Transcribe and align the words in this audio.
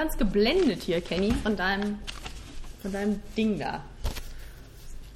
ganz 0.00 0.16
geblendet 0.16 0.82
hier, 0.82 1.02
Kenny, 1.02 1.30
von 1.42 1.54
deinem, 1.56 1.98
von 2.80 2.90
deinem 2.90 3.20
Ding 3.36 3.58
da. 3.58 3.82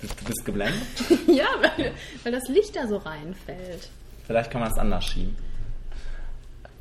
Du 0.02 0.08
bist 0.26 0.44
geblendet? 0.44 0.82
ja, 1.26 1.46
weil, 1.62 1.92
weil 2.22 2.32
das 2.32 2.46
Licht 2.48 2.76
da 2.76 2.86
so 2.86 2.98
reinfällt. 2.98 3.88
Vielleicht 4.26 4.50
kann 4.50 4.60
man 4.60 4.70
es 4.70 4.76
anders 4.76 5.06
schieben. 5.06 5.34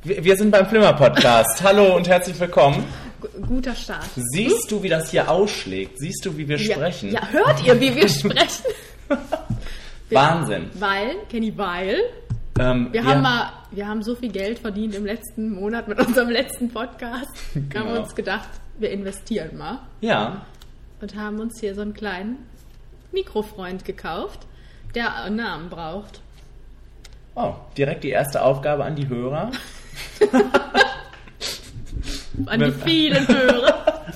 Wir, 0.02 0.22
wir 0.22 0.36
sind 0.36 0.50
beim 0.50 0.66
Flimmer-Podcast. 0.66 1.62
Hallo 1.62 1.96
und 1.96 2.06
herzlich 2.06 2.38
willkommen. 2.38 2.84
G 3.22 3.28
guter 3.46 3.74
Start. 3.74 4.04
Siehst 4.16 4.70
du, 4.70 4.82
wie 4.82 4.90
das 4.90 5.10
hier 5.10 5.30
ausschlägt? 5.30 5.98
Siehst 5.98 6.26
du, 6.26 6.36
wie 6.36 6.46
wir 6.46 6.58
Ja, 6.58 6.74
sprechen? 6.74 7.10
ja, 7.10 7.26
hört 7.28 7.64
ihr, 7.64 7.80
wie 7.80 7.94
wir 7.96 8.08
sprechen? 8.10 8.64
Wir- 10.10 10.18
Wahnsinn. 10.18 10.70
Weil, 10.74 11.16
Kenny, 11.30 11.56
weil, 11.56 12.00
Ähm, 12.60 12.88
wir 12.92 13.02
haben 13.02 13.22
mal, 13.22 13.50
wir 13.74 13.86
haben 13.88 14.02
so 14.02 14.14
viel 14.14 14.30
Geld 14.30 14.58
verdient 14.58 14.94
im 14.94 15.04
letzten 15.04 15.50
Monat 15.54 15.88
mit 15.88 15.98
unserem 15.98 16.30
letzten 16.30 16.70
Podcast. 16.70 17.28
Wir 17.54 17.80
haben 17.80 17.88
Genau. 17.88 18.00
uns 18.02 18.14
gedacht, 18.14 18.48
wir 18.78 18.90
investieren 18.90 19.56
mal 19.56 19.80
Ja, 20.00 20.44
und 21.00 21.14
haben 21.16 21.38
uns 21.40 21.60
hier 21.60 21.74
so 21.74 21.80
einen 21.82 21.94
kleinen 21.94 22.38
Mikrofreund 23.12 23.84
gekauft, 23.84 24.46
der 24.94 25.14
einen 25.22 25.36
Namen 25.36 25.68
braucht. 25.70 26.20
oh, 27.36 27.54
direkt 27.76 28.04
die 28.04 28.10
erste 28.10 28.42
Aufgabe 28.42 28.84
an 28.84 28.96
die 28.96 29.08
Hörer. 29.08 29.50
An 32.46 32.60
die 32.60 32.72
vielen 32.72 33.26
Hörer. 33.28 33.84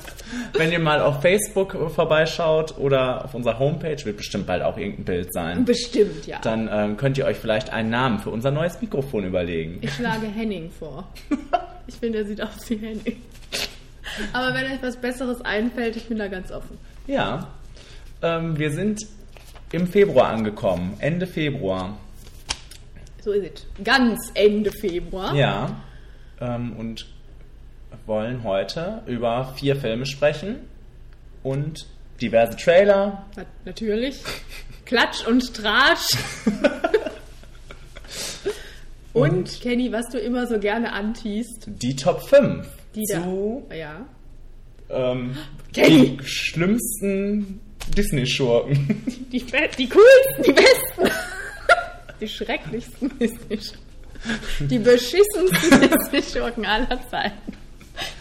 Wenn 0.52 0.72
ihr 0.72 0.78
mal 0.78 1.00
auf 1.00 1.22
Facebook 1.22 1.76
vorbeischaut 1.94 2.76
oder 2.78 3.24
auf 3.24 3.34
unserer 3.34 3.58
Homepage, 3.58 4.04
wird 4.04 4.16
bestimmt 4.16 4.46
bald 4.46 4.62
auch 4.62 4.76
irgendein 4.76 5.04
Bild 5.04 5.32
sein, 5.32 5.64
Bestimmt, 5.64 6.26
ja. 6.26 6.38
dann 6.40 6.68
ähm, 6.72 6.96
könnt 6.96 7.18
ihr 7.18 7.24
euch 7.26 7.36
vielleicht 7.36 7.70
einen 7.70 7.90
Namen 7.90 8.18
für 8.18 8.30
unser 8.30 8.50
neues 8.50 8.80
Mikrofon 8.80 9.24
überlegen. 9.24 9.78
Ich 9.80 9.94
schlage 9.94 10.26
Henning 10.26 10.70
vor. 10.70 11.08
Ich 11.86 11.94
finde, 11.94 12.18
er 12.18 12.26
sieht 12.26 12.42
aus 12.42 12.68
wie 12.68 12.76
Henning. 12.76 13.22
Aber 14.34 14.54
wenn 14.54 14.66
euch 14.66 14.82
was 14.82 14.96
Besseres 14.96 15.40
einfällt, 15.40 15.96
ich 15.96 16.06
bin 16.06 16.18
da 16.18 16.28
ganz 16.28 16.52
offen. 16.52 16.76
Ja, 17.06 17.48
ähm, 18.20 18.58
wir 18.58 18.70
sind 18.70 19.06
im 19.72 19.86
Februar 19.86 20.28
angekommen, 20.28 20.96
Ende 20.98 21.26
Februar. 21.26 21.96
So 23.22 23.32
ist 23.32 23.62
es. 23.62 23.84
Ganz 23.84 24.30
Ende 24.34 24.70
Februar. 24.70 25.34
Ja, 25.34 25.80
ähm, 26.40 26.74
und 26.76 27.06
wollen 28.08 28.42
heute 28.42 29.02
über 29.06 29.54
vier 29.56 29.76
Filme 29.76 30.06
sprechen 30.06 30.56
und 31.44 31.86
diverse 32.20 32.56
Trailer. 32.56 33.26
Na, 33.36 33.44
natürlich. 33.64 34.22
Klatsch 34.86 35.26
und 35.26 35.54
Tratsch. 35.54 36.16
und, 39.12 39.60
Kenny, 39.60 39.92
was 39.92 40.08
du 40.10 40.18
immer 40.18 40.46
so 40.46 40.58
gerne 40.58 40.92
antiest. 40.92 41.66
Die 41.66 41.94
Top 41.96 42.22
5 42.28 42.66
Die 42.94 43.04
da. 43.10 43.22
zu 43.22 43.66
Ja. 43.74 44.06
ähm, 44.90 45.36
Kenny. 45.72 46.16
die 46.18 46.24
schlimmsten 46.26 47.60
Disney-Schurken. 47.96 49.02
Die, 49.32 49.40
be- 49.40 49.68
die 49.78 49.88
coolsten, 49.88 50.42
die 50.44 50.52
besten. 50.52 51.14
Die 52.20 52.28
schrecklichsten 52.28 53.18
Disney-Schurken. 53.18 54.68
Die 54.68 54.78
beschissensten 54.78 55.80
Disney-Schurken 56.12 56.66
aller 56.66 56.98
Zeiten. 57.10 57.52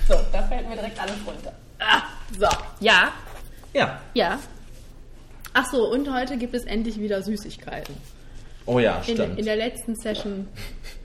So, 0.07 0.15
da 0.31 0.43
fällt 0.43 0.67
mir 0.69 0.75
direkt 0.75 0.99
alles 0.99 1.15
runter. 1.25 1.53
Ah, 1.79 2.03
so, 2.37 2.47
ja, 2.79 3.11
ja. 3.73 3.99
ja. 4.13 4.39
Ach 5.53 5.65
so, 5.71 5.89
und 5.91 6.11
heute 6.13 6.37
gibt 6.37 6.53
es 6.55 6.63
endlich 6.65 6.99
wieder 6.99 7.21
Süßigkeiten. 7.21 7.95
Oh 8.65 8.79
ja, 8.79 8.97
In, 9.07 9.15
stimmt. 9.15 9.39
in 9.39 9.45
der 9.45 9.55
letzten 9.55 9.95
Session 9.95 10.47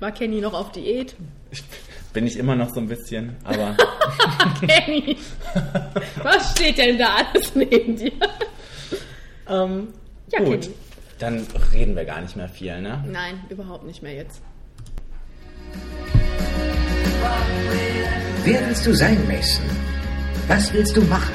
war 0.01 0.11
Kenny 0.13 0.41
noch 0.41 0.53
auf 0.55 0.73
Diät. 0.73 1.15
Ich, 1.51 1.63
bin 2.13 2.27
ich 2.27 2.37
immer 2.37 2.57
noch 2.57 2.71
so 2.75 2.81
ein 2.81 2.89
bisschen, 2.89 3.37
aber 3.45 3.77
Kenny, 4.67 5.17
was 6.23 6.51
steht 6.53 6.79
denn 6.79 6.99
da 6.99 7.17
alles 7.17 7.55
neben 7.55 7.97
dir? 7.97 8.13
ähm, 9.49 9.89
Ja, 10.31 10.41
gut. 10.41 10.63
Kenny. 10.63 10.75
Dann 11.19 11.47
reden 11.73 11.95
wir 11.95 12.05
gar 12.05 12.21
nicht 12.21 12.35
mehr 12.37 12.49
viel, 12.49 12.81
ne? 12.81 13.05
Nein, 13.07 13.45
überhaupt 13.49 13.85
nicht 13.85 14.03
mehr 14.03 14.15
jetzt. 14.15 14.43
Wer 18.45 18.67
willst 18.67 18.87
du 18.87 18.95
sein, 18.95 19.19
Mason? 19.29 19.65
Was 20.49 20.73
willst 20.73 20.97
du 20.97 21.03
machen? 21.03 21.33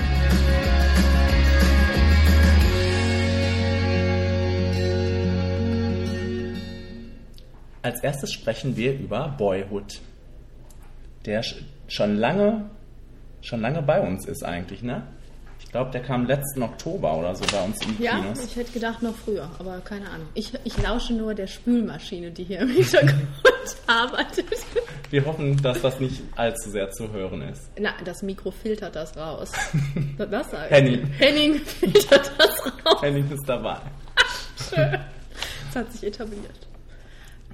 Als 7.82 8.02
erstes 8.02 8.34
sprechen 8.34 8.76
wir 8.76 8.94
über 8.94 9.30
Boyhood, 9.38 10.02
der 11.26 11.44
sch- 11.44 11.62
schon 11.88 12.18
lange, 12.18 12.70
schon 13.42 13.62
lange 13.62 13.82
bei 13.82 14.02
uns 14.02 14.26
ist 14.26 14.44
eigentlich, 14.44 14.82
ne? 14.84 15.04
Ich 15.78 15.80
glaube, 15.80 15.92
der 15.92 16.02
kam 16.02 16.26
letzten 16.26 16.64
Oktober 16.64 17.16
oder 17.20 17.36
so 17.36 17.46
bei 17.52 17.64
uns 17.64 17.80
in 17.86 17.96
die 17.98 18.04
Ja, 18.06 18.18
Kinos. 18.18 18.44
ich 18.44 18.56
hätte 18.56 18.72
gedacht 18.72 19.04
noch 19.04 19.14
früher, 19.14 19.48
aber 19.60 19.78
keine 19.82 20.10
Ahnung. 20.10 20.28
Ich, 20.34 20.52
ich 20.64 20.76
lausche 20.82 21.14
nur 21.14 21.36
der 21.36 21.46
Spülmaschine, 21.46 22.32
die 22.32 22.46
hier 22.46 22.62
im 22.62 22.70
Hintergrund 22.70 23.28
arbeitet. 23.86 24.48
Wir 25.12 25.24
hoffen, 25.24 25.56
dass 25.62 25.80
das 25.84 26.00
nicht 26.00 26.20
allzu 26.36 26.72
sehr 26.72 26.90
zu 26.90 27.12
hören 27.12 27.44
ist. 27.44 27.70
Na, 27.80 27.92
das 28.04 28.24
Mikro 28.24 28.50
filtert 28.50 28.96
das 28.96 29.16
raus. 29.16 29.52
Das 30.18 30.50
sag. 30.50 30.72
Henning. 30.72 31.06
Henning 31.20 31.60
filtert 31.60 32.32
das 32.40 32.66
raus. 32.84 33.02
Henning 33.04 33.30
ist 33.32 33.48
dabei. 33.48 33.78
Das 34.72 35.76
hat 35.76 35.92
sich 35.94 36.06
etabliert. 36.06 36.68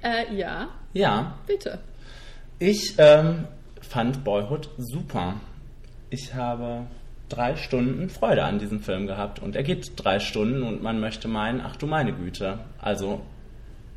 Äh, 0.02 0.34
ja, 0.34 0.68
Ja, 0.94 1.34
bitte. 1.46 1.78
ich 2.58 2.94
ähm, 2.96 3.44
fand 3.82 4.24
Boyhood 4.24 4.70
super. 4.78 5.34
Ich 6.08 6.32
habe 6.32 6.86
drei 7.28 7.56
Stunden 7.56 8.10
Freude 8.10 8.44
an 8.44 8.58
diesem 8.58 8.80
Film 8.80 9.06
gehabt 9.06 9.40
und 9.40 9.56
er 9.56 9.62
geht 9.62 9.92
drei 9.96 10.20
Stunden 10.20 10.62
und 10.62 10.82
man 10.82 11.00
möchte 11.00 11.28
meinen, 11.28 11.60
ach 11.60 11.76
du 11.76 11.86
meine 11.86 12.12
Güte. 12.12 12.58
Also 12.80 13.22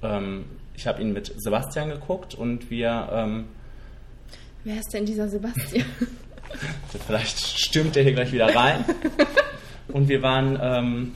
ähm, 0.02 0.46
ich 0.76 0.88
habe 0.88 1.02
ihn 1.02 1.14
mit 1.14 1.34
Sebastian 1.38 1.90
geguckt 1.90 2.36
und 2.36 2.70
wir, 2.70 3.10
ähm, 3.12 3.46
Wer 4.64 4.80
ist 4.80 4.94
denn 4.94 5.06
dieser 5.06 5.28
Sebastian? 5.28 5.86
vielleicht 7.08 7.40
stürmt 7.40 7.96
er 7.98 8.04
hier 8.04 8.14
gleich 8.14 8.32
wieder 8.32 8.54
rein. 8.56 8.86
Und 9.90 10.10
wir 10.10 10.22
waren 10.22 10.60
ähm, 10.62 11.12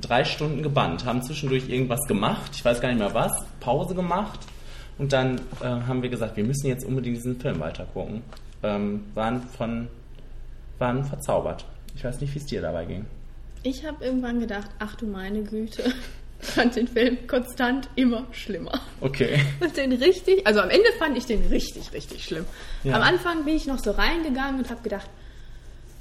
drei 0.00 0.24
Stunden 0.24 0.62
gebannt, 0.62 1.04
haben 1.04 1.22
zwischendurch 1.22 1.68
irgendwas 1.68 2.00
gemacht, 2.06 2.52
ich 2.54 2.64
weiß 2.64 2.80
gar 2.80 2.88
nicht 2.88 2.98
mehr 2.98 3.14
was, 3.14 3.32
Pause 3.60 3.94
gemacht 3.94 4.40
und 4.98 5.12
dann 5.12 5.40
äh, 5.60 5.64
haben 5.64 6.02
wir 6.02 6.10
gesagt, 6.10 6.36
wir 6.36 6.44
müssen 6.44 6.66
jetzt 6.66 6.84
unbedingt 6.84 7.16
diesen 7.16 7.40
Film 7.40 7.60
weitergucken. 7.60 8.22
Ähm, 8.62 9.04
waren 9.14 9.42
von, 9.42 9.88
waren 10.80 11.04
verzaubert. 11.04 11.64
Ich 11.94 12.04
weiß 12.04 12.20
nicht, 12.20 12.34
wie 12.34 12.38
es 12.38 12.46
dir 12.46 12.62
dabei 12.62 12.84
ging. 12.86 13.06
Ich 13.62 13.86
habe 13.86 14.04
irgendwann 14.04 14.40
gedacht, 14.40 14.70
ach 14.78 14.96
du 14.96 15.06
meine 15.06 15.42
Güte. 15.42 15.84
Fand 16.40 16.74
den 16.74 16.88
Film 16.88 17.18
konstant 17.26 17.90
immer 17.96 18.24
schlimmer. 18.32 18.80
Okay. 19.02 19.38
Und 19.60 19.76
den 19.76 19.92
richtig, 19.92 20.46
also 20.46 20.60
am 20.60 20.70
Ende 20.70 20.86
fand 20.98 21.18
ich 21.18 21.26
den 21.26 21.46
richtig, 21.48 21.92
richtig 21.92 22.24
schlimm. 22.24 22.46
Ja. 22.82 22.94
Am 22.94 23.02
Anfang 23.02 23.44
bin 23.44 23.56
ich 23.56 23.66
noch 23.66 23.78
so 23.78 23.90
reingegangen 23.90 24.58
und 24.58 24.70
habe 24.70 24.80
gedacht, 24.82 25.06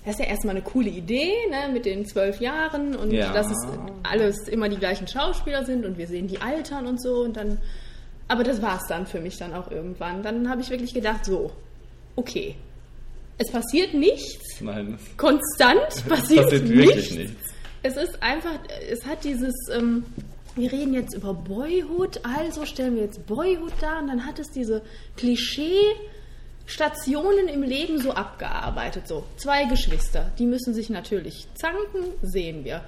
das 0.06 0.14
ist 0.14 0.22
ja 0.22 0.28
erstmal 0.28 0.56
eine 0.56 0.64
coole 0.64 0.90
Idee, 0.90 1.34
ne, 1.50 1.74
mit 1.74 1.86
den 1.86 2.06
zwölf 2.06 2.40
Jahren 2.40 2.96
und 2.96 3.12
Ja. 3.12 3.34
dass 3.34 3.48
es 3.52 3.68
alles 4.04 4.48
immer 4.48 4.70
die 4.70 4.78
gleichen 4.78 5.10
Schauspieler 5.10 5.66
sind 5.66 5.86
und 5.86 5.98
wir 5.98 6.08
sehen 6.08 6.28
die 6.30 6.40
altern 6.40 6.88
und 6.88 7.02
so 7.02 7.20
und 7.20 7.36
dann, 7.36 7.58
aber 8.30 8.46
das 8.46 8.62
war 8.62 8.78
es 8.78 8.88
dann 8.88 9.06
für 9.08 9.20
mich 9.20 9.36
dann 9.36 9.54
auch 9.54 9.70
irgendwann. 9.70 10.24
Dann 10.24 10.50
habe 10.50 10.62
ich 10.62 10.70
wirklich 10.70 10.94
gedacht, 10.94 11.25
so, 11.25 11.52
okay, 12.16 12.56
es 13.39 13.51
passiert 13.51 13.94
nichts, 13.94 14.62
Nein, 14.62 14.97
konstant 15.18 16.07
passiert, 16.07 16.44
passiert 16.44 16.63
nichts. 16.65 16.69
wirklich 16.75 17.12
nichts. 17.18 17.41
Es 17.81 17.95
ist 17.95 18.21
einfach, 18.21 18.59
es 18.91 19.06
hat 19.06 19.24
dieses, 19.24 19.53
ähm, 19.74 20.03
wir 20.56 20.69
reden 20.71 20.94
jetzt 20.94 21.15
über 21.15 21.33
Boyhood, 21.33 22.19
also 22.24 22.65
stellen 22.65 22.95
wir 22.95 23.03
jetzt 23.03 23.25
Boyhood 23.25 23.71
dar 23.80 24.01
und 24.01 24.09
dann 24.09 24.25
hat 24.25 24.38
es 24.39 24.51
diese 24.51 24.81
Klischee-Stationen 25.15 27.47
im 27.47 27.63
Leben 27.63 28.01
so 28.01 28.12
abgearbeitet. 28.12 29.07
So, 29.07 29.24
zwei 29.38 29.63
Geschwister, 29.65 30.30
die 30.38 30.45
müssen 30.45 30.74
sich 30.74 30.89
natürlich 30.89 31.47
zanken, 31.56 32.03
sehen 32.21 32.65
wir. 32.65 32.83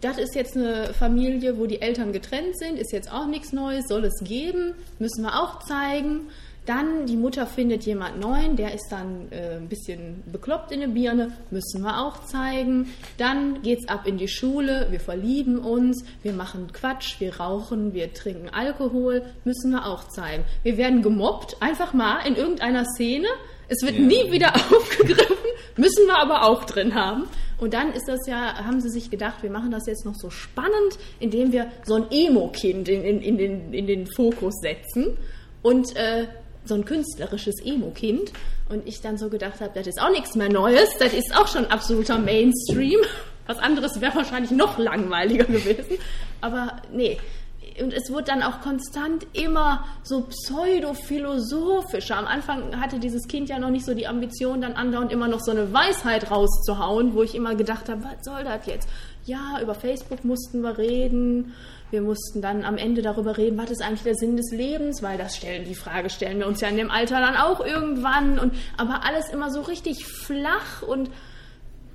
Das 0.00 0.18
ist 0.18 0.34
jetzt 0.34 0.56
eine 0.56 0.92
Familie, 0.94 1.56
wo 1.58 1.66
die 1.66 1.80
Eltern 1.80 2.12
getrennt 2.12 2.58
sind, 2.58 2.76
ist 2.78 2.92
jetzt 2.92 3.08
auch 3.10 3.26
nichts 3.28 3.52
Neues, 3.52 3.86
soll 3.88 4.04
es 4.04 4.18
geben, 4.24 4.74
müssen 4.98 5.22
wir 5.22 5.40
auch 5.40 5.60
zeigen. 5.60 6.22
Dann 6.66 7.06
die 7.06 7.16
Mutter 7.16 7.46
findet 7.46 7.84
jemand 7.86 8.20
neuen, 8.20 8.56
der 8.56 8.74
ist 8.74 8.88
dann 8.90 9.30
äh, 9.30 9.56
ein 9.56 9.68
bisschen 9.68 10.22
bekloppt 10.30 10.72
in 10.72 10.80
der 10.80 10.88
Birne, 10.88 11.30
müssen 11.50 11.82
wir 11.82 12.00
auch 12.00 12.24
zeigen. 12.24 12.90
Dann 13.18 13.62
geht's 13.62 13.88
ab 13.88 14.06
in 14.06 14.18
die 14.18 14.28
Schule, 14.28 14.88
wir 14.90 14.98
verlieben 15.00 15.58
uns, 15.58 16.04
wir 16.22 16.32
machen 16.32 16.72
Quatsch, 16.72 17.20
wir 17.20 17.36
rauchen, 17.36 17.94
wir 17.94 18.12
trinken 18.12 18.48
Alkohol, 18.50 19.22
müssen 19.44 19.70
wir 19.70 19.86
auch 19.86 20.08
zeigen. 20.08 20.44
Wir 20.64 20.76
werden 20.76 21.02
gemobbt, 21.02 21.56
einfach 21.60 21.92
mal 21.94 22.26
in 22.26 22.34
irgendeiner 22.34 22.84
Szene. 22.84 23.28
Es 23.68 23.82
wird 23.82 23.94
Ja. 23.96 24.02
nie 24.02 24.30
wieder 24.32 24.54
aufgegriffen, 24.70 25.36
müssen 25.76 26.06
wir 26.06 26.18
aber 26.18 26.42
auch 26.44 26.64
drin 26.64 26.94
haben. 26.94 27.28
Und 27.58 27.72
dann 27.74 27.92
ist 27.92 28.06
das 28.08 28.26
ja, 28.26 28.54
haben 28.66 28.80
sie 28.80 28.90
sich 28.90 29.08
gedacht, 29.08 29.42
wir 29.42 29.50
machen 29.50 29.70
das 29.70 29.86
jetzt 29.86 30.04
noch 30.04 30.14
so 30.14 30.30
spannend, 30.30 30.98
indem 31.20 31.52
wir 31.52 31.68
so 31.84 31.94
ein 31.94 32.06
Emo-Kind 32.10 32.88
in, 32.88 33.02
in, 33.02 33.22
in, 33.22 33.38
den, 33.38 33.72
in 33.72 33.86
den 33.86 34.06
Fokus 34.06 34.54
setzen. 34.60 35.16
Und 35.62 35.96
äh, 35.96 36.26
so 36.68 36.74
ein 36.74 36.84
künstlerisches 36.84 37.56
Emo-Kind. 37.64 38.32
Und 38.68 38.86
ich 38.86 39.00
dann 39.00 39.16
so 39.16 39.28
gedacht 39.28 39.60
habe, 39.60 39.72
das 39.74 39.86
ist 39.86 40.00
auch 40.00 40.10
nichts 40.10 40.34
mehr 40.34 40.48
Neues, 40.48 40.88
das 40.98 41.12
ist 41.12 41.36
auch 41.36 41.46
schon 41.46 41.66
absoluter 41.66 42.18
Mainstream. 42.18 42.98
Was 43.46 43.58
anderes 43.58 44.00
wäre 44.00 44.16
wahrscheinlich 44.16 44.50
noch 44.50 44.76
langweiliger 44.78 45.44
gewesen. 45.44 45.98
Aber 46.40 46.76
nee. 46.92 47.18
Und 47.80 47.92
es 47.92 48.10
wurde 48.10 48.24
dann 48.24 48.42
auch 48.42 48.60
konstant 48.62 49.26
immer 49.34 49.84
so 50.02 50.22
pseudo-philosophischer. 50.22 52.16
Am 52.16 52.26
Anfang 52.26 52.80
hatte 52.80 52.98
dieses 52.98 53.28
Kind 53.28 53.50
ja 53.50 53.58
noch 53.58 53.68
nicht 53.68 53.84
so 53.84 53.92
die 53.94 54.06
Ambition, 54.06 54.62
dann 54.62 54.72
andauernd 54.72 55.12
immer 55.12 55.28
noch 55.28 55.40
so 55.40 55.50
eine 55.50 55.72
Weisheit 55.72 56.30
rauszuhauen, 56.30 57.14
wo 57.14 57.22
ich 57.22 57.34
immer 57.34 57.54
gedacht 57.54 57.88
habe, 57.88 58.02
was 58.02 58.24
soll 58.24 58.44
das 58.44 58.66
jetzt? 58.66 58.88
Ja, 59.26 59.60
über 59.60 59.74
Facebook 59.74 60.24
mussten 60.24 60.62
wir 60.62 60.78
reden. 60.78 61.52
Wir 61.90 62.02
mussten 62.02 62.42
dann 62.42 62.64
am 62.64 62.76
Ende 62.76 63.00
darüber 63.00 63.38
reden, 63.38 63.58
was 63.58 63.70
ist 63.70 63.82
eigentlich 63.82 64.02
der 64.02 64.16
Sinn 64.16 64.36
des 64.36 64.50
Lebens, 64.50 65.02
weil 65.02 65.18
das 65.18 65.36
stellen, 65.36 65.64
die 65.64 65.74
Frage 65.74 66.10
stellen 66.10 66.40
wir 66.40 66.46
uns 66.46 66.60
ja 66.60 66.68
in 66.68 66.76
dem 66.76 66.90
Alter 66.90 67.20
dann 67.20 67.36
auch 67.36 67.64
irgendwann. 67.64 68.38
Und, 68.38 68.54
aber 68.76 69.04
alles 69.04 69.28
immer 69.28 69.50
so 69.50 69.60
richtig 69.60 70.04
flach 70.06 70.82
und 70.82 71.10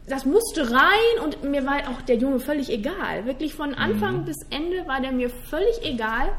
das 0.07 0.25
musste 0.25 0.71
rein 0.71 1.23
und 1.23 1.43
mir 1.43 1.65
war 1.65 1.77
auch 1.89 2.01
der 2.01 2.17
Junge 2.17 2.39
völlig 2.39 2.69
egal. 2.69 3.25
Wirklich 3.25 3.53
von 3.53 3.75
Anfang 3.75 4.21
mhm. 4.21 4.25
bis 4.25 4.37
Ende 4.49 4.87
war 4.87 5.01
der 5.01 5.11
mir 5.11 5.29
völlig 5.29 5.83
egal. 5.83 6.31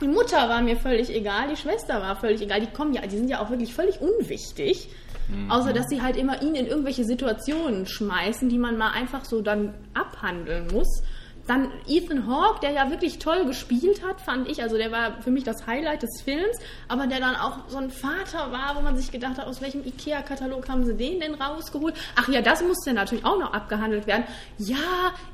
Die 0.00 0.08
Mutter 0.08 0.48
war 0.48 0.62
mir 0.62 0.76
völlig 0.76 1.14
egal, 1.14 1.48
die 1.48 1.56
Schwester 1.56 2.00
war 2.00 2.16
völlig 2.16 2.40
egal. 2.40 2.60
Die 2.60 2.68
kommen 2.68 2.94
ja, 2.94 3.02
die 3.02 3.16
sind 3.16 3.28
ja 3.28 3.40
auch 3.40 3.50
wirklich 3.50 3.74
völlig 3.74 4.00
unwichtig. 4.00 4.88
Mhm. 5.28 5.50
Außer 5.50 5.72
dass 5.72 5.88
sie 5.88 6.00
halt 6.02 6.16
immer 6.16 6.40
ihn 6.42 6.54
in 6.54 6.66
irgendwelche 6.66 7.04
Situationen 7.04 7.86
schmeißen, 7.86 8.48
die 8.48 8.58
man 8.58 8.78
mal 8.78 8.92
einfach 8.92 9.24
so 9.24 9.42
dann 9.42 9.74
abhandeln 9.94 10.68
muss. 10.72 11.02
Dann 11.50 11.72
Ethan 11.88 12.28
Hawke, 12.28 12.60
der 12.60 12.70
ja 12.70 12.90
wirklich 12.90 13.18
toll 13.18 13.44
gespielt 13.44 14.06
hat, 14.06 14.20
fand 14.20 14.48
ich. 14.48 14.62
Also 14.62 14.76
der 14.76 14.92
war 14.92 15.20
für 15.20 15.32
mich 15.32 15.42
das 15.42 15.66
Highlight 15.66 16.04
des 16.04 16.22
Films, 16.22 16.56
aber 16.86 17.08
der 17.08 17.18
dann 17.18 17.34
auch 17.34 17.68
so 17.68 17.76
ein 17.78 17.90
Vater 17.90 18.52
war, 18.52 18.76
wo 18.76 18.82
man 18.82 18.96
sich 18.96 19.10
gedacht 19.10 19.36
hat, 19.36 19.48
aus 19.48 19.60
welchem 19.60 19.84
Ikea-Katalog 19.84 20.68
haben 20.68 20.84
sie 20.84 20.94
den 20.94 21.18
denn 21.18 21.34
rausgeholt? 21.34 21.96
Ach 22.14 22.28
ja, 22.28 22.40
das 22.40 22.62
musste 22.62 22.92
natürlich 22.92 23.24
auch 23.24 23.36
noch 23.36 23.52
abgehandelt 23.52 24.06
werden. 24.06 24.26
Ja, 24.58 24.76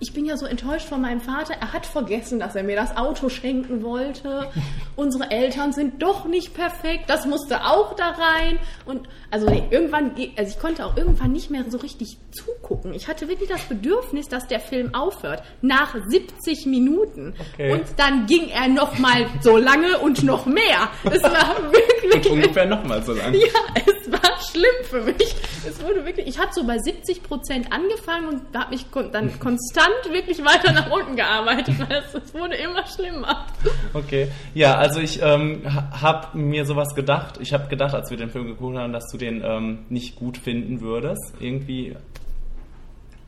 ich 0.01 0.15
bin 0.15 0.25
ja 0.25 0.39
so 0.39 0.47
enttäuscht 0.47 0.89
von 0.89 1.03
meinem 1.03 1.21
Vater. 1.21 1.53
Er 1.61 1.75
hat 1.75 1.85
vergessen, 1.85 2.41
dass 2.41 2.57
er 2.57 2.63
mir 2.63 2.77
das 2.77 2.97
Auto 2.97 3.29
schenken 3.29 3.83
wollte. 3.83 4.51
Unsere 4.97 5.31
Eltern 5.31 5.75
sind 5.75 6.03
doch 6.03 6.25
nicht 6.25 6.55
perfekt. 6.55 7.11
Das 7.11 7.27
musste 7.27 7.67
auch 7.67 7.95
da 7.95 8.13
rein. 8.13 8.59
Und 8.87 9.07
also 9.31 9.51
nee, 9.51 9.65
irgendwann, 9.71 10.13
also 10.39 10.51
ich 10.51 10.59
konnte 10.59 10.87
auch 10.87 10.97
irgendwann 10.97 11.33
nicht 11.33 11.51
mehr 11.51 11.65
so 11.69 11.77
richtig 11.77 12.17
zugucken. 12.31 12.95
Ich 12.95 13.07
hatte 13.07 13.29
wirklich 13.29 13.51
das 13.51 13.65
Bedürfnis, 13.65 14.29
dass 14.29 14.47
der 14.47 14.61
Film 14.61 14.95
aufhört. 14.95 15.43
Nach 15.61 15.95
70 16.09 16.67
Minuten. 16.67 17.35
Okay. 17.55 17.73
Und 17.73 17.85
dann 17.97 18.27
ging 18.27 18.49
er 18.49 18.69
noch 18.69 18.99
mal 18.99 19.27
so 19.41 19.57
lange 19.57 19.99
und 19.99 20.23
noch 20.23 20.47
mehr. 20.47 20.89
Es 21.05 21.23
war 21.23 21.57
wirklich... 21.73 22.27
Und 22.27 22.39
ungefähr 22.39 22.67
noch 22.67 22.85
mal 22.85 23.03
so 23.03 23.13
lange. 23.13 23.37
Ja, 23.39 23.47
es 23.75 24.11
war 24.11 24.41
schlimm 24.51 24.85
für 24.85 25.03
mich. 25.03 25.35
Es 25.67 25.83
wurde 25.83 26.05
wirklich... 26.05 26.27
Ich 26.27 26.39
hatte 26.39 26.53
so 26.55 26.67
bei 26.67 26.79
70 26.79 27.23
Prozent 27.23 27.73
angefangen 27.73 28.29
und 28.29 28.57
habe 28.57 28.71
mich 28.71 28.87
dann 29.13 29.39
konstant 29.41 30.11
wirklich 30.11 30.45
weiter 30.45 30.73
nach 30.73 30.91
unten 30.91 31.17
gearbeitet. 31.17 31.75
Es 32.15 32.35
wurde 32.35 32.57
immer 32.57 32.87
schlimmer. 32.87 33.47
Okay. 33.95 34.29
Ja, 34.55 34.77
also 34.77 35.01
ich 35.01 35.21
ähm, 35.23 35.63
habe 35.67 36.37
mir 36.39 36.65
sowas 36.65 36.95
gedacht. 36.95 37.39
Ich 37.41 37.53
habe 37.53 37.69
gedacht, 37.69 37.95
als 37.95 38.11
wir 38.11 38.17
den 38.17 38.31
Film 38.31 38.47
geguckt 38.47 38.77
haben, 38.77 38.93
dass 38.93 39.11
du 39.11 39.19
den 39.19 39.43
ähm, 39.45 39.87
nicht 39.89 40.17
gut 40.17 40.39
finden 40.39 40.81
würdest. 40.81 41.35
Irgendwie 41.41 41.97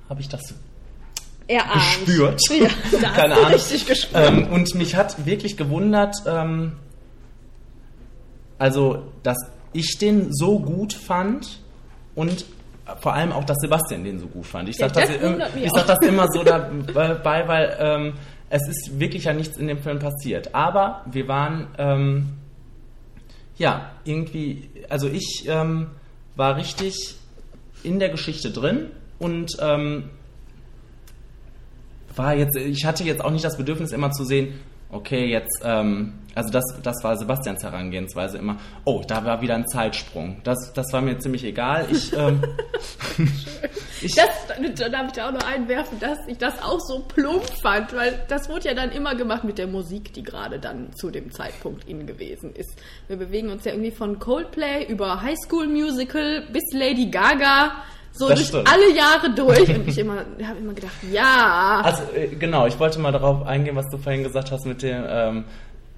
habe 0.09 0.21
ich 0.21 0.29
das 0.29 0.55
erahnt. 1.49 2.06
gespürt. 2.06 2.41
Ja, 3.00 3.09
Keine 3.17 3.35
Ahnung. 3.35 3.53
Richtig 3.53 3.87
gespürt. 3.87 4.29
Ähm, 4.29 4.49
und 4.49 4.75
mich 4.75 4.97
hat 4.97 5.27
wirklich 5.27 5.56
gewundert, 5.56 6.17
ähm, 6.27 6.73
also, 8.59 9.05
dass 9.23 9.39
ich 9.73 9.99
den 9.99 10.33
so 10.33 10.59
gut 10.59 10.93
fand 10.93 11.61
und 12.15 12.45
vor 13.00 13.15
allem 13.15 13.33
auch, 13.33 13.45
dass 13.45 13.59
Sebastian 13.59 14.05
den 14.05 14.19
so 14.19 14.27
gut 14.27 14.47
fand. 14.47 14.69
Ich 14.69 14.77
sage 14.77 15.00
ja, 15.00 15.06
das, 15.06 15.55
ich 15.55 15.71
sag 15.71 15.87
das 15.87 15.99
immer 16.06 16.27
so 16.33 16.43
dabei, 16.43 17.21
weil 17.49 17.77
ähm, 17.79 18.15
es 18.50 18.67
ist 18.67 18.99
wirklich 18.99 19.25
ja 19.25 19.35
nichts 19.35 19.56
in 19.59 19.69
dem 19.69 19.79
Film 19.79 19.99
passiert. 19.99 20.55
Aber 20.55 21.03
wir 21.06 21.29
waren, 21.29 21.69
ähm, 21.77 22.29
ja, 23.59 23.91
irgendwie, 24.05 24.71
also 24.89 25.06
ich 25.06 25.45
ähm, 25.47 25.89
war 26.35 26.56
richtig 26.56 27.17
in 27.83 27.99
der 27.99 28.09
Geschichte 28.09 28.50
drin 28.50 28.91
und 29.19 29.56
ähm, 29.61 30.11
war 32.19 32.35
jetzt, 32.35 32.56
ich 32.56 32.85
hatte 32.85 33.05
jetzt 33.05 33.25
auch 33.25 33.31
nicht 33.31 33.44
das 33.44 33.56
Bedürfnis 33.56 33.93
immer 33.93 34.11
zu 34.11 34.25
sehen, 34.25 34.61
okay, 34.91 35.26
jetzt, 35.26 35.61
ähm, 35.65 36.15
also 36.35 36.50
das, 36.50 36.65
das 36.82 36.97
war 37.03 37.17
Sebastians 37.17 37.62
Herangehensweise 37.62 38.38
immer, 38.38 38.59
oh, 38.85 39.03
da 39.06 39.25
war 39.25 39.43
wieder 39.43 39.55
ein 39.55 39.67
Zeitsprung. 39.69 40.41
Das, 40.44 40.73
das 40.73 40.93
war 40.93 41.00
mir 41.00 41.19
ziemlich 41.19 41.44
egal. 41.44 41.87
Ich, 41.91 42.12
ähm, 42.17 42.43
ich 44.03 44.15
das, 44.15 44.29
da 44.76 44.88
darf 44.88 45.09
ich 45.09 45.12
da 45.12 45.29
auch 45.29 45.32
noch 45.32 45.47
einwerfen, 45.47 45.99
dass 46.00 46.19
ich 46.26 46.38
das 46.38 46.62
auch 46.62 46.81
so 46.81 47.00
plump 47.00 47.44
fand, 47.61 47.94
weil 47.94 48.25
das 48.29 48.49
wurde 48.49 48.69
ja 48.69 48.75
dann 48.75 48.91
immer 48.91 49.14
gemacht 49.14 49.44
mit 49.44 49.59
der 49.59 49.67
Musik, 49.67 50.12
die 50.14 50.23
gerade 50.23 50.59
dann 50.59 50.94
zu 50.94 51.11
dem 51.11 51.32
Zeitpunkt 51.32 51.88
in 51.88 52.06
gewesen 52.06 52.55
ist. 52.55 52.79
Wir 53.09 53.17
bewegen 53.17 53.50
uns 53.50 53.64
ja 53.64 53.73
irgendwie 53.73 53.91
von 53.91 54.19
Coldplay 54.19 54.87
über 54.87 55.21
High 55.21 55.38
School 55.44 55.67
Musical 55.67 56.47
bis 56.53 56.64
Lady 56.73 57.11
Gaga 57.11 57.73
so 58.19 58.29
das 58.29 58.38
durch 58.38 58.49
stimmt. 58.49 58.69
alle 58.69 58.94
Jahre 58.94 59.31
durch. 59.35 59.69
Und 59.69 59.88
ich 59.88 59.99
immer, 59.99 60.17
habe 60.44 60.59
immer 60.59 60.75
gedacht, 60.75 60.93
ja. 61.11 61.81
Also 61.85 62.03
äh, 62.15 62.29
genau, 62.29 62.67
ich 62.67 62.79
wollte 62.79 62.99
mal 62.99 63.12
darauf 63.12 63.47
eingehen, 63.47 63.76
was 63.76 63.88
du 63.91 63.99
vorhin 63.99 64.25
gesagt 64.25 64.50
hast 64.50 64.67
mit 64.67 64.82
dem, 64.82 65.05
ähm, 65.09 65.44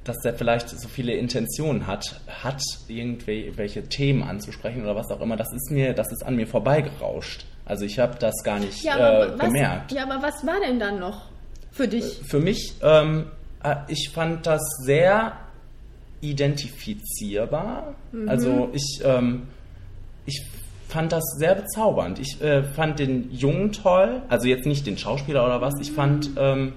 dass 0.05 0.19
der 0.19 0.35
vielleicht 0.35 0.69
so 0.69 0.89
viele 0.89 1.15
Intentionen 1.15 1.87
hat, 1.87 2.21
hat 2.43 2.63
irgendwelche 2.89 3.85
Themen 3.89 4.23
anzusprechen 4.23 4.83
oder 4.83 4.97
was 4.97 5.11
auch 5.11 5.21
immer. 5.21 5.37
Das 5.37 5.53
ist 5.53 5.71
mir, 5.71 5.95
das 5.95 6.11
ist 6.13 6.25
an 6.25 6.37
mir 6.37 6.47
vorbeigerauscht. 6.47 7.47
Also 7.65 7.85
ich 7.85 7.99
habe 7.99 8.17
das 8.19 8.35
gar 8.43 8.59
nicht 8.59 8.83
ja, 8.83 9.25
äh, 9.25 9.39
was, 9.39 9.47
gemerkt. 9.47 9.93
Ja, 9.93 10.05
aber 10.05 10.23
was 10.23 10.47
war 10.47 10.61
denn 10.61 10.79
dann 10.79 10.99
noch 10.99 11.27
für 11.71 11.87
dich? 11.87 12.21
Für 12.27 12.41
mich, 12.41 12.75
ähm, 12.83 13.27
äh, 13.63 13.77
ich 13.89 14.11
fand 14.13 14.47
das 14.47 14.63
sehr 14.83 15.37
identifizierbar. 16.21 17.95
Mhm. 18.13 18.29
Also 18.29 18.71
ich, 18.73 19.01
ähm, 19.05 19.49
ich 20.27 20.45
fand 20.91 21.13
das 21.13 21.25
sehr 21.37 21.55
bezaubernd. 21.55 22.19
Ich 22.19 22.41
äh, 22.43 22.63
fand 22.63 22.99
den 22.99 23.31
Jungen 23.31 23.73
toll, 23.73 24.23
also 24.29 24.47
jetzt 24.47 24.67
nicht 24.67 24.87
den 24.87 24.99
Schauspieler 24.99 25.45
oder 25.45 25.61
was. 25.61 25.75
Ich 25.81 25.93
fand, 25.93 26.31
ähm, 26.37 26.73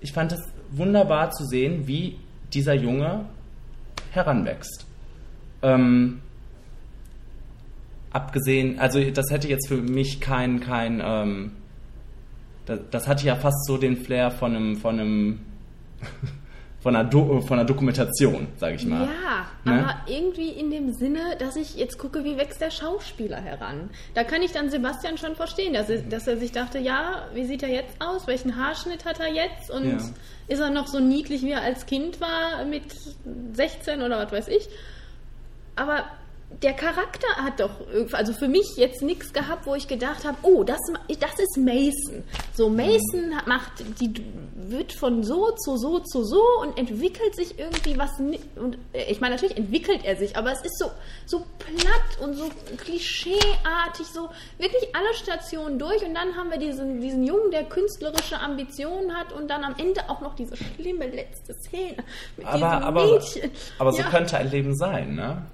ich 0.00 0.12
fand 0.12 0.32
es 0.32 0.40
wunderbar 0.70 1.30
zu 1.30 1.44
sehen, 1.44 1.86
wie 1.86 2.18
dieser 2.52 2.74
Junge 2.74 3.26
heranwächst. 4.12 4.86
Ähm, 5.62 6.20
abgesehen, 8.10 8.78
also 8.78 9.02
das 9.10 9.30
hätte 9.30 9.48
jetzt 9.48 9.68
für 9.68 9.82
mich 9.82 10.20
kein, 10.20 10.60
kein, 10.60 11.02
ähm, 11.04 11.52
das, 12.64 12.80
das, 12.90 13.08
hatte 13.08 13.26
ja 13.26 13.36
fast 13.36 13.66
so 13.66 13.76
den 13.76 13.96
Flair 13.96 14.30
von 14.30 14.54
einem, 14.54 14.76
von 14.76 15.00
einem 15.00 15.40
von 16.86 16.94
einer, 16.94 17.08
Do 17.08 17.40
von 17.40 17.58
einer 17.58 17.66
Dokumentation, 17.66 18.46
sage 18.58 18.76
ich 18.76 18.86
mal. 18.86 19.08
Ja, 19.08 19.46
ne? 19.64 19.80
aber 19.82 19.96
irgendwie 20.06 20.50
in 20.50 20.70
dem 20.70 20.92
Sinne, 20.92 21.34
dass 21.36 21.56
ich 21.56 21.74
jetzt 21.74 21.98
gucke, 21.98 22.22
wie 22.22 22.36
wächst 22.36 22.60
der 22.60 22.70
Schauspieler 22.70 23.38
heran. 23.40 23.90
Da 24.14 24.22
kann 24.22 24.40
ich 24.40 24.52
dann 24.52 24.70
Sebastian 24.70 25.18
schon 25.18 25.34
verstehen, 25.34 25.74
dass 25.74 25.90
er, 25.90 26.02
dass 26.02 26.28
er 26.28 26.36
sich 26.36 26.52
dachte, 26.52 26.78
ja, 26.78 27.26
wie 27.34 27.44
sieht 27.44 27.64
er 27.64 27.70
jetzt 27.70 28.00
aus? 28.00 28.28
Welchen 28.28 28.54
Haarschnitt 28.54 29.04
hat 29.04 29.18
er 29.18 29.34
jetzt? 29.34 29.68
Und 29.68 29.84
ja. 29.84 29.98
ist 30.46 30.60
er 30.60 30.70
noch 30.70 30.86
so 30.86 31.00
niedlich, 31.00 31.42
wie 31.42 31.50
er 31.50 31.62
als 31.62 31.86
Kind 31.86 32.20
war 32.20 32.64
mit 32.64 32.84
16 33.54 34.00
oder 34.02 34.18
was 34.20 34.30
weiß 34.30 34.46
ich? 34.46 34.68
Aber 35.74 36.04
der 36.62 36.72
Charakter 36.74 37.26
hat 37.36 37.60
doch, 37.60 37.70
also 38.12 38.32
für 38.32 38.48
mich 38.48 38.76
jetzt 38.76 39.02
nichts 39.02 39.32
gehabt, 39.32 39.66
wo 39.66 39.74
ich 39.74 39.88
gedacht 39.88 40.24
habe, 40.24 40.36
oh, 40.42 40.62
das, 40.62 40.78
das 41.08 41.38
ist 41.38 41.56
Mason. 41.58 42.22
So, 42.54 42.68
Mason 42.70 43.34
macht, 43.46 43.72
die 44.00 44.12
wird 44.54 44.92
von 44.92 45.22
so 45.22 45.50
zu 45.52 45.76
so 45.76 45.98
zu 46.00 46.24
so 46.24 46.42
und 46.62 46.78
entwickelt 46.78 47.34
sich 47.34 47.58
irgendwie 47.58 47.98
was. 47.98 48.18
Und 48.18 48.78
äh, 48.92 49.10
ich 49.10 49.20
meine, 49.20 49.34
natürlich 49.34 49.56
entwickelt 49.56 50.04
er 50.04 50.16
sich, 50.16 50.36
aber 50.36 50.52
es 50.52 50.62
ist 50.62 50.78
so, 50.78 50.90
so 51.26 51.44
platt 51.58 52.22
und 52.22 52.34
so 52.34 52.48
klischeeartig, 52.78 54.06
so 54.06 54.30
wirklich 54.58 54.94
alle 54.94 55.14
Stationen 55.14 55.78
durch. 55.78 56.02
Und 56.04 56.14
dann 56.14 56.36
haben 56.36 56.50
wir 56.50 56.58
diesen, 56.58 57.00
diesen 57.00 57.24
Jungen, 57.24 57.50
der 57.50 57.64
künstlerische 57.64 58.40
Ambitionen 58.40 59.14
hat 59.14 59.32
und 59.32 59.48
dann 59.48 59.64
am 59.64 59.74
Ende 59.78 60.08
auch 60.08 60.20
noch 60.20 60.34
diese 60.34 60.56
schlimme 60.56 61.06
letzte 61.06 61.54
Szene 61.54 61.96
mit 62.36 62.46
aber, 62.46 62.56
diesem 62.56 62.68
aber, 62.68 63.06
Mädchen. 63.06 63.50
Aber 63.78 63.92
so 63.92 63.98
ja. 63.98 64.08
könnte 64.08 64.36
ein 64.38 64.50
Leben 64.50 64.74
sein, 64.76 65.14
ne? 65.16 65.44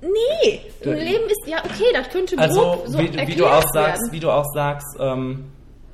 Nee, 0.00 0.60
im 0.80 0.94
Leben 0.94 1.24
ist 1.26 1.46
ja 1.46 1.58
okay, 1.64 1.84
das 1.92 2.08
könnte 2.08 2.36
also 2.36 2.82
so 2.86 2.98
wie, 2.98 3.12
wie 3.28 3.36
du 3.36 3.46
auch 3.46 3.62
sagst, 3.72 4.02
werden. 4.02 4.12
wie 4.12 4.20
du 4.20 4.30
auch 4.30 4.46
sagst, 4.52 4.96
ähm, 4.98 5.44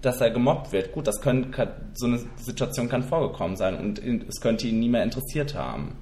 dass 0.00 0.20
er 0.20 0.30
gemobbt 0.30 0.72
wird. 0.72 0.92
Gut, 0.92 1.06
das 1.06 1.20
können, 1.20 1.50
kann, 1.50 1.72
so 1.94 2.06
eine 2.06 2.20
Situation 2.36 2.88
kann 2.88 3.02
vorgekommen 3.02 3.56
sein 3.56 3.76
und 3.78 4.00
es 4.26 4.40
könnte 4.40 4.66
ihn 4.66 4.78
nie 4.78 4.88
mehr 4.88 5.02
interessiert 5.02 5.54
haben. 5.54 5.96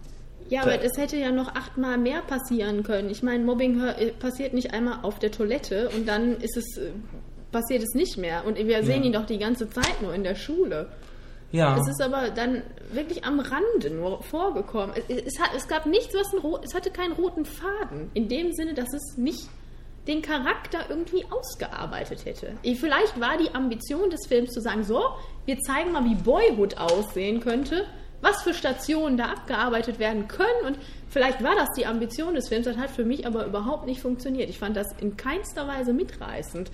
Ja, 0.49 0.63
aber 0.63 0.81
es 0.83 0.97
hätte 0.97 1.17
ja 1.17 1.33
noch 1.33 1.49
achtmal 1.57 1.99
mehr 1.99 2.23
passieren 2.23 2.85
können. 2.85 3.11
Ich 3.11 3.23
meine, 3.23 3.45
Mobbing 3.45 3.81
äh, 3.81 4.13
passiert 4.13 4.55
nicht 4.55 4.73
einmal 4.73 5.01
auf 5.03 5.19
der 5.19 5.33
Toilette 5.33 5.89
und 5.89 6.07
dann 6.07 6.37
ist 6.37 6.57
es 6.57 6.79
äh, 6.79 6.91
passiert 7.51 7.83
es 7.83 7.95
nicht 7.95 8.17
mehr. 8.17 8.45
Und 8.47 8.57
wir 8.57 8.85
sehen 8.85 9.03
ja. 9.03 9.07
ihn 9.07 9.13
doch 9.13 9.27
die 9.27 9.39
ganze 9.39 9.69
Zeit 9.69 10.03
nur 10.03 10.15
in 10.15 10.23
der 10.23 10.35
Schule. 10.35 10.89
Ja. 11.57 11.77
Es 11.79 11.89
ist 11.89 12.01
aber 12.03 12.31
dann 12.31 12.63
wirklich 12.93 13.25
am 13.25 13.41
Rande 13.41 13.91
nur 13.91 14.23
vorgekommen. 14.23 14.95
Es, 15.09 15.23
es, 15.35 15.41
hat, 15.41 15.51
es 15.57 15.67
gab 15.69 15.87
nichts, 15.87 16.15
was 16.15 16.33
ein 16.33 16.39
Ro- 16.41 16.61
es 16.63 16.75
hatte 16.75 16.91
keinen 16.91 17.13
roten 17.13 17.45
Faden. 17.45 18.11
In 18.15 18.29
dem 18.29 18.53
Sinne, 18.53 18.75
dass 18.75 18.93
es 18.93 19.17
nicht 19.17 19.49
den 20.07 20.23
Charakter 20.23 20.81
irgendwie 20.89 21.25
ausgearbeitet 21.31 22.25
hätte. 22.25 22.55
Vielleicht 22.63 23.21
war 23.21 23.37
die 23.39 23.53
Ambition 23.55 24.09
des 24.11 24.27
Films 24.29 24.53
zu 24.53 24.61
sagen, 24.61 24.85
so, 24.85 25.01
wir 25.47 25.59
zeigen 25.61 25.91
mal, 25.93 26.05
wie 26.05 26.15
Boyhood 26.15 26.79
aussehen 26.79 27.41
könnte, 27.41 27.87
was 28.27 28.43
für 28.43 28.55
Stationen 28.55 29.17
da 29.17 29.27
abgearbeitet 29.27 29.99
werden 29.99 30.27
können 30.29 30.67
und 30.67 30.79
vielleicht 31.09 31.43
war 31.43 31.55
das 31.55 31.69
die 31.77 31.87
Ambition 31.87 32.35
des 32.35 32.49
Films, 32.49 32.67
das 32.67 32.77
hat 32.77 32.91
für 32.91 33.05
mich 33.05 33.27
aber 33.27 33.47
überhaupt 33.47 33.87
nicht 33.87 34.01
funktioniert. 34.01 34.51
Ich 34.51 34.59
fand 34.59 34.77
das 34.77 34.87
in 35.01 35.17
keinster 35.17 35.67
Weise 35.69 35.93
mitreißend, 35.93 36.71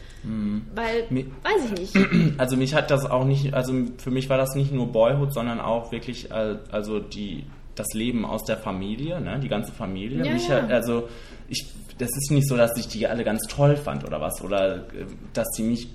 weil, 0.75 1.05
Mi- 1.11 1.27
weiß 1.43 1.65
ich 1.73 1.93
nicht, 1.95 2.39
Also 2.39 2.57
mich 2.57 2.75
hat 2.75 2.91
das 2.91 3.09
auch 3.09 3.25
nicht, 3.25 3.55
also 3.55 3.73
für 3.99 4.11
mich 4.11 4.29
war 4.29 4.39
das 4.39 4.55
nicht 4.55 4.73
nur 4.73 4.91
Boyhood, 4.91 5.33
sondern 5.35 5.61
auch 5.61 5.93
wirklich 5.93 6.31
äh, 6.31 6.57
also 6.71 6.99
die 6.99 7.45
das 7.75 7.87
Leben 7.95 8.27
aus 8.27 8.45
der 8.45 8.59
Familie, 8.59 9.19
ne, 9.21 9.41
die 9.41 9.49
ganze 9.49 9.73
Familie. 9.73 10.25
Ja, 10.27 10.33
mich 10.35 10.47
ja. 10.49 10.63
Hat, 10.63 10.71
also 10.71 11.09
ich, 11.49 11.65
das 11.97 12.11
ist 12.11 12.31
nicht 12.31 12.47
so, 12.47 12.55
dass 12.57 12.77
ich 12.77 12.87
die 12.89 13.07
alle 13.07 13.25
ganz 13.25 13.47
toll 13.49 13.77
fand 13.77 14.05
oder 14.05 14.21
was 14.21 14.43
oder 14.43 14.77
äh, 14.77 15.07
dass 15.33 15.49
die 15.57 15.63
mich 15.63 15.89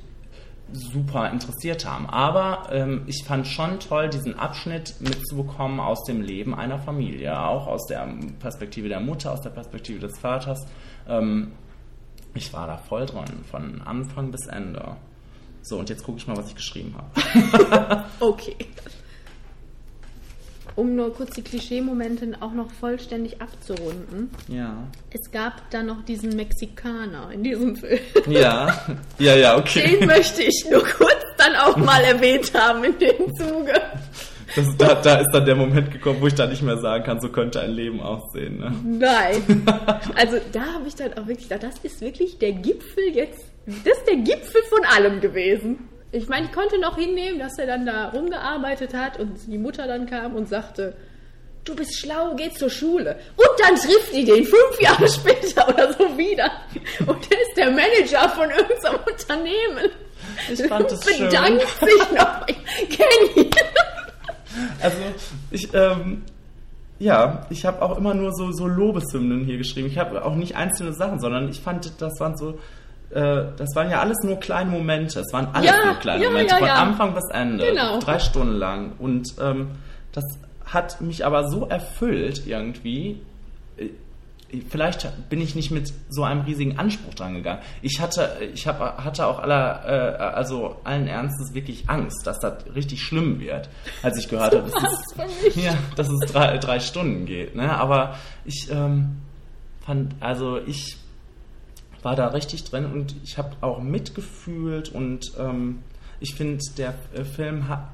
super 0.71 1.29
interessiert 1.31 1.85
haben. 1.85 2.07
Aber 2.09 2.69
ähm, 2.71 3.03
ich 3.07 3.23
fand 3.23 3.47
schon 3.47 3.79
toll, 3.79 4.09
diesen 4.09 4.37
Abschnitt 4.37 4.95
mitzubekommen 4.99 5.79
aus 5.79 6.03
dem 6.03 6.21
Leben 6.21 6.53
einer 6.53 6.79
Familie, 6.79 7.39
auch 7.39 7.67
aus 7.67 7.87
der 7.87 8.07
Perspektive 8.39 8.89
der 8.89 8.99
Mutter, 8.99 9.31
aus 9.31 9.41
der 9.41 9.49
Perspektive 9.51 9.99
des 9.99 10.17
Vaters. 10.17 10.65
Ähm, 11.07 11.53
ich 12.33 12.53
war 12.53 12.67
da 12.67 12.77
voll 12.77 13.05
drin, 13.05 13.43
von 13.49 13.81
Anfang 13.81 14.31
bis 14.31 14.47
Ende. 14.47 14.97
So, 15.63 15.79
und 15.79 15.89
jetzt 15.89 16.03
gucke 16.03 16.17
ich 16.17 16.27
mal, 16.27 16.37
was 16.37 16.49
ich 16.49 16.55
geschrieben 16.55 16.95
habe. 16.95 18.05
Okay. 18.19 18.55
Um 20.77 20.95
nur 20.95 21.11
kurz 21.11 21.33
die 21.33 21.41
Klischee-Momente 21.41 22.37
auch 22.39 22.53
noch 22.53 22.69
vollständig 22.71 23.41
abzurunden. 23.41 24.29
Ja. 24.47 24.75
Es 25.09 25.31
gab 25.31 25.67
da 25.71 25.81
noch 25.81 26.05
diesen 26.05 26.35
Mexikaner 26.35 27.31
in 27.33 27.41
diesem 27.41 27.75
Film. 27.75 27.99
Ja, 28.27 28.85
ja, 29.17 29.35
ja, 29.35 29.57
okay. 29.57 29.97
Den 29.97 30.07
möchte 30.07 30.43
ich 30.43 30.67
nur 30.69 30.83
kurz 30.83 31.25
dann 31.39 31.55
auch 31.55 31.77
mal 31.77 32.03
erwähnt 32.03 32.53
haben 32.53 32.83
in 32.83 32.99
dem 32.99 33.35
Zuge. 33.35 33.73
Das, 34.55 34.77
da, 34.77 34.93
da 35.01 35.15
ist 35.15 35.31
dann 35.33 35.45
der 35.45 35.55
Moment 35.55 35.89
gekommen, 35.91 36.21
wo 36.21 36.27
ich 36.27 36.35
dann 36.35 36.51
nicht 36.51 36.61
mehr 36.61 36.77
sagen 36.77 37.03
kann, 37.03 37.19
so 37.21 37.29
könnte 37.29 37.59
ein 37.59 37.71
Leben 37.71 37.99
aussehen. 37.99 38.59
Ne? 38.59 38.71
Nein. 38.85 39.63
Also 40.15 40.37
da 40.51 40.61
habe 40.75 40.87
ich 40.87 40.93
dann 40.93 41.11
auch 41.13 41.25
wirklich 41.25 41.49
gedacht, 41.49 41.63
das 41.63 41.79
ist 41.81 42.01
wirklich 42.01 42.37
der 42.37 42.51
Gipfel 42.51 43.15
jetzt. 43.15 43.45
Das 43.65 43.97
ist 43.97 44.07
der 44.07 44.17
Gipfel 44.17 44.61
von 44.69 44.85
allem 44.95 45.21
gewesen. 45.21 45.89
Ich 46.11 46.29
meine, 46.29 46.45
ich 46.45 46.51
konnte 46.51 46.79
noch 46.79 46.97
hinnehmen, 46.97 47.39
dass 47.39 47.57
er 47.57 47.67
dann 47.67 47.85
da 47.85 48.09
rumgearbeitet 48.09 48.93
hat 48.93 49.19
und 49.19 49.35
die 49.47 49.57
Mutter 49.57 49.87
dann 49.87 50.05
kam 50.05 50.35
und 50.35 50.47
sagte, 50.47 50.95
du 51.65 51.75
bist 51.75 51.99
schlau, 51.99 52.33
geh 52.35 52.49
zur 52.51 52.69
Schule. 52.69 53.17
Und 53.35 53.49
dann 53.59 53.75
trifft 53.75 54.13
die 54.13 54.23
den 54.23 54.45
fünf 54.45 54.79
Jahre 54.81 55.07
später 55.07 55.67
oder 55.67 55.93
so 55.93 56.17
wieder. 56.17 56.49
Und 57.05 57.29
der 57.29 57.41
ist 57.41 57.57
der 57.57 57.71
Manager 57.71 58.29
von 58.29 58.49
irgendeinem 58.49 58.99
Unternehmen. 59.05 59.91
Ich 60.51 60.63
fand 60.63 60.91
es 60.91 61.03
schön. 61.03 61.25
Bedankt 61.25 61.67
sich 61.79 62.11
noch. 62.15 62.47
Ich 62.47 62.89
kenn 62.89 63.43
ihn. 63.43 63.51
Also, 64.81 64.97
ich, 65.51 65.73
ähm, 65.73 66.23
ja, 66.99 67.45
ich 67.49 67.65
habe 67.65 67.81
auch 67.81 67.97
immer 67.97 68.13
nur 68.13 68.31
so, 68.33 68.51
so 68.51 68.65
Lobeshymnen 68.65 69.45
hier 69.45 69.57
geschrieben. 69.57 69.87
Ich 69.87 69.97
habe 69.97 70.23
auch 70.23 70.35
nicht 70.35 70.55
einzelne 70.55 70.93
Sachen, 70.93 71.19
sondern 71.19 71.49
ich 71.49 71.59
fand, 71.59 71.91
das 72.01 72.19
waren 72.19 72.37
so, 72.37 72.57
äh, 73.09 73.45
das 73.55 73.75
waren 73.75 73.89
ja 73.89 74.01
alles 74.01 74.17
nur 74.23 74.39
kleine 74.39 74.69
Momente. 74.69 75.21
Es 75.21 75.31
waren 75.31 75.47
alles 75.53 75.69
Ja, 75.69 75.85
nur 75.85 75.95
kleine 75.95 76.23
ja, 76.23 76.29
Momente, 76.29 76.53
ja, 76.53 76.59
von. 76.59 76.69
Anfang 76.69 77.13
bis 77.13 77.29
Ende. 77.31 77.65
Genau. 77.65 77.99
Drei 77.99 78.19
Stunden 78.19 78.55
lang. 78.55 78.93
Und 78.99 79.35
ähm, 79.39 79.71
das 80.11 80.25
hat 80.65 80.99
mich 81.01 81.25
aber 81.25 81.49
so 81.49 81.67
erfüllt 81.67 82.45
irgendwie. 82.45 83.21
Äh, 83.77 83.89
Vielleicht 84.69 85.29
bin 85.29 85.41
ich 85.41 85.55
nicht 85.55 85.71
mit 85.71 85.91
so 86.09 86.23
einem 86.23 86.39
riesigen 86.41 86.79
Anspruch 86.79 87.13
dran 87.13 87.33
gegangen. 87.33 87.59
Ich 87.81 87.99
hatte, 87.99 88.37
ich 88.53 88.65
hab, 88.65 88.79
hatte 89.03 89.27
auch 89.27 89.39
aller, 89.39 89.83
äh, 89.85 90.23
also 90.23 90.77
allen 90.85 91.07
Ernstes 91.07 91.53
wirklich 91.53 91.89
Angst, 91.89 92.25
dass 92.25 92.39
das 92.39 92.63
richtig 92.73 93.03
schlimm 93.03 93.41
wird, 93.41 93.67
als 94.03 94.17
ich 94.17 94.29
gehört 94.29 94.55
habe, 94.55 94.71
dass 94.71 95.55
ja, 95.55 95.73
dass 95.97 96.07
es 96.07 96.31
drei, 96.31 96.57
drei 96.59 96.79
Stunden 96.79 97.25
geht. 97.25 97.57
Ne? 97.57 97.77
Aber 97.77 98.15
ich 98.45 98.69
ähm, 98.71 99.17
fand, 99.85 100.15
also 100.21 100.59
ich 100.65 100.95
war 102.03 102.15
da 102.15 102.27
richtig 102.27 102.63
drin 102.63 102.85
und 102.85 103.15
ich 103.23 103.37
habe 103.37 103.55
auch 103.61 103.79
mitgefühlt 103.79 104.89
und 104.89 105.31
ähm, 105.39 105.83
ich 106.19 106.35
finde, 106.35 106.63
der 106.77 106.93
äh, 107.13 107.23
Film 107.23 107.67
hat, 107.67 107.89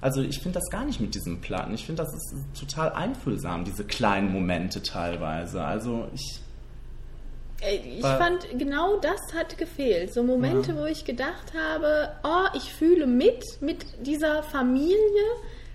also 0.00 0.22
ich 0.22 0.40
finde 0.40 0.58
das 0.58 0.68
gar 0.70 0.84
nicht 0.84 1.00
mit 1.00 1.14
diesem 1.14 1.40
Platten. 1.40 1.74
Ich 1.74 1.86
finde, 1.86 2.02
das 2.02 2.14
ist 2.14 2.34
total 2.58 2.92
einfühlsam, 2.92 3.64
diese 3.64 3.84
kleinen 3.84 4.32
Momente 4.32 4.82
teilweise. 4.82 5.64
Also 5.64 6.08
ich, 6.14 6.40
Ey, 7.62 7.80
Ich 7.98 8.02
fand, 8.02 8.46
genau 8.58 8.98
das 9.00 9.18
hat 9.34 9.56
gefehlt. 9.56 10.12
So 10.12 10.22
Momente, 10.22 10.72
Ja. 10.72 10.76
wo 10.78 10.84
ich 10.84 11.06
gedacht 11.06 11.52
habe, 11.58 12.10
oh, 12.22 12.54
ich 12.54 12.72
fühle 12.74 13.06
mit, 13.06 13.42
mit 13.62 13.86
dieser 14.06 14.42
Familie, 14.42 14.96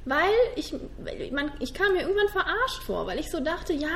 weil 0.05 0.29
ich, 0.55 0.75
man, 1.31 1.51
ich 1.59 1.73
kam 1.73 1.93
mir 1.93 2.01
irgendwann 2.01 2.29
verarscht 2.29 2.83
vor, 2.85 3.07
weil 3.07 3.19
ich 3.19 3.31
so 3.31 3.39
dachte, 3.39 3.73
ja, 3.73 3.89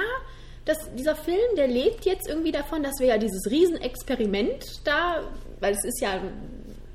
das, 0.65 0.77
dieser 0.95 1.15
Film, 1.15 1.37
der 1.57 1.67
lebt 1.67 2.05
jetzt 2.05 2.27
irgendwie 2.27 2.51
davon, 2.51 2.81
dass 2.83 2.99
wir 2.99 3.07
ja 3.07 3.17
dieses 3.17 3.49
Riesenexperiment 3.49 4.63
da, 4.83 5.23
weil 5.59 5.73
es 5.73 5.83
ist 5.85 6.01
ja 6.01 6.19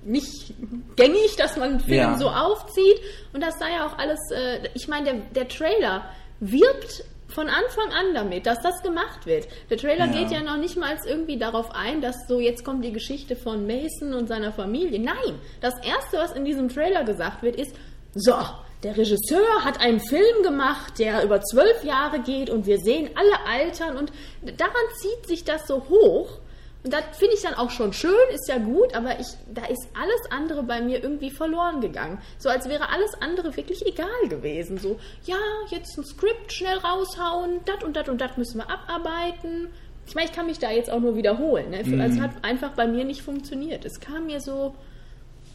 nicht 0.05 0.55
gängig, 0.97 1.37
dass 1.37 1.57
man 1.57 1.71
einen 1.71 1.81
Film 1.81 1.97
Ja. 1.99 2.19
so 2.19 2.29
aufzieht 2.29 3.01
und 3.33 3.43
das 3.43 3.59
sei 3.59 3.71
ja 3.73 3.87
auch 3.87 3.99
alles, 3.99 4.19
äh, 4.33 4.69
ich 4.75 4.89
meine, 4.89 5.05
der, 5.05 5.15
der 5.35 5.49
Trailer 5.49 6.05
wirbt 6.41 7.05
von 7.29 7.49
Anfang 7.49 7.93
an 7.93 8.15
damit, 8.15 8.47
dass 8.47 8.61
das 8.61 8.83
gemacht 8.83 9.25
wird. 9.27 9.47
Der 9.69 9.77
Trailer 9.77 10.07
Ja. 10.07 10.13
geht 10.13 10.33
ja 10.33 10.43
noch 10.43 10.57
nicht 10.57 10.77
mal 10.77 10.97
irgendwie 11.07 11.39
darauf 11.39 11.71
ein, 11.75 12.01
dass 12.01 12.17
so 12.27 12.41
jetzt 12.41 12.65
kommt 12.65 12.85
die 12.85 12.93
Geschichte 12.93 13.37
von 13.37 13.67
Mason 13.67 14.15
und 14.15 14.27
seiner 14.27 14.53
Familie. 14.53 14.99
Nein, 14.99 15.39
das 15.61 15.75
erste, 15.85 16.17
was 16.19 16.33
in 16.33 16.45
diesem 16.45 16.69
Trailer 16.71 17.05
gesagt 17.05 17.43
wird, 17.43 17.57
ist, 17.57 17.77
so, 18.15 18.35
der 18.83 18.97
Regisseur 18.97 19.65
hat 19.65 19.81
einen 19.81 20.01
Film 20.01 20.43
gemacht, 20.43 20.99
der 20.99 21.23
über 21.23 21.41
zwölf 21.43 21.85
Jahre 21.85 22.21
geht 22.21 22.49
und 22.49 22.67
wir 22.67 22.79
sehen 22.79 23.11
alle 23.15 23.47
altern 23.47 23.97
und 23.97 24.13
daran 24.57 24.75
zieht 25.01 25.27
sich 25.27 25.45
das 25.45 25.67
so 25.67 25.89
hoch. 25.89 26.39
Und 26.83 26.95
das 26.95 27.03
finde 27.19 27.35
ich 27.35 27.43
dann 27.43 27.53
auch 27.55 27.69
schon 27.69 27.93
schön, 27.93 28.15
ist 28.33 28.49
ja 28.49 28.57
gut, 28.57 28.95
aber 28.95 29.21
ich, 29.21 29.27
da 29.53 29.67
ist 29.67 29.87
alles 29.95 30.31
andere 30.31 30.63
bei 30.63 30.81
mir 30.81 31.03
irgendwie 31.03 31.31
verloren 31.31 31.83
gegangen. 31.83 32.23
So 32.39 32.49
als 32.49 32.71
wäre 32.71 32.89
alles 32.89 33.13
andere 33.21 33.55
wirklich 33.55 33.85
egal 33.85 34.29
gewesen. 34.31 34.79
So, 34.79 34.99
ja, 35.25 35.37
jetzt 35.69 35.99
ein 35.99 36.05
Skript 36.05 36.53
schnell 36.53 36.79
raushauen, 36.79 37.61
das 37.67 37.85
und 37.85 37.97
das 37.97 38.09
und 38.09 38.19
das 38.23 38.39
müssen 38.39 38.59
wir 38.59 38.71
abarbeiten. 38.71 39.69
Ich 40.07 40.15
meine, 40.15 40.29
ich 40.29 40.35
kann 40.35 40.47
mich 40.47 40.59
da 40.59 40.71
jetzt 40.71 40.91
auch 40.91 41.01
nur 41.01 41.17
wiederholen. 41.17 41.71
Ne? 41.71 41.79
Also 41.79 41.97
es 41.97 42.19
hat 42.19 42.31
einfach 42.43 42.71
bei 42.71 42.87
mir 42.87 43.05
nicht 43.05 43.21
funktioniert. 43.21 43.85
Es 43.85 44.01
kam 44.01 44.27
mir 44.27 44.41
so 44.41 44.75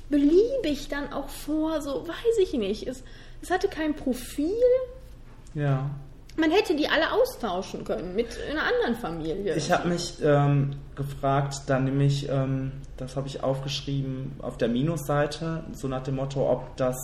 beliebig 0.09 0.87
dann 0.89 1.11
auch 1.11 1.29
vor, 1.29 1.81
so 1.81 2.07
weiß 2.07 2.37
ich 2.41 2.53
nicht. 2.53 2.87
Es, 2.87 3.03
es 3.41 3.49
hatte 3.49 3.67
kein 3.67 3.95
Profil. 3.95 4.53
ja. 5.53 5.89
Man 6.37 6.51
hätte 6.51 6.75
die 6.75 6.89
alle 6.89 7.13
austauschen 7.13 7.85
können 7.85 8.13
mit 8.13 8.27
einer 8.51 8.63
anderen 8.63 8.95
Familie. 8.95 9.55
Ich 9.55 9.71
habe 9.71 9.87
mich 9.87 10.15
ähm, 10.21 10.75
gefragt, 10.93 11.61
dann 11.67 11.85
nämlich, 11.85 12.27
ähm, 12.27 12.73
das 12.97 13.15
habe 13.15 13.27
ich 13.27 13.41
aufgeschrieben 13.41 14.33
auf 14.41 14.57
der 14.57 14.67
Minusseite, 14.67 15.63
so 15.71 15.87
nach 15.87 16.03
dem 16.03 16.15
Motto, 16.15 16.51
ob 16.51 16.75
das, 16.75 16.97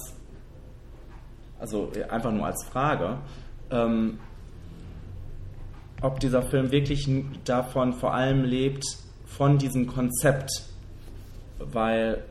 also 1.60 1.93
äh, 1.96 2.03
einfach 2.10 2.34
nur 2.34 2.46
als 2.46 2.62
Frage, 2.65 3.20
ähm, 3.70 4.20
ob 6.01 6.20
dieser 6.20 6.41
Film 6.41 6.72
wirklich 6.72 7.10
davon 7.46 7.93
vor 7.93 8.13
allem 8.13 8.43
lebt, 8.43 8.84
von 9.27 9.58
diesem 9.58 9.88
Konzept, 9.88 10.51
weil 11.58 12.22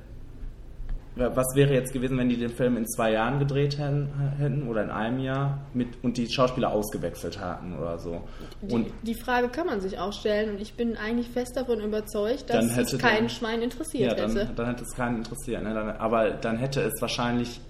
was 1.16 1.54
wäre 1.54 1.74
jetzt 1.74 1.92
gewesen, 1.92 2.16
wenn 2.18 2.28
die 2.28 2.36
den 2.36 2.50
Film 2.50 2.76
in 2.76 2.86
zwei 2.86 3.12
Jahren 3.12 3.38
gedreht 3.38 3.76
hätten, 3.78 4.66
oder 4.68 4.84
in 4.84 4.90
einem 4.90 5.18
Jahr 5.20 5.58
mit, 5.74 5.88
und 6.02 6.16
die 6.16 6.30
Schauspieler 6.30 6.70
ausgewechselt 6.72 7.38
hatten 7.40 7.76
oder 7.78 7.98
so? 7.98 8.22
Und 8.62 8.86
Die, 9.02 9.14
die 9.14 9.14
Frage 9.14 9.48
kann 9.48 9.66
man 9.66 9.80
sich 9.80 9.98
auch 9.98 10.12
stellen 10.12 10.50
und 10.50 10.60
ich 10.60 10.74
bin 10.74 10.96
eigentlich 10.96 11.28
fest 11.28 11.56
davon 11.56 11.80
überzeugt, 11.80 12.44
Dann 12.48 12.68
dass 12.74 12.92
es 12.92 12.98
kein 12.98 13.16
dann- 13.18 13.28
Schwein 13.28 13.60
interessiert 13.62 14.12
ja, 14.12 14.14
dann, 14.16 14.36
hätte. 14.36 14.52
dann 14.54 14.66
hätte 14.66 14.84
es 14.84 14.94
keinen 14.94 15.16
interessiert. 15.18 15.62
Ne? 15.62 15.74
Dann, 15.74 15.90
aber 15.90 16.30
dann 16.30 16.56
hätte 16.58 16.80
es 16.82 16.92
wahrscheinlich, 17.00 17.60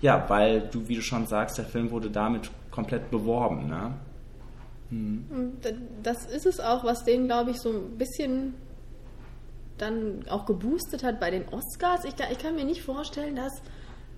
ja, 0.00 0.24
weil 0.28 0.68
du, 0.70 0.86
wie 0.86 0.96
du 0.96 1.02
schon 1.02 1.26
sagst, 1.26 1.56
der 1.58 1.64
Film 1.64 1.90
wurde 1.90 2.10
damit 2.10 2.50
komplett 2.70 3.10
beworben. 3.10 3.68
Ne? 3.68 3.94
D- 4.90 5.74
Das 6.02 6.26
ist 6.26 6.46
es 6.46 6.60
auch, 6.60 6.84
was 6.84 7.04
den, 7.04 7.26
glaube 7.26 7.50
ich, 7.52 7.58
so 7.60 7.70
ein 7.70 7.96
bisschen 7.98 8.54
dann 9.78 10.24
auch 10.28 10.46
geboostet 10.46 11.02
hat 11.02 11.20
bei 11.20 11.30
den 11.30 11.48
Oscars. 11.48 12.04
Ich, 12.04 12.14
ich 12.30 12.38
kann 12.38 12.54
mir 12.54 12.64
nicht 12.64 12.82
vorstellen, 12.82 13.36
dass 13.36 13.52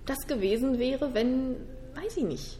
das 0.05 0.27
gewesen 0.27 0.79
wäre, 0.79 1.13
wenn, 1.13 1.55
weiß 1.95 2.17
ich 2.17 2.23
nicht, 2.23 2.59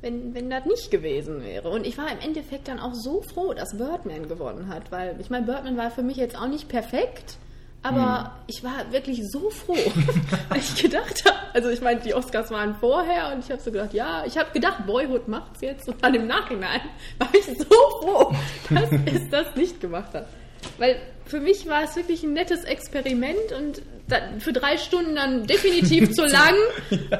wenn, 0.00 0.34
wenn 0.34 0.50
das 0.50 0.64
nicht 0.66 0.90
gewesen 0.90 1.42
wäre. 1.42 1.70
Und 1.70 1.86
ich 1.86 1.96
war 1.98 2.10
im 2.10 2.18
Endeffekt 2.18 2.68
dann 2.68 2.80
auch 2.80 2.94
so 2.94 3.22
froh, 3.22 3.54
dass 3.54 3.76
Birdman 3.76 4.28
gewonnen 4.28 4.68
hat, 4.68 4.90
weil 4.90 5.20
ich 5.20 5.30
meine, 5.30 5.46
Birdman 5.46 5.76
war 5.76 5.90
für 5.90 6.02
mich 6.02 6.16
jetzt 6.16 6.36
auch 6.36 6.48
nicht 6.48 6.68
perfekt. 6.68 7.36
Aber 7.84 8.36
ich 8.46 8.62
war 8.62 8.92
wirklich 8.92 9.28
so 9.28 9.50
froh, 9.50 9.74
weil 10.48 10.58
ich 10.58 10.80
gedacht 10.80 11.24
habe, 11.26 11.36
Also 11.52 11.68
ich 11.68 11.80
meine, 11.80 12.00
die 12.00 12.14
Oscars 12.14 12.50
waren 12.50 12.74
vorher 12.76 13.32
und 13.32 13.44
ich 13.44 13.50
habe 13.50 13.60
so 13.60 13.72
gedacht, 13.72 13.92
ja, 13.92 14.24
ich 14.24 14.38
habe 14.38 14.50
gedacht, 14.52 14.86
Boyhood 14.86 15.28
macht's 15.28 15.60
jetzt 15.60 15.88
und 15.88 16.02
dann 16.02 16.14
im 16.14 16.26
Nachhinein 16.26 16.80
war 17.18 17.28
ich 17.34 17.44
so 17.44 17.64
froh, 18.00 18.32
dass 18.70 18.90
es 19.06 19.28
das 19.30 19.56
nicht 19.56 19.80
gemacht 19.80 20.14
hat. 20.14 20.28
Weil 20.82 20.96
für 21.26 21.38
mich 21.38 21.68
war 21.68 21.84
es 21.84 21.94
wirklich 21.94 22.24
ein 22.24 22.32
nettes 22.32 22.64
Experiment 22.64 23.52
und 23.56 23.82
für 24.40 24.52
drei 24.52 24.76
Stunden 24.78 25.14
dann 25.14 25.46
definitiv 25.46 26.10
zu 26.12 26.22
lang. 26.26 26.54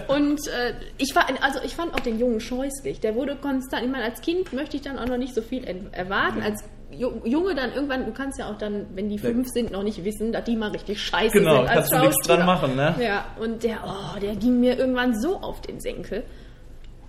Und 0.09 0.41
äh, 0.49 0.75
ich 0.99 1.15
war, 1.15 1.27
also 1.41 1.61
ich 1.65 1.77
fand 1.77 1.95
auch 1.95 2.01
den 2.01 2.19
Jungen 2.19 2.41
scheußlich. 2.41 2.99
Der 2.99 3.15
wurde 3.15 3.37
konstant, 3.37 3.85
ich 3.85 3.91
meine, 3.91 4.05
als 4.05 4.21
Kind 4.21 4.53
möchte 4.53 4.77
ich 4.77 4.83
dann 4.83 4.99
auch 4.99 5.07
noch 5.07 5.17
nicht 5.17 5.33
so 5.35 5.43
viel 5.43 5.65
en- 5.67 5.93
erwarten. 5.93 6.43
Als 6.43 6.65
Ju- 6.93 7.25
Junge 7.25 7.55
dann 7.55 7.73
irgendwann, 7.73 8.05
du 8.05 8.13
kannst 8.13 8.39
ja 8.41 8.51
auch 8.51 8.59
dann, 8.59 8.87
wenn 8.95 9.09
die 9.09 9.19
fünf 9.19 9.47
sind, 9.49 9.71
noch 9.71 9.85
nicht 9.85 10.05
wissen, 10.05 10.33
dass 10.33 10.45
die 10.45 10.57
mal 10.57 10.71
richtig 10.73 11.01
scheiße 11.01 11.39
Genau, 11.39 11.59
sind 11.59 11.69
als 11.69 11.89
kannst 11.89 11.93
du 11.93 11.99
nichts 12.09 12.27
dran 12.27 12.45
machen, 12.45 12.75
ne? 12.77 12.95
Ja, 13.01 13.25
und 13.41 13.63
der, 13.63 13.79
oh, 13.87 14.19
der 14.19 14.35
ging 14.35 14.59
mir 14.61 14.77
irgendwann 14.77 15.19
so 15.19 15.37
auf 15.39 15.61
den 15.63 15.79
Senkel. 15.81 16.25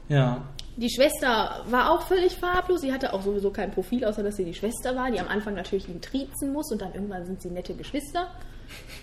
Ja. 0.07 0.43
Die 0.75 0.89
Schwester 0.89 1.63
war 1.69 1.91
auch 1.91 2.01
völlig 2.01 2.33
farblos. 2.35 2.81
Sie 2.81 2.91
hatte 2.91 3.13
auch 3.13 3.21
sowieso 3.21 3.51
kein 3.51 3.71
Profil, 3.71 4.05
außer 4.05 4.23
dass 4.23 4.37
sie 4.37 4.45
die 4.45 4.53
Schwester 4.55 4.95
war, 4.95 5.11
die 5.11 5.19
am 5.19 5.27
Anfang 5.27 5.53
natürlich 5.53 5.87
ihn 5.87 6.01
triezen 6.01 6.51
muss 6.51 6.71
und 6.71 6.81
dann 6.81 6.93
irgendwann 6.93 7.25
sind 7.25 7.41
sie 7.41 7.49
nette 7.49 7.75
Geschwister. 7.75 8.27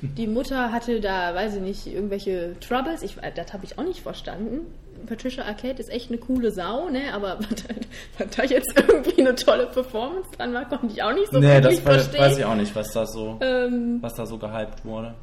Die 0.02 0.26
Mutter 0.26 0.72
hatte 0.72 1.00
da, 1.00 1.32
weiß 1.34 1.56
ich 1.56 1.60
nicht, 1.60 1.86
irgendwelche 1.86 2.56
Troubles. 2.58 3.02
Ich, 3.02 3.16
das 3.36 3.52
habe 3.52 3.64
ich 3.64 3.78
auch 3.78 3.84
nicht 3.84 4.00
verstanden. 4.00 4.66
Patricia 5.06 5.44
Arquette 5.44 5.80
ist 5.80 5.90
echt 5.90 6.08
eine 6.10 6.18
coole 6.18 6.50
Sau, 6.50 6.88
ne? 6.88 7.12
Aber 7.14 7.38
was, 8.18 8.30
da 8.36 8.42
jetzt 8.42 8.72
irgendwie 8.76 9.20
eine 9.20 9.34
tolle 9.36 9.66
Performance 9.66 10.28
dran 10.36 10.52
war, 10.52 10.68
konnte 10.68 10.88
ich 10.88 11.02
auch 11.02 11.12
nicht 11.14 11.30
so 11.30 11.38
nee, 11.38 11.46
wirklich 11.46 11.76
das 11.78 11.86
weiß, 11.86 11.94
verstehen. 12.06 12.20
weiß 12.20 12.38
ich 12.38 12.44
auch 12.44 12.54
nicht, 12.56 12.74
was 12.74 12.92
da 12.92 13.06
so, 13.06 13.38
Ähm, 13.40 13.98
was 14.00 14.14
da 14.14 14.26
so 14.26 14.38
gehypt 14.38 14.84
wurde. 14.84 15.14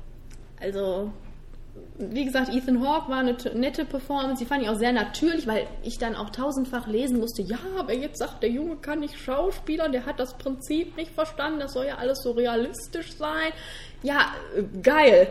also, 0.61 1.11
wie 1.99 2.25
gesagt, 2.25 2.53
Ethan 2.53 2.87
Hawke 2.87 3.09
war 3.09 3.19
eine 3.19 3.35
nette 3.55 3.83
Performance. 3.83 4.43
Die 4.43 4.47
fand 4.47 4.61
ich 4.61 4.69
auch 4.69 4.77
sehr 4.77 4.91
natürlich, 4.91 5.47
weil 5.47 5.67
ich 5.83 5.97
dann 5.97 6.15
auch 6.15 6.29
tausendfach 6.29 6.87
lesen 6.87 7.19
musste, 7.19 7.41
ja, 7.41 7.57
wer 7.85 7.95
jetzt 7.95 8.19
sagt, 8.19 8.43
der 8.43 8.51
Junge 8.51 8.75
kann 8.77 8.99
nicht 8.99 9.17
schauspielern, 9.17 9.91
der 9.91 10.05
hat 10.05 10.19
das 10.19 10.37
Prinzip 10.37 10.95
nicht 10.95 11.11
verstanden, 11.11 11.59
das 11.59 11.73
soll 11.73 11.87
ja 11.87 11.95
alles 11.95 12.19
so 12.21 12.31
realistisch 12.31 13.13
sein. 13.13 13.51
Ja, 14.03 14.33
äh, 14.55 14.63
geil. 14.81 15.27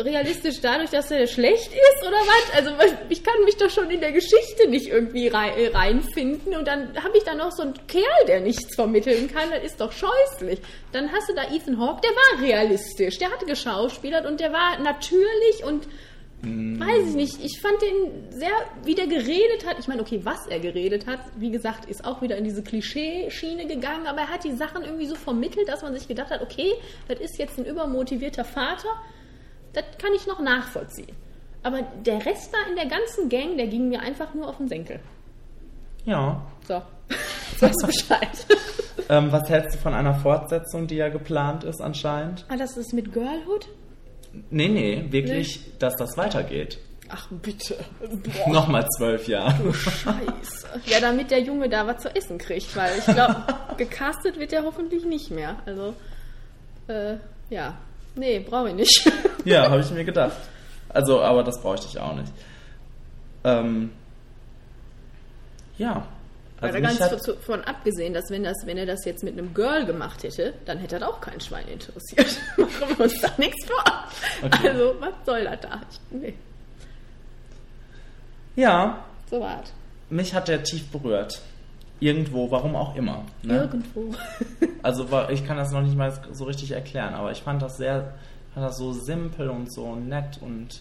Realistisch 0.00 0.60
dadurch, 0.60 0.90
dass 0.90 1.10
er 1.10 1.26
schlecht 1.26 1.72
ist 1.72 2.06
oder 2.06 2.16
was? 2.16 2.54
Also 2.56 2.70
ich 3.08 3.22
kann 3.22 3.34
mich 3.44 3.56
doch 3.56 3.70
schon 3.70 3.90
in 3.90 4.00
der 4.00 4.12
Geschichte 4.12 4.68
nicht 4.68 4.88
irgendwie 4.88 5.28
äh, 5.28 5.68
reinfinden 5.72 6.54
und 6.54 6.66
dann 6.66 6.94
habe 7.02 7.16
ich 7.16 7.24
da 7.24 7.34
noch 7.34 7.52
so 7.52 7.62
einen 7.62 7.74
Kerl, 7.86 8.26
der 8.26 8.40
nichts 8.40 8.74
vermitteln 8.74 9.28
kann, 9.32 9.50
das 9.50 9.64
ist 9.64 9.80
doch 9.80 9.92
scheußlich. 9.92 10.60
Dann 10.92 11.12
hast 11.12 11.28
du 11.28 11.34
da 11.34 11.42
Ethan 11.54 11.78
Hawke, 11.78 12.00
der 12.02 12.10
war 12.10 12.42
realistisch, 12.42 13.18
der 13.18 13.30
hatte 13.30 13.46
geschauspielert 13.46 14.26
und 14.26 14.40
der 14.40 14.52
war 14.52 14.78
natürlich 14.78 15.64
und 15.64 15.86
weiß 16.42 17.08
ich 17.08 17.14
nicht, 17.14 17.44
ich 17.44 17.60
fand 17.60 17.80
den 17.82 18.30
sehr, 18.30 18.50
wie 18.84 18.94
der 18.94 19.06
geredet 19.06 19.66
hat, 19.66 19.78
ich 19.78 19.88
meine, 19.88 20.02
okay, 20.02 20.20
was 20.22 20.46
er 20.46 20.60
geredet 20.60 21.06
hat, 21.06 21.20
wie 21.36 21.50
gesagt, 21.50 21.88
ist 21.88 22.04
auch 22.04 22.22
wieder 22.22 22.36
in 22.36 22.44
diese 22.44 22.62
Klischee-Schiene 22.62 23.66
gegangen, 23.66 24.06
aber 24.06 24.20
er 24.20 24.28
hat 24.28 24.44
die 24.44 24.52
Sachen 24.52 24.84
irgendwie 24.84 25.06
so 25.06 25.14
vermittelt, 25.16 25.68
dass 25.68 25.82
man 25.82 25.94
sich 25.94 26.06
gedacht 26.06 26.30
hat, 26.30 26.42
okay, 26.42 26.72
das 27.08 27.20
ist 27.20 27.38
jetzt 27.38 27.58
ein 27.58 27.64
übermotivierter 27.64 28.44
Vater, 28.44 28.88
das 29.76 29.84
kann 29.98 30.12
ich 30.14 30.26
noch 30.26 30.40
nachvollziehen. 30.40 31.14
Aber 31.62 31.82
der 31.82 32.24
Rest 32.24 32.52
da 32.52 32.70
in 32.70 32.76
der 32.76 32.86
ganzen 32.86 33.28
Gang, 33.28 33.56
der 33.56 33.66
ging 33.66 33.88
mir 33.88 34.00
einfach 34.00 34.34
nur 34.34 34.48
auf 34.48 34.56
den 34.56 34.68
Senkel. 34.68 35.00
Ja. 36.04 36.46
So, 36.66 36.82
sagst 37.58 37.82
du 37.82 37.86
Bescheid. 37.86 38.46
Ähm, 39.08 39.30
was 39.30 39.48
hältst 39.48 39.76
du 39.76 39.78
von 39.78 39.94
einer 39.94 40.14
Fortsetzung, 40.14 40.88
die 40.88 40.96
ja 40.96 41.08
geplant 41.08 41.62
ist 41.62 41.80
anscheinend? 41.80 42.44
ah, 42.48 42.56
das 42.56 42.76
ist 42.76 42.92
mit 42.92 43.12
Girlhood? 43.12 43.68
Nee, 44.50 44.66
nee, 44.66 45.06
wirklich, 45.10 45.60
dass 45.78 45.94
das 45.94 46.16
weitergeht. 46.16 46.80
Ach, 47.08 47.28
bitte. 47.30 47.76
Boah. 48.00 48.52
Nochmal 48.52 48.88
zwölf 48.96 49.28
Jahre. 49.28 49.72
Scheiße. 49.72 50.80
Ja, 50.86 51.00
damit 51.00 51.30
der 51.30 51.40
Junge 51.40 51.68
da 51.68 51.86
was 51.86 52.02
zu 52.02 52.14
essen 52.16 52.38
kriegt, 52.38 52.74
weil 52.74 52.98
ich 52.98 53.04
glaube, 53.04 53.44
gecastet 53.76 54.40
wird 54.40 54.52
er 54.52 54.64
hoffentlich 54.64 55.04
nicht 55.04 55.30
mehr. 55.30 55.56
Also, 55.66 55.94
äh, 56.88 57.18
ja. 57.48 57.78
Nee, 58.16 58.40
brauche 58.40 58.70
ich 58.70 58.74
nicht. 58.74 59.12
Ja, 59.44 59.70
habe 59.70 59.80
ich 59.80 59.90
mir 59.92 60.04
gedacht. 60.04 60.36
Also, 60.88 61.22
aber 61.22 61.44
das 61.44 61.62
bräuchte 61.62 61.86
ich 61.86 62.00
auch 62.00 62.16
nicht. 62.16 62.32
Ähm, 63.44 63.92
ja. 65.78 66.04
Also 66.60 66.80
da 66.80 66.88
mich 66.88 66.98
ganz 66.98 67.30
von 67.42 67.62
abgesehen, 67.62 68.12
dass 68.12 68.28
wenn, 68.28 68.42
das, 68.42 68.56
wenn 68.64 68.76
er 68.76 68.86
das 68.86 69.04
jetzt 69.04 69.22
mit 69.22 69.38
einem 69.38 69.54
Girl 69.54 69.86
gemacht 69.86 70.24
hätte, 70.24 70.54
dann 70.64 70.78
hätte 70.78 70.98
das 70.98 71.08
auch 71.08 71.20
kein 71.20 71.40
Schwein 71.40 71.68
interessiert. 71.68 72.40
Machen 72.56 72.96
wir 72.96 73.04
uns 73.04 73.20
da 73.20 73.30
nichts 73.38 73.66
vor. 73.66 73.84
Okay. 74.42 74.68
Also, 74.70 74.94
was 74.98 75.12
soll 75.24 75.44
das 75.44 75.60
da? 75.60 75.80
Ich, 75.88 76.00
nee, 76.10 76.34
ja, 78.56 79.04
so 79.30 79.38
war's. 79.38 79.72
mich 80.08 80.34
hat 80.34 80.48
der 80.48 80.64
tief 80.64 80.88
berührt. 80.88 81.40
Irgendwo, 81.98 82.50
warum 82.50 82.76
auch 82.76 82.94
immer. 82.94 83.24
Ne? 83.42 83.58
Irgendwo. 83.58 84.14
Also 84.82 85.08
ich 85.30 85.44
kann 85.44 85.56
das 85.56 85.72
noch 85.72 85.82
nicht 85.82 85.96
mal 85.96 86.12
so 86.30 86.44
richtig 86.44 86.70
erklären, 86.70 87.14
aber 87.14 87.32
ich 87.32 87.42
fand 87.42 87.60
das 87.60 87.76
sehr, 87.76 88.14
fand 88.54 88.64
das 88.64 88.78
so 88.78 88.92
simpel 88.92 89.50
und 89.50 89.72
so 89.72 89.96
nett 89.96 90.38
und 90.40 90.80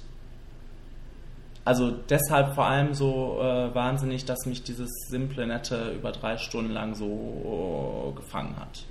also 1.64 1.90
deshalb 1.90 2.54
vor 2.54 2.66
allem 2.66 2.94
so 2.94 3.40
äh, 3.42 3.74
wahnsinnig, 3.74 4.26
dass 4.26 4.46
mich 4.46 4.62
dieses 4.62 4.92
simple, 5.10 5.48
nette 5.48 5.94
über 5.94 6.12
drei 6.12 6.38
Stunden 6.38 6.72
lang 6.72 6.94
so 6.94 8.14
gefangen 8.16 8.56
hat. 8.60 8.84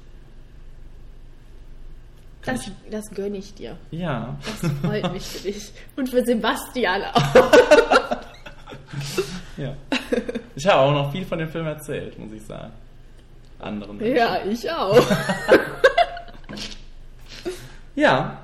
Kann 2.42 2.56
Das, 2.56 2.70
das 2.90 3.04
gönne 3.14 3.37
ich 3.37 3.54
dir. 3.54 3.76
ich, 3.92 4.00
ja, 4.00 4.37
Das 4.44 4.72
freut 4.82 5.12
mich 5.12 5.22
für 5.22 5.46
dich. 5.46 5.70
Und 5.94 6.08
für 6.08 6.24
Sebastian 6.24 7.02
auch. 7.14 7.22
ja. 9.56 9.74
Ich 10.56 10.66
habe 10.68 10.80
auch 10.82 10.92
noch 10.92 11.10
viel 11.10 11.24
von 11.24 11.38
dem 11.38 11.48
Film 11.48 11.66
erzählt, 11.66 12.16
muss 12.18 12.32
ich 12.32 12.42
sagen. 12.46 12.72
Anderen. 13.58 13.96
Menschen. 13.96 14.16
Ja, 14.16 14.38
ich 14.44 14.70
auch. 14.70 15.02
Ja, 17.96 18.38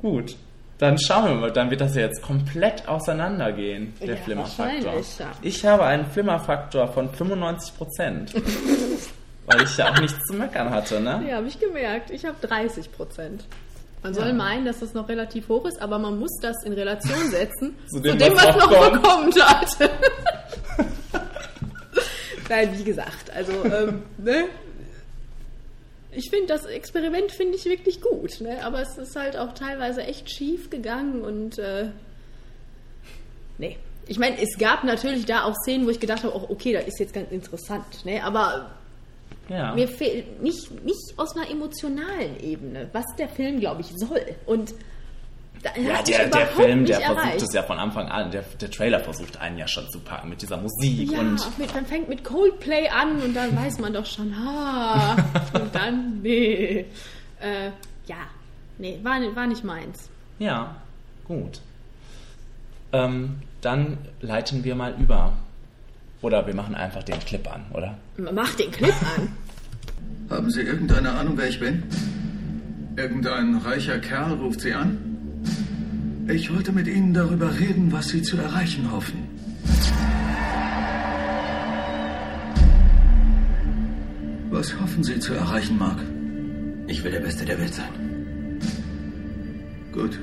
gut. 0.00 0.36
Dann 0.78 0.98
schauen 0.98 1.26
wir 1.26 1.34
mal, 1.34 1.52
dann 1.52 1.70
wird 1.70 1.80
das 1.80 1.94
ja 1.94 2.02
jetzt 2.02 2.20
komplett 2.22 2.86
auseinandergehen, 2.88 3.94
der 4.00 4.08
Ja, 4.08 4.16
Flimmerfaktor. 4.16 4.94
ja. 4.94 5.32
Ich 5.42 5.64
habe 5.64 5.84
einen 5.84 6.06
Flimmerfaktor 6.06 6.88
von 6.88 7.08
95 7.10 7.76
Prozent. 7.76 8.34
weil 9.46 9.62
ich 9.62 9.76
ja 9.76 9.90
auch 9.92 10.00
nichts 10.00 10.18
zu 10.26 10.34
meckern 10.34 10.70
hatte, 10.70 11.00
ne? 11.00 11.24
Ja, 11.28 11.36
habe 11.36 11.46
ich 11.46 11.58
gemerkt. 11.58 12.10
Ich 12.10 12.24
habe 12.24 12.36
30 12.46 12.92
Prozent. 12.92 13.44
Man 14.06 14.14
soll 14.14 14.28
Ja. 14.28 14.32
meinen, 14.34 14.64
dass 14.64 14.78
das 14.78 14.94
noch 14.94 15.08
relativ 15.08 15.48
hoch 15.48 15.64
ist, 15.66 15.82
aber 15.82 15.98
man 15.98 16.16
muss 16.18 16.30
das 16.40 16.62
in 16.64 16.72
Relation 16.72 17.18
setzen 17.30 17.76
Zu 17.88 17.96
zu 17.96 18.02
dem, 18.02 18.18
dem, 18.18 18.34
was 18.36 18.46
was 18.46 18.56
noch 18.56 18.70
noch 18.70 18.78
kommt. 18.78 19.02
bekommen 19.02 19.32
hat. 19.42 19.76
Nein, 22.48 22.78
wie 22.78 22.84
gesagt, 22.84 23.30
also, 23.34 23.52
ähm, 23.64 24.02
ne? 24.18 24.44
Ich 26.12 26.30
finde, 26.30 26.46
das 26.46 26.64
Experiment 26.66 27.32
finde 27.32 27.56
ich 27.56 27.64
wirklich 27.64 28.00
gut, 28.00 28.40
ne? 28.40 28.64
aber 28.64 28.80
es 28.80 28.96
ist 28.96 29.16
halt 29.16 29.36
auch 29.36 29.52
teilweise 29.54 30.02
echt 30.04 30.30
schief 30.30 30.70
gegangen 30.70 31.22
und 31.22 31.58
äh, 31.58 31.88
nee. 33.58 33.76
Ich 34.06 34.20
meine, 34.20 34.40
es 34.40 34.56
gab 34.56 34.84
natürlich 34.84 35.26
da 35.26 35.42
auch 35.42 35.54
Szenen, 35.56 35.84
wo 35.84 35.90
ich 35.90 35.98
gedacht 35.98 36.22
habe, 36.22 36.32
oh, 36.36 36.46
okay, 36.48 36.72
das 36.72 36.84
ist 36.86 37.00
jetzt 37.00 37.12
ganz 37.12 37.32
interessant, 37.32 38.04
ne? 38.04 38.22
aber 38.22 38.70
Ja. 39.48 39.74
mir 39.74 39.86
fehlt 39.88 40.42
nicht, 40.42 40.70
nicht 40.84 41.14
aus 41.16 41.36
einer 41.36 41.48
emotionalen 41.50 42.40
Ebene, 42.40 42.88
was 42.92 43.04
der 43.16 43.28
Film, 43.28 43.60
glaube 43.60 43.82
ich, 43.82 43.88
soll. 43.96 44.20
Und 44.46 44.74
Ja, 45.76 46.02
der, 46.02 46.28
der 46.28 46.46
Film, 46.48 46.84
der 46.84 47.00
versucht 47.00 47.18
erreicht. 47.24 47.42
es 47.42 47.54
ja 47.54 47.62
von 47.62 47.78
Anfang 47.78 48.08
an, 48.08 48.30
der, 48.30 48.42
der 48.60 48.70
Trailer 48.70 49.00
versucht 49.00 49.40
einen 49.40 49.56
ja 49.58 49.66
schon 49.68 49.88
zu 49.90 50.00
packen 50.00 50.28
mit 50.30 50.42
dieser 50.42 50.56
Musik 50.56 51.10
Ja, 51.12 51.20
und 51.20 51.58
mit, 51.58 51.72
man 51.74 51.86
fängt 51.86 52.08
mit 52.08 52.24
Coldplay 52.24 52.88
an 52.88 53.20
und 53.22 53.34
dann 53.34 53.56
weiß 53.64 53.78
man 53.78 53.92
doch 53.92 54.06
schon, 54.06 54.32
ah, 54.34 55.16
und 55.54 55.74
dann, 55.74 56.20
nee. 56.22 56.84
Äh, 57.40 57.70
ja, 58.06 58.16
nee, 58.78 58.98
war, 59.02 59.20
war 59.36 59.46
nicht 59.46 59.62
meins. 59.64 60.08
ja, 60.38 60.74
gut. 61.26 61.60
Ähm, 62.92 63.42
dann 63.62 63.98
leiten 64.20 64.62
wir 64.62 64.74
mal 64.76 64.94
über. 64.98 65.32
Oder 66.26 66.44
wir 66.44 66.56
machen 66.56 66.74
einfach 66.74 67.04
den 67.04 67.20
Clip 67.20 67.46
an, 67.54 67.66
oder? 67.72 67.96
Mach 68.16 68.52
den 68.56 68.72
Clip 68.72 68.92
an. 69.16 69.28
Haben 70.28 70.50
Sie 70.50 70.62
irgendeine 70.62 71.12
Ahnung, 71.12 71.34
wer 71.36 71.48
ich 71.48 71.60
bin? 71.60 71.84
Irgendein 72.96 73.58
reicher 73.58 74.00
Kerl 74.00 74.32
ruft 74.32 74.60
Sie 74.60 74.74
an? 74.74 74.98
Ich 76.26 76.52
wollte 76.52 76.72
mit 76.72 76.88
Ihnen 76.88 77.14
darüber 77.14 77.56
reden, 77.56 77.92
was 77.92 78.08
Sie 78.08 78.22
zu 78.22 78.36
erreichen 78.38 78.90
hoffen. 78.90 79.28
Was 84.50 84.74
hoffen 84.80 85.04
Sie 85.04 85.20
zu 85.20 85.32
erreichen, 85.32 85.78
Mark? 85.78 86.00
Ich 86.88 87.04
will 87.04 87.12
der 87.12 87.20
Beste 87.20 87.44
der 87.44 87.60
Welt 87.60 87.72
sein. 87.72 88.60
Gut. 89.92 90.18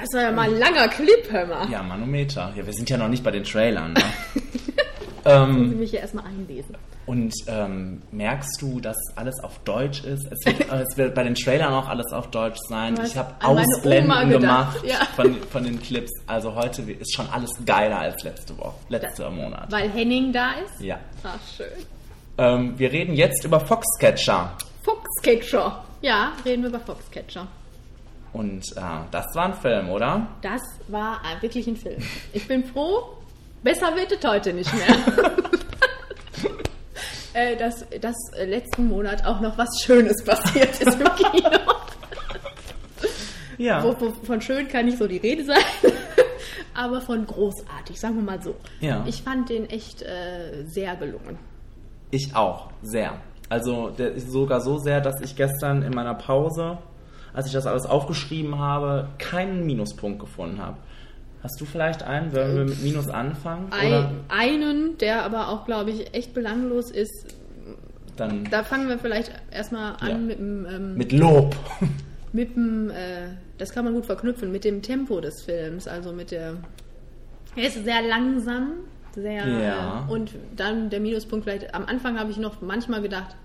Das 0.00 0.14
ist 0.14 0.14
ja 0.14 0.30
mal 0.30 0.48
ein 0.48 0.58
langer 0.58 0.88
Clip, 0.88 1.26
hör 1.30 1.46
mal. 1.46 1.70
Ja, 1.70 1.82
Manometer. 1.82 2.52
Ja, 2.54 2.64
wir 2.64 2.72
sind 2.72 2.88
ja 2.88 2.96
noch 2.96 3.08
nicht 3.08 3.24
bei 3.24 3.30
den 3.30 3.44
Trailern, 3.44 3.94
ne? 3.94 4.02
Ich 4.34 4.42
ähm, 5.24 5.66
muss 5.66 5.76
mich 5.76 5.90
hier 5.90 6.00
erstmal 6.00 6.26
einlesen. 6.26 6.76
Und 7.06 7.34
ähm, 7.46 8.02
merkst 8.12 8.60
du, 8.60 8.80
dass 8.80 8.96
alles 9.16 9.42
auf 9.42 9.58
Deutsch 9.60 10.04
ist? 10.04 10.28
Es 10.30 10.44
wird, 10.46 10.70
äh, 10.70 10.82
es 10.82 10.96
wird 10.96 11.14
bei 11.14 11.24
den 11.24 11.34
Trailern 11.34 11.72
auch 11.72 11.88
alles 11.88 12.12
auf 12.12 12.30
Deutsch 12.30 12.58
sein. 12.68 12.98
Ich 13.04 13.16
habe 13.16 13.34
Ausblenden 13.42 14.28
gemacht 14.28 14.78
ja. 14.84 15.06
von, 15.16 15.34
von 15.50 15.64
den 15.64 15.80
Clips. 15.80 16.12
Also 16.26 16.54
heute 16.54 16.82
ist 16.82 17.14
schon 17.14 17.26
alles 17.30 17.50
geiler 17.64 17.98
als 17.98 18.22
letzte 18.22 18.56
Woche, 18.58 18.74
letzter 18.90 19.30
Monat. 19.30 19.72
Weil 19.72 19.90
Henning 19.90 20.32
da 20.32 20.52
ist? 20.64 20.80
Ja. 20.80 21.00
Ach, 21.24 21.38
schön. 21.56 21.66
Ähm, 22.36 22.78
wir 22.78 22.92
reden 22.92 23.14
jetzt 23.14 23.44
über 23.44 23.58
Foxcatcher. 23.58 24.52
Foxcatcher. 24.82 25.84
Ja, 26.02 26.32
reden 26.44 26.62
wir 26.62 26.68
über 26.68 26.80
Foxcatcher. 26.80 27.48
Und 28.32 28.62
äh, 28.76 28.80
das 29.10 29.26
war 29.34 29.46
ein 29.46 29.54
Film, 29.54 29.88
oder? 29.90 30.26
Das 30.42 30.60
war 30.88 31.20
ein- 31.24 31.40
wirklich 31.42 31.66
ein 31.66 31.76
Film. 31.76 32.02
Ich 32.32 32.46
bin 32.46 32.64
froh, 32.64 33.04
besser 33.62 33.94
wird 33.96 34.12
es 34.12 34.28
heute 34.28 34.52
nicht 34.52 34.72
mehr. 34.74 34.86
Äh, 37.34 37.56
dass, 37.56 37.84
dass 38.00 38.16
äh, 38.36 38.46
letzten 38.46 38.88
Monat 38.88 39.24
auch 39.24 39.40
noch 39.40 39.56
was 39.58 39.68
Schönes 39.82 40.24
passiert 40.24 40.70
ist 40.80 40.98
im 41.00 41.08
Kino. 41.14 41.50
Ja. 43.58 43.82
Wo, 43.84 43.94
wo, 44.00 44.10
von 44.24 44.40
schön 44.40 44.66
kann 44.66 44.86
nicht 44.86 44.98
so 44.98 45.06
die 45.06 45.18
Rede 45.18 45.44
sein, 45.44 45.58
aber 46.74 47.00
von 47.00 47.26
großartig, 47.26 48.00
sagen 48.00 48.16
wir 48.16 48.22
mal 48.22 48.42
so. 48.42 48.54
Ja. 48.80 49.04
Ich 49.06 49.22
fand 49.22 49.50
den 49.50 49.68
echt 49.68 50.02
äh, 50.02 50.64
sehr 50.66 50.96
gelungen. 50.96 51.38
Ich 52.10 52.34
auch, 52.34 52.70
sehr. 52.82 53.20
Also 53.48 53.90
der 53.90 54.12
ist 54.12 54.30
sogar 54.30 54.60
so 54.60 54.78
sehr, 54.78 55.00
dass 55.00 55.20
ich 55.20 55.36
gestern 55.36 55.82
in 55.82 55.92
meiner 55.92 56.14
Pause, 56.14 56.78
als 57.38 57.46
ich 57.46 57.52
das 57.52 57.66
alles 57.66 57.86
aufgeschrieben 57.86 58.58
habe, 58.58 59.10
keinen 59.18 59.64
Minuspunkt 59.64 60.18
gefunden 60.18 60.58
habe. 60.60 60.76
Hast 61.40 61.60
du 61.60 61.66
vielleicht 61.66 62.02
einen? 62.02 62.34
Wollen 62.34 62.56
wir 62.56 62.64
mit 62.64 62.82
Minus 62.82 63.08
anfangen? 63.08 63.68
Ein, 63.70 64.08
einen, 64.28 64.98
der 64.98 65.22
aber 65.22 65.46
auch, 65.50 65.64
glaube 65.64 65.92
ich, 65.92 66.12
echt 66.16 66.34
belanglos 66.34 66.90
ist, 66.90 67.36
dann 68.16 68.42
da 68.50 68.64
fangen 68.64 68.88
wir 68.88 68.98
vielleicht 68.98 69.30
erstmal 69.52 69.94
an 70.00 70.08
Ja. 70.08 70.16
mit 70.18 70.38
dem 70.40 70.66
ähm, 70.66 70.94
mit 70.96 71.12
Lob. 71.12 71.54
mit 72.32 72.56
dem, 72.56 72.90
äh, 72.90 73.28
das 73.56 73.70
kann 73.70 73.84
man 73.84 73.94
gut 73.94 74.06
verknüpfen, 74.06 74.50
mit 74.50 74.64
dem 74.64 74.82
Tempo 74.82 75.20
des 75.20 75.40
Films, 75.44 75.86
also 75.86 76.12
mit 76.12 76.32
der, 76.32 76.54
er 77.54 77.62
ist 77.68 77.84
sehr 77.84 78.02
langsam, 78.02 78.72
sehr, 79.14 79.46
Ja. 79.46 80.06
äh, 80.08 80.12
und 80.12 80.32
dann 80.56 80.90
der 80.90 80.98
Minuspunkt 80.98 81.44
vielleicht, 81.44 81.72
am 81.72 81.84
Anfang 81.86 82.18
habe 82.18 82.32
ich 82.32 82.36
noch 82.36 82.60
manchmal 82.62 83.00
gedacht, 83.00 83.36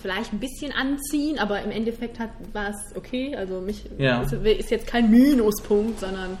vielleicht 0.00 0.32
ein 0.32 0.38
bisschen 0.38 0.72
anziehen, 0.72 1.38
aber 1.38 1.60
im 1.62 1.70
Endeffekt 1.70 2.18
hat, 2.18 2.30
war 2.52 2.70
es 2.70 2.96
okay, 2.96 3.34
also 3.36 3.60
mich, 3.60 3.84
Ja. 3.98 4.22
ist, 4.22 4.32
ist 4.32 4.70
jetzt 4.70 4.86
kein 4.86 5.10
Minuspunkt, 5.10 6.00
sondern 6.00 6.38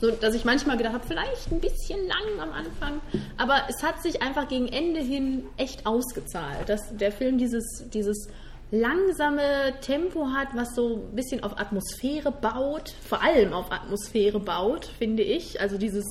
so, 0.00 0.10
dass 0.12 0.34
ich 0.34 0.44
manchmal 0.44 0.76
gedacht 0.76 0.94
habe, 0.94 1.04
vielleicht 1.06 1.50
ein 1.50 1.58
bisschen 1.60 1.98
lang 2.06 2.40
am 2.40 2.52
Anfang, 2.52 3.00
aber 3.36 3.62
es 3.68 3.82
hat 3.82 4.00
sich 4.02 4.22
einfach 4.22 4.46
gegen 4.48 4.68
Ende 4.68 5.00
hin 5.00 5.44
echt 5.56 5.86
ausgezahlt, 5.86 6.68
dass 6.68 6.80
der 6.96 7.10
Film 7.10 7.38
dieses, 7.38 7.84
dieses 7.92 8.28
langsame 8.70 9.74
Tempo 9.80 10.28
hat, 10.28 10.48
was 10.54 10.74
so 10.74 10.96
ein 11.10 11.16
bisschen 11.16 11.42
auf 11.42 11.58
Atmosphäre 11.58 12.30
baut, 12.30 12.94
vor 13.08 13.22
allem 13.22 13.52
auf 13.52 13.72
Atmosphäre 13.72 14.40
baut, 14.40 14.84
finde 14.98 15.22
ich. 15.22 15.60
Also 15.60 15.78
dieses, 15.78 16.04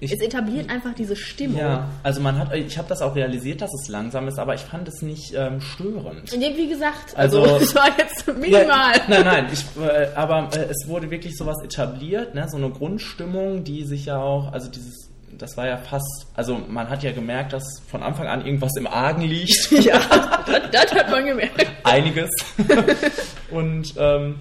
Ich- 0.00 0.12
es 0.12 0.20
etabliert 0.22 0.70
einfach 0.70 0.94
diese 0.94 1.14
Stimmung. 1.14 1.60
Ja, 1.60 1.88
also 2.02 2.20
man 2.22 2.38
hat, 2.38 2.54
ich 2.54 2.78
habe 2.78 2.88
das 2.88 3.02
auch 3.02 3.14
realisiert, 3.14 3.60
dass 3.60 3.70
es 3.74 3.88
langsam 3.88 4.26
ist, 4.28 4.38
aber 4.38 4.54
ich 4.54 4.62
fand 4.62 4.88
es 4.88 5.02
nicht 5.02 5.34
ähm, 5.36 5.60
störend. 5.60 6.32
Wie 6.32 6.68
gesagt, 6.68 7.16
also, 7.16 7.42
Also- 7.42 7.56
es 7.64 7.74
war 7.74 7.88
jetzt 7.98 8.26
minimal. 8.26 8.50
Ja, 8.96 9.02
nein, 9.08 9.24
nein, 9.24 9.46
ich, 9.52 9.64
äh, 9.82 10.08
aber 10.14 10.48
äh, 10.54 10.68
es 10.70 10.88
wurde 10.88 11.10
wirklich 11.10 11.36
sowas 11.36 11.56
etabliert, 11.62 12.34
ne? 12.34 12.46
so 12.48 12.56
eine 12.56 12.70
Grundstimmung, 12.70 13.62
die 13.62 13.84
sich 13.84 14.06
ja 14.06 14.18
auch, 14.22 14.52
also 14.52 14.70
dieses, 14.70 15.10
das 15.36 15.56
war 15.58 15.66
ja 15.66 15.76
fast, 15.76 16.26
also 16.34 16.58
man 16.68 16.88
hat 16.88 17.02
ja 17.02 17.12
gemerkt, 17.12 17.52
dass 17.52 17.62
von 17.86 18.02
Anfang 18.02 18.26
an 18.26 18.44
irgendwas 18.44 18.74
im 18.76 18.86
Argen 18.86 19.22
liegt. 19.22 19.70
Ja, 19.84 20.00
das, 20.46 20.70
das 20.72 20.94
hat 20.94 21.10
man 21.10 21.26
gemerkt. 21.26 21.66
Einiges. 21.84 22.30
Und 23.50 23.94
ähm, 23.96 24.36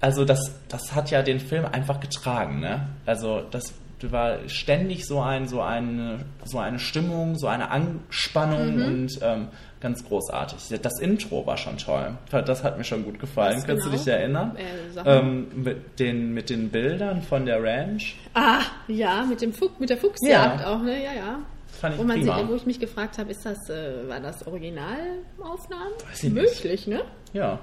also 0.00 0.24
das, 0.24 0.40
das 0.68 0.94
hat 0.94 1.10
ja 1.10 1.22
den 1.22 1.40
Film 1.40 1.64
einfach 1.64 2.00
getragen, 2.00 2.60
ne? 2.60 2.88
Also 3.06 3.42
das 3.50 3.72
war 4.12 4.48
ständig 4.48 5.06
so 5.06 5.20
ein, 5.20 5.46
so 5.48 5.60
eine, 5.60 6.20
so 6.44 6.58
eine 6.58 6.78
Stimmung, 6.78 7.36
so 7.36 7.46
eine 7.46 7.70
Anspannung 7.70 8.76
Mhm. 8.76 8.84
und 8.84 9.18
ähm, 9.22 9.48
ganz 9.80 10.04
großartig. 10.04 10.80
Das 10.80 10.98
Intro 11.00 11.46
war 11.46 11.56
schon 11.58 11.76
toll. 11.78 12.16
Das 12.30 12.64
hat 12.64 12.78
mir 12.78 12.84
schon 12.84 13.04
gut 13.04 13.18
gefallen. 13.18 13.56
Was 13.58 13.66
Kannst 13.66 13.84
du 13.86 13.90
genau? 13.90 14.02
dich 14.02 14.12
erinnern? 14.12 14.56
Äh, 14.56 15.18
ähm, 15.18 15.46
mit, 15.62 15.98
den, 16.00 16.32
mit 16.32 16.48
den 16.50 16.70
Bildern 16.70 17.22
von 17.22 17.44
der 17.46 17.62
Ranch. 17.62 18.16
Ah, 18.34 18.60
ja, 18.88 19.24
mit, 19.24 19.40
dem 19.42 19.52
Fuch, 19.52 19.70
mit 19.78 19.90
der 19.90 19.98
Fuchsjagd 19.98 20.60
Ja. 20.60 20.66
auch, 20.74 20.80
ne? 20.82 21.02
Ja, 21.04 21.12
ja. 21.12 21.38
Fand 21.80 21.94
ich 21.96 22.00
Wo, 22.00 22.04
man 22.04 22.18
prima. 22.20 22.38
sieht, 22.38 22.48
wo 22.48 22.54
ich 22.54 22.66
mich 22.66 22.80
gefragt 22.80 23.18
habe, 23.18 23.30
ist 23.32 23.44
das, 23.44 23.68
äh, 23.68 24.08
war 24.08 24.20
das 24.20 24.46
Originalaufnahmen? 24.46 25.92
Weiß 26.08 26.22
ich 26.24 26.32
nicht. 26.32 26.42
Möglich, 26.64 26.86
ne? 26.86 27.02
ja. 27.32 27.58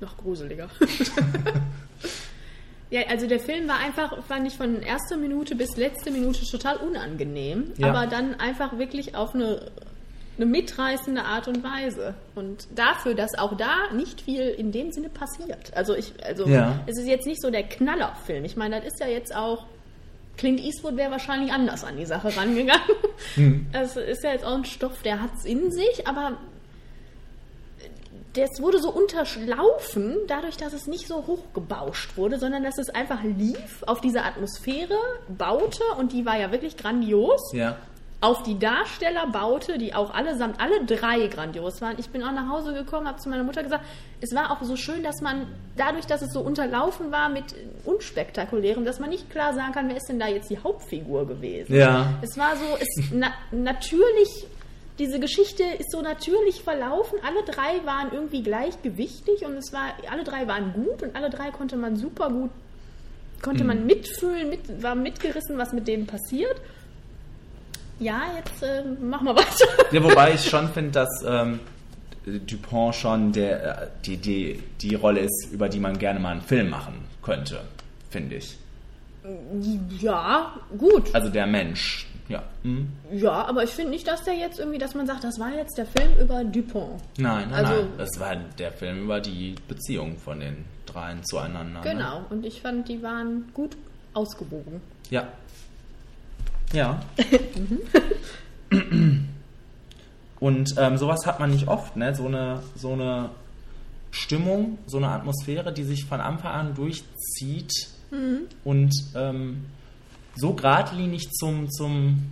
Noch 0.00 0.16
gruseliger. 0.16 0.68
ja, 2.90 3.02
also 3.08 3.26
der 3.26 3.40
Film 3.40 3.68
war 3.68 3.78
einfach, 3.78 4.22
fand 4.24 4.46
ich 4.46 4.56
von 4.56 4.80
erster 4.82 5.16
Minute 5.16 5.54
bis 5.56 5.76
letzte 5.76 6.10
Minute 6.10 6.44
total 6.44 6.76
unangenehm, 6.76 7.72
Ja. 7.78 7.88
aber 7.88 8.06
dann 8.06 8.34
einfach 8.40 8.78
wirklich 8.78 9.14
auf 9.14 9.34
eine, 9.34 9.70
eine 10.36 10.46
mitreißende 10.46 11.24
Art 11.24 11.48
und 11.48 11.64
Weise. 11.64 12.14
Und 12.34 12.68
dafür, 12.74 13.14
dass 13.14 13.36
auch 13.38 13.56
da 13.56 13.92
nicht 13.94 14.20
viel 14.20 14.42
in 14.50 14.70
dem 14.72 14.92
Sinne 14.92 15.08
passiert. 15.08 15.74
Also 15.74 15.94
ich, 15.94 16.12
also 16.24 16.46
Ja. 16.46 16.80
es 16.86 16.98
ist 16.98 17.08
jetzt 17.08 17.26
nicht 17.26 17.40
so 17.42 17.50
der 17.50 17.62
Knallerfilm. 17.64 18.44
Ich 18.44 18.56
meine, 18.56 18.76
das 18.80 18.92
ist 18.94 19.00
ja 19.00 19.08
jetzt 19.08 19.34
auch 19.34 19.66
Clint 20.36 20.60
Eastwood 20.60 20.96
wäre 20.98 21.10
wahrscheinlich 21.10 21.50
anders 21.50 21.82
an 21.82 21.96
die 21.96 22.04
Sache 22.04 22.36
rangegangen. 22.36 22.82
Hm. 23.36 23.66
Es 23.72 23.96
ist 23.96 24.22
ja 24.22 24.32
jetzt 24.32 24.44
auch 24.44 24.54
ein 24.54 24.66
Stoff, 24.66 25.00
der 25.02 25.22
hat 25.22 25.30
es 25.34 25.46
in 25.46 25.70
sich, 25.72 26.06
aber 26.06 26.36
das 28.36 28.60
wurde 28.60 28.80
so 28.80 28.90
unterlaufen, 28.90 30.16
dadurch, 30.28 30.56
dass 30.56 30.72
es 30.72 30.86
nicht 30.86 31.08
so 31.08 31.26
hochgebauscht 31.26 32.16
wurde, 32.16 32.38
sondern 32.38 32.62
dass 32.62 32.78
es 32.78 32.90
einfach 32.90 33.22
lief, 33.22 33.82
auf 33.86 34.00
diese 34.00 34.22
Atmosphäre 34.22 34.96
baute 35.28 35.82
und 35.98 36.12
die 36.12 36.26
war 36.26 36.38
ja 36.38 36.52
wirklich 36.52 36.76
grandios. 36.76 37.40
Ja. 37.52 37.76
Auf 38.22 38.42
die 38.42 38.58
Darsteller 38.58 39.26
baute, 39.26 39.76
die 39.76 39.94
auch 39.94 40.12
allesamt, 40.12 40.58
alle 40.58 40.84
drei 40.86 41.26
grandios 41.26 41.82
waren. 41.82 41.96
Ich 41.98 42.08
bin 42.08 42.22
auch 42.22 42.32
nach 42.32 42.48
Hause 42.48 42.72
gekommen, 42.72 43.06
habe 43.06 43.18
zu 43.18 43.28
meiner 43.28 43.44
Mutter 43.44 43.62
gesagt, 43.62 43.84
es 44.22 44.34
war 44.34 44.50
auch 44.50 44.62
so 44.62 44.74
schön, 44.74 45.02
dass 45.02 45.20
man 45.20 45.46
dadurch, 45.76 46.06
dass 46.06 46.22
es 46.22 46.32
so 46.32 46.40
unterlaufen 46.40 47.12
war 47.12 47.28
mit 47.28 47.54
unspektakulärem, 47.84 48.86
dass 48.86 49.00
man 49.00 49.10
nicht 49.10 49.30
klar 49.30 49.52
sagen 49.52 49.72
kann, 49.72 49.88
wer 49.88 49.96
ist 49.98 50.08
denn 50.08 50.18
da 50.18 50.28
jetzt 50.28 50.48
die 50.48 50.58
Hauptfigur 50.58 51.26
gewesen. 51.26 51.74
Ja. 51.74 52.14
Es 52.22 52.38
war 52.38 52.56
so, 52.56 52.64
es 52.80 53.12
na, 53.12 53.32
natürlich, 53.50 54.46
diese 54.98 55.20
Geschichte 55.20 55.62
ist 55.78 55.90
so 55.90 56.00
natürlich 56.00 56.62
verlaufen. 56.62 57.18
Alle 57.22 57.44
drei 57.44 57.84
waren 57.84 58.12
irgendwie 58.12 58.42
gleichgewichtig 58.42 59.44
und 59.44 59.54
es 59.56 59.72
war, 59.72 59.92
alle 60.10 60.24
drei 60.24 60.46
waren 60.48 60.72
gut 60.72 61.02
und 61.02 61.14
alle 61.14 61.28
drei 61.30 61.50
konnte 61.50 61.76
man 61.76 61.96
super 61.96 62.30
gut, 62.30 62.50
konnte 63.42 63.64
man 63.64 63.84
mitfühlen, 63.84 64.48
mit, 64.48 64.82
war 64.82 64.94
mitgerissen, 64.94 65.58
was 65.58 65.72
mit 65.72 65.86
denen 65.86 66.06
passiert. 66.06 66.60
Ja, 67.98 68.22
jetzt 68.36 68.62
äh, 68.62 68.84
machen 68.84 69.26
wir 69.26 69.36
weiter. 69.36 69.66
Ja, 69.92 70.02
wobei 70.02 70.34
ich 70.34 70.44
schon 70.48 70.68
finde, 70.68 70.92
dass 70.92 71.24
ähm, 71.26 71.60
Dupont 72.26 72.94
schon 72.94 73.32
der, 73.32 73.82
äh, 73.82 73.86
die, 74.04 74.16
die, 74.16 74.62
die 74.80 74.94
Rolle 74.94 75.20
ist, 75.20 75.48
über 75.52 75.68
die 75.68 75.78
man 75.78 75.98
gerne 75.98 76.20
mal 76.20 76.32
einen 76.32 76.42
Film 76.42 76.70
machen 76.70 77.04
könnte, 77.22 77.60
finde 78.10 78.36
ich. 78.36 78.58
Ja, 80.00 80.54
gut. 80.76 81.14
Also 81.14 81.28
der 81.30 81.46
Mensch. 81.46 82.06
Ja. 82.28 82.42
Hm? 82.62 82.88
Ja, 83.12 83.44
aber 83.46 83.62
ich 83.64 83.70
finde 83.70 83.90
nicht, 83.92 84.06
dass 84.08 84.24
der 84.24 84.34
jetzt 84.34 84.58
irgendwie, 84.58 84.78
dass 84.78 84.94
man 84.94 85.06
sagt, 85.06 85.22
das 85.24 85.38
war 85.38 85.54
jetzt 85.54 85.78
der 85.78 85.86
Film 85.86 86.10
über 86.20 86.42
Dupont. 86.44 87.00
Nein, 87.18 87.48
nein, 87.50 87.64
Also- 87.64 87.82
nein. 87.82 87.88
Das 87.98 88.18
war 88.18 88.34
der 88.36 88.72
Film 88.72 89.04
über 89.04 89.20
die 89.20 89.54
Beziehung 89.68 90.16
von 90.18 90.40
den 90.40 90.64
dreien 90.86 91.24
zueinander. 91.24 91.80
Ne? 91.82 91.90
Genau. 91.92 92.24
Und 92.30 92.44
ich 92.44 92.60
fand, 92.62 92.88
die 92.88 93.02
waren 93.02 93.44
gut 93.54 93.76
ausgewogen. 94.14 94.80
Ja. 95.10 95.28
Ja. 96.72 97.00
Und 100.38 100.74
ähm, 100.78 100.96
sowas 100.98 101.24
hat 101.26 101.40
man 101.40 101.50
nicht 101.50 101.66
oft, 101.68 101.96
ne? 101.96 102.14
So 102.14 102.26
eine, 102.26 102.62
so 102.74 102.92
eine 102.92 103.30
Stimmung, 104.10 104.78
so 104.86 104.98
eine 104.98 105.08
Atmosphäre, 105.08 105.72
die 105.72 105.84
sich 105.84 106.04
von 106.04 106.20
Anfang 106.20 106.52
an 106.52 106.74
durchzieht 106.74 107.72
und 108.64 108.92
ähm, 109.16 109.64
so 110.36 110.52
geradlinig 110.54 111.30
zum, 111.32 111.70
zum, 111.70 112.22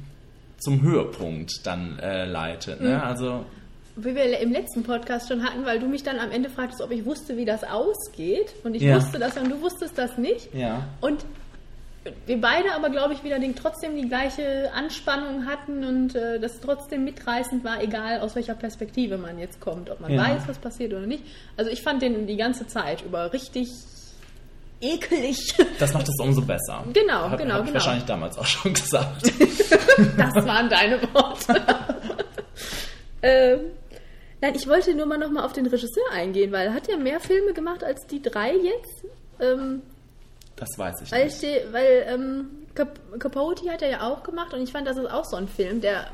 zum 0.59 0.83
Höhepunkt 0.83 1.67
dann 1.67 1.99
äh, 1.99 2.27
leitet. 2.27 2.81
Ne? 2.81 3.03
Also 3.03 3.45
Wie 3.97 4.15
wir 4.15 4.39
im 4.41 4.53
letzten 4.53 4.83
Podcast 4.83 5.29
schon 5.29 5.43
hatten, 5.45 5.65
weil 5.65 5.79
du 5.79 5.87
mich 5.87 6.03
dann 6.03 6.19
am 6.19 6.31
Ende 6.31 6.51
fragtest, 6.51 6.83
ob 6.83 6.91
ich 6.91 7.05
wusste, 7.05 7.37
wie 7.37 7.45
das 7.45 7.65
ausgeht. 7.65 8.55
Und 8.65 8.75
ich 8.75 8.83
Ja. 8.83 8.97
wusste 8.97 9.19
das 9.19 9.37
und 9.37 9.51
du 9.51 9.61
wusstest 9.61 9.97
das 9.99 10.19
nicht. 10.19 10.53
ja. 10.55 10.87
Und 11.01 11.25
wir 12.27 12.39
beide 12.39 12.75
aber, 12.75 12.91
glaube 12.91 13.15
ich, 13.15 13.25
wieder 13.25 13.39
den, 13.39 13.57
trotzdem 13.57 13.97
die 13.97 14.07
gleiche 14.07 14.71
Anspannung 14.75 15.47
hatten 15.47 15.85
und 15.85 16.15
äh, 16.15 16.39
das 16.39 16.61
trotzdem 16.61 17.03
mitreißend 17.05 17.65
war, 17.65 17.83
egal 17.83 18.21
aus 18.21 18.35
welcher 18.35 18.55
Perspektive 18.55 19.17
man 19.17 19.39
jetzt 19.39 19.59
kommt, 19.59 19.89
ob 19.89 20.01
man 20.01 20.13
Ja. 20.13 20.21
weiß, 20.23 20.43
was 20.47 20.59
passiert 20.59 20.93
oder 20.93 21.07
nicht. 21.07 21.23
Also 21.57 21.71
ich 21.71 21.81
fand 21.83 22.03
den 22.03 22.27
die 22.27 22.37
ganze 22.37 22.67
Zeit 22.67 23.01
über 23.03 23.33
richtig 23.33 23.71
ekelig. 24.93 25.55
Das 25.79 25.93
macht 25.93 26.09
es 26.09 26.15
umso 26.21 26.43
besser. 26.43 26.85
Genau, 26.93 27.31
hab, 27.31 27.39
genau, 27.39 27.55
hab 27.55 27.61
ich 27.61 27.67
genau. 27.67 27.75
wahrscheinlich 27.75 28.05
damals 28.05 28.39
auch 28.39 28.47
schon 28.47 28.73
gesagt. 28.75 29.33
Das 30.17 30.35
waren 30.47 30.69
deine 30.69 31.01
Worte. 31.15 31.61
Ähm, 33.27 33.61
nein, 34.43 34.55
ich 34.55 34.69
wollte 34.69 34.95
nur 34.95 35.07
mal 35.07 35.17
noch 35.17 35.31
mal 35.31 35.45
auf 35.47 35.55
den 35.55 35.65
Regisseur 35.67 36.05
eingehen, 36.13 36.53
weil 36.53 36.67
er 36.67 36.75
hat 36.75 36.89
ja 36.89 36.99
mehr 36.99 37.21
Filme 37.21 37.55
gemacht 37.55 37.83
als 37.83 38.07
die 38.07 38.21
drei 38.21 38.53
jetzt. 38.55 39.07
Ähm, 39.41 39.81
Das 40.57 40.69
weiß 40.77 41.01
ich 41.03 41.11
weil 41.11 41.25
nicht. 41.25 41.43
ich, 41.43 41.73
weil 41.73 42.05
ähm, 42.07 42.47
Cap 42.75 43.01
Capote 43.19 43.71
hat 43.71 43.81
er 43.81 43.89
ja 43.89 44.01
auch 44.03 44.23
gemacht 44.25 44.53
und 44.53 44.61
ich 44.63 44.73
fand, 44.73 44.87
das 44.87 44.99
ist 44.99 45.11
auch 45.11 45.25
so 45.25 45.37
ein 45.37 45.49
Film, 45.49 45.81
der 45.81 46.09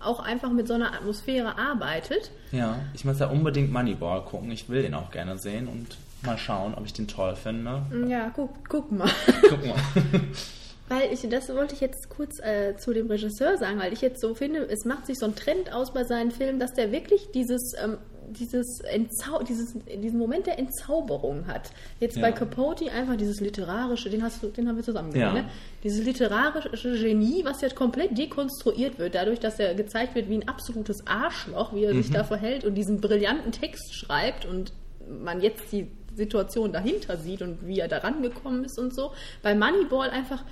auch 0.00 0.20
einfach 0.20 0.50
mit 0.50 0.68
so 0.68 0.72
einer 0.74 0.94
Atmosphäre 0.94 1.58
arbeitet. 1.58 2.30
Ja, 2.50 2.78
ich 2.94 3.04
muss 3.04 3.18
ja 3.18 3.26
unbedingt 3.28 3.70
Moneyball 3.70 4.22
gucken. 4.24 4.50
Ich 4.50 4.68
will 4.70 4.80
den 4.82 4.94
auch 4.94 5.10
gerne 5.10 5.36
sehen 5.38 5.68
und 5.68 5.96
mal 6.26 6.38
schauen, 6.38 6.74
ob 6.74 6.84
ich 6.86 6.92
den 6.92 7.08
toll 7.08 7.34
finde. 7.36 7.82
Ja, 8.08 8.30
guck, 8.34 8.50
guck 8.68 8.90
mal. 8.92 9.10
Guck 9.48 9.66
mal. 9.66 9.76
Weil 10.88 11.12
ich, 11.12 11.26
das 11.30 11.48
wollte 11.48 11.74
ich 11.74 11.80
jetzt 11.80 12.10
kurz 12.10 12.38
äh, 12.40 12.76
zu 12.76 12.92
dem 12.92 13.06
Regisseur 13.06 13.56
sagen, 13.56 13.78
weil 13.78 13.94
ich 13.94 14.02
jetzt 14.02 14.20
so 14.20 14.34
finde, 14.34 14.68
es 14.68 14.84
macht 14.84 15.06
sich 15.06 15.16
so 15.18 15.24
ein 15.24 15.34
Trend 15.34 15.72
aus 15.72 15.94
bei 15.94 16.04
seinen 16.04 16.30
Filmen, 16.30 16.60
dass 16.60 16.74
der 16.74 16.92
wirklich 16.92 17.30
dieses, 17.32 17.72
ähm, 17.82 17.96
dieses, 18.28 18.80
Entzau 18.80 19.42
dieses 19.42 19.74
diesen 20.02 20.18
Moment 20.18 20.46
der 20.46 20.58
Entzauberung 20.58 21.46
hat. 21.46 21.70
Jetzt 22.00 22.16
Ja. 22.16 22.22
bei 22.22 22.32
Capote 22.32 22.92
einfach 22.92 23.16
dieses 23.16 23.40
literarische, 23.40 24.10
den 24.10 24.22
hast 24.22 24.42
du, 24.42 24.48
den 24.48 24.68
haben 24.68 24.76
wir 24.76 24.84
zusammen 24.84 25.08
gesehen, 25.08 25.22
Ja. 25.22 25.32
ne? 25.32 25.44
Dieses 25.82 26.04
literarische 26.04 26.92
Genie, 26.98 27.46
was 27.46 27.62
jetzt 27.62 27.76
komplett 27.76 28.18
dekonstruiert 28.18 28.98
wird, 28.98 29.14
dadurch, 29.14 29.40
dass 29.40 29.58
er 29.58 29.74
gezeigt 29.74 30.14
wird 30.14 30.28
wie 30.28 30.34
ein 30.36 30.48
absolutes 30.48 31.06
Arschloch, 31.06 31.72
wie 31.74 31.84
er 31.84 31.94
sich 31.94 32.10
Mhm. 32.10 32.14
da 32.14 32.24
verhält 32.24 32.64
und 32.66 32.74
diesen 32.74 33.00
brillanten 33.00 33.52
Text 33.52 33.94
schreibt 33.94 34.44
und 34.44 34.74
man 35.08 35.40
jetzt 35.40 35.72
die 35.72 35.90
Situation 36.14 36.72
dahinter 36.72 37.16
sieht 37.16 37.42
und 37.42 37.66
wie 37.66 37.80
er 37.80 37.88
da 37.88 37.98
rangekommen 37.98 38.64
ist 38.64 38.78
und 38.78 38.94
so. 38.94 39.12
Bei 39.42 39.54
Moneyball 39.54 40.10
einfach 40.10 40.42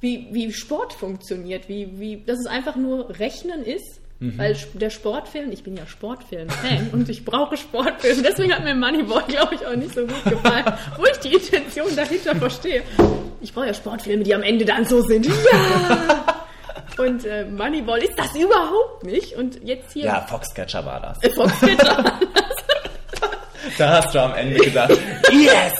wie, 0.00 0.28
wie 0.32 0.52
Sport 0.52 0.92
funktioniert, 0.92 1.68
wie, 1.68 1.98
wie, 1.98 2.22
dass 2.24 2.38
es 2.38 2.46
einfach 2.46 2.76
nur 2.76 3.08
Rechnen 3.18 3.64
ist. 3.64 4.00
Mhm. 4.20 4.38
Weil 4.38 4.56
der 4.74 4.90
Sportfilm, 4.90 5.50
ich 5.50 5.64
bin 5.64 5.76
ja 5.76 5.86
Sportfilm-Fan 5.86 6.90
und 6.92 7.08
ich 7.08 7.24
brauche 7.24 7.56
Sportfilme. 7.56 8.22
Deswegen 8.22 8.54
hat 8.54 8.62
mir 8.62 8.74
Moneyball, 8.74 9.24
glaube 9.26 9.54
ich, 9.56 9.66
auch 9.66 9.74
nicht 9.74 9.92
so 9.94 10.02
gut 10.06 10.24
gefallen, 10.24 10.64
wo 10.98 11.04
ich 11.04 11.18
die 11.18 11.32
Intention 11.34 11.94
dahinter 11.96 12.36
verstehe. 12.36 12.82
Ich 13.40 13.52
brauche 13.52 13.66
ja 13.66 13.74
Sportfilme, 13.74 14.22
die 14.22 14.34
am 14.34 14.42
Ende 14.42 14.64
dann 14.64 14.84
so 14.84 15.00
sind. 15.02 15.26
Ja! 15.26 16.24
Und 16.96 17.24
äh, 17.24 17.44
Moneyball 17.46 18.02
ist 18.02 18.16
das 18.16 18.34
überhaupt 18.36 19.04
nicht. 19.04 19.34
Und 19.36 19.62
jetzt 19.64 19.92
hier 19.92 20.04
Ja, 20.04 20.20
Foxcatcher 20.20 20.84
war 20.86 21.00
das. 21.00 21.22
äh, 21.22 21.30
Foxcatcher. 21.30 22.20
Da 23.78 23.88
hast 23.90 24.14
du 24.14 24.20
am 24.20 24.34
Ende 24.34 24.56
gesagt, 24.56 24.96
yes! 25.32 25.72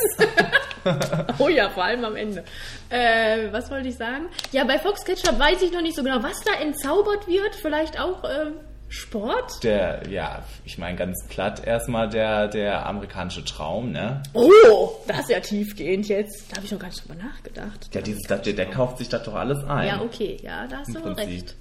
Oh 1.38 1.48
ja, 1.48 1.70
vor 1.70 1.84
allem 1.84 2.04
am 2.04 2.14
Ende. 2.14 2.44
Äh, 2.90 3.50
was 3.52 3.70
wollte 3.70 3.88
ich 3.88 3.96
sagen? 3.96 4.26
Ja, 4.52 4.64
bei 4.64 4.78
Foxcatcher 4.78 5.38
weiß 5.38 5.62
ich 5.62 5.72
noch 5.72 5.80
nicht 5.80 5.96
so 5.96 6.02
genau, 6.02 6.22
was 6.22 6.38
da 6.44 6.60
entzaubert 6.60 7.26
wird. 7.26 7.54
Vielleicht 7.54 7.98
auch 7.98 8.22
äh, 8.24 8.50
Sport? 8.88 9.64
Der, 9.64 10.02
ja, 10.08 10.44
ich 10.64 10.78
meine 10.78 10.96
ganz 10.96 11.26
platt 11.28 11.66
erstmal 11.66 12.08
der, 12.08 12.48
der 12.48 12.86
amerikanische 12.86 13.44
Traum, 13.44 13.90
ne? 13.90 14.22
Oh, 14.34 14.90
das 15.08 15.20
ist 15.20 15.30
ja 15.30 15.40
tiefgehend 15.40 16.06
jetzt. 16.08 16.52
Da 16.52 16.56
habe 16.56 16.66
ich 16.66 16.72
noch 16.72 16.78
gar 16.78 16.88
nicht 16.88 17.02
drüber 17.02 17.20
nachgedacht. 17.20 17.90
Ja, 17.92 18.00
dieses, 18.00 18.22
der, 18.22 18.38
der 18.38 18.70
kauft 18.70 18.98
sich 18.98 19.08
das 19.08 19.22
doch 19.24 19.34
alles 19.34 19.64
ein. 19.64 19.88
Ja, 19.88 20.00
okay, 20.00 20.38
ja, 20.42 20.66
da 20.68 20.78
hast 20.78 20.88
Im 20.88 20.94
du 20.94 21.00
Prinzip. 21.00 21.26
recht. 21.26 21.56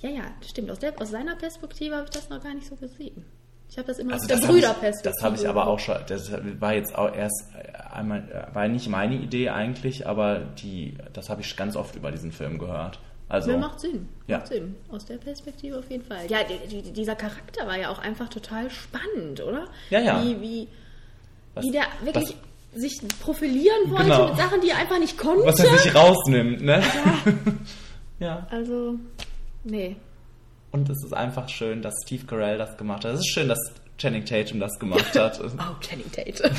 Ja, 0.00 0.10
ja, 0.10 0.22
stimmt. 0.48 0.70
Aus, 0.70 0.78
der, 0.78 0.98
aus 0.98 1.10
seiner 1.10 1.36
Perspektive 1.36 1.96
habe 1.96 2.04
ich 2.04 2.10
das 2.10 2.30
noch 2.30 2.42
gar 2.42 2.54
nicht 2.54 2.66
so 2.66 2.76
gesehen. 2.76 3.26
Ich 3.70 3.78
habe 3.78 3.86
das 3.86 3.98
immer 4.00 4.14
Also 4.14 4.34
aus 4.34 4.40
der 4.40 4.48
Brüderperspektive. 4.48 5.14
Das 5.14 5.22
habe 5.24 5.36
ich 5.36 5.48
aber 5.48 5.68
auch 5.68 5.78
schon. 5.78 5.94
Das 6.08 6.32
war 6.58 6.74
jetzt 6.74 6.92
auch 6.96 7.14
erst 7.14 7.44
einmal, 7.92 8.48
war 8.52 8.66
nicht 8.66 8.88
meine 8.88 9.14
Idee 9.14 9.50
eigentlich, 9.50 10.08
aber 10.08 10.40
die, 10.40 10.94
das 11.12 11.30
habe 11.30 11.40
ich 11.42 11.56
ganz 11.56 11.76
oft 11.76 11.94
über 11.94 12.10
diesen 12.10 12.32
Film 12.32 12.58
gehört. 12.58 12.98
Also 13.28 13.52
Ja, 13.52 13.58
macht 13.58 13.78
Sinn. 13.78 14.08
Ja. 14.26 14.38
Macht 14.38 14.48
Sinn. 14.48 14.74
Aus 14.90 15.04
der 15.04 15.18
Perspektive 15.18 15.78
auf 15.78 15.88
jeden 15.88 16.04
Fall. 16.04 16.26
Ja, 16.28 16.38
die, 16.42 16.82
die, 16.82 16.92
dieser 16.92 17.14
Charakter 17.14 17.64
war 17.68 17.78
ja 17.78 17.90
auch 17.90 18.00
einfach 18.00 18.28
total 18.28 18.68
spannend, 18.70 19.40
oder? 19.40 19.68
Ja, 19.90 20.00
ja. 20.00 20.20
Wie, 20.24 20.40
wie, 20.40 20.68
was, 21.54 21.64
wie 21.64 21.70
der 21.70 21.84
wirklich 22.02 22.34
sich 22.74 23.00
profilieren 23.20 23.88
wollte 23.88 24.04
Genau. 24.04 24.28
mit 24.28 24.36
Sachen, 24.36 24.60
die 24.62 24.70
er 24.70 24.78
einfach 24.78 24.98
nicht 24.98 25.16
konnte. 25.16 25.44
was, 25.46 25.60
was 25.60 25.64
er 25.64 25.78
sich 25.78 25.94
rausnimmt, 25.94 26.60
ne? 26.62 26.82
ja. 28.18 28.46
Also, 28.50 28.96
nee. 29.62 29.94
Und 30.72 30.88
es 30.88 31.04
ist 31.04 31.12
einfach 31.12 31.48
schön, 31.48 31.82
dass 31.82 31.94
Steve 32.04 32.26
Carell 32.26 32.58
das 32.58 32.76
gemacht 32.76 33.04
hat. 33.04 33.14
Es 33.14 33.20
ist 33.20 33.32
schön, 33.32 33.48
dass 33.48 33.58
Channing 33.98 34.24
Tatum 34.24 34.60
das 34.60 34.78
gemacht 34.78 35.18
hat. 35.18 35.40
Oh, 35.58 35.80
Channing 35.80 36.10
Tate. 36.10 36.50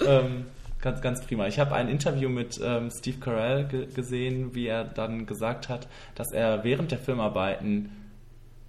ähm, 0.06 0.46
ganz, 0.80 1.00
ganz 1.00 1.24
prima. 1.24 1.46
Ich 1.46 1.58
habe 1.58 1.74
ein 1.74 1.88
Interview 1.88 2.28
mit 2.28 2.58
ähm, 2.62 2.90
Steve 2.90 3.18
Carell 3.18 3.64
ge 3.64 3.86
gesehen, 3.86 4.54
wie 4.54 4.66
er 4.66 4.84
dann 4.84 5.26
gesagt 5.26 5.68
hat, 5.68 5.86
dass 6.14 6.32
er 6.32 6.64
während 6.64 6.90
der 6.90 6.98
Filmarbeiten 6.98 7.90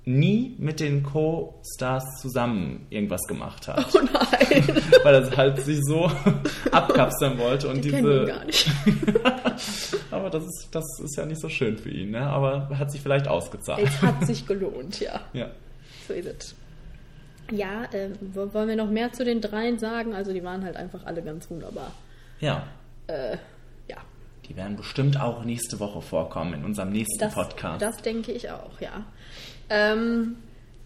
nie 0.07 0.55
mit 0.59 0.79
den 0.79 1.01
Co-Stars 1.03 2.21
zusammen 2.21 2.85
irgendwas 2.91 3.21
gemacht 3.27 3.67
hat. 3.67 3.85
Oh 3.95 3.99
nein. 4.01 4.63
weil 5.03 5.15
er 5.15 5.35
halt 5.37 5.61
sich 5.61 5.79
so 5.83 6.11
abkapseln 6.71 7.37
wollte 7.39 7.67
und 7.69 7.83
Die 7.83 7.91
diese. 7.91 8.25
gar 8.25 8.45
nicht. 8.45 8.69
Aber 10.11 10.29
das 10.29 10.43
ist, 10.43 10.67
das 10.71 10.83
ist 11.03 11.17
ja 11.17 11.25
nicht 11.25 11.41
so 11.41 11.49
schön 11.49 11.77
für 11.77 11.89
ihn, 11.89 12.11
ne? 12.11 12.21
Aber 12.21 12.69
hat 12.77 12.91
sich 12.91 13.01
vielleicht 13.01 13.27
ausgezahlt. 13.27 13.85
Es 13.87 14.01
hat 14.01 14.25
sich 14.27 14.45
gelohnt, 14.45 14.99
ja. 14.99 15.19
Ja. 15.33 15.49
So 16.07 16.13
ist 16.13 16.27
es. 16.27 16.55
Ja, 17.51 17.83
wo- 18.33 18.53
wollen 18.53 18.69
wir 18.69 18.75
noch 18.75 18.89
mehr 18.89 19.11
zu 19.11 19.23
den 19.25 19.41
dreien 19.41 19.77
sagen? 19.79 20.13
Also 20.13 20.33
die 20.33 20.43
waren 20.43 20.63
halt 20.63 20.75
einfach 20.75 21.05
alle 21.05 21.21
ganz 21.21 21.49
wunderbar. 21.49 21.91
Ja. 22.39 22.63
Äh, 23.07 23.37
ja, 23.87 23.97
Die 24.49 24.55
werden 24.55 24.75
bestimmt 24.75 25.19
auch 25.19 25.43
nächste 25.45 25.79
Woche 25.79 26.01
vorkommen 26.01 26.53
in 26.55 26.65
unserem 26.65 26.91
nächsten 26.91 27.19
das, 27.19 27.33
Podcast. 27.35 27.81
das 27.81 27.97
denke 27.97 28.31
ich 28.31 28.49
auch, 28.49 28.79
ja. 28.81 29.03
Ähm, 29.69 30.37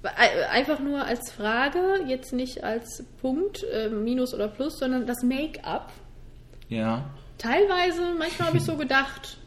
äh, 0.04 0.46
einfach 0.46 0.80
nur 0.80 1.04
als 1.04 1.32
Frage, 1.32 2.04
jetzt 2.08 2.34
nicht 2.34 2.64
als 2.64 3.04
Punkt, 3.22 3.64
äh, 3.64 3.90
Minus 3.90 4.34
oder 4.34 4.48
Plus, 4.48 4.78
sondern 4.80 5.06
das 5.06 5.24
Make-up. 5.24 5.92
ja. 6.70 7.10
Teilweise, 7.38 8.02
manchmal 8.18 8.50
habe 8.50 8.58
ich 8.58 8.64
so 8.64 8.76
gedacht, 8.76 9.38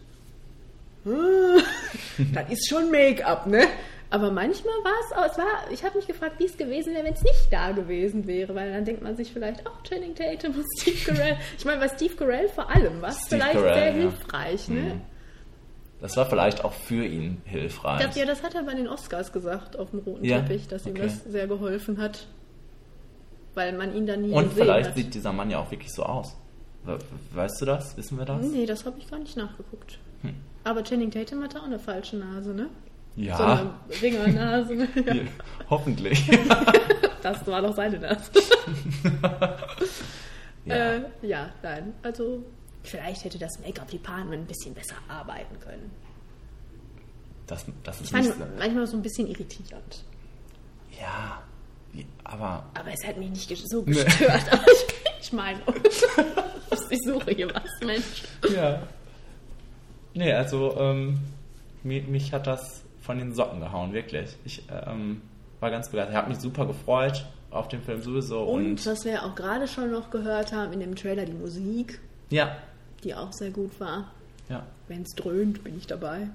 das 2.32 2.48
ist 2.48 2.66
schon 2.66 2.90
Make-up, 2.90 3.46
ne? 3.46 3.66
Aber 4.12 4.30
manchmal 4.30 4.74
war 4.84 4.92
es 5.06 5.16
auch, 5.16 5.30
es 5.30 5.38
war, 5.38 5.70
ich 5.70 5.84
habe 5.84 5.96
mich 5.96 6.06
gefragt, 6.06 6.34
wie 6.38 6.44
es 6.44 6.58
gewesen 6.58 6.92
wäre, 6.92 7.04
wenn 7.04 7.14
es 7.14 7.22
nicht 7.22 7.50
da 7.50 7.72
gewesen 7.72 8.26
wäre, 8.26 8.54
weil 8.54 8.70
dann 8.70 8.84
denkt 8.84 9.02
man 9.02 9.16
sich 9.16 9.32
vielleicht, 9.32 9.62
oh, 9.66 9.82
Channing 9.88 10.14
Tatum 10.14 10.54
und 10.54 10.66
Steve 10.78 10.98
Carell. 11.04 11.38
Ich 11.56 11.64
meine, 11.64 11.80
bei 11.80 11.88
Steve 11.88 12.14
Carell 12.14 12.48
vor 12.48 12.68
allem 12.68 13.00
war 13.00 13.08
es 13.08 13.26
vielleicht 13.26 13.54
Carell, 13.54 13.74
sehr 13.74 13.86
ja. 13.86 13.92
hilfreich, 13.92 14.68
ne? 14.68 14.80
Mhm. 14.80 15.00
Das 16.02 16.16
war 16.16 16.26
vielleicht 16.26 16.64
auch 16.64 16.72
für 16.72 17.04
ihn 17.06 17.40
hilfreich. 17.44 18.04
Das, 18.04 18.16
ja, 18.16 18.26
das 18.26 18.42
hat 18.42 18.54
er 18.54 18.64
bei 18.64 18.74
den 18.74 18.88
Oscars 18.88 19.32
gesagt 19.32 19.78
auf 19.78 19.90
dem 19.90 20.00
roten 20.00 20.24
Ja, 20.24 20.40
Teppich, 20.40 20.68
dass 20.68 20.84
ihm 20.84 20.92
okay. 20.92 21.02
das 21.04 21.24
sehr 21.24 21.46
geholfen 21.46 21.98
hat. 21.98 22.26
Weil 23.54 23.72
man 23.74 23.94
ihn 23.94 24.06
dann 24.06 24.22
nie 24.22 24.32
und 24.32 24.52
vielleicht 24.52 24.90
hat. 24.90 24.96
sieht 24.96 25.14
dieser 25.14 25.32
Mann 25.32 25.48
ja 25.50 25.58
auch 25.60 25.70
wirklich 25.70 25.92
so 25.92 26.02
aus. 26.02 26.36
We- 26.84 26.98
Weißt 27.34 27.60
du 27.60 27.66
das? 27.66 27.96
Wissen 27.96 28.18
wir 28.18 28.24
das? 28.24 28.44
Nee, 28.44 28.66
das 28.66 28.84
habe 28.84 28.98
ich 28.98 29.08
gar 29.10 29.18
nicht 29.20 29.36
nachgeguckt. 29.36 29.98
Aber 30.64 30.82
Channing 30.84 31.10
Tatum 31.10 31.42
hatte 31.42 31.60
auch 31.60 31.64
eine 31.66 31.78
falsche 31.78 32.16
Nase, 32.16 32.52
ne? 32.54 32.68
So 33.16 33.22
Ja. 33.22 33.36
eine 33.90 34.00
Ringernase. 34.00 34.74
ne? 34.74 34.88
ja. 35.06 35.14
Hoffentlich. 35.70 36.28
Das 37.22 37.46
war 37.46 37.62
doch 37.62 37.76
seine 37.76 38.00
Nase. 38.00 38.32
ja. 40.64 40.74
Äh, 40.94 41.00
ja, 41.22 41.50
nein. 41.62 41.92
Also, 42.02 42.42
vielleicht 42.82 43.24
hätte 43.24 43.38
das 43.38 43.58
Make-up-Department 43.60 44.42
ein 44.42 44.46
bisschen 44.46 44.74
besser 44.74 44.96
arbeiten 45.08 45.58
können. 45.60 45.90
das, 47.46 47.64
das 47.84 48.00
ist 48.00 48.06
Ich 48.06 48.10
fand 48.10 48.26
nicht 48.26 48.58
manchmal 48.58 48.86
so 48.86 48.96
ein 48.96 49.02
bisschen 49.02 49.26
irritierend. 49.28 50.04
Ja. 51.00 51.42
Aber 52.24 52.64
Aber 52.74 52.90
es 52.92 53.06
hat 53.06 53.18
mich 53.18 53.30
nicht 53.30 53.68
so 53.68 53.82
gestört. 53.82 54.44
Aber 54.52 54.64
ich, 54.66 54.94
ich 55.20 55.32
meine, 55.32 55.60
ich 56.90 56.98
suche 57.04 57.32
hier 57.32 57.52
was, 57.54 57.86
Mensch. 57.86 58.22
Ja. 58.54 58.82
Nee, 60.14 60.32
also 60.32 60.76
ähm, 60.78 61.20
mich, 61.82 62.06
mich 62.06 62.32
hat 62.32 62.46
das 62.46 62.82
von 63.00 63.18
den 63.18 63.34
Socken 63.34 63.60
gehauen, 63.60 63.92
wirklich. 63.92 64.36
Ich 64.44 64.62
ähm, 64.70 65.22
war 65.60 65.70
ganz 65.70 65.90
begeistert. 65.90 66.14
Ich 66.14 66.16
habe 66.16 66.28
mich 66.30 66.38
super 66.38 66.66
gefreut 66.66 67.26
auf 67.50 67.68
den 67.68 67.82
Film 67.82 68.02
sowieso. 68.02 68.44
Und, 68.44 68.64
Und 68.64 68.86
was 68.86 69.04
wir 69.04 69.24
auch 69.24 69.34
gerade 69.34 69.68
schon 69.68 69.90
noch 69.90 70.10
gehört 70.10 70.52
haben 70.52 70.72
in 70.72 70.80
dem 70.80 70.96
Trailer, 70.96 71.24
die 71.26 71.32
Musik, 71.32 72.00
ja, 72.30 72.56
die 73.04 73.14
auch 73.14 73.32
sehr 73.32 73.50
gut 73.50 73.78
war. 73.80 74.10
ja, 74.48 74.62
Wenn 74.88 75.02
es 75.02 75.14
dröhnt, 75.14 75.62
bin 75.64 75.76
ich 75.76 75.86
dabei. 75.86 76.28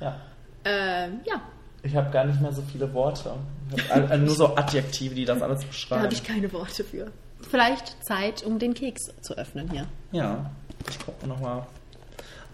ja. 0.00 0.20
Ähm, 0.64 1.20
ja, 1.24 1.40
Ich 1.84 1.94
habe 1.94 2.10
gar 2.10 2.24
nicht 2.24 2.40
mehr 2.40 2.52
so 2.52 2.62
viele 2.72 2.92
Worte. 2.92 3.32
Ich 3.74 3.88
habe 3.94 4.18
nur 4.18 4.34
so 4.34 4.56
Adjektive, 4.56 5.14
die 5.14 5.24
das 5.24 5.40
alles 5.40 5.60
da 5.60 5.66
beschreiben. 5.68 6.02
habe 6.02 6.12
ich 6.12 6.24
keine 6.24 6.52
Worte 6.52 6.82
für. 6.84 7.10
Vielleicht 7.48 8.04
Zeit, 8.04 8.42
um 8.42 8.58
den 8.58 8.74
Keks 8.74 9.02
zu 9.22 9.38
öffnen 9.38 9.70
hier. 9.70 9.86
Ja, 10.10 10.50
ich 10.90 10.98
gucke 10.98 11.26
nochmal. 11.28 11.64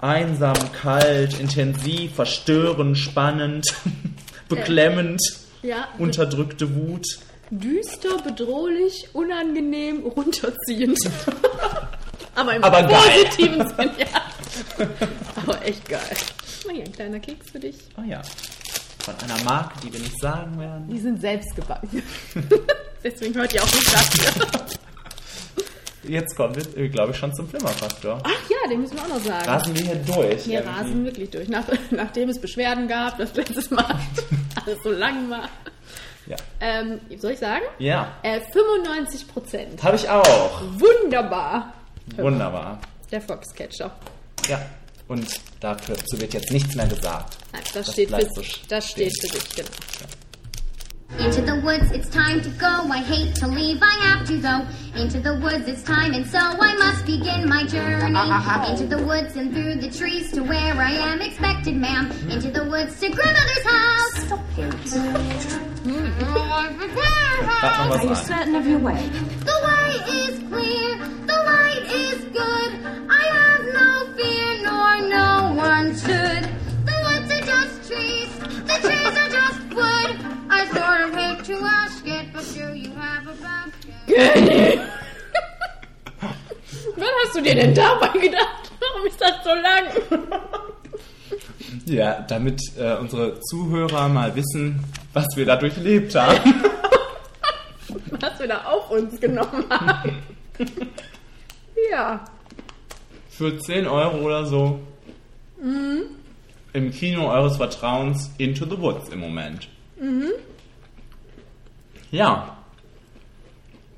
Einsam, 0.00 0.54
kalt, 0.72 1.40
intensiv, 1.40 2.14
verstörend, 2.14 2.98
spannend, 2.98 3.74
beklemmend, 4.50 5.22
Ja, 5.62 5.88
unterdrückte 5.98 6.74
Wut. 6.76 7.06
düster, 7.50 8.18
bedrohlich, 8.22 9.08
unangenehm, 9.14 10.04
runterziehend. 10.04 10.98
Aber 12.34 12.54
im 12.56 12.64
Aber 12.64 12.82
geil. 12.82 13.00
positiven 13.24 13.66
Sinn, 13.76 13.90
ja. 13.98 14.86
Aber 15.36 15.62
echt 15.64 15.88
geil. 15.88 16.00
Mal 16.66 16.74
hier 16.76 16.84
ein 16.84 16.92
kleiner 16.92 17.20
Keks 17.20 17.50
für 17.50 17.60
dich. 17.60 17.76
Ah 17.96 18.02
ja. 18.06 18.22
Von 19.00 19.14
einer 19.22 19.42
Marke, 19.44 19.74
die 19.82 19.92
wir 19.92 20.00
nicht 20.00 20.18
sagen 20.20 20.58
werden. 20.58 20.88
Die 20.88 20.98
sind 20.98 21.20
selbst 21.20 21.54
gebacken. 21.54 22.02
Deswegen 23.04 23.34
hört 23.34 23.52
ihr 23.52 23.62
auch 23.62 23.66
nicht 23.72 23.92
das. 23.92 24.10
Jetzt 26.06 26.36
kommen 26.36 26.54
wir, 26.54 26.88
glaube 26.90 27.12
ich, 27.12 27.18
schon 27.18 27.34
zum 27.34 27.48
Flimmerfaktor. 27.48 28.20
Ach 28.22 28.30
ja, 28.50 28.68
den 28.70 28.80
müssen 28.82 28.94
wir 28.96 29.02
auch 29.04 29.08
noch 29.08 29.20
sagen. 29.24 29.46
Rasen 29.48 29.74
wir 29.74 29.82
hier 29.82 29.94
durch. 29.96 30.46
Wir 30.46 30.60
irgendwie. 30.60 30.78
rasen 30.78 31.04
wirklich 31.04 31.30
durch. 31.30 31.48
Nach, 31.48 31.64
nachdem 31.90 32.28
es 32.28 32.38
Beschwerden 32.40 32.88
gab, 32.88 33.16
das 33.18 33.34
letztes 33.34 33.70
Mal 33.70 33.86
alles 34.66 34.78
so 34.82 34.90
lang 34.90 35.30
war. 35.30 35.48
Ja. 36.26 36.36
Ähm, 36.60 37.00
soll 37.18 37.32
ich 37.32 37.38
sagen? 37.38 37.62
Ja, 37.78 38.08
Äh, 38.22 38.40
95 38.52 39.28
Prozent. 39.28 39.82
habe 39.82 39.96
ich 39.96 40.08
auch. 40.08 40.62
Wunderbar. 40.78 41.72
Wunderbar. 42.16 42.80
Der 43.10 43.20
Foxcatcher. 43.20 43.90
Ja. 44.48 44.60
Und 45.08 45.26
dazu 45.60 45.92
wird 46.18 46.32
jetzt 46.34 46.50
nichts 46.50 46.74
mehr 46.74 46.86
gesagt. 46.86 47.36
Nein, 47.52 47.62
das, 47.74 47.86
Das 47.86 47.92
steht, 47.92 48.10
für, 48.10 48.20
so 48.34 48.42
das 48.68 48.88
steht 48.88 49.12
für 49.20 49.28
sich, 49.28 49.48
genau. 49.56 49.68
Into 51.18 51.42
the 51.46 51.60
woods, 51.62 51.92
it's 51.92 52.08
time 52.08 52.40
to 52.42 52.50
go. 52.58 52.90
I 52.90 52.98
hate 52.98 53.36
to 53.36 53.46
leave, 53.46 53.80
I 53.82 53.94
have 54.02 54.26
to 54.26 54.36
though. 54.40 54.66
Into 55.00 55.20
the 55.20 55.38
woods, 55.40 55.68
it's 55.68 55.82
time, 55.82 56.12
and 56.12 56.26
so 56.26 56.38
I 56.38 56.74
must 56.76 57.06
begin 57.06 57.48
my 57.48 57.64
journey. 57.64 58.18
Into 58.70 58.86
the 58.86 59.02
woods 59.04 59.36
and 59.36 59.52
through 59.52 59.76
the 59.76 59.90
trees 59.90 60.32
to 60.32 60.42
where 60.42 60.74
I 60.74 60.90
am 60.90 61.20
expected, 61.20 61.76
ma'am. 61.76 62.10
Into 62.28 62.50
the 62.50 62.64
woods 62.64 62.98
to 63.00 63.10
grandmother's 63.10 63.64
house. 63.64 64.24
Sag 67.60 67.88
noch 67.88 67.98
Are 68.00 68.04
you 68.04 68.14
certain 68.16 68.54
of 68.56 68.66
your 68.66 68.80
way? 68.80 69.08
The 69.44 69.58
way 69.66 69.94
is 70.26 70.38
clear, 70.50 70.98
Was 86.96 87.08
hast 87.24 87.36
du 87.36 87.40
dir 87.42 87.54
denn 87.54 87.74
dabei 87.74 88.08
gedacht? 88.18 88.70
Warum 88.80 89.06
ist 89.06 89.20
das 89.20 89.42
so 89.42 89.50
lang? 89.50 89.84
Ja, 91.86 92.24
damit 92.28 92.60
äh, 92.78 92.94
unsere 92.96 93.40
Zuhörer 93.40 94.08
mal 94.08 94.34
wissen, 94.36 94.84
was 95.12 95.26
wir 95.36 95.44
da 95.46 95.56
durchlebt 95.56 96.14
haben. 96.14 96.54
Was 98.20 98.38
wir 98.38 98.48
da 98.48 98.64
auf 98.64 98.90
uns 98.90 99.20
genommen 99.20 99.64
haben. 99.68 100.22
ja. 101.90 102.24
Für 103.30 103.58
10 103.58 103.86
Euro 103.86 104.18
oder 104.18 104.44
so. 104.46 104.80
Im 106.72 106.90
Kino 106.90 107.30
eures 107.30 107.56
Vertrauens 107.56 108.30
Into 108.38 108.64
the 108.64 108.78
Woods 108.80 109.08
im 109.08 109.20
Moment. 109.20 109.68
Ja. 112.10 112.56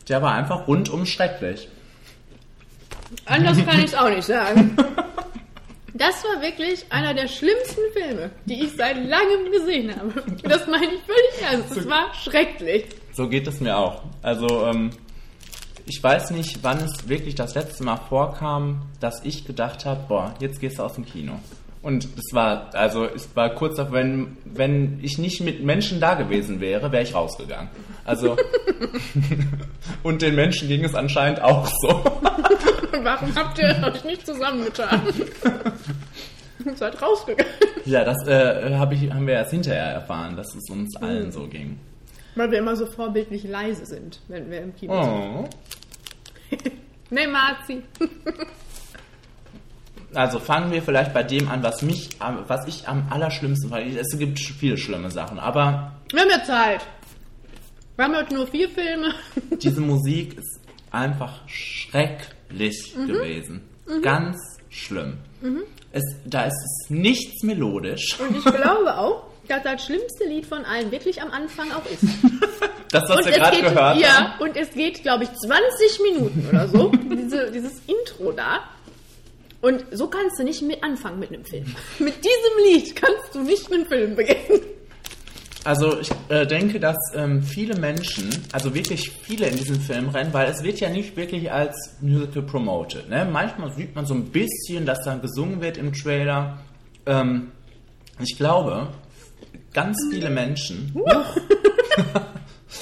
Der 0.08 0.22
war 0.22 0.34
einfach 0.34 0.66
rundum 0.68 1.04
schrecklich. 1.04 1.68
Anders 3.24 3.58
kann 3.64 3.78
ich 3.78 3.86
es 3.86 3.94
auch 3.94 4.08
nicht 4.08 4.24
sagen. 4.24 4.76
Das 5.98 6.22
war 6.24 6.42
wirklich 6.42 6.84
einer 6.90 7.14
der 7.14 7.26
schlimmsten 7.26 7.80
Filme, 7.94 8.30
die 8.44 8.64
ich 8.64 8.72
seit 8.72 8.96
langem 8.96 9.50
gesehen 9.50 9.96
habe. 9.96 10.12
Das 10.42 10.66
meine 10.66 10.84
ich 10.86 11.00
völlig 11.04 11.50
ernst. 11.50 11.74
Es 11.74 11.88
war 11.88 12.12
schrecklich. 12.12 12.84
So 13.12 13.26
geht 13.28 13.46
es 13.46 13.60
mir 13.60 13.76
auch. 13.78 14.02
Also, 14.20 14.66
ähm, 14.66 14.90
ich 15.86 16.02
weiß 16.02 16.30
nicht, 16.32 16.58
wann 16.62 16.78
es 16.78 17.08
wirklich 17.08 17.36
das 17.36 17.54
letzte 17.54 17.84
Mal 17.84 17.96
vorkam, 17.96 18.82
dass 19.00 19.24
ich 19.24 19.44
gedacht 19.44 19.84
habe, 19.84 20.00
boah, 20.08 20.34
jetzt 20.40 20.60
gehst 20.60 20.78
du 20.78 20.82
aus 20.82 20.94
dem 20.94 21.06
Kino. 21.06 21.34
Und 21.80 22.08
es 22.16 22.34
war, 22.34 22.74
also 22.74 23.04
es 23.04 23.36
war 23.36 23.54
kurz 23.54 23.78
auf, 23.78 23.92
wenn, 23.92 24.36
wenn 24.44 24.98
ich 25.02 25.18
nicht 25.18 25.40
mit 25.40 25.62
Menschen 25.62 26.00
da 26.00 26.14
gewesen 26.14 26.60
wäre, 26.60 26.90
wäre 26.90 27.04
ich 27.04 27.14
rausgegangen. 27.14 27.68
Also 28.04 28.36
und 30.02 30.22
den 30.22 30.34
Menschen 30.34 30.66
ging 30.66 30.84
es 30.84 30.96
anscheinend 30.96 31.40
auch 31.40 31.66
so. 31.66 31.88
Warum 33.02 33.32
habt 33.36 33.58
ihr 33.60 33.68
euch 33.86 34.02
nicht 34.04 34.26
zusammengetan? 34.26 35.02
Ihr 36.64 36.76
seid 36.76 37.00
rausgegangen. 37.00 37.52
Ja, 37.84 38.02
das 38.02 38.26
äh, 38.26 38.74
hab 38.74 38.90
ich, 38.90 39.08
haben 39.12 39.28
wir 39.28 39.34
erst 39.34 39.52
hinterher 39.52 39.92
erfahren, 39.92 40.34
dass 40.34 40.52
es 40.56 40.68
uns 40.68 40.96
allen 40.96 41.30
so 41.30 41.46
ging. 41.46 41.78
Weil 42.34 42.50
wir 42.50 42.58
immer 42.58 42.74
so 42.74 42.86
vorbildlich 42.86 43.44
leise 43.44 43.86
sind, 43.86 44.20
wenn 44.26 44.50
wir 44.50 44.60
im 44.60 44.74
Kino 44.74 45.02
sind. 45.02 45.48
Nee, 47.10 47.26
Marzi. 47.28 47.82
Also 50.14 50.38
fangen 50.40 50.72
wir 50.72 50.82
vielleicht 50.82 51.12
bei 51.14 51.22
dem 51.22 51.48
an, 51.48 51.62
was 51.62 51.82
mich, 51.82 52.10
was 52.48 52.66
ich 52.66 52.88
am 52.88 53.06
allerschlimmsten 53.10 53.70
fand. 53.70 53.86
Es 53.96 54.18
gibt 54.18 54.38
viele 54.40 54.76
schlimme 54.76 55.10
Sachen, 55.10 55.38
aber 55.38 55.92
Wir 56.10 56.20
haben 56.22 56.30
ja 56.30 56.42
Zeit. 56.42 56.86
Wir 57.96 58.04
haben 58.06 58.16
heute 58.16 58.34
nur 58.34 58.46
vier 58.46 58.68
Filme. 58.68 59.14
diese 59.62 59.80
Musik 59.80 60.36
ist 60.38 60.60
einfach 60.90 61.46
schrecklich 61.46 62.94
Mhm. 62.96 63.06
gewesen. 63.06 63.60
Ganz 64.02 64.36
schlimm. 64.70 65.18
Es, 65.92 66.02
da 66.24 66.44
ist 66.44 66.54
es 66.54 66.90
nichts 66.90 67.42
melodisch. 67.42 68.18
Und 68.20 68.36
ich 68.36 68.44
glaube 68.44 68.96
auch, 68.98 69.24
dass 69.46 69.62
das 69.62 69.84
schlimmste 69.84 70.24
Lied 70.24 70.46
von 70.46 70.64
allen 70.64 70.90
wirklich 70.90 71.20
am 71.22 71.30
Anfang 71.30 71.72
auch 71.72 71.86
ist. 71.86 72.02
Das, 72.92 73.02
was 73.08 73.18
und 73.18 73.26
wir 73.26 73.32
gerade 73.32 73.60
gehört 73.60 74.00
ja, 74.00 74.08
haben. 74.08 74.42
und 74.42 74.56
es 74.56 74.70
geht, 74.70 75.02
glaube 75.02 75.24
ich, 75.24 75.30
20 75.30 76.00
Minuten 76.02 76.46
oder 76.48 76.68
so. 76.68 76.88
diese, 77.10 77.50
dieses 77.50 77.82
Intro 77.86 78.30
da. 78.30 78.60
Und 79.60 79.84
so 79.90 80.06
kannst 80.06 80.38
du 80.38 80.44
nicht 80.44 80.62
mit 80.62 80.82
anfangen 80.84 81.18
mit 81.18 81.32
einem 81.32 81.44
Film. 81.44 81.64
Mit 81.98 82.14
diesem 82.16 82.64
Lied 82.64 82.94
kannst 82.94 83.34
du 83.34 83.40
nicht 83.40 83.68
mit 83.70 83.80
einem 83.80 83.88
Film 83.88 84.14
beginnen. 84.14 84.62
Also 85.64 85.98
ich 85.98 86.10
äh, 86.28 86.46
denke, 86.46 86.78
dass 86.78 86.96
ähm, 87.16 87.42
viele 87.42 87.76
Menschen, 87.76 88.30
also 88.52 88.72
wirklich 88.72 89.10
viele 89.10 89.48
in 89.48 89.56
diesen 89.56 89.80
Film 89.80 90.10
rennen, 90.10 90.32
weil 90.32 90.48
es 90.48 90.62
wird 90.62 90.78
ja 90.78 90.88
nicht 90.88 91.16
wirklich 91.16 91.50
als 91.50 91.96
Musical 92.00 92.42
promoted. 92.42 93.08
Ne? 93.08 93.28
Manchmal 93.28 93.72
sieht 93.72 93.96
man 93.96 94.06
so 94.06 94.14
ein 94.14 94.26
bisschen, 94.26 94.86
dass 94.86 95.02
dann 95.02 95.20
gesungen 95.20 95.60
wird 95.60 95.76
im 95.76 95.92
Trailer. 95.92 96.60
Ähm, 97.04 97.50
ich 98.20 98.36
glaube, 98.36 98.92
ganz 99.76 99.96
viele 100.10 100.30
Menschen, 100.30 100.92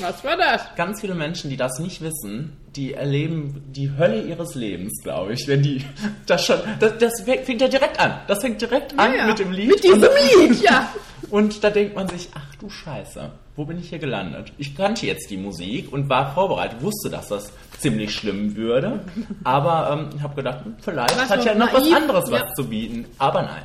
Was 0.01 0.25
war 0.25 0.37
das? 0.37 0.63
ganz 0.77 1.01
viele 1.03 1.15
Menschen, 1.15 1.51
die 1.51 1.57
das 1.57 1.79
nicht 1.79 2.01
wissen, 2.01 2.57
die 2.75 2.95
erleben 2.95 3.63
die 3.69 3.91
Hölle 3.97 4.23
ihres 4.23 4.55
Lebens, 4.57 5.01
glaube 5.05 5.35
ich, 5.35 5.47
wenn 5.47 5.63
die 5.63 5.85
das 6.27 6.47
schon, 6.47 6.57
das, 6.81 6.99
das 6.99 7.21
fängt 7.23 7.61
ja 7.61 7.69
direkt 7.69 8.01
an. 8.01 8.15
Das 8.27 8.41
fängt 8.41 8.61
direkt 8.61 8.99
an 8.99 9.15
Ja, 9.15 9.27
mit 9.27 9.39
dem 9.39 9.53
Lied. 9.53 9.69
Mit 9.69 9.85
diesem 9.85 10.03
Und- 10.03 10.51
Lied, 10.51 10.63
ja. 10.69 10.89
Und 11.31 11.63
da 11.65 11.71
denkt 11.71 11.95
man 11.97 12.09
sich, 12.09 12.29
ach 12.35 12.55
du 12.57 12.69
Scheiße, 12.71 13.31
wo 13.57 13.65
bin 13.65 13.79
ich 13.79 13.89
hier 13.91 13.99
gelandet? 13.99 14.53
Ich 14.59 14.75
kannte 14.77 15.07
jetzt 15.07 15.31
die 15.31 15.37
Musik 15.37 15.93
und 15.93 16.09
war 16.09 16.33
vorbereitet, 16.35 16.81
wusste, 16.83 17.09
dass 17.11 17.29
das 17.29 17.51
ziemlich 17.79 18.13
schlimm 18.15 18.57
würde. 18.57 19.01
Aber 19.45 19.91
ähm, 19.93 20.11
ich 20.17 20.23
habe 20.23 20.35
gedacht, 20.35 20.65
hm, 20.65 20.77
vielleicht 20.81 21.17
Was 21.19 21.31
hat 21.31 21.45
ja 21.45 21.55
noch 21.55 21.67
noch 21.67 21.75
was 21.75 21.83
naiv, 21.83 21.97
anderes 21.97 22.31
was 22.31 22.41
ja. 22.41 22.53
zu 22.55 22.69
bieten. 22.69 23.07
Aber 23.19 23.43
nein. 23.43 23.63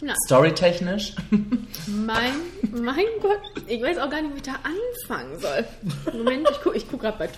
Na. 0.00 0.14
Storytechnisch, 0.26 1.14
Mein, 1.88 2.34
mein 2.70 3.04
Gott, 3.20 3.40
ich 3.66 3.82
weiß 3.82 3.98
auch 3.98 4.08
gar 4.08 4.22
nicht, 4.22 4.32
wie 4.34 4.36
ich 4.36 4.42
da 4.42 4.54
anfangen 4.62 5.38
soll. 5.40 5.64
Moment, 6.12 6.48
ich 6.52 6.60
gucke 6.60 6.76
ich 6.76 6.88
guck 6.88 7.00
gerade 7.00 7.18
bei 7.18 7.28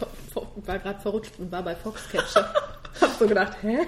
war 0.67 0.79
gerade 0.79 1.01
verrutscht 1.01 1.33
und 1.39 1.51
war 1.51 1.63
bei 1.63 1.75
Foxcatcher. 1.75 2.53
Hab 3.01 3.11
so 3.19 3.27
gedacht, 3.27 3.57
hä? 3.63 3.79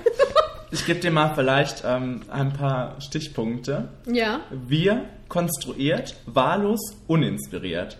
ich 0.70 0.86
gebe 0.86 1.00
dir 1.00 1.10
mal 1.10 1.34
vielleicht 1.34 1.82
ähm, 1.84 2.22
ein 2.30 2.52
paar 2.54 2.98
Stichpunkte. 3.00 3.88
Ja, 4.06 4.40
Wir 4.50 5.04
konstruiert, 5.28 6.14
wahllos, 6.26 6.80
uninspiriert. 7.08 7.98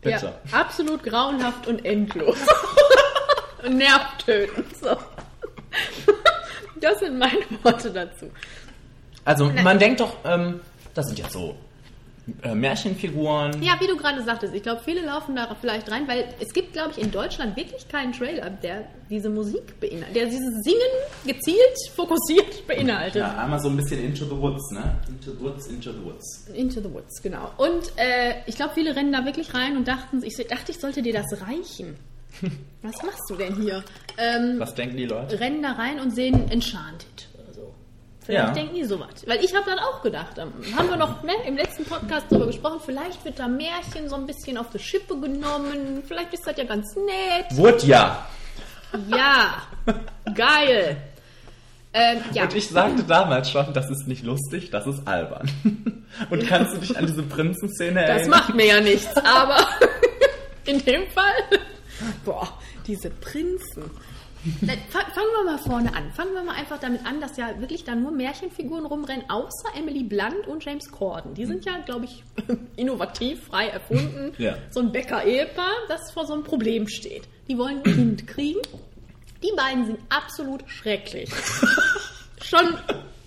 Bitte. 0.00 0.32
ja, 0.50 0.58
absolut 0.58 1.02
grauenhaft 1.02 1.66
und 1.66 1.84
endlos. 1.84 2.38
und 3.64 3.76
nervtötend. 3.76 4.76
So. 4.78 4.96
Das 6.80 7.00
sind 7.00 7.18
meine 7.18 7.42
Worte 7.62 7.90
dazu. 7.90 8.30
Also 9.26 9.50
man 9.62 9.78
denkt 9.78 10.00
doch, 10.00 10.16
ähm, 10.24 10.60
das 10.94 11.06
sind 11.06 11.18
jetzt 11.18 11.32
so 11.32 11.54
äh, 12.42 12.54
Märchenfiguren. 12.54 13.62
Ja, 13.62 13.74
wie 13.80 13.86
du 13.86 13.96
gerade 13.96 14.22
sagtest, 14.24 14.54
ich 14.54 14.62
glaube, 14.62 14.80
viele 14.84 15.00
laufen 15.02 15.36
da 15.36 15.54
vielleicht 15.60 15.90
rein, 15.90 16.08
weil 16.08 16.24
es 16.40 16.52
gibt, 16.52 16.72
glaube 16.72 16.92
ich, 16.92 16.98
in 16.98 17.10
Deutschland 17.10 17.56
wirklich 17.56 17.86
keinen 17.88 18.12
Trailer, 18.12 18.50
der 18.50 18.84
diese 19.08 19.28
Musik 19.28 19.78
beinhaltet, 19.78 20.16
der 20.16 20.26
dieses 20.26 20.64
Singen 20.64 20.78
gezielt, 21.24 21.76
fokussiert 21.94 22.66
beinhaltet. 22.66 23.22
Ja, 23.22 23.36
einmal 23.36 23.60
so 23.60 23.68
ein 23.68 23.76
bisschen 23.76 24.02
Into 24.04 24.24
the 24.24 24.36
Woods, 24.36 24.70
ne? 24.72 24.96
Into 25.08 25.32
the 25.32 25.40
Woods, 25.40 25.66
Into 25.68 25.92
the 25.92 26.04
Woods. 26.04 26.46
Into 26.54 26.80
the 26.80 26.92
Woods, 26.92 27.22
genau. 27.22 27.50
Und 27.58 27.92
äh, 27.96 28.34
ich 28.46 28.56
glaube, 28.56 28.74
viele 28.74 28.96
rennen 28.96 29.12
da 29.12 29.24
wirklich 29.24 29.54
rein 29.54 29.76
und 29.76 29.86
dachten, 29.86 30.22
ich 30.24 30.36
dachte, 30.48 30.72
ich 30.72 30.78
sollte 30.78 31.02
dir 31.02 31.12
das 31.12 31.40
reichen. 31.42 31.96
Was 32.82 33.02
machst 33.02 33.22
du 33.28 33.36
denn 33.36 33.54
hier? 33.60 33.84
Ähm, 34.18 34.56
Was 34.58 34.74
denken 34.74 34.96
die 34.96 35.06
Leute? 35.06 35.38
rennen 35.38 35.62
da 35.62 35.72
rein 35.72 36.00
und 36.00 36.14
sehen 36.14 36.50
Enchanted. 36.50 37.28
Vielleicht 38.26 38.48
Ja. 38.48 38.52
denken 38.52 38.74
die 38.74 38.84
sowas. 38.84 39.08
Weil 39.26 39.42
ich 39.44 39.54
habe 39.54 39.64
dann 39.70 39.78
auch 39.78 40.02
gedacht, 40.02 40.36
ähm, 40.38 40.52
haben 40.76 40.88
wir 40.90 40.96
noch 40.96 41.22
ne, 41.22 41.32
im 41.46 41.56
letzten 41.56 41.84
Podcast 41.84 42.26
darüber 42.28 42.46
gesprochen, 42.48 42.80
vielleicht 42.84 43.24
wird 43.24 43.38
da 43.38 43.46
Märchen 43.48 44.08
so 44.08 44.16
ein 44.16 44.26
bisschen 44.26 44.58
auf 44.58 44.66
die 44.70 44.78
Schippe 44.80 45.18
genommen, 45.20 46.02
vielleicht 46.06 46.34
ist 46.34 46.46
das 46.46 46.56
ja 46.56 46.64
ganz 46.64 46.94
nett. 46.96 47.46
Wurde 47.56 47.86
ja. 47.86 48.26
Ja, 49.08 49.62
geil. 50.34 50.96
Ähm, 51.92 52.18
ja. 52.32 52.42
Und 52.42 52.54
ich 52.54 52.68
sagte 52.68 53.04
damals 53.04 53.50
schon, 53.50 53.72
das 53.72 53.88
ist 53.90 54.06
nicht 54.06 54.22
lustig, 54.24 54.70
das 54.70 54.86
ist 54.86 55.06
albern. 55.08 55.48
Und 56.30 56.46
kannst 56.46 56.74
du 56.74 56.78
dich 56.80 56.96
an 56.96 57.06
diese 57.06 57.22
Prinzenszene 57.22 58.00
Das 58.02 58.08
erinnern? 58.10 58.30
macht 58.30 58.54
mir 58.54 58.66
ja 58.66 58.80
nichts, 58.80 59.16
aber 59.24 59.66
in 60.66 60.84
dem 60.84 61.06
Fall, 61.08 61.32
boah, 62.24 62.48
diese 62.86 63.08
Prinzen. 63.10 63.90
Fangen 64.90 65.30
wir 65.36 65.44
mal 65.44 65.58
vorne 65.58 65.94
an. 65.94 66.10
Fangen 66.12 66.34
wir 66.34 66.42
mal 66.42 66.54
einfach 66.54 66.78
damit 66.78 67.04
an, 67.04 67.20
dass 67.20 67.36
ja 67.36 67.58
wirklich 67.60 67.84
da 67.84 67.94
nur 67.94 68.10
Märchenfiguren 68.12 68.86
rumrennen, 68.86 69.28
außer 69.28 69.70
Emily 69.76 70.04
Blunt 70.04 70.46
und 70.46 70.64
James 70.64 70.90
Corden. 70.90 71.34
Die 71.34 71.46
sind 71.46 71.64
ja, 71.64 71.78
glaube 71.78 72.04
ich, 72.04 72.22
innovativ, 72.76 73.44
frei 73.44 73.68
erfunden. 73.68 74.32
Ja. 74.46 74.58
So 74.70 74.80
ein 74.80 74.92
Bäcker-Ehepaar, 74.92 75.72
das 75.88 76.12
vor 76.12 76.26
so 76.26 76.34
einem 76.34 76.44
Problem 76.44 76.86
steht. 76.88 77.26
Die 77.48 77.56
wollen 77.56 77.78
ein 77.78 77.82
Kind 77.82 78.26
kriegen. 78.26 78.60
Die 79.42 79.50
beiden 79.56 79.86
sind 79.86 79.98
absolut 80.08 80.62
schrecklich. 80.68 81.30
Schon 82.42 82.76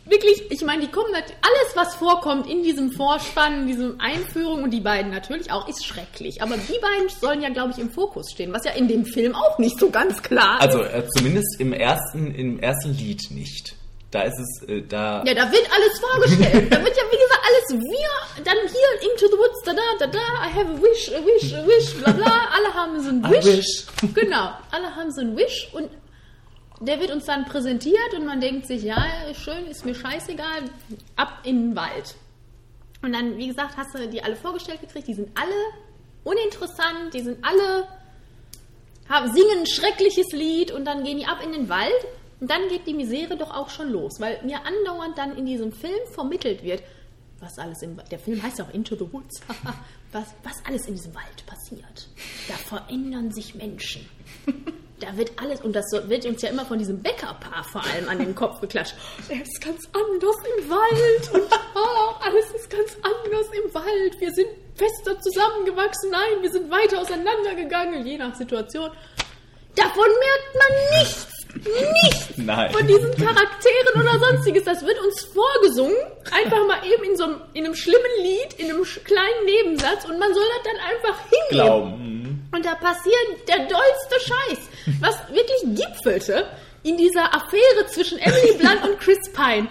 wirklich, 0.09 0.51
ich 0.51 0.61
meine, 0.63 0.81
die 0.81 0.91
kommen 0.91 1.13
alles, 1.13 1.75
was 1.75 1.95
vorkommt 1.95 2.49
in 2.49 2.63
diesem 2.63 2.91
Vorspann, 2.91 3.61
in 3.61 3.67
diesem 3.67 3.99
Einführung 3.99 4.63
und 4.63 4.71
die 4.71 4.81
beiden 4.81 5.11
natürlich 5.11 5.51
auch, 5.51 5.67
ist 5.67 5.85
schrecklich. 5.85 6.41
Aber 6.41 6.55
die 6.57 6.79
beiden 6.79 7.09
sollen 7.09 7.41
ja, 7.41 7.49
glaube 7.49 7.71
ich, 7.71 7.79
im 7.79 7.91
Fokus 7.91 8.31
stehen, 8.31 8.53
was 8.53 8.65
ja 8.65 8.71
in 8.71 8.87
dem 8.87 9.05
Film 9.05 9.35
auch 9.35 9.57
nicht 9.59 9.79
so 9.79 9.89
ganz 9.89 10.21
klar 10.21 10.59
Also 10.61 10.81
äh, 10.81 11.03
zumindest 11.15 11.59
im 11.59 11.73
ersten, 11.73 12.33
im 12.33 12.59
ersten 12.59 12.93
Lied 12.93 13.31
nicht. 13.31 13.75
Da 14.11 14.23
ist 14.23 14.39
es, 14.39 14.67
äh, 14.67 14.81
da. 14.81 15.23
Ja, 15.23 15.35
da 15.35 15.51
wird 15.51 15.67
alles 15.71 15.99
vorgestellt. 15.99 16.73
Da 16.73 16.83
wird 16.83 16.97
ja, 16.97 17.03
wie 17.11 17.17
gesagt, 17.17 17.41
alles 17.45 17.83
wir, 17.83 18.43
dann 18.43 18.57
hier 18.57 19.09
Into 19.11 19.27
the 19.27 19.37
Woods, 19.37 19.61
da, 19.65 19.73
da, 19.73 19.81
da, 19.99 20.07
da, 20.07 20.19
I 20.19 20.51
have 20.51 20.71
a 20.71 20.81
wish, 20.81 21.09
a 21.09 21.23
wish, 21.23 21.53
a 21.53 21.65
wish, 21.67 21.93
bla, 21.93 22.11
bla. 22.13 22.47
Alle 22.55 22.73
haben 22.73 22.99
so 23.03 23.09
ein 23.09 23.23
Wish. 23.29 23.45
wish. 23.45 23.85
Genau, 24.15 24.51
alle 24.71 24.95
haben 24.95 25.11
so 25.11 25.21
ein 25.21 25.37
Wish 25.37 25.69
und 25.73 25.89
der 26.81 26.99
wird 26.99 27.11
uns 27.11 27.25
dann 27.25 27.45
präsentiert 27.45 28.13
und 28.17 28.25
man 28.25 28.39
denkt 28.39 28.67
sich, 28.67 28.83
ja, 28.83 29.03
schön, 29.33 29.65
ist 29.67 29.85
mir 29.85 29.95
scheißegal, 29.95 30.63
ab 31.15 31.39
in 31.43 31.69
den 31.69 31.75
Wald. 31.75 32.15
Und 33.01 33.13
dann, 33.13 33.37
wie 33.37 33.47
gesagt, 33.47 33.77
hast 33.77 33.93
du 33.95 34.07
die 34.07 34.23
alle 34.23 34.35
vorgestellt 34.35 34.81
gekriegt, 34.81 35.07
die 35.07 35.13
sind 35.13 35.29
alle 35.37 35.55
uninteressant, 36.23 37.13
die 37.13 37.21
sind 37.21 37.43
alle, 37.43 37.87
haben, 39.07 39.31
singen 39.33 39.59
ein 39.59 39.67
schreckliches 39.67 40.31
Lied 40.31 40.71
und 40.71 40.85
dann 40.85 41.03
gehen 41.03 41.17
die 41.17 41.25
ab 41.25 41.41
in 41.43 41.51
den 41.51 41.69
Wald 41.69 42.07
und 42.39 42.49
dann 42.49 42.67
geht 42.69 42.87
die 42.87 42.93
Misere 42.93 43.37
doch 43.37 43.51
auch 43.51 43.69
schon 43.69 43.89
los, 43.89 44.19
weil 44.19 44.41
mir 44.43 44.59
andauernd 44.65 45.17
dann 45.17 45.37
in 45.37 45.45
diesem 45.45 45.71
Film 45.71 45.99
vermittelt 46.13 46.63
wird, 46.63 46.83
was 47.39 47.57
alles 47.57 47.81
im 47.81 47.99
der 48.11 48.19
Film 48.19 48.41
heißt 48.41 48.59
ja 48.59 48.65
auch 48.65 48.73
Into 48.73 48.95
the 48.95 49.11
Woods, 49.11 49.41
was, 50.11 50.27
was 50.43 50.65
alles 50.65 50.87
in 50.87 50.95
diesem 50.95 51.15
Wald 51.15 51.45
passiert. 51.45 52.07
Da 52.47 52.55
verändern 52.55 53.31
sich 53.31 53.55
Menschen. 53.55 54.09
Da 54.99 55.15
wird 55.15 55.31
alles, 55.41 55.61
und 55.61 55.73
das 55.73 55.85
wird 55.91 56.25
uns 56.25 56.41
ja 56.41 56.49
immer 56.49 56.65
von 56.65 56.77
diesem 56.77 57.01
Bäckerpaar 57.01 57.63
vor 57.63 57.81
allem 57.85 58.09
an 58.09 58.19
den 58.19 58.35
Kopf 58.35 58.59
geklatscht. 58.59 58.95
Er 59.29 59.41
ist 59.41 59.61
ganz 59.61 59.87
anders 59.93 60.35
im 60.57 60.69
Wald 60.69 61.33
und 61.33 61.51
oh, 61.75 62.15
alles 62.19 62.51
ist 62.51 62.69
ganz 62.69 62.97
anders 63.01 63.47
im 63.53 63.73
Wald. 63.73 64.19
Wir 64.19 64.31
sind 64.33 64.49
fester 64.75 65.19
zusammengewachsen. 65.21 66.11
Nein, 66.11 66.41
wir 66.41 66.51
sind 66.51 66.69
weiter 66.69 66.99
auseinandergegangen, 66.99 68.05
je 68.05 68.17
nach 68.17 68.35
Situation. 68.35 68.89
Davon 69.75 70.05
merkt 70.05 70.55
man 70.55 70.99
nichts. 70.99 71.27
Nichts 72.03 72.37
Nein. 72.37 72.71
von 72.71 72.85
diesen 72.85 73.11
Charakteren 73.15 74.01
oder 74.01 74.19
sonstiges. 74.19 74.65
Das 74.65 74.85
wird 74.85 74.99
uns 75.01 75.23
vorgesungen. 75.23 75.95
Einfach 76.31 76.67
mal 76.67 76.79
eben 76.85 77.03
in 77.05 77.15
so 77.15 77.23
einem, 77.23 77.41
in 77.53 77.65
einem 77.65 77.75
schlimmen 77.75 78.21
Lied, 78.21 78.53
in 78.57 78.69
einem 78.69 78.83
kleinen 78.83 79.45
Nebensatz 79.45 80.05
und 80.05 80.19
man 80.19 80.33
soll 80.33 80.43
das 80.43 80.71
dann 80.71 80.81
einfach 80.91 81.19
hingeben. 81.29 81.49
Glauben. 81.49 82.38
Und 82.51 82.65
da 82.65 82.75
passiert 82.75 83.47
der 83.47 83.59
dollste 83.67 84.19
Scheiß, 84.21 84.59
was 85.01 85.15
wirklich 85.29 85.85
gipfelte 85.85 86.45
in 86.83 86.97
dieser 86.97 87.33
Affäre 87.33 87.85
zwischen 87.87 88.17
Emily 88.19 88.53
Blunt 88.57 88.83
und 88.83 88.99
Chris 88.99 89.19
Pine. 89.33 89.67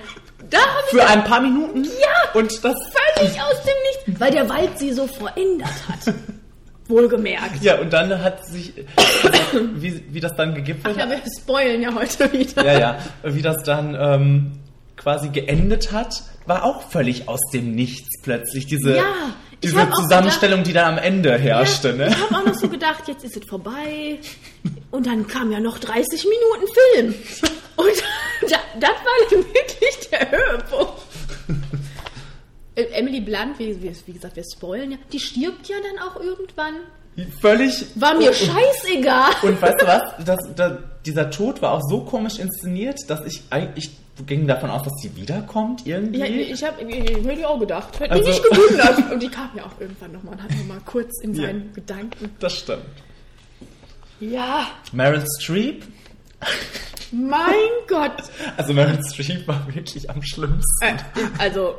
Da 0.51 0.59
habe 0.59 0.85
ich 0.91 0.99
Für 0.99 1.07
ein 1.07 1.25
paar 1.25 1.41
Minuten? 1.41 1.85
Ja. 1.85 2.33
Und 2.35 2.65
das. 2.65 2.77
völlig 3.17 3.41
aus 3.41 3.63
dem 3.63 4.07
Nichts, 4.07 4.21
weil 4.21 4.31
der 4.31 4.49
Wald 4.49 4.79
sie 4.79 4.93
so 4.93 5.07
verändert 5.07 5.69
hat. 5.89 6.15
Wohlgemerkt. 6.89 7.63
Ja, 7.63 7.79
und 7.81 7.93
dann 7.93 8.23
hat 8.23 8.47
sich. 8.47 8.73
Wie, 9.75 10.03
wie 10.11 10.21
das 10.21 10.35
dann 10.37 10.55
gegipfelt 10.55 10.95
Ach 10.97 11.01
ja, 11.01 11.11
wir 11.11 11.21
spoilen 11.41 11.83
ja 11.83 11.95
heute 11.95 12.33
wieder. 12.33 12.65
Ja, 12.65 12.79
ja. 12.79 12.99
Wie 13.23 13.43
das 13.43 13.63
dann 13.63 13.95
ähm, 13.95 14.53
quasi 14.97 15.29
geendet 15.29 15.93
hat, 15.93 16.23
war 16.47 16.65
auch 16.65 16.83
völlig 16.83 17.29
aus 17.29 17.41
dem 17.53 17.73
Nichts 17.73 18.09
plötzlich. 18.23 18.67
Diese, 18.67 18.97
Ja, 18.97 19.05
diese 19.63 19.91
Zusammenstellung, 19.91 20.63
die 20.63 20.73
dann 20.73 20.97
am 20.97 20.99
Ende 20.99 21.37
herrschte, 21.37 21.89
Ja, 21.89 21.95
ne? 21.95 22.09
Ich 22.09 22.23
habe 22.23 22.37
auch 22.37 22.47
noch 22.47 22.55
so 22.55 22.69
gedacht, 22.69 23.09
jetzt 23.09 23.25
ist 23.25 23.37
es 23.37 23.43
vorbei. 23.49 24.19
Und 24.91 25.07
dann 25.07 25.27
kam 25.27 25.53
ja 25.53 25.61
noch 25.61 25.79
30 25.79 26.25
Minuten 26.25 26.73
Film. 26.73 27.15
Und 27.77 28.03
da, 28.51 28.57
das 28.79 28.91
war 28.91 29.31
dann 29.31 29.41
wirklich 29.41 30.09
der 30.11 30.31
Höhepunkt. 30.31 31.03
Äh, 32.75 32.85
Emily 32.93 33.21
Blunt, 33.21 33.59
wie, 33.59 33.77
wie, 33.83 34.13
gesagt, 34.13 34.37
wir 34.37 34.45
spoilen 34.55 34.93
ja, 34.93 34.99
die 35.13 35.19
stirbt 35.19 35.69
ja 35.69 35.77
dann 35.83 36.09
auch 36.09 36.21
irgendwann. 36.21 36.75
Völlig. 37.41 37.85
War 37.97 38.15
mir 38.15 38.31
und, 38.31 38.37
scheißegal. 38.37 39.33
Und 39.43 39.61
weißt 39.61 39.83
du 39.83 39.87
was? 39.87 40.25
Das, 40.25 40.39
das, 40.55 40.73
dieser 41.05 41.31
Tod 41.31 41.61
war 41.61 41.73
auch 41.73 41.83
so 41.83 42.03
komisch 42.03 42.39
inszeniert, 42.39 42.99
dass 43.09 43.25
ich 43.27 43.43
eigentlich 43.51 43.91
ging 44.27 44.47
davon 44.47 44.71
aus, 44.71 44.83
dass 44.85 44.95
sie 45.01 45.15
wiederkommt 45.17 45.87
irgendwie. 45.87 46.19
Ja, 46.21 46.27
ich 46.27 46.65
habe 46.65 46.83
ich, 46.83 46.97
ich, 47.11 47.17
hätte 47.27 47.33
ich 47.41 47.47
auch 47.47 47.59
gedacht. 47.61 47.99
Hätte 48.01 48.13
Also- 48.13 48.29
mich 48.29 48.41
nicht 48.43 48.51
gewundert. 48.51 49.13
Und 49.13 49.23
die 49.23 49.29
kam 49.29 49.51
ja 49.57 49.65
auch 49.65 49.81
irgendwann 49.81 50.13
nochmal 50.13 50.35
und 50.35 50.43
hat 50.43 50.51
nochmal 50.57 50.81
kurz 50.85 51.21
in 51.23 51.35
Ja. 51.35 51.43
seinen 51.47 51.73
Gedanken. 51.73 52.31
das 52.41 52.55
stimmt. 52.57 52.83
Ja, 54.21 54.67
Meryl 54.93 55.25
Streep. 55.39 55.85
mein 57.13 57.55
Gott. 57.89 58.17
Also 58.57 58.73
Meryl 58.75 58.99
Streep 59.05 59.47
war 59.49 59.63
wirklich 59.73 60.11
am 60.11 60.23
schlimmsten. 60.23 60.85
Äh, 60.85 60.97
also, 61.39 61.77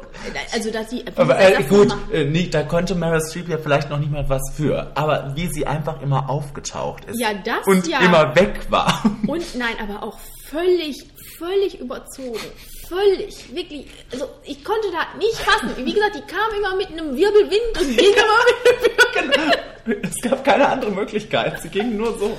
also, 0.53 0.71
dass 0.71 0.89
sie. 0.89 1.03
Aber 1.15 1.39
äh, 1.39 1.61
gut, 1.63 1.93
äh, 2.11 2.25
nee, 2.25 2.47
da 2.49 2.63
konnte 2.63 2.95
Meryl 2.95 3.21
Streep 3.21 3.49
ja 3.49 3.57
vielleicht 3.57 3.89
noch 3.89 3.99
nicht 3.99 4.11
mal 4.11 4.27
was 4.29 4.41
für. 4.55 4.91
Aber 4.95 5.33
wie 5.35 5.47
sie 5.47 5.67
einfach 5.67 6.01
immer 6.01 6.29
aufgetaucht 6.29 7.05
ist. 7.05 7.19
Ja, 7.19 7.29
das 7.33 7.65
und 7.67 7.87
ja. 7.87 7.99
immer 7.99 8.35
weg 8.35 8.59
war. 8.69 9.03
Und 9.27 9.43
nein, 9.55 9.75
aber 9.81 10.01
auch 10.03 10.17
völlig, 10.49 11.05
völlig 11.37 11.79
überzogen. 11.79 12.39
Völlig, 12.87 13.53
wirklich. 13.53 13.85
Also 14.11 14.29
ich 14.43 14.63
konnte 14.63 14.87
da 14.91 15.17
nicht 15.17 15.35
fassen. 15.35 15.69
Wie 15.77 15.93
gesagt, 15.93 16.15
die 16.15 16.21
kam 16.21 16.51
immer 16.57 16.75
mit 16.75 16.87
einem 16.87 17.15
Wirbelwind 17.15 17.79
und 17.79 17.97
ging 17.97 18.13
immer 18.13 18.39
mit 18.47 19.17
einem 19.17 19.31
Wirbelwind. 19.31 20.05
es 20.05 20.29
gab 20.29 20.43
keine 20.43 20.67
andere 20.67 20.91
Möglichkeit. 20.91 21.61
Sie 21.61 21.69
ging 21.69 21.97
nur 21.97 22.17
so. 22.17 22.37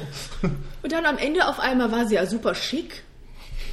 Und 0.83 0.93
dann 0.93 1.07
am 1.07 1.19
Ende 1.19 1.47
auf 1.47 1.61
einmal 1.61 1.93
war 1.93 2.07
sie 2.07 2.17
ja 2.17 2.27
super 2.27 2.55
schick. 2.55 3.03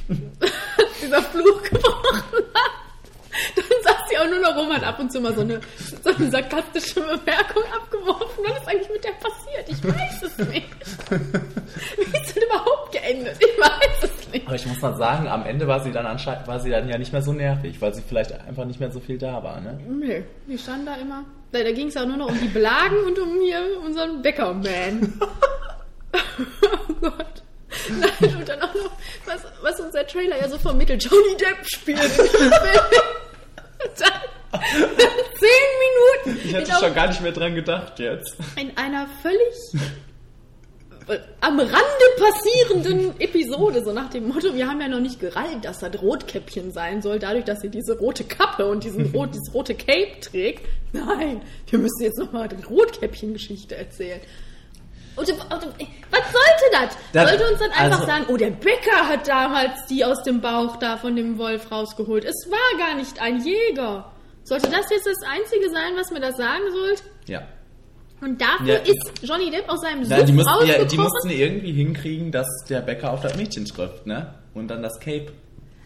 Dieser 1.02 1.22
Fluch 1.22 1.62
gebrochen 1.64 2.44
hat. 2.54 2.78
Dann 3.56 3.82
saß 3.82 4.08
sie 4.08 4.18
auch 4.18 4.28
nur 4.28 4.40
noch 4.40 4.56
rum, 4.56 4.72
hat 4.72 4.82
ab 4.82 4.98
und 4.98 5.12
zu 5.12 5.20
mal 5.20 5.34
so 5.34 5.42
eine, 5.42 5.60
so 6.02 6.10
eine 6.10 6.30
sarkastische 6.30 7.00
Bemerkung 7.00 7.62
abgeworfen. 7.72 8.44
Was 8.44 8.58
ist 8.58 8.68
eigentlich 8.68 8.90
mit 8.90 9.04
der 9.04 9.12
passiert? 9.12 9.68
Ich 9.68 9.84
weiß 9.84 10.22
es 10.22 10.38
nicht. 10.48 10.68
Wie 11.96 12.18
ist 12.18 12.36
denn 12.36 12.37
überhaupt 12.48 12.92
geendet? 12.92 13.36
Ich 13.40 13.60
weiß 13.60 14.02
es 14.10 14.32
nicht. 14.32 14.46
Aber 14.46 14.56
ich 14.56 14.66
muss 14.66 14.80
mal 14.80 14.94
sagen, 14.96 15.28
am 15.28 15.44
Ende 15.44 15.66
war 15.66 15.80
sie 15.80 15.92
dann 15.92 16.06
anscheinend, 16.06 16.46
war 16.46 16.60
sie 16.60 16.70
dann 16.70 16.88
ja 16.88 16.98
nicht 16.98 17.12
mehr 17.12 17.22
so 17.22 17.32
nervig, 17.32 17.80
weil 17.80 17.94
sie 17.94 18.02
vielleicht 18.06 18.32
einfach 18.32 18.64
nicht 18.64 18.80
mehr 18.80 18.90
so 18.90 19.00
viel 19.00 19.18
da 19.18 19.42
war, 19.42 19.60
ne? 19.60 19.78
Nee, 19.88 20.24
die 20.46 20.58
stand 20.58 20.86
da 20.88 20.94
immer. 20.96 21.24
Da, 21.52 21.62
da 21.62 21.72
ging 21.72 21.88
es 21.88 21.96
auch 21.96 22.06
nur 22.06 22.16
noch 22.18 22.28
um 22.28 22.38
die 22.40 22.48
Blagen 22.48 22.96
und 23.06 23.18
um 23.18 23.40
hier 23.40 23.60
unseren 23.84 24.20
Bäckerman. 24.22 25.20
oh 26.12 26.94
Gott. 27.00 27.42
Nein, 27.90 28.36
und 28.36 28.48
dann 28.48 28.60
auch 28.62 28.74
noch, 28.74 28.90
was, 29.26 29.44
was 29.62 29.80
uns 29.80 29.92
der 29.92 30.06
Trailer 30.06 30.38
ja 30.40 30.48
so 30.48 30.58
vermittelt, 30.58 31.02
Johnny 31.04 31.36
Depp 31.36 31.58
spielt. 31.66 31.98
dann, 33.98 34.12
zehn 35.38 36.26
Minuten 36.26 36.40
Ich 36.46 36.52
hätte 36.54 36.72
auf- 36.74 36.80
schon 36.80 36.94
gar 36.94 37.08
nicht 37.08 37.20
mehr 37.22 37.32
dran 37.32 37.54
gedacht 37.54 37.98
jetzt. 37.98 38.36
in 38.56 38.76
einer 38.76 39.06
völlig 39.22 39.92
am 41.40 41.58
Rande 41.58 41.74
passierenden 42.18 43.20
Episode, 43.20 43.82
so 43.84 43.92
nach 43.92 44.10
dem 44.10 44.28
Motto, 44.28 44.54
wir 44.54 44.68
haben 44.68 44.80
ja 44.80 44.88
noch 44.88 45.00
nicht 45.00 45.20
gerallt, 45.20 45.64
dass 45.64 45.78
das 45.80 46.00
Rotkäppchen 46.00 46.72
sein 46.72 47.00
soll, 47.02 47.18
dadurch, 47.18 47.44
dass 47.44 47.60
sie 47.60 47.68
diese 47.70 47.98
rote 47.98 48.24
Kappe 48.24 48.66
und 48.66 48.84
diesen 48.84 49.06
rot, 49.14 49.30
dieses 49.34 49.52
rote 49.54 49.74
Cape 49.74 50.20
trägt. 50.20 50.66
Nein, 50.92 51.40
wir 51.68 51.78
müssen 51.78 52.02
jetzt 52.02 52.18
nochmal 52.18 52.48
die 52.48 52.62
Rotkäppchen-Geschichte 52.64 53.76
erzählen. 53.76 54.20
Und, 55.16 55.28
und, 55.30 55.40
was 55.40 56.32
sollte 56.32 56.70
das? 56.72 56.96
Das- 57.12 57.28
sollte 57.30 57.50
uns 57.50 57.58
dann 57.58 57.70
einfach 57.72 58.00
also- 58.00 58.06
sagen, 58.06 58.26
oh, 58.28 58.36
der 58.36 58.50
Bäcker 58.50 59.08
hat 59.08 59.26
damals 59.26 59.86
die 59.86 60.04
aus 60.04 60.22
dem 60.22 60.40
Bauch 60.40 60.76
da 60.76 60.96
von 60.96 61.16
dem 61.16 61.38
Wolf 61.38 61.72
rausgeholt. 61.72 62.24
Es 62.24 62.48
war 62.50 62.78
gar 62.78 62.94
nicht 62.94 63.20
ein 63.20 63.42
Jäger. 63.44 64.12
Sollte 64.44 64.70
das 64.70 64.88
jetzt 64.90 65.06
das 65.06 65.28
Einzige 65.28 65.70
sein, 65.70 65.94
was 65.96 66.10
mir 66.10 66.20
das 66.20 66.36
sagen 66.36 66.62
sollte? 66.72 67.02
Ja. 67.26 67.42
Und 68.20 68.40
dafür 68.40 68.66
Ja. 68.66 68.74
ist 68.78 69.12
Johnny 69.22 69.50
Depp 69.50 69.68
aus 69.68 69.80
seinem 69.80 70.02
Na, 70.08 70.16
Suff 70.18 70.26
die, 70.26 70.32
mussten, 70.32 70.66
ja, 70.66 70.84
die 70.84 70.96
mussten 70.98 71.30
irgendwie 71.30 71.72
hinkriegen, 71.72 72.32
dass 72.32 72.46
der 72.68 72.80
Bäcker 72.80 73.12
auf 73.12 73.20
das 73.20 73.36
Mädchen 73.36 73.64
trifft, 73.64 74.06
ne? 74.06 74.34
Und 74.54 74.68
dann 74.68 74.82
das 74.82 74.98
Cape. 74.98 75.26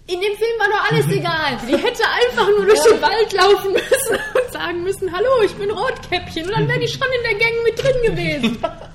In 0.07 0.21
dem 0.21 0.33
Film 0.37 0.59
war 0.59 0.69
doch 0.69 0.91
alles 0.91 1.07
egal. 1.17 1.59
Die 1.69 1.77
hätte 1.77 2.03
einfach 2.05 2.49
nur 2.49 2.65
durch 2.67 2.83
den 2.83 3.01
Wald 3.03 3.33
laufen 3.35 3.73
müssen 3.73 4.19
und 4.35 4.53
sagen 4.53 4.83
müssen, 4.83 5.13
hallo, 5.13 5.43
ich 5.45 5.53
bin 5.55 5.71
Rotkäppchen. 5.71 6.47
Und 6.47 6.53
dann 6.53 6.69
wäre 6.69 6.81
die 6.81 6.89
schon 6.89 7.07
in 7.07 7.23
der 7.31 7.39
Gang 7.39 7.53
mit 7.65 7.83
drin 7.83 8.17
gewesen. 8.17 8.59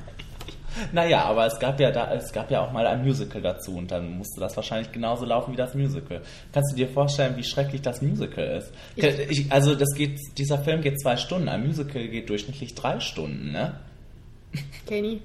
Naja, 0.91 1.23
aber 1.23 1.45
es 1.45 1.59
gab 1.59 1.79
ja 1.79 1.91
da, 1.91 2.13
es 2.13 2.31
gab 2.31 2.51
ja 2.51 2.61
auch 2.61 2.71
mal 2.71 2.85
ein 2.87 3.03
Musical 3.03 3.41
dazu 3.41 3.75
und 3.77 3.91
dann 3.91 4.17
musste 4.17 4.39
das 4.39 4.55
wahrscheinlich 4.55 4.91
genauso 4.91 5.25
laufen 5.25 5.53
wie 5.53 5.57
das 5.57 5.73
Musical. 5.73 6.21
Kannst 6.53 6.71
du 6.73 6.75
dir 6.75 6.87
vorstellen, 6.87 7.35
wie 7.37 7.43
schrecklich 7.43 7.81
das 7.81 8.01
Musical 8.01 8.45
ist? 8.57 8.71
Ich, 9.29 9.51
also 9.51 9.75
das 9.75 9.93
geht, 9.95 10.19
dieser 10.37 10.59
Film 10.59 10.81
geht 10.81 10.99
zwei 11.01 11.17
Stunden, 11.17 11.49
ein 11.49 11.65
Musical 11.65 12.07
geht 12.07 12.29
durchschnittlich 12.29 12.75
drei 12.75 12.99
Stunden, 12.99 13.51
ne? 13.51 13.73
Kenny, 14.87 15.21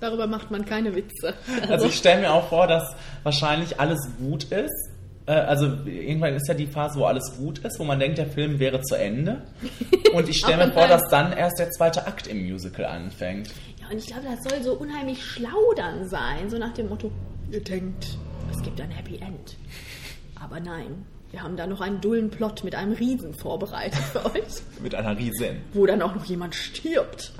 darüber 0.00 0.26
macht 0.26 0.50
man 0.50 0.64
keine 0.64 0.94
Witze. 0.94 1.34
Also 1.68 1.86
ich 1.86 1.96
stelle 1.96 2.20
mir 2.22 2.32
auch 2.32 2.48
vor, 2.48 2.66
dass 2.66 2.94
wahrscheinlich 3.22 3.80
alles 3.80 3.98
gut 4.18 4.44
ist. 4.44 4.90
Äh, 5.26 5.32
Also 5.32 5.66
irgendwann 5.86 6.34
ist 6.34 6.46
ja 6.48 6.54
die 6.54 6.66
Phase, 6.66 6.98
wo 7.00 7.04
alles 7.04 7.36
gut 7.36 7.58
ist, 7.60 7.78
wo 7.78 7.84
man 7.84 7.98
denkt, 7.98 8.18
der 8.18 8.26
Film 8.26 8.58
wäre 8.58 8.80
zu 8.82 8.94
Ende. 8.96 9.42
Und 10.14 10.28
ich 10.28 10.38
stelle 10.38 10.66
mir 10.66 10.72
vor, 10.72 10.86
dass 10.88 11.02
dann 11.10 11.32
erst 11.32 11.58
der 11.58 11.70
zweite 11.70 12.06
Akt 12.06 12.26
im 12.26 12.42
Musical 12.48 12.84
anfängt. 12.84 13.50
Und 13.90 13.98
ich 13.98 14.06
glaube, 14.06 14.22
das 14.24 14.44
soll 14.44 14.62
so 14.62 14.74
unheimlich 14.74 15.24
schlau 15.24 15.72
dann 15.74 16.08
sein. 16.08 16.48
So 16.48 16.58
nach 16.58 16.72
dem 16.74 16.88
Motto, 16.88 17.10
ihr 17.50 17.62
denkt, 17.62 18.16
es 18.52 18.62
gibt 18.62 18.80
ein 18.80 18.90
Happy 18.90 19.16
End. 19.16 19.56
Aber 20.40 20.60
nein, 20.60 21.04
wir 21.32 21.42
haben 21.42 21.56
da 21.56 21.66
noch 21.66 21.80
einen 21.80 22.00
dullen 22.00 22.30
Plot 22.30 22.62
mit 22.62 22.74
einem 22.74 22.92
Riesen 22.92 23.34
vorbereitet 23.34 24.00
für 24.00 24.24
euch, 24.26 24.44
Mit 24.80 24.94
einer 24.94 25.16
Riesin. 25.18 25.62
wo 25.72 25.86
dann 25.86 26.02
auch 26.02 26.14
noch 26.14 26.24
jemand 26.24 26.54
stirbt. 26.54 27.32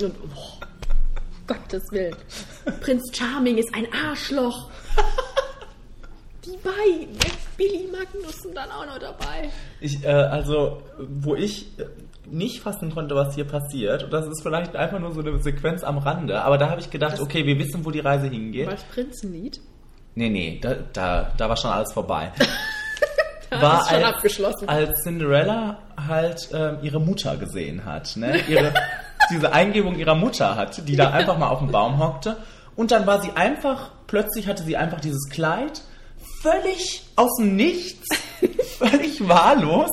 Und, 0.00 0.14
oh, 0.36 0.64
Gottes 1.46 1.82
Willen. 1.90 2.16
Prinz 2.80 3.02
Charming 3.16 3.58
ist 3.58 3.74
ein 3.74 3.86
Arschloch. 3.92 4.70
Die 6.44 6.56
beiden, 6.58 7.14
jetzt 7.14 7.56
Billy 7.56 7.88
Magnussen 7.90 8.54
dann 8.54 8.70
auch 8.70 8.86
noch 8.86 8.98
dabei. 8.98 9.50
Ich, 9.80 10.04
äh, 10.04 10.08
also, 10.08 10.82
wo 10.98 11.34
ich 11.34 11.66
nicht 12.30 12.60
fassen 12.60 12.92
konnte, 12.92 13.14
was 13.14 13.34
hier 13.34 13.44
passiert, 13.44 14.04
und 14.04 14.12
das 14.12 14.26
ist 14.26 14.42
vielleicht 14.42 14.74
einfach 14.76 14.98
nur 14.98 15.12
so 15.12 15.20
eine 15.20 15.38
Sequenz 15.42 15.82
am 15.84 15.98
Rande, 15.98 16.42
aber 16.42 16.58
da 16.58 16.70
habe 16.70 16.80
ich 16.80 16.90
gedacht, 16.90 17.14
Das- 17.14 17.20
okay, 17.20 17.46
wir 17.46 17.58
wissen, 17.58 17.84
wo 17.84 17.90
die 17.90 18.00
Reise 18.00 18.26
hingeht. 18.28 18.66
War 18.66 18.74
das 18.74 18.84
Prinzenlied? 18.84 19.60
Nee, 20.14 20.30
nee, 20.30 20.58
da, 20.62 20.74
da, 20.92 21.32
da 21.36 21.48
war 21.48 21.56
schon 21.56 21.70
alles 21.70 21.92
vorbei. 21.92 22.32
Da 23.48 23.62
war 23.62 23.88
als, 23.88 24.04
abgeschlossen. 24.04 24.68
als 24.68 25.02
Cinderella 25.04 25.78
halt 26.08 26.48
ähm, 26.52 26.78
ihre 26.82 27.00
Mutter 27.00 27.36
gesehen 27.36 27.84
hat, 27.84 28.16
ne? 28.16 28.40
Ihre, 28.48 28.74
diese 29.30 29.52
Eingebung 29.52 29.94
ihrer 29.96 30.16
Mutter 30.16 30.56
hat, 30.56 30.86
die 30.88 30.96
da 30.96 31.10
einfach 31.12 31.38
mal 31.38 31.48
auf 31.48 31.60
dem 31.60 31.70
Baum 31.70 32.00
hockte. 32.00 32.38
Und 32.74 32.90
dann 32.90 33.06
war 33.06 33.22
sie 33.22 33.30
einfach, 33.36 33.90
plötzlich 34.08 34.48
hatte 34.48 34.64
sie 34.64 34.76
einfach 34.76 34.98
dieses 35.00 35.28
Kleid 35.30 35.82
völlig 36.46 37.02
aus 37.16 37.36
dem 37.38 37.56
Nichts, 37.56 38.08
völlig 38.78 39.26
wahllos. 39.26 39.90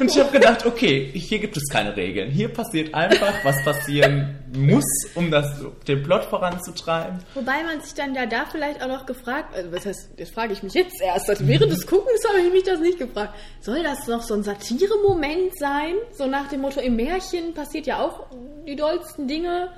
Und 0.00 0.10
ich 0.10 0.18
habe 0.18 0.30
gedacht, 0.32 0.66
okay, 0.66 1.10
hier 1.14 1.38
gibt 1.38 1.56
es 1.56 1.68
keine 1.68 1.96
Regeln. 1.96 2.30
Hier 2.30 2.48
passiert 2.48 2.94
einfach, 2.94 3.32
was 3.44 3.62
passieren 3.64 4.38
muss, 4.56 4.84
um 5.14 5.30
das, 5.30 5.46
den 5.86 6.02
Plot 6.02 6.24
voranzutreiben. 6.24 7.18
Wobei 7.34 7.62
man 7.64 7.80
sich 7.80 7.94
dann 7.94 8.14
ja 8.14 8.26
da 8.26 8.46
vielleicht 8.50 8.82
auch 8.82 8.88
noch 8.88 9.06
gefragt, 9.06 9.54
also 9.54 9.70
was 9.72 9.86
heißt, 9.86 10.10
das 10.16 10.30
frage 10.30 10.52
ich 10.52 10.62
mich 10.62 10.74
jetzt 10.74 11.00
erst, 11.00 11.28
also 11.28 11.46
während 11.46 11.70
des 11.70 11.86
Guckens 11.86 12.22
habe 12.28 12.40
ich 12.40 12.52
mich 12.52 12.64
das 12.64 12.80
nicht 12.80 12.98
gefragt. 12.98 13.34
Soll 13.60 13.82
das 13.82 14.06
noch 14.08 14.22
so 14.22 14.34
ein 14.34 14.42
Satire-Moment 14.42 15.56
sein? 15.58 15.94
So 16.12 16.26
nach 16.26 16.48
dem 16.48 16.62
Motto, 16.62 16.80
im 16.80 16.96
Märchen 16.96 17.54
passiert 17.54 17.86
ja 17.86 18.00
auch 18.00 18.26
die 18.66 18.76
dollsten 18.76 19.28
Dinge. 19.28 19.70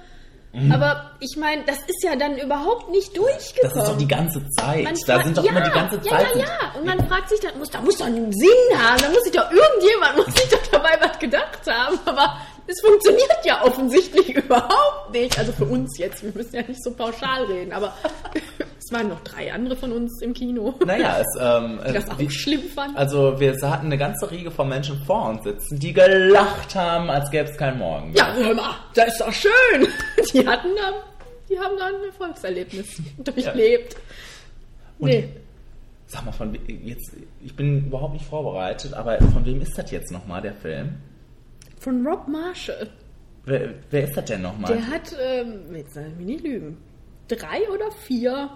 Aber 0.72 1.10
ich 1.18 1.36
meine, 1.36 1.64
das 1.64 1.78
ist 1.78 2.02
ja 2.04 2.14
dann 2.14 2.38
überhaupt 2.38 2.88
nicht 2.90 3.16
durchgekommen. 3.16 3.74
Das 3.74 3.82
ist 3.82 3.92
doch 3.92 3.98
die 3.98 4.06
ganze 4.06 4.48
Zeit. 4.50 4.84
Man 4.84 4.94
da 5.06 5.22
sind 5.22 5.36
doch 5.36 5.44
ja, 5.44 5.50
immer 5.50 5.60
die 5.62 5.70
ganze 5.70 5.96
ja, 5.96 6.02
Zeit. 6.02 6.36
Ja, 6.36 6.42
ja, 6.42 6.78
Und 6.78 6.86
man 6.86 7.08
fragt 7.08 7.28
sich 7.28 7.40
dann, 7.40 7.58
muss, 7.58 7.70
da 7.70 7.80
muss 7.80 7.96
doch 7.96 8.06
einen 8.06 8.32
Sinn 8.32 8.78
haben, 8.78 9.02
da 9.02 9.08
muss 9.08 9.22
sich 9.24 9.32
doch 9.32 9.50
irgendjemand, 9.50 10.16
muss 10.26 10.34
sich 10.36 10.48
doch 10.48 10.64
dabei 10.70 10.96
was 11.00 11.18
gedacht 11.18 11.60
haben. 11.66 11.98
Aber 12.04 12.36
es 12.68 12.80
funktioniert 12.80 13.44
ja 13.44 13.64
offensichtlich 13.64 14.28
überhaupt 14.36 15.10
nicht. 15.12 15.36
Also 15.38 15.52
für 15.52 15.64
uns 15.64 15.98
jetzt, 15.98 16.22
wir 16.22 16.32
müssen 16.32 16.54
ja 16.54 16.62
nicht 16.62 16.82
so 16.82 16.92
pauschal 16.92 17.44
reden, 17.44 17.72
aber 17.72 17.92
es 18.84 18.92
waren 18.92 19.08
noch 19.08 19.20
drei 19.20 19.52
andere 19.52 19.76
von 19.76 19.92
uns 19.92 20.20
im 20.20 20.34
Kino, 20.34 20.74
Naja, 20.84 21.20
es, 21.20 21.26
ähm, 21.40 21.80
die 21.88 21.92
das 21.92 22.06
äh, 22.06 22.10
auch 22.10 22.18
wie- 22.18 22.30
schlimm 22.30 22.62
fanden. 22.74 22.96
Also 22.96 23.38
wir 23.40 23.54
hatten 23.62 23.86
eine 23.86 23.96
ganze 23.98 24.30
Riege 24.30 24.50
von 24.50 24.68
Menschen 24.68 25.02
vor 25.04 25.28
uns 25.30 25.42
sitzen, 25.44 25.78
die 25.78 25.92
gelacht 25.92 26.74
haben, 26.74 27.08
als 27.10 27.30
gäbe 27.30 27.48
es 27.48 27.56
keinen 27.56 27.78
Morgen. 27.78 28.12
ja, 28.14 28.32
hör 28.34 28.54
mal, 28.54 28.74
das 28.94 29.08
ist 29.08 29.20
doch 29.20 29.32
schön. 29.32 29.86
Die 30.32 30.46
hatten 30.46 30.68
da, 30.76 30.92
die 31.48 31.58
haben 31.58 31.76
da 31.78 31.86
ein 31.86 32.04
Erfolgserlebnis 32.06 33.00
durchlebt. 33.18 33.96
Und 34.98 35.08
Nee. 35.10 35.28
sag 36.06 36.24
mal, 36.24 36.32
von 36.32 36.56
jetzt, 36.66 37.12
ich 37.44 37.54
bin 37.54 37.86
überhaupt 37.86 38.14
nicht 38.14 38.24
vorbereitet, 38.26 38.94
aber 38.94 39.18
von 39.18 39.44
wem 39.44 39.60
ist 39.60 39.76
das 39.78 39.90
jetzt 39.90 40.10
nochmal, 40.10 40.40
der 40.42 40.54
Film? 40.54 40.94
Von 41.78 42.06
Rob 42.06 42.26
Marshall. 42.28 42.88
Wer, 43.44 43.74
wer 43.90 44.04
ist 44.04 44.16
das 44.16 44.24
denn 44.24 44.42
nochmal? 44.42 44.72
Der 44.72 44.86
hat, 44.88 45.14
ähm, 45.20 45.74
jetzt 45.74 45.94
lass 45.96 46.06
mich 46.16 46.26
nicht 46.26 46.44
lügen, 46.44 46.78
drei 47.28 47.68
oder 47.72 47.90
vier 48.06 48.48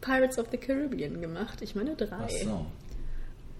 Pirates 0.00 0.38
of 0.38 0.46
the 0.50 0.58
Caribbean 0.58 1.20
gemacht. 1.20 1.62
Ich 1.62 1.74
meine 1.74 1.94
drei. 1.94 2.16
Ach 2.24 2.30
so. 2.30 2.66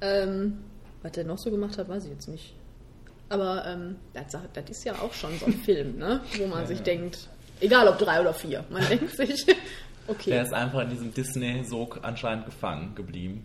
Ähm, 0.01 0.59
was 1.03 1.13
der 1.13 1.25
noch 1.25 1.39
so 1.39 1.51
gemacht 1.51 1.79
hat, 1.79 1.89
weiß 1.89 2.05
ich 2.05 2.11
jetzt 2.11 2.29
nicht. 2.29 2.55
Aber 3.29 3.65
ähm, 3.67 3.97
das, 4.13 4.37
das 4.53 4.71
ist 4.71 4.85
ja 4.85 4.95
auch 4.95 5.13
schon 5.13 5.37
so 5.39 5.47
ein 5.47 5.53
Film, 5.65 5.99
ne? 5.99 6.21
wo 6.39 6.47
man 6.47 6.67
sich 6.67 6.81
denkt, 6.81 7.29
egal 7.61 7.89
ob 7.89 7.99
drei 7.99 8.21
oder 8.21 8.35
vier, 8.35 8.65
man 8.71 8.87
denkt 8.89 9.17
sich, 9.17 9.47
okay. 10.07 10.31
Der 10.31 10.43
ist 10.43 10.53
einfach 10.53 10.83
in 10.83 10.91
diesem 10.91 11.13
Disney-Sog 11.13 12.01
anscheinend 12.03 12.47
gefangen 12.47 12.95
geblieben. 12.95 13.45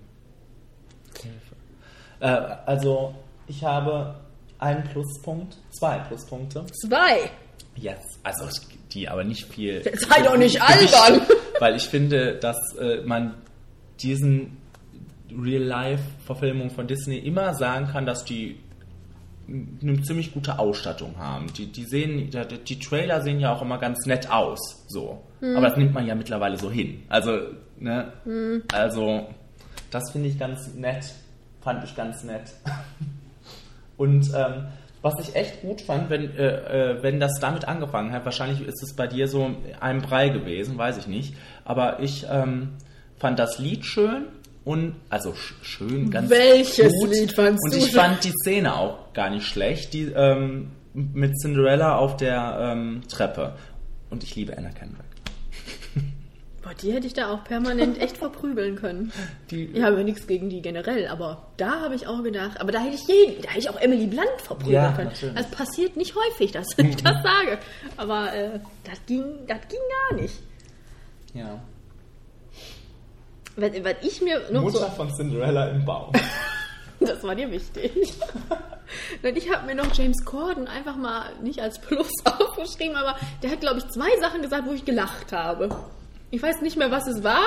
Äh, 2.20 2.28
also, 2.28 3.16
ich 3.48 3.64
habe 3.64 4.16
einen 4.60 4.84
Pluspunkt, 4.84 5.58
zwei 5.72 6.00
Pluspunkte. 6.00 6.66
Zwei. 6.68 7.32
Yes, 7.76 8.00
also 8.24 8.48
die 8.94 9.10
aber 9.10 9.24
nicht 9.24 9.46
viel. 9.46 9.84
Sei 9.96 10.22
doch 10.22 10.38
nicht 10.38 10.62
albern. 10.62 11.22
Weil 11.60 11.76
ich 11.76 11.84
finde, 11.84 12.36
dass 12.36 12.58
äh, 12.76 13.02
man 13.06 13.36
diesen 14.02 14.58
Real-Life-Verfilmungen 15.32 16.72
von 16.72 16.88
Disney 16.88 17.18
immer 17.18 17.54
sagen 17.54 17.88
kann, 17.88 18.06
dass 18.06 18.26
die 18.26 18.60
eine 19.48 20.02
ziemlich 20.02 20.34
gute 20.34 20.60
Ausstattung 20.60 21.18
haben. 21.18 21.48
Die, 21.54 21.72
die 21.72 21.84
sehen, 21.84 22.30
die, 22.30 22.58
die 22.58 22.80
Trailer 22.80 23.22
sehen 23.22 23.40
ja 23.40 23.54
auch 23.54 23.62
immer 23.62 23.78
ganz 23.78 24.06
nett 24.06 24.30
aus, 24.32 24.86
so. 24.88 25.24
Aber 25.42 25.68
das 25.68 25.78
nimmt 25.78 25.94
man 25.94 26.06
ja 26.06 26.16
mittlerweile 26.16 26.58
so 26.58 26.72
hin. 26.72 27.04
Also, 27.10 27.32
ne, 27.80 28.14
also, 28.72 29.28
das 29.90 30.12
finde 30.12 30.30
ich 30.30 30.38
ganz 30.38 30.74
nett, 30.76 31.14
fand 31.62 31.84
ich 31.84 31.96
ganz 31.96 32.24
nett. 32.24 32.54
Und 33.98 34.32
ähm, 34.36 34.68
was 35.02 35.14
ich 35.20 35.36
echt 35.36 35.62
gut 35.62 35.82
fand, 35.82 36.10
wenn, 36.10 36.36
äh, 36.38 36.92
äh, 36.92 37.04
wenn 37.04 37.20
das 37.20 37.40
damit 37.40 37.68
angefangen 37.68 38.12
hat, 38.12 38.26
wahrscheinlich 38.26 38.62
ist 38.62 38.84
es 38.84 38.96
bei 38.96 39.08
dir 39.08 39.28
so 39.28 39.56
ein 39.80 40.02
Brei 40.02 40.30
gewesen, 40.30 40.78
weiß 40.78 40.98
ich 40.98 41.08
nicht. 41.08 41.36
Aber 41.66 42.00
ich 42.00 42.26
ähm, 42.30 42.74
fand 43.18 43.40
das 43.40 43.58
Lied 43.58 43.86
schön 43.86 44.26
und 44.64 44.96
also 45.10 45.34
sch 45.34 45.56
schön, 45.64 46.12
ganz 46.12 46.30
Welches 46.30 46.94
gut. 47.00 47.12
Lied 47.12 47.32
fandst 47.34 47.64
Und 47.66 47.74
du 47.74 47.78
ich 47.78 47.86
schön? 47.92 48.00
fand 48.00 48.24
die 48.24 48.32
Szene 48.44 48.76
auch 48.76 49.12
gar 49.14 49.30
nicht 49.32 49.48
schlecht, 49.48 49.94
die 49.94 50.12
ähm, 50.16 50.72
mit 50.94 51.36
Cinderella 51.40 51.96
auf 51.98 52.18
der 52.18 52.58
ähm, 52.74 53.02
Treppe. 53.10 53.56
Und 54.12 54.24
ich 54.24 54.36
liebe 54.36 54.56
Anna 54.58 54.70
Kendrick. 54.70 55.06
Boah, 56.72 56.78
die 56.82 56.94
hätte 56.94 57.06
ich 57.08 57.14
da 57.14 57.34
auch 57.34 57.44
permanent 57.44 58.00
echt 58.02 58.18
verprügeln 58.18 58.76
können. 58.78 59.12
Die, 59.50 59.66
Ich 59.66 59.84
habe 59.84 60.04
nichts 60.04 60.26
gegen 60.26 60.50
die 60.50 60.62
generell, 60.62 61.08
aber 61.08 61.48
da 61.58 61.82
habe 61.82 61.96
ich 61.96 62.08
auch 62.08 62.24
gedacht, 62.24 62.62
aber 62.62 62.72
da 62.72 62.80
hätte 62.80 62.96
ich 62.96 63.08
jeden, 63.08 63.42
da 63.42 63.50
hätte 63.50 63.60
ich 63.60 63.70
auch 63.70 63.76
Emily 63.76 64.08
Blunt 64.08 64.28
verprügeln 64.42 64.74
Ja, 64.76 64.92
können. 64.94 65.10
natürlich. 65.10 65.36
Das 65.36 65.52
passiert 65.52 65.98
nicht 65.98 66.16
häufig, 66.16 66.52
dass 66.54 66.68
ich 66.78 66.96
das 66.98 67.22
sage. 67.24 67.58
Aber 67.98 68.34
äh, 68.34 68.60
das 68.86 69.06
ging, 69.06 69.24
das 69.48 69.60
ging 69.68 69.80
gar 70.10 70.22
nicht. 70.22 70.36
ja. 71.34 71.60
Was, 73.58 73.72
was 73.84 73.96
ich 74.04 74.22
mir 74.22 74.40
noch 74.50 74.62
so, 74.70 74.80
Mutter 74.80 74.92
von 74.92 75.14
Cinderella 75.14 75.68
im 75.72 75.84
Baum. 75.84 76.14
das 77.02 77.22
war 77.22 77.36
dir 77.36 77.52
wichtig. 77.52 77.92
Denn 79.24 79.36
ich 79.36 79.54
habe 79.54 79.66
mir 79.66 79.76
noch 79.76 79.94
James 79.94 80.24
Corden 80.24 80.68
einfach 80.70 80.96
mal 80.96 81.26
nicht 81.44 81.60
als 81.60 81.80
Plus 81.82 82.10
aufgeschrieben, 82.24 82.96
aber 82.96 83.18
der 83.44 83.52
hat, 83.52 83.60
glaube 83.60 83.80
ich, 83.80 83.88
zwei 83.90 84.10
Sachen 84.22 84.42
gesagt, 84.42 84.66
wo 84.68 84.72
ich 84.72 84.86
gelacht 84.86 85.34
habe. 85.34 85.68
Ich 86.32 86.42
weiß 86.42 86.62
nicht 86.62 86.78
mehr, 86.78 86.92
was 86.92 87.08
es 87.08 87.24
war, 87.24 87.44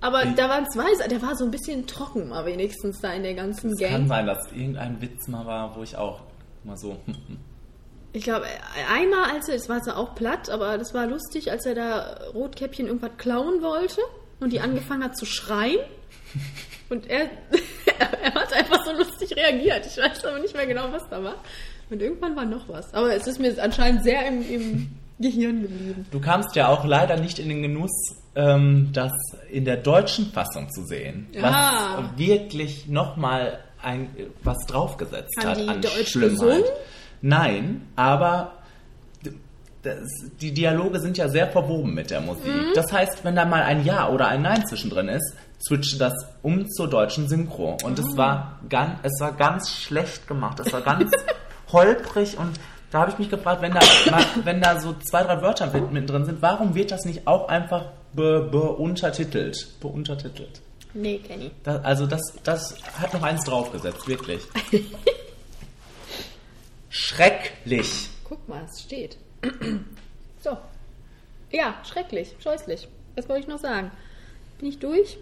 aber 0.00 0.24
da 0.24 0.48
waren 0.48 0.68
zwei, 0.70 0.86
der 1.08 1.22
war 1.22 1.36
so 1.36 1.44
ein 1.44 1.50
bisschen 1.50 1.86
trocken 1.86 2.28
mal 2.28 2.44
wenigstens 2.44 3.00
da 3.00 3.12
in 3.12 3.22
der 3.22 3.34
ganzen 3.34 3.76
Gang. 3.76 3.92
Kann 3.92 4.08
sein, 4.08 4.26
dass 4.26 4.50
irgendein 4.52 5.00
Witz 5.00 5.28
mal 5.28 5.46
war, 5.46 5.76
wo 5.76 5.82
ich 5.82 5.96
auch 5.96 6.22
mal 6.64 6.76
so. 6.76 6.96
Ich 8.12 8.24
glaube, 8.24 8.44
einmal, 8.92 9.30
als 9.30 9.48
er, 9.48 9.54
es 9.54 9.68
war 9.68 9.80
zwar 9.82 9.96
auch 9.96 10.16
platt, 10.16 10.50
aber 10.50 10.76
das 10.78 10.92
war 10.94 11.06
lustig, 11.06 11.52
als 11.52 11.64
er 11.64 11.76
da 11.76 12.18
Rotkäppchen 12.34 12.88
irgendwas 12.88 13.12
klauen 13.18 13.62
wollte 13.62 14.00
und 14.40 14.52
die 14.52 14.58
angefangen 14.58 15.04
hat 15.04 15.16
zu 15.16 15.26
schreien. 15.26 15.78
Und 16.88 17.06
er, 17.08 17.30
er 18.20 18.34
hat 18.34 18.52
einfach 18.52 18.84
so 18.84 18.90
lustig 18.94 19.36
reagiert. 19.36 19.86
Ich 19.86 19.96
weiß 19.96 20.24
aber 20.24 20.40
nicht 20.40 20.56
mehr 20.56 20.66
genau, 20.66 20.90
was 20.90 21.08
da 21.08 21.22
war. 21.22 21.36
Und 21.88 22.02
irgendwann 22.02 22.34
war 22.34 22.46
noch 22.46 22.68
was. 22.68 22.92
Aber 22.94 23.14
es 23.14 23.28
ist 23.28 23.38
mir 23.38 23.54
anscheinend 23.62 24.02
sehr 24.02 24.26
im, 24.26 24.42
im 24.50 24.90
Gehirn 25.20 25.62
geblieben. 25.62 26.06
Du 26.10 26.20
kamst 26.20 26.56
ja 26.56 26.68
auch 26.68 26.84
leider 26.84 27.16
nicht 27.16 27.38
in 27.38 27.48
den 27.48 27.62
Genuss, 27.62 28.16
ähm, 28.34 28.90
das 28.92 29.12
in 29.50 29.64
der 29.64 29.76
deutschen 29.76 30.32
Fassung 30.32 30.70
zu 30.70 30.84
sehen. 30.84 31.28
Ah. 31.42 31.98
Was 31.98 32.18
wirklich 32.18 32.88
nochmal 32.88 33.58
ein, 33.82 34.08
was 34.42 34.58
draufgesetzt 34.66 35.36
Haben 35.38 35.48
hat 35.48 35.58
die 35.58 35.68
an 35.68 35.82
Deutsch 35.82 36.12
Schlimmheit. 36.12 36.30
gesungen? 36.30 36.64
Nein, 37.22 37.88
aber 37.96 38.52
das, 39.82 39.98
die 40.40 40.52
Dialoge 40.52 41.00
sind 41.00 41.16
ja 41.16 41.28
sehr 41.28 41.50
verwoben 41.50 41.94
mit 41.94 42.10
der 42.10 42.20
Musik. 42.20 42.52
Das 42.74 42.92
heißt, 42.92 43.24
wenn 43.24 43.34
da 43.34 43.44
mal 43.44 43.62
ein 43.62 43.84
Ja 43.84 44.08
oder 44.10 44.28
ein 44.28 44.42
Nein 44.42 44.66
zwischendrin 44.66 45.08
ist, 45.08 45.34
switchte 45.66 45.98
das 45.98 46.12
um 46.42 46.68
zur 46.68 46.88
deutschen 46.88 47.28
Synchro. 47.28 47.76
Und 47.84 47.98
es 47.98 48.16
war 48.16 48.60
ganz, 48.68 48.98
es 49.02 49.20
war 49.20 49.32
ganz 49.32 49.70
schlecht 49.70 50.26
gemacht. 50.26 50.60
Es 50.60 50.72
war 50.72 50.82
ganz 50.82 51.10
holprig 51.72 52.36
und 52.38 52.58
da 52.90 53.00
habe 53.00 53.10
ich 53.12 53.18
mich 53.18 53.30
gefragt, 53.30 53.62
wenn 53.62 53.72
da, 53.72 53.80
wenn 54.44 54.60
da 54.60 54.80
so 54.80 54.94
zwei, 54.94 55.22
drei 55.22 55.40
Wörter 55.42 55.72
mit, 55.72 55.92
mit 55.92 56.10
drin 56.10 56.24
sind, 56.24 56.42
warum 56.42 56.74
wird 56.74 56.90
das 56.90 57.04
nicht 57.04 57.26
auch 57.26 57.48
einfach 57.48 57.86
be, 58.12 58.48
beuntertitelt? 58.50 59.80
Beuntertitelt. 59.80 60.60
Nee, 60.92 61.18
Kenny. 61.18 61.52
Das, 61.62 61.84
also 61.84 62.06
das, 62.06 62.20
das 62.42 62.76
hat 62.98 63.14
noch 63.14 63.22
eins 63.22 63.44
draufgesetzt, 63.44 64.08
wirklich. 64.08 64.42
Schrecklich. 66.90 68.08
Guck 68.24 68.48
mal, 68.48 68.64
es 68.68 68.82
steht. 68.82 69.16
so. 70.42 70.58
Ja, 71.52 71.76
schrecklich, 71.84 72.34
scheußlich. 72.42 72.88
Was 73.16 73.28
wollte 73.28 73.42
ich 73.42 73.48
noch 73.48 73.58
sagen? 73.58 73.90
Bin 74.58 74.68
ich 74.68 74.78
durch? 74.78 75.18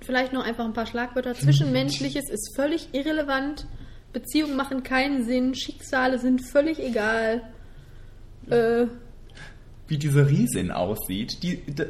Vielleicht 0.00 0.32
noch 0.32 0.44
einfach 0.44 0.64
ein 0.64 0.72
paar 0.72 0.86
Schlagwörter. 0.86 1.34
Zwischenmenschliches 1.34 2.28
ist 2.30 2.54
völlig 2.56 2.88
irrelevant. 2.92 3.66
Beziehungen 4.14 4.56
machen 4.56 4.82
keinen 4.82 5.26
Sinn. 5.26 5.54
Schicksale 5.54 6.18
sind 6.18 6.40
völlig 6.50 6.78
egal. 6.78 7.42
Äh, 8.48 8.86
Wie 9.88 9.98
diese 9.98 10.26
Riesin 10.28 10.70
aussieht, 10.70 11.42
die, 11.42 11.56
d- 11.56 11.86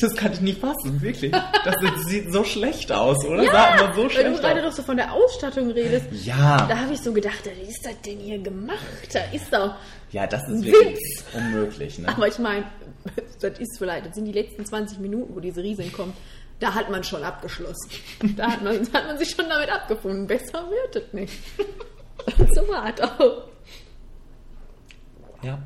das 0.00 0.14
kann 0.14 0.32
ich 0.32 0.40
nicht 0.40 0.60
fassen, 0.60 1.00
wirklich. 1.02 1.32
Das 1.64 1.74
sieht 2.06 2.32
so 2.32 2.44
schlecht 2.44 2.92
aus, 2.92 3.24
oder? 3.26 3.44
Sah 3.50 3.74
immer 3.76 3.94
so 3.94 4.02
weil 4.02 4.08
du 4.08 4.10
schlecht 4.10 4.40
gerade 4.40 4.60
aus. 4.60 4.66
doch 4.66 4.72
so 4.72 4.82
von 4.82 4.96
der 4.96 5.12
Ausstattung 5.12 5.70
redest. 5.70 6.06
Ja, 6.24 6.66
Da 6.68 6.78
habe 6.78 6.92
ich 6.92 7.00
so 7.00 7.12
gedacht, 7.12 7.42
wie 7.44 7.68
ist 7.70 7.84
das 7.84 8.00
denn 8.02 8.18
hier 8.18 8.38
gemacht? 8.38 8.78
Da 9.12 9.20
ist 9.32 9.52
doch. 9.52 9.74
ja, 10.12 10.26
das 10.26 10.46
ist 10.48 10.64
Witz. 10.64 10.72
wirklich 10.74 11.04
unmöglich, 11.34 11.98
ne? 11.98 12.08
Aber 12.08 12.28
ich 12.28 12.38
meine, 12.38 12.64
das 13.40 13.58
ist 13.58 13.78
vielleicht, 13.78 14.06
das 14.06 14.14
sind 14.14 14.26
die 14.26 14.32
letzten 14.32 14.64
20 14.64 14.98
Minuten, 15.00 15.34
wo 15.34 15.40
diese 15.40 15.62
Riesin 15.62 15.90
kommt. 15.92 16.14
Da 16.60 16.74
hat 16.74 16.90
man 16.90 17.04
schon 17.04 17.22
abgeschlossen. 17.22 17.90
Da 18.36 18.50
hat 18.52 18.62
man, 18.62 18.80
hat 18.92 19.06
man 19.06 19.18
sich 19.18 19.30
schon 19.30 19.48
damit 19.48 19.70
abgefunden. 19.70 20.26
Besser 20.26 20.68
wird 20.68 20.96
es 20.96 21.12
nicht. 21.12 21.32
so 22.54 22.66
war 22.68 22.92
es 22.92 23.00
auch. 23.00 23.44
Ja. 25.42 25.58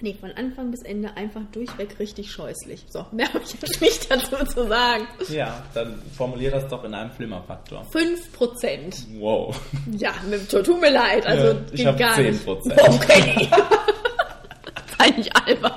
Nee, 0.00 0.14
von 0.14 0.30
Anfang 0.30 0.70
bis 0.70 0.82
Ende 0.82 1.16
einfach 1.16 1.40
durchweg 1.50 1.98
richtig 1.98 2.30
scheußlich. 2.30 2.84
So, 2.88 3.04
mehr 3.10 3.26
habe 3.34 3.40
ich 3.44 3.52
jetzt 3.60 3.80
nicht 3.80 4.08
dazu 4.08 4.36
zu 4.44 4.68
sagen. 4.68 5.08
Ja, 5.28 5.64
dann 5.74 6.00
formulier 6.16 6.52
das 6.52 6.68
doch 6.68 6.84
in 6.84 6.94
einem 6.94 7.10
Flimmerfaktor. 7.10 7.84
5%. 7.92 9.18
Wow. 9.18 9.60
Ja, 9.90 10.12
mit, 10.30 10.48
tut 10.48 10.80
mir 10.80 10.90
leid. 10.92 11.26
Also, 11.26 11.46
Ja, 11.48 11.56
ich 11.72 11.76
geht 11.78 11.86
hab 11.88 11.98
gar 11.98 12.16
10%. 12.16 12.22
nicht. 12.22 12.46
Okay. 12.48 13.48
Sei 14.98 15.10
nicht 15.16 15.36
albern. 15.36 15.72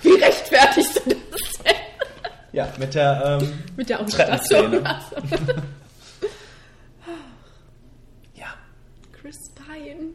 Wie 0.00 0.12
rechtfertigst 0.14 0.96
du 1.04 1.14
das 1.30 1.62
denn? 1.64 1.74
Ja, 2.54 2.68
mit 2.78 2.94
der, 2.94 3.38
ähm, 3.42 3.52
Mit 3.76 3.88
der 3.90 4.06
Treppenszene. 4.06 4.80
Ja. 8.34 8.46
Chris 9.12 9.36
Pine. 9.56 10.10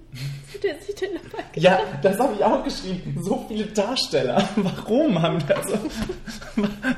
Hat 0.54 0.64
er 0.64 0.82
sich 0.82 0.96
denn 0.96 1.10
dabei 1.16 1.44
gedacht? 1.52 1.58
Ja, 1.58 1.80
das 2.02 2.18
habe 2.18 2.36
ich 2.36 2.44
auch 2.44 2.64
geschrieben. 2.64 3.22
So 3.22 3.46
viele 3.50 3.66
Darsteller. 3.66 4.48
Warum 4.56 5.22
haben 5.22 5.40
das, 5.48 5.66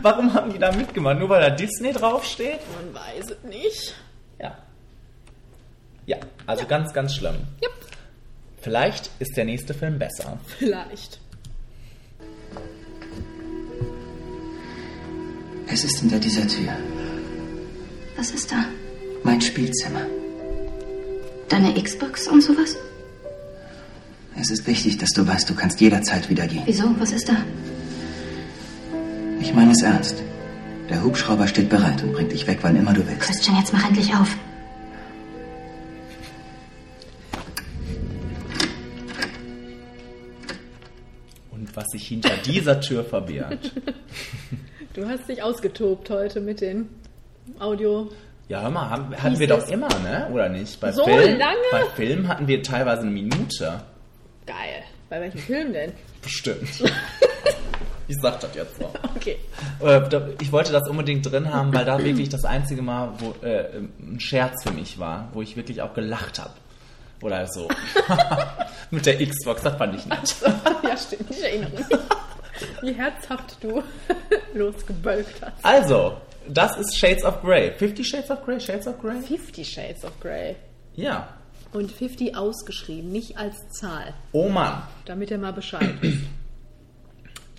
warum 0.03 0.31
haben 0.33 0.53
die 0.53 0.59
da 0.59 0.71
mitgemacht? 0.71 1.17
Nur 1.17 1.29
weil 1.29 1.41
da 1.41 1.49
Disney 1.49 1.91
draufsteht? 1.91 2.59
Man 2.75 2.93
weiß 2.93 3.31
es 3.31 3.43
nicht. 3.43 3.95
Ja. 4.39 4.55
Ja, 6.05 6.17
also 6.45 6.65
ganz, 6.67 6.93
ganz 6.93 7.15
schlimm. 7.15 7.35
Jupp, 7.63 7.73
Vielleicht 8.61 9.09
ist 9.19 9.35
der 9.35 9.45
nächste 9.45 9.73
Film 9.73 9.97
besser. 9.97 10.37
vielleicht. 10.59 11.19
Es 15.73 15.85
ist 15.85 15.99
hinter 15.99 16.19
dieser 16.19 16.45
Tür. 16.45 16.73
Was 18.17 18.31
ist 18.31 18.51
da? 18.51 18.65
Mein 19.23 19.39
Spielzimmer. 19.39 20.05
Deine 21.47 21.81
Xbox 21.81 22.27
und 22.27 22.41
sowas? 22.41 22.75
Es 24.37 24.51
ist 24.51 24.67
wichtig, 24.67 24.97
dass 24.97 25.11
du 25.11 25.25
weißt, 25.25 25.49
du 25.49 25.55
kannst 25.55 25.79
jederzeit 25.79 26.29
wieder 26.29 26.45
gehen. 26.45 26.63
Wieso? 26.65 26.93
Was 26.99 27.13
ist 27.13 27.29
da? 27.29 27.37
Ich 29.39 29.53
meine 29.53 29.71
es 29.71 29.81
ernst. 29.81 30.21
Der 30.89 31.03
Hubschrauber 31.03 31.47
steht 31.47 31.69
bereit 31.69 32.03
und 32.03 32.11
bringt 32.11 32.33
dich 32.33 32.45
weg, 32.47 32.59
wann 32.63 32.75
immer 32.75 32.93
du 32.93 33.07
willst. 33.07 33.21
Christian, 33.21 33.57
jetzt 33.57 33.71
mach 33.71 33.87
endlich 33.87 34.13
auf. 34.13 34.35
Und 41.51 41.73
was 41.77 41.87
sich 41.91 42.07
hinter 42.09 42.35
dieser 42.45 42.81
Tür 42.81 43.05
verbirgt. 43.05 43.71
Du 44.93 45.07
hast 45.07 45.27
dich 45.29 45.41
ausgetobt 45.41 46.09
heute 46.09 46.41
mit 46.41 46.59
den 46.61 46.89
Audio. 47.59 48.09
Ja, 48.49 48.61
hör 48.63 48.69
mal, 48.69 48.89
haben, 48.89 49.15
hatten 49.15 49.39
wir 49.39 49.47
doch 49.47 49.65
immer, 49.69 49.87
ne? 49.99 50.27
Oder 50.33 50.49
nicht? 50.49 50.79
Bei 50.81 50.91
So 50.91 51.05
Film, 51.05 51.37
lange? 51.39 51.57
Bei 51.71 51.83
Film 51.95 52.27
hatten 52.27 52.47
wir 52.47 52.61
teilweise 52.61 53.03
eine 53.03 53.11
Minute. 53.11 53.81
Geil. 54.45 54.83
Bei 55.09 55.21
welchem 55.21 55.39
Film 55.39 55.71
denn? 55.73 55.93
Bestimmt. 56.21 56.67
ich 58.07 58.17
sag 58.21 58.41
das 58.41 58.53
jetzt 58.53 58.77
so. 58.77 58.91
Okay. 59.15 59.37
Äh, 59.81 60.01
Ich 60.41 60.51
wollte 60.51 60.73
das 60.73 60.87
unbedingt 60.89 61.29
drin 61.31 61.53
haben, 61.53 61.73
weil 61.73 61.85
da 61.85 62.03
wirklich 62.03 62.27
das 62.27 62.43
einzige 62.43 62.81
Mal, 62.81 63.13
wo 63.19 63.33
äh, 63.45 63.77
ein 63.99 64.19
Scherz 64.19 64.63
für 64.63 64.71
mich 64.73 64.99
war, 64.99 65.29
wo 65.33 65.41
ich 65.41 65.55
wirklich 65.55 65.81
auch 65.81 65.93
gelacht 65.93 66.39
habe. 66.39 66.53
Oder 67.21 67.47
so. 67.47 67.69
Mit 68.91 69.05
der 69.05 69.25
Xbox, 69.25 69.61
das 69.61 69.75
fand 69.77 69.95
ich 69.95 70.05
nett. 70.05 70.35
ja, 70.83 70.97
stimmt. 70.97 71.29
Ich 71.31 71.41
erinnere 71.41 71.69
mich. 71.71 71.85
Wie 72.81 72.93
herzhaft 72.93 73.57
du 73.61 73.83
losgebölkt 74.53 75.41
hast. 75.41 75.63
Also, 75.63 76.17
das 76.47 76.77
ist 76.77 76.97
Shades 76.97 77.23
of 77.23 77.41
Grey. 77.41 77.71
50 77.71 78.07
Shades 78.07 78.31
of 78.31 78.43
Grey? 78.45 78.59
Shades 78.59 78.87
of 78.87 78.99
Grey? 79.01 79.21
50 79.21 79.67
Shades 79.67 80.03
of 80.03 80.19
Grey. 80.19 80.55
Ja. 80.95 81.29
Und 81.73 81.91
50 81.91 82.35
ausgeschrieben, 82.35 83.11
nicht 83.11 83.37
als 83.37 83.55
Zahl. 83.69 84.13
Oh 84.33 84.49
Mann. 84.49 84.83
damit 85.05 85.31
er 85.31 85.37
mal 85.37 85.53
Bescheid 85.53 85.93
wisst. 86.01 86.23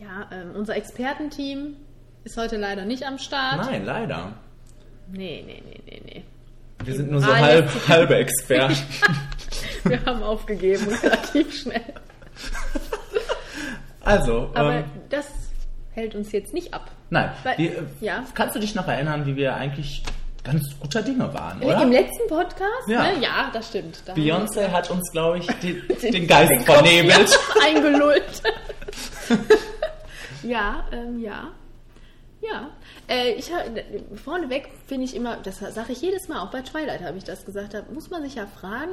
Ja, 0.01 0.29
ähm, 0.33 0.51
unser 0.55 0.77
Expertenteam 0.77 1.77
ist 2.25 2.37
heute 2.37 2.57
leider 2.57 2.85
nicht 2.85 3.05
am 3.05 3.19
Start. 3.19 3.65
Nein, 3.65 3.85
leider. 3.85 4.33
Nee, 5.11 5.43
nee, 5.47 5.63
nee, 5.65 5.81
nee, 5.87 6.03
nee. 6.05 6.25
Wir 6.85 6.95
sind 6.95 7.11
nur 7.11 7.21
so 7.21 7.35
halb, 7.35 7.71
halbe 7.89 8.17
Experten. 8.17 8.77
Wir 9.85 10.05
haben 10.05 10.23
aufgegeben, 10.23 10.87
relativ 11.03 11.55
schnell. 11.63 11.83
Also, 14.05 14.51
Aber 14.55 14.75
ähm, 14.75 14.85
das 15.11 15.27
hält 15.93 16.15
uns 16.15 16.33
jetzt 16.33 16.55
nicht 16.55 16.73
ab. 16.75 16.91
nein. 17.11 17.31
Weil- 17.43 17.59
wir, 17.59 17.71
äh, 17.79 17.83
ja. 18.01 18.25
Kannst 18.35 18.57
du 18.57 18.61
dich 18.61 18.75
noch 18.75 18.89
erinnern, 18.89 19.27
wie 19.27 19.37
wir 19.37 19.55
eigentlich 19.55 20.03
ganz 20.45 20.69
guter 20.81 21.03
Dinge 21.03 21.33
waren, 21.33 21.63
oder? 21.63 21.83
Im 21.83 21.93
letzten 21.93 22.27
Podcast? 22.29 22.89
Ja. 22.89 23.03
Ne? 23.05 23.21
ja 23.21 23.51
das 23.53 23.69
stimmt. 23.69 24.03
Da 24.07 24.15
Beyoncé 24.15 24.71
hat 24.71 24.91
uns, 24.91 25.11
glaube 25.13 25.39
ich, 25.39 25.47
den, 25.63 25.83
den 26.03 26.27
Geist 26.27 26.51
den 26.51 26.61
vernebelt. 26.63 27.31
Ja, 27.31 27.39
eingelullt. 27.65 28.43
ja, 30.43 30.85
ähm, 30.93 31.21
ja. 31.21 31.49
Ja, 32.41 32.71
äh, 33.09 33.35
ich 33.35 33.53
vorneweg 34.25 34.69
finde 34.89 35.05
ich 35.05 35.15
immer, 35.15 35.37
das 35.37 35.61
sage 35.61 35.93
ich 35.93 36.03
jedes 36.03 36.27
Mal, 36.29 36.41
auch 36.41 36.51
bei 36.51 36.63
Twilight 36.63 37.01
habe 37.01 37.17
ich 37.17 37.23
das 37.23 37.45
gesagt, 37.45 37.73
da 37.73 37.83
muss 37.95 38.11
man 38.11 38.23
sich 38.25 38.35
ja 38.35 38.47
fragen, 38.47 38.91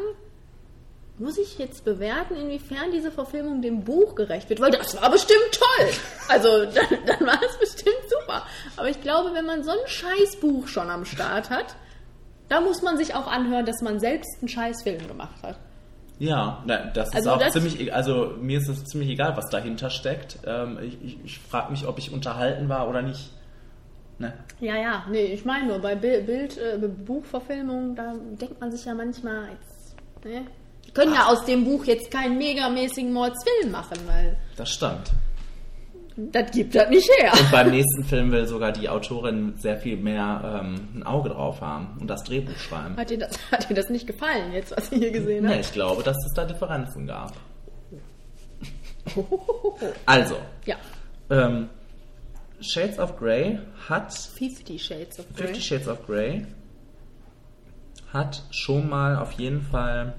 muss 1.19 1.37
ich 1.37 1.57
jetzt 1.59 1.83
bewerten, 1.85 2.35
inwiefern 2.35 2.91
diese 2.93 3.11
Verfilmung 3.11 3.61
dem 3.61 3.83
Buch 3.83 4.15
gerecht 4.15 4.49
wird? 4.49 4.59
Weil 4.61 4.71
das 4.71 4.99
war 5.01 5.11
bestimmt 5.11 5.51
toll. 5.51 5.87
Also 6.27 6.47
dann, 6.73 6.99
dann 7.05 7.27
war 7.27 7.39
es 7.43 7.57
bestimmt 7.59 7.97
super. 8.09 8.43
Aber 8.77 8.89
ich 8.89 9.01
glaube, 9.01 9.31
wenn 9.33 9.45
man 9.45 9.63
so 9.63 9.71
ein 9.71 9.77
Scheißbuch 9.87 10.67
schon 10.67 10.89
am 10.89 11.05
Start 11.05 11.49
hat, 11.49 11.75
da 12.47 12.61
muss 12.61 12.81
man 12.81 12.97
sich 12.97 13.13
auch 13.15 13.27
anhören, 13.27 13.65
dass 13.65 13.81
man 13.81 13.99
selbst 13.99 14.37
einen 14.41 14.49
Scheißfilm 14.49 15.07
gemacht 15.07 15.43
hat. 15.43 15.57
Ja, 16.17 16.63
das 16.93 17.07
ist 17.09 17.15
Also 17.15 17.31
auch 17.31 17.37
das- 17.37 17.53
ziemlich, 17.53 17.79
e- 17.79 17.91
also 17.91 18.33
mir 18.41 18.57
ist 18.59 18.67
es 18.67 18.83
ziemlich 18.85 19.09
egal, 19.09 19.37
was 19.37 19.49
dahinter 19.49 19.89
steckt. 19.89 20.39
Ähm, 20.45 20.77
ich 20.81 21.01
ich, 21.03 21.17
ich 21.23 21.39
frage 21.39 21.71
mich, 21.71 21.85
ob 21.87 21.97
ich 21.97 22.11
unterhalten 22.11 22.67
war 22.67 22.89
oder 22.89 23.01
nicht. 23.01 23.29
Ne? 24.17 24.33
Ja, 24.59 24.75
ja, 24.75 25.05
nee, 25.09 25.25
ich 25.27 25.45
meine 25.45 25.67
nur, 25.67 25.79
bei 25.79 25.95
Bild, 25.95 26.25
Bild 26.25 26.57
äh, 26.57 26.77
Buchverfilmungen, 26.77 27.95
da 27.95 28.15
denkt 28.17 28.59
man 28.59 28.69
sich 28.69 28.83
ja 28.83 28.93
manchmal, 28.93 29.43
jetzt, 29.51 29.95
ne? 30.25 30.45
Können 30.93 31.13
ja 31.13 31.27
aus 31.27 31.45
dem 31.45 31.65
Buch 31.65 31.85
jetzt 31.85 32.09
keinen 32.11 32.37
megamäßigen 32.37 33.11
Mordsfilm 33.13 33.71
machen, 33.71 33.97
weil 34.07 34.37
Das 34.57 34.69
stimmt. 34.71 35.11
das 36.17 36.51
gibt 36.51 36.75
das 36.75 36.89
nicht 36.89 37.09
her. 37.19 37.31
Und 37.33 37.51
beim 37.51 37.69
nächsten 37.71 38.03
Film 38.03 38.31
will 38.31 38.45
sogar 38.47 38.71
die 38.71 38.89
Autorin 38.89 39.53
sehr 39.57 39.77
viel 39.77 39.97
mehr 39.97 40.61
ähm, 40.63 40.87
ein 40.95 41.03
Auge 41.03 41.29
drauf 41.29 41.61
haben 41.61 41.97
und 42.01 42.07
das 42.07 42.23
Drehbuch 42.23 42.57
schreiben. 42.57 42.97
Hat 42.97 43.09
dir, 43.09 43.17
das, 43.19 43.37
hat 43.51 43.69
dir 43.69 43.73
das 43.75 43.89
nicht 43.89 44.07
gefallen, 44.07 44.51
jetzt, 44.53 44.75
was 44.75 44.91
ihr 44.91 44.97
hier 44.99 45.11
gesehen 45.11 45.45
Nee, 45.45 45.51
habt? 45.55 45.61
ich 45.65 45.71
glaube, 45.73 46.03
dass 46.03 46.17
es 46.25 46.33
da 46.35 46.45
Differenzen 46.45 47.07
gab. 47.07 47.33
Also, 50.05 50.35
Ja, 50.65 50.75
ähm, 51.29 51.69
Shades 52.61 52.99
of 52.99 53.17
Grey 53.17 53.57
hat 53.87 54.13
50 54.13 54.83
Shades 54.83 55.19
of 55.19 55.25
Grey. 55.35 55.47
Fifty 55.47 55.61
Shades 55.61 55.87
of 55.87 56.05
Grey 56.05 56.45
hat 58.13 58.43
schon 58.51 58.89
mal 58.89 59.17
auf 59.17 59.31
jeden 59.33 59.61
Fall 59.61 60.13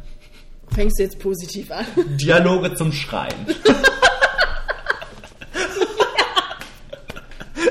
Fängst 0.75 0.99
du 0.99 1.03
jetzt 1.03 1.19
positiv 1.19 1.71
an? 1.71 1.87
Dialoge 2.17 2.75
zum 2.75 2.93
Schreien. 2.93 3.35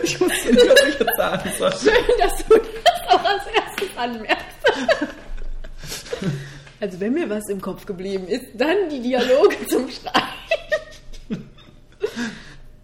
ich 0.04 0.20
wusste 0.20 0.54
nicht, 0.54 0.70
was 0.70 0.84
ich 0.88 1.00
jetzt 1.00 1.16
sagen 1.18 1.52
soll. 1.58 1.72
Schön, 1.72 1.93
dass 2.20 2.45
du 2.45 2.56
das 2.58 3.08
auch 3.10 3.24
als 3.24 3.43
erstes 3.56 3.97
anmerkst. 3.97 4.45
Also 6.82 7.00
wenn 7.00 7.14
mir 7.14 7.30
was 7.30 7.50
im 7.50 7.62
Kopf 7.62 7.86
geblieben 7.86 8.28
ist, 8.28 8.45
dann 8.54 8.89
die 8.89 9.02
Dialoge 9.02 9.56
zum 9.68 9.89
Schreien. 9.89 10.28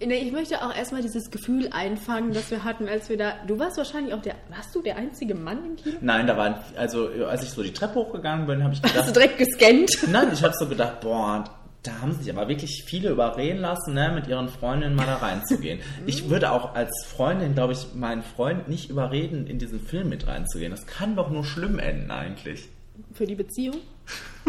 Nee, 0.06 0.18
ich 0.18 0.32
möchte 0.32 0.64
auch 0.64 0.76
erstmal 0.76 1.02
dieses 1.02 1.32
Gefühl 1.32 1.70
einfangen, 1.72 2.32
das 2.34 2.52
wir 2.52 2.64
hatten, 2.64 2.88
als 2.88 3.10
wir 3.10 3.18
da. 3.18 3.34
Du 3.48 3.58
warst 3.58 3.78
wahrscheinlich 3.78 4.14
auch 4.14 4.22
der. 4.22 4.36
Warst 4.50 4.74
du 4.76 4.82
der 4.82 4.98
einzige 4.98 5.34
Mann 5.34 5.66
im 5.66 5.76
Kino? 5.76 5.98
Nein, 6.02 6.28
da 6.28 6.38
waren, 6.38 6.56
also 6.78 7.08
als 7.28 7.44
ich 7.44 7.50
so 7.50 7.64
die 7.64 7.74
Treppe 7.74 7.96
hochgegangen 7.96 8.46
bin, 8.46 8.64
habe 8.64 8.74
ich 8.74 8.82
Hast 8.84 8.94
du 8.94 9.00
gedacht, 9.00 9.16
direkt 9.16 9.38
gescannt? 9.38 9.92
nein, 10.12 10.30
ich 10.32 10.44
habe 10.44 10.54
so 10.54 10.68
gedacht, 10.68 11.02
boah, 11.02 11.44
da 11.82 12.02
haben 12.02 12.12
sich 12.14 12.32
aber 12.32 12.48
wirklich 12.48 12.84
viele 12.86 13.10
überreden 13.10 13.60
lassen, 13.60 13.94
ne, 13.94 14.12
mit 14.14 14.28
ihren 14.28 14.50
Freundinnen 14.50 14.96
mal 14.96 15.06
da 15.06 15.16
reinzugehen. 15.18 15.80
Ich 16.06 16.30
würde 16.30 16.52
auch 16.52 16.76
als 16.76 16.92
Freundin, 17.08 17.54
glaube 17.54 17.74
ich, 17.74 17.94
meinen 17.96 18.22
Freund 18.24 18.68
nicht 18.68 18.90
überreden, 18.90 19.48
in 19.48 19.60
diesen 19.60 19.80
Film 19.80 20.10
mit 20.10 20.28
reinzugehen. 20.28 20.72
Das 20.72 20.86
kann 20.86 21.16
doch 21.16 21.30
nur 21.30 21.44
schlimm 21.44 21.80
enden 21.80 22.12
eigentlich. 22.12 22.68
Für 23.14 23.26
die 23.26 23.36
Beziehung? 23.36 23.78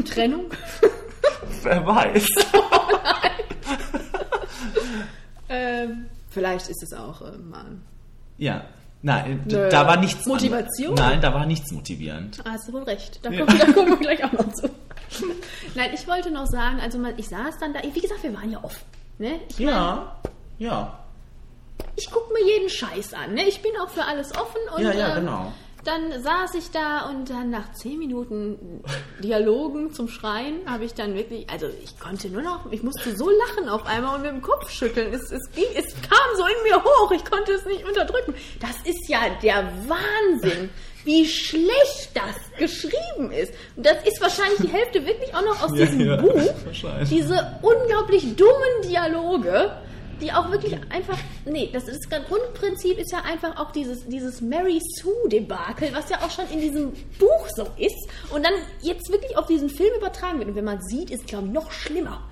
Trennung? 0.04 0.46
Wer 1.62 1.86
weiß. 1.86 2.26
ähm, 5.48 6.06
vielleicht 6.30 6.68
ist 6.68 6.82
es 6.82 6.92
auch 6.92 7.22
äh, 7.22 7.36
Mann. 7.38 7.82
Ja. 8.38 8.64
Nein, 9.02 9.42
Nö. 9.46 9.68
da 9.68 9.86
war 9.86 9.98
nichts. 9.98 10.26
Motivation? 10.26 10.94
Nein, 10.94 11.20
da 11.20 11.32
war 11.32 11.46
nichts 11.46 11.70
motivierend. 11.70 12.40
Ah, 12.44 12.52
hast 12.52 12.66
du 12.68 12.72
wohl 12.72 12.82
recht. 12.82 13.20
Da, 13.22 13.30
Ja. 13.30 13.44
kommen, 13.44 13.58
da 13.58 13.72
kommen 13.72 13.88
wir 13.90 13.96
gleich 13.98 14.24
auch 14.24 14.32
noch 14.32 14.52
zu. 14.52 14.68
Nein, 15.74 15.90
ich 15.94 16.08
wollte 16.08 16.30
noch 16.30 16.46
sagen, 16.46 16.80
also 16.80 16.98
ich 17.16 17.28
saß 17.28 17.58
dann 17.60 17.72
da, 17.72 17.80
wie 17.82 18.00
gesagt, 18.00 18.22
wir 18.22 18.34
waren 18.34 18.50
ja 18.50 18.62
offen. 18.64 18.82
Ne? 19.18 19.40
Ich, 19.48 19.58
Ja, 19.60 20.16
ja. 20.58 20.98
ich 21.94 22.10
gucke 22.10 22.32
mir 22.32 22.44
jeden 22.44 22.68
Scheiß 22.68 23.14
an. 23.14 23.34
Ne? 23.34 23.44
Ich 23.44 23.62
bin 23.62 23.70
auch 23.80 23.90
für 23.90 24.04
alles 24.04 24.32
offen. 24.34 24.58
Und, 24.74 24.82
Ja, 24.82 24.92
ja, 24.92 25.08
ähm, 25.16 25.20
genau. 25.26 25.52
Dann 25.86 26.20
saß 26.20 26.54
ich 26.56 26.72
da 26.72 27.08
und 27.08 27.30
dann 27.30 27.50
nach 27.50 27.72
zehn 27.72 27.96
Minuten 28.00 28.82
Dialogen 29.22 29.92
zum 29.92 30.08
Schreien 30.08 30.68
habe 30.68 30.84
ich 30.84 30.94
dann 30.94 31.14
wirklich, 31.14 31.48
also 31.48 31.68
ich 31.84 31.96
konnte 32.00 32.28
nur 32.28 32.42
noch, 32.42 32.72
ich 32.72 32.82
musste 32.82 33.16
so 33.16 33.30
lachen 33.30 33.68
auf 33.68 33.86
einmal 33.86 34.16
und 34.16 34.22
mit 34.22 34.32
dem 34.32 34.42
Kopf 34.42 34.68
schütteln. 34.68 35.14
Es, 35.14 35.30
es, 35.30 35.48
ging, 35.54 35.64
es 35.76 35.94
kam 36.02 36.36
so 36.36 36.44
in 36.44 36.62
mir 36.68 36.82
hoch, 36.82 37.12
ich 37.12 37.24
konnte 37.24 37.52
es 37.52 37.64
nicht 37.66 37.86
unterdrücken. 37.86 38.34
Das 38.58 38.74
ist 38.84 39.08
ja 39.08 39.20
der 39.40 39.72
Wahnsinn, 39.86 40.70
wie 41.04 41.24
schlecht 41.24 42.10
das 42.14 42.34
geschrieben 42.58 43.30
ist. 43.30 43.52
Und 43.76 43.86
das 43.86 44.04
ist 44.04 44.20
wahrscheinlich 44.20 44.58
die 44.62 44.72
Hälfte 44.72 45.06
wirklich 45.06 45.32
auch 45.36 45.44
noch 45.44 45.62
aus 45.62 45.70
Ja, 45.78 45.86
diesem 45.86 46.00
ja, 46.00 46.16
Buch. 46.16 46.52
Diese 47.08 47.60
unglaublich 47.62 48.34
dummen 48.34 48.82
Dialoge, 48.82 49.70
die 50.20 50.32
auch 50.32 50.50
wirklich 50.50 50.74
einfach, 50.90 51.18
nee, 51.44 51.70
das, 51.72 51.88
ist, 51.88 52.06
das 52.10 52.24
Grundprinzip 52.24 52.98
ist 52.98 53.12
ja 53.12 53.22
einfach 53.22 53.58
auch 53.58 53.72
dieses, 53.72 54.06
dieses 54.06 54.40
Mary 54.40 54.80
Sue-Debakel, 55.00 55.92
was 55.92 56.08
ja 56.08 56.18
auch 56.22 56.30
schon 56.30 56.48
in 56.50 56.60
diesem 56.60 56.92
Buch 57.18 57.48
so 57.54 57.66
ist 57.76 58.08
und 58.30 58.44
dann 58.44 58.54
jetzt 58.82 59.10
wirklich 59.10 59.36
auf 59.36 59.46
diesen 59.46 59.68
Film 59.68 59.94
übertragen 59.96 60.38
wird. 60.38 60.48
Und 60.48 60.56
wenn 60.56 60.64
man 60.64 60.80
sieht, 60.82 61.10
ist 61.10 61.26
glaube 61.26 61.46
ich, 61.46 61.52
noch 61.52 61.70
schlimmer, 61.70 62.22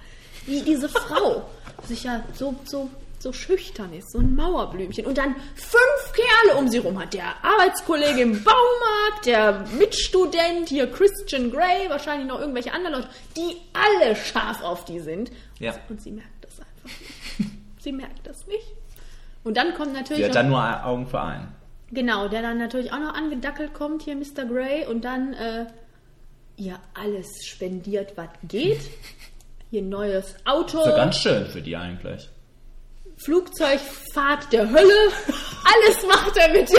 wie 0.46 0.62
diese 0.62 0.88
Frau 0.88 1.48
sich 1.86 2.04
ja 2.04 2.24
so, 2.34 2.54
so, 2.64 2.88
so 3.18 3.32
schüchtern 3.32 3.92
ist, 3.92 4.12
so 4.12 4.18
ein 4.18 4.34
Mauerblümchen 4.34 5.06
und 5.06 5.18
dann 5.18 5.34
fünf 5.54 6.12
Kerle 6.12 6.58
um 6.58 6.68
sie 6.68 6.78
rum 6.78 6.98
hat. 6.98 7.12
Der 7.14 7.44
Arbeitskollege 7.44 8.20
im 8.20 8.44
Baumarkt, 8.44 9.26
der 9.26 9.64
Mitstudent, 9.78 10.68
hier 10.68 10.90
Christian 10.90 11.50
Grey, 11.50 11.88
wahrscheinlich 11.88 12.28
noch 12.28 12.40
irgendwelche 12.40 12.72
anderen 12.72 12.96
Leute, 12.96 13.08
die 13.36 13.56
alle 13.72 14.16
scharf 14.16 14.62
auf 14.62 14.84
die 14.84 15.00
sind. 15.00 15.30
Ja. 15.58 15.74
Und 15.88 16.00
sie 16.00 16.12
merkt 16.12 16.44
das 16.44 16.52
einfach 16.60 17.00
nicht. 17.00 17.13
Sie 17.84 17.92
merkt 17.92 18.26
das 18.26 18.46
nicht. 18.46 18.64
Und 19.44 19.56
dann 19.58 19.74
kommt 19.74 19.92
natürlich 19.92 20.22
Die 20.22 20.28
hat 20.28 20.34
dann 20.34 20.48
nur 20.48 20.84
Augen 20.86 21.06
für 21.06 21.20
einen. 21.20 21.48
genau, 21.92 22.28
der 22.28 22.40
dann 22.42 22.56
natürlich 22.58 22.92
auch 22.92 22.98
noch 22.98 23.14
angedackelt 23.14 23.74
kommt, 23.74 24.02
hier 24.02 24.16
Mr. 24.16 24.46
Grey, 24.48 24.86
und 24.86 25.04
dann 25.04 25.34
äh, 25.34 25.66
ihr 26.56 26.78
alles 26.94 27.26
spendiert, 27.44 28.16
was 28.16 28.28
geht. 28.48 28.80
Hier 29.70 29.82
neues 29.82 30.36
Auto, 30.44 30.84
So 30.84 30.90
ganz 30.90 31.16
schön 31.16 31.46
für 31.46 31.60
die 31.60 31.76
eigentlich. 31.76 32.30
Flugzeugfahrt 33.16 34.52
der 34.52 34.70
Hölle, 34.70 34.92
alles 35.26 36.06
macht 36.06 36.36
er 36.36 36.52
mit. 36.52 36.70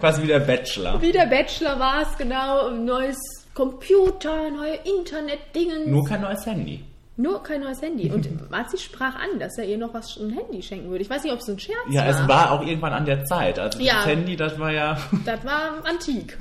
Quasi 0.00 0.22
wie 0.22 0.26
der 0.26 0.40
Bachelor. 0.40 1.00
Wie 1.00 1.12
der 1.12 1.26
Bachelor 1.26 1.78
war 1.78 2.02
es, 2.02 2.18
genau, 2.18 2.70
neues 2.70 3.16
Computer, 3.54 4.50
neue 4.50 4.74
Internet-Dingen. 4.98 5.90
Nur 5.90 6.04
kein 6.04 6.22
neues 6.22 6.44
Handy. 6.46 6.82
Nur 7.22 7.42
kein 7.42 7.60
neues 7.60 7.80
Handy. 7.80 8.10
Und 8.10 8.50
Marzi 8.50 8.78
sprach 8.78 9.14
an, 9.14 9.38
dass 9.38 9.56
er 9.56 9.64
ihr 9.64 9.78
noch 9.78 9.94
was 9.94 10.16
ein 10.16 10.30
Handy 10.30 10.60
schenken 10.62 10.90
würde. 10.90 11.02
Ich 11.02 11.10
weiß 11.10 11.22
nicht, 11.22 11.32
ob 11.32 11.38
es 11.38 11.48
ein 11.48 11.58
Scherz 11.58 11.76
Ja, 11.90 12.02
war. 12.02 12.08
es 12.10 12.28
war 12.28 12.50
auch 12.50 12.66
irgendwann 12.66 12.92
an 12.92 13.04
der 13.04 13.24
Zeit. 13.24 13.58
Also 13.58 13.78
Ja. 13.80 13.94
das 13.96 14.06
Handy, 14.06 14.34
das 14.36 14.58
war 14.58 14.72
ja. 14.72 14.98
Das 15.24 15.44
war 15.44 15.84
antik. 15.84 16.36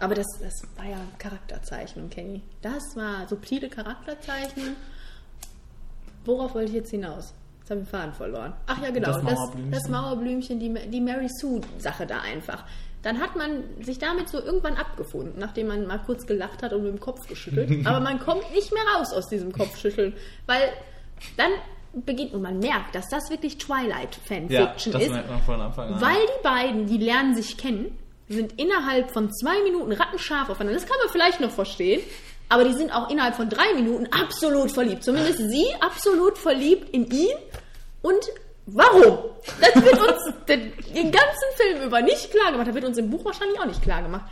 Aber 0.00 0.14
das, 0.14 0.26
das 0.42 0.62
war 0.76 0.84
ja 0.84 0.98
Charakterzeichnung, 1.18 2.10
Kenny. 2.10 2.42
Das 2.60 2.82
war 2.94 3.26
subtile 3.28 3.68
Charakterzeichnung. 3.68 4.76
Worauf 6.24 6.54
wollte 6.54 6.68
ich 6.70 6.74
jetzt 6.76 6.90
hinaus? 6.90 7.32
Jetzt 7.60 7.70
habe 7.70 7.80
ich 7.80 7.86
den 7.86 7.90
Faden 7.90 8.12
verloren. 8.12 8.52
Ach 8.66 8.82
ja, 8.82 8.90
genau. 8.90 9.06
Das 9.12 9.22
Das, 9.22 9.24
Mauerblümchen. 9.34 9.70
das 9.72 9.88
Mauerblümchen, 9.88 10.60
die, 10.60 10.90
die 10.90 11.00
Mary 11.00 11.28
Sue-Sache 11.28 12.06
da 12.06 12.20
einfach. 12.20 12.64
Dann 13.02 13.20
hat 13.20 13.34
man 13.36 13.64
sich 13.80 13.98
damit 13.98 14.28
so 14.28 14.40
irgendwann 14.40 14.76
abgefunden, 14.76 15.34
nachdem 15.38 15.68
man 15.68 15.86
mal 15.86 15.98
kurz 15.98 16.26
gelacht 16.26 16.62
hat 16.62 16.72
und 16.72 16.84
mit 16.84 16.92
dem 16.92 17.00
Kopf 17.00 17.26
geschüttelt. 17.26 17.84
Aber 17.86 18.00
man 18.00 18.20
kommt 18.20 18.50
nicht 18.54 18.72
mehr 18.72 18.82
raus 18.96 19.12
aus 19.12 19.28
diesem 19.28 19.52
Kopfschütteln, 19.52 20.14
weil 20.46 20.72
dann 21.36 21.50
beginnt 21.94 22.32
und 22.32 22.42
man 22.42 22.58
merkt, 22.58 22.94
dass 22.94 23.08
das 23.08 23.28
wirklich 23.28 23.54
Ja, 23.54 23.58
Twilight-Fanfiction 23.66 24.92
das 24.92 25.02
ist. 25.02 25.10
merkt 25.10 25.28
man 25.30 25.42
von 25.42 25.60
Anfang 25.60 25.94
an. 25.94 26.00
Weil 26.00 26.20
die 26.20 26.42
beiden, 26.42 26.86
die 26.86 26.98
lernen 26.98 27.34
sich 27.34 27.56
kennen, 27.58 27.98
sind 28.28 28.58
innerhalb 28.58 29.12
von 29.12 29.30
zwei 29.32 29.62
Minuten 29.62 29.92
rattenscharf 29.92 30.48
aufeinander. 30.48 30.78
Das 30.80 30.88
kann 30.88 30.98
man 31.02 31.10
vielleicht 31.10 31.40
noch 31.40 31.50
verstehen. 31.50 32.00
Aber 32.48 32.64
die 32.64 32.72
sind 32.74 32.90
auch 32.94 33.10
innerhalb 33.10 33.34
von 33.34 33.48
drei 33.48 33.74
Minuten 33.74 34.06
absolut 34.12 34.70
verliebt. 34.70 35.02
Zumindest 35.04 35.38
sie 35.38 35.66
absolut 35.80 36.38
verliebt 36.38 36.90
in 36.90 37.10
ihn. 37.10 37.34
Und 38.02 38.20
warum? 38.66 39.18
Das 39.60 39.82
wird 39.82 39.98
uns 40.00 40.34
den, 40.48 40.72
ganzen 41.10 41.48
Film 41.56 41.82
über 41.82 42.00
nicht 42.02 42.30
klar 42.30 42.52
gemacht. 42.52 42.68
Das 42.68 42.74
wird 42.74 42.84
uns 42.84 42.98
im 42.98 43.10
Buch 43.10 43.24
wahrscheinlich 43.24 43.58
auch 43.60 43.66
nicht 43.66 43.82
klar 43.82 44.02
gemacht. 44.02 44.24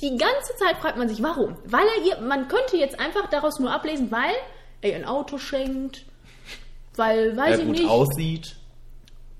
Die 0.00 0.16
ganze 0.16 0.54
Zeit 0.56 0.76
fragt 0.78 0.96
man 0.96 1.08
sich, 1.08 1.22
warum? 1.22 1.56
Weil 1.64 1.84
er 1.98 2.04
ihr, 2.06 2.20
man 2.26 2.48
könnte 2.48 2.76
jetzt 2.76 2.98
einfach 3.00 3.28
daraus 3.30 3.58
nur 3.58 3.72
ablesen, 3.72 4.10
weil 4.12 4.34
er 4.80 4.90
ihr 4.90 4.96
ein 4.96 5.04
Auto 5.04 5.38
schenkt, 5.38 6.04
weil, 6.96 7.36
weiß 7.36 7.54
er 7.56 7.58
ich 7.60 7.66
gut 7.66 7.76
nicht. 7.78 7.88
aussieht. 7.88 8.54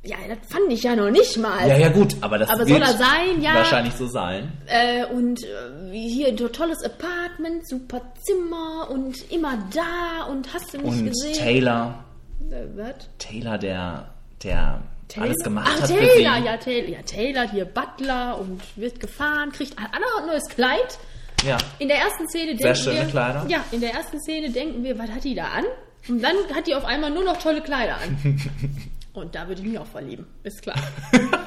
Ja, 0.04 0.16
das 0.28 0.38
fand 0.50 0.72
ich 0.72 0.82
ja 0.84 0.94
noch 0.96 1.10
nicht 1.10 1.36
mal. 1.38 1.68
Ja, 1.68 1.76
ja, 1.76 1.88
gut, 1.90 2.16
aber 2.20 2.38
das 2.38 2.48
Aber 2.50 2.60
wird 2.66 2.70
soll 2.70 2.82
er 2.82 2.96
sein? 2.96 3.42
Ja. 3.42 3.54
wahrscheinlich 3.54 3.94
so 3.94 4.06
sein. 4.06 4.52
Äh, 4.66 5.04
und 5.06 5.42
äh, 5.44 5.92
hier 5.92 6.28
ein 6.28 6.36
tolles 6.36 6.82
Apartment, 6.84 7.68
super 7.68 8.00
Zimmer 8.22 8.88
und 8.90 9.30
immer 9.30 9.58
da 9.74 10.24
und 10.30 10.52
hast 10.54 10.72
du 10.72 10.78
nicht 10.78 10.86
Und 10.86 11.06
gesehen? 11.06 11.34
Taylor, 11.34 12.04
Äh, 12.50 12.64
was? 12.76 13.08
Taylor, 13.18 13.58
der, 13.58 14.14
der 14.44 14.82
alles 15.16 15.36
gemacht 15.38 15.70
Ach, 15.70 15.82
hat 15.82 15.88
Taylor, 15.88 16.36
ja, 16.36 16.56
Taylor, 16.58 16.88
ja, 16.88 17.02
Taylor, 17.02 17.50
hier 17.50 17.64
Butler 17.64 18.38
und 18.38 18.60
wird 18.76 19.00
gefahren, 19.00 19.52
kriegt 19.52 19.78
ein 19.78 19.86
ein 19.86 20.26
neues 20.26 20.44
Kleid. 20.48 20.98
Ja. 21.44 21.56
In 21.78 21.88
der 21.88 21.98
ersten 21.98 22.28
Szene 22.28 22.48
denken 22.48 22.62
Sehr 22.62 22.74
schöne 22.74 23.00
wir, 23.00 23.06
Kleider. 23.06 23.46
Ja, 23.48 23.64
in 23.70 23.80
der 23.80 23.94
ersten 23.94 24.20
Szene 24.20 24.50
denken 24.50 24.82
wir, 24.82 24.98
was 24.98 25.10
hat 25.10 25.24
die 25.24 25.34
da 25.34 25.44
an? 25.44 25.64
Und 26.08 26.22
dann 26.22 26.34
hat 26.54 26.66
die 26.66 26.74
auf 26.74 26.84
einmal 26.84 27.10
nur 27.10 27.24
noch 27.24 27.38
tolle 27.38 27.62
Kleider 27.62 27.96
an. 27.96 28.40
Und 29.12 29.34
da 29.34 29.48
würde 29.48 29.62
ich 29.62 29.66
mich 29.66 29.78
auch 29.78 29.86
verlieben, 29.86 30.26
ist 30.42 30.62
klar. 30.62 30.76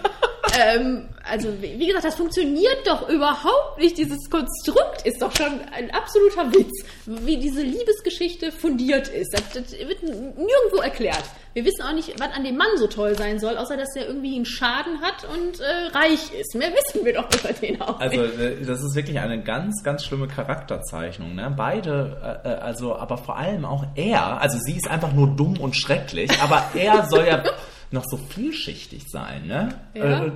ähm, 0.60 1.08
also, 1.24 1.50
wie 1.62 1.86
gesagt, 1.86 2.04
das 2.06 2.16
funktioniert 2.16 2.86
doch 2.86 3.08
überhaupt 3.08 3.78
nicht. 3.78 3.98
Dieses 3.98 4.30
Konstrukt 4.30 5.06
ist 5.06 5.22
doch 5.22 5.36
schon 5.36 5.62
ein 5.72 5.92
absoluter 5.92 6.52
Witz, 6.54 6.72
wie 7.06 7.38
diese 7.38 7.62
Liebesgeschichte 7.62 8.52
fundiert 8.52 9.08
ist. 9.08 9.34
Das, 9.34 9.44
das 9.54 9.72
wird 9.72 10.04
nirgendwo 10.04 10.82
erklärt. 10.82 11.24
Wir 11.54 11.66
wissen 11.66 11.82
auch 11.84 11.94
nicht, 11.94 12.18
was 12.20 12.32
an 12.34 12.44
dem 12.44 12.56
Mann 12.58 12.70
so 12.78 12.88
toll 12.88 13.16
sein 13.16 13.38
soll, 13.40 13.58
außer 13.58 13.76
dass 13.78 13.96
er 13.96 14.08
irgendwie 14.08 14.36
einen 14.36 14.46
Schaden 14.46 15.02
hat 15.02 15.26
und 15.26 15.60
äh, 15.60 15.98
reich 15.98 16.34
ist. 16.40 16.56
Mehr 16.56 16.72
wissen 16.72 17.06
wir 17.06 17.14
doch 17.14 17.28
über 17.34 17.54
den 17.54 17.82
auch 17.82 18.00
Also 18.00 18.22
nicht. 18.22 18.40
äh, 18.40 18.62
das 18.66 18.82
ist 18.82 18.96
wirklich 18.96 19.20
eine 19.20 19.44
ganz, 19.44 19.84
ganz 19.84 20.04
schlimme 20.06 20.28
Charakterzeichnung. 20.28 21.36
Ne? 21.36 21.54
Beide, 21.56 22.42
äh, 22.46 22.50
äh, 22.50 22.54
also 22.56 22.96
aber 22.96 23.18
vor 23.18 23.38
allem 23.38 23.66
auch 23.66 23.84
er, 23.96 24.42
also 24.42 24.58
sie 24.60 24.78
ist 24.78 24.90
einfach 24.90 25.12
nur 25.14 25.28
dumm 25.36 25.60
und 25.60 25.76
schrecklich, 25.76 26.32
aber 26.42 26.64
er 26.74 27.06
soll 27.10 27.28
ja 27.28 27.44
noch 27.92 28.06
so 28.06 28.18
vielschichtig 28.18 29.04
sein, 29.10 29.48
ne? 29.48 29.70
Ja. 29.94 30.26
Äh, 30.26 30.32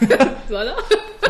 Soll 0.48 0.68
er? 0.68 0.76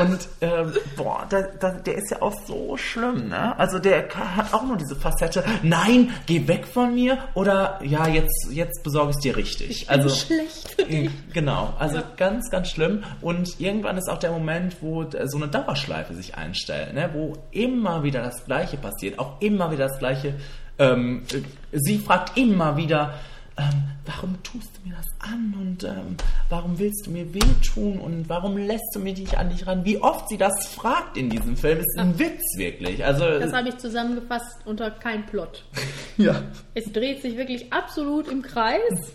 und 0.00 0.28
ähm, 0.40 0.72
boah, 0.96 1.26
da, 1.28 1.42
da, 1.42 1.70
der 1.70 1.96
ist 1.96 2.10
ja 2.10 2.22
auch 2.22 2.34
so 2.46 2.76
schlimm, 2.76 3.28
ne? 3.28 3.58
Also 3.58 3.78
der 3.78 4.08
hat 4.08 4.52
auch 4.52 4.64
nur 4.64 4.76
diese 4.76 4.96
Facette, 4.96 5.44
nein, 5.62 6.10
geh 6.26 6.46
weg 6.48 6.66
von 6.66 6.94
mir 6.94 7.18
oder 7.34 7.80
ja, 7.82 8.06
jetzt, 8.06 8.48
jetzt 8.50 8.82
besorge 8.82 9.10
ich 9.10 9.16
es 9.16 9.22
dir 9.22 9.36
richtig. 9.36 9.90
also 9.90 10.08
schlecht. 10.08 10.78
äh, 10.78 11.08
Genau, 11.32 11.74
also 11.78 12.00
ganz, 12.16 12.50
ganz 12.50 12.68
schlimm. 12.68 13.04
Und 13.20 13.60
irgendwann 13.60 13.96
ist 13.96 14.08
auch 14.08 14.18
der 14.18 14.32
Moment, 14.32 14.76
wo 14.80 15.04
so 15.24 15.36
eine 15.36 15.48
Dauerschleife 15.48 16.14
sich 16.14 16.34
einstellt, 16.36 16.94
ne? 16.94 17.10
wo 17.12 17.34
immer 17.50 18.02
wieder 18.02 18.22
das 18.22 18.44
Gleiche 18.44 18.76
passiert, 18.76 19.18
auch 19.18 19.40
immer 19.40 19.70
wieder 19.70 19.88
das 19.88 19.98
Gleiche. 19.98 20.34
Ähm, 20.78 21.22
äh, 21.32 21.42
sie 21.72 21.98
fragt 21.98 22.36
immer 22.36 22.76
wieder, 22.76 23.14
ähm, 23.58 23.82
warum 24.06 24.42
tust 24.42 24.70
du 24.76 24.88
mir 24.88 24.96
das 24.96 25.06
an 25.30 25.54
und 25.60 25.84
ähm, 25.84 26.16
warum 26.48 26.78
willst 26.78 27.06
du 27.06 27.10
mir 27.10 27.32
wehtun 27.34 27.98
und 27.98 28.28
warum 28.28 28.56
lässt 28.56 28.94
du 28.94 29.00
mich 29.00 29.18
nicht 29.18 29.36
an 29.36 29.50
dich 29.50 29.66
ran? 29.66 29.84
Wie 29.84 29.98
oft 30.00 30.28
sie 30.28 30.38
das 30.38 30.68
fragt 30.68 31.16
in 31.16 31.28
diesem 31.28 31.56
Film, 31.56 31.78
ist 31.80 31.98
ein 31.98 32.18
Witz 32.18 32.42
wirklich. 32.56 33.04
Also 33.04 33.24
Das 33.38 33.52
habe 33.52 33.68
ich 33.68 33.76
zusammengefasst 33.78 34.58
unter 34.64 34.90
kein 34.90 35.26
Plot. 35.26 35.64
ja, 36.16 36.42
Es 36.74 36.90
dreht 36.92 37.20
sich 37.22 37.36
wirklich 37.36 37.72
absolut 37.72 38.28
im 38.28 38.42
Kreis. 38.42 39.12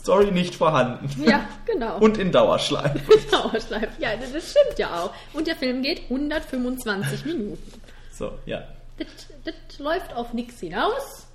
Story 0.00 0.30
nicht 0.30 0.54
vorhanden. 0.54 1.10
Ja, 1.22 1.46
genau. 1.66 1.98
Und 1.98 2.16
in 2.16 2.32
Dauerschleife. 2.32 3.00
Dauerschleife. 3.30 3.90
Ja, 3.98 4.16
das, 4.16 4.32
das 4.32 4.50
stimmt 4.50 4.78
ja 4.78 5.02
auch. 5.04 5.12
Und 5.34 5.46
der 5.46 5.56
Film 5.56 5.82
geht 5.82 6.04
125 6.04 7.26
Minuten. 7.26 7.72
So, 8.10 8.32
ja. 8.46 8.64
Das, 8.96 9.08
das 9.44 9.78
läuft 9.78 10.14
auf 10.14 10.32
nichts 10.32 10.60
hinaus. 10.60 11.26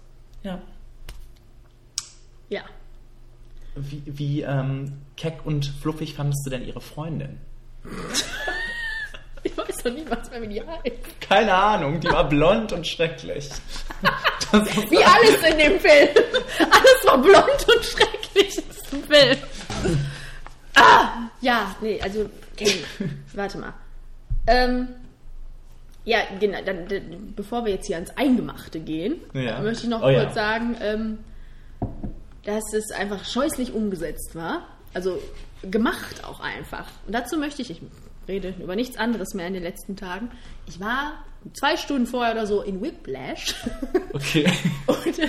Ja. 0.41 0.59
Ja. 2.49 2.61
Wie, 3.75 4.01
wie 4.05 4.41
ähm, 4.41 4.93
keck 5.15 5.45
und 5.45 5.65
fluffig 5.81 6.15
fandest 6.15 6.45
du 6.45 6.49
denn 6.49 6.65
ihre 6.65 6.81
Freundin? 6.81 7.37
Ich 9.41 9.57
weiß 9.57 9.85
noch 9.85 9.93
nicht, 9.93 10.11
was 10.11 10.29
mehr 10.31 10.41
mit 10.41 10.51
ihr 10.51 10.67
heißt. 10.67 11.21
Keine 11.21 11.53
Ahnung, 11.53 12.01
die 12.01 12.09
war 12.11 12.27
blond 12.27 12.73
und 12.73 12.85
schrecklich. 12.85 13.47
Wie 14.51 14.97
alles 15.03 15.43
in 15.49 15.57
dem 15.57 15.79
Film. 15.79 16.09
Alles 16.59 17.05
war 17.05 17.17
blond 17.21 17.65
und 17.73 17.85
schrecklich 17.85 18.57
in 18.57 18.63
diesem 18.69 19.03
Film. 19.03 19.37
Ah, 20.75 21.29
ja, 21.39 21.73
nee, 21.81 22.01
also, 22.01 22.29
Kenny, 22.57 22.83
warte 23.33 23.59
mal. 23.59 23.73
Ähm, 24.45 24.89
ja, 26.03 26.19
genau, 26.37 26.57
dann, 26.65 26.89
dann, 26.89 27.33
bevor 27.33 27.63
wir 27.63 27.71
jetzt 27.73 27.87
hier 27.87 27.95
ans 27.95 28.11
Eingemachte 28.17 28.81
gehen, 28.81 29.21
Ja. 29.33 29.61
möchte 29.61 29.83
ich 29.83 29.89
noch 29.89 30.01
Oh, 30.01 30.11
kurz 30.11 30.15
ja. 30.15 30.31
sagen, 30.33 30.75
ähm, 30.81 31.17
dass 32.49 32.73
es 32.73 32.91
einfach 32.91 33.25
scheußlich 33.25 33.73
umgesetzt 33.73 34.33
war. 34.33 34.67
Also 34.93 35.21
gemacht 35.61 36.23
auch 36.23 36.39
einfach. 36.39 36.87
Und 37.05 37.13
dazu 37.13 37.37
möchte 37.37 37.61
ich, 37.61 37.69
ich 37.69 37.81
rede 38.27 38.55
über 38.61 38.75
nichts 38.75 38.97
anderes 38.97 39.33
mehr 39.35 39.47
in 39.47 39.53
den 39.53 39.63
letzten 39.63 39.95
Tagen. 39.95 40.31
Ich 40.67 40.79
war 40.79 41.23
zwei 41.53 41.77
Stunden 41.77 42.07
vorher 42.07 42.33
oder 42.33 42.47
so 42.47 42.61
in 42.61 42.81
Whiplash. 42.81 43.53
okay. 44.13 44.51
Und 44.87 45.19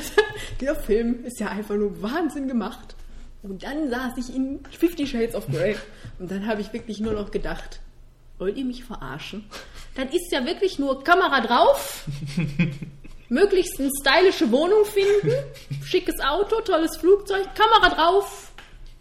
der 0.61 0.75
Film 0.75 1.25
ist 1.25 1.41
ja 1.41 1.49
einfach 1.49 1.77
nur 1.77 2.03
Wahnsinn 2.03 2.49
gemacht. 2.49 2.97
Und 3.43 3.63
dann 3.63 3.91
saß 3.91 4.17
ich 4.19 4.35
in 4.35 4.61
Fifty 4.71 5.07
Shades 5.07 5.35
of 5.35 5.47
Grey. 5.47 5.77
Und 6.19 6.31
dann 6.31 6.47
habe 6.47 6.61
ich 6.61 6.73
wirklich 6.73 7.01
nur 7.01 7.13
noch 7.13 7.31
gedacht, 7.31 7.81
wollt 8.39 8.57
ihr 8.57 8.65
mich 8.65 8.85
verarschen? 8.85 9.45
Dann 9.95 10.09
ist 10.09 10.33
ja 10.33 10.45
wirklich 10.47 10.79
nur 10.79 11.05
Kamera 11.05 11.41
drauf, 11.41 12.07
möglichst 13.31 13.81
eine 13.81 13.91
stylische 14.01 14.53
Wohnung 14.53 14.85
finden, 14.85 15.33
schickes 15.85 16.21
Auto, 16.21 16.61
tolles 16.61 16.99
Flugzeug, 16.99 17.49
Kamera 17.55 17.95
drauf, 17.95 18.53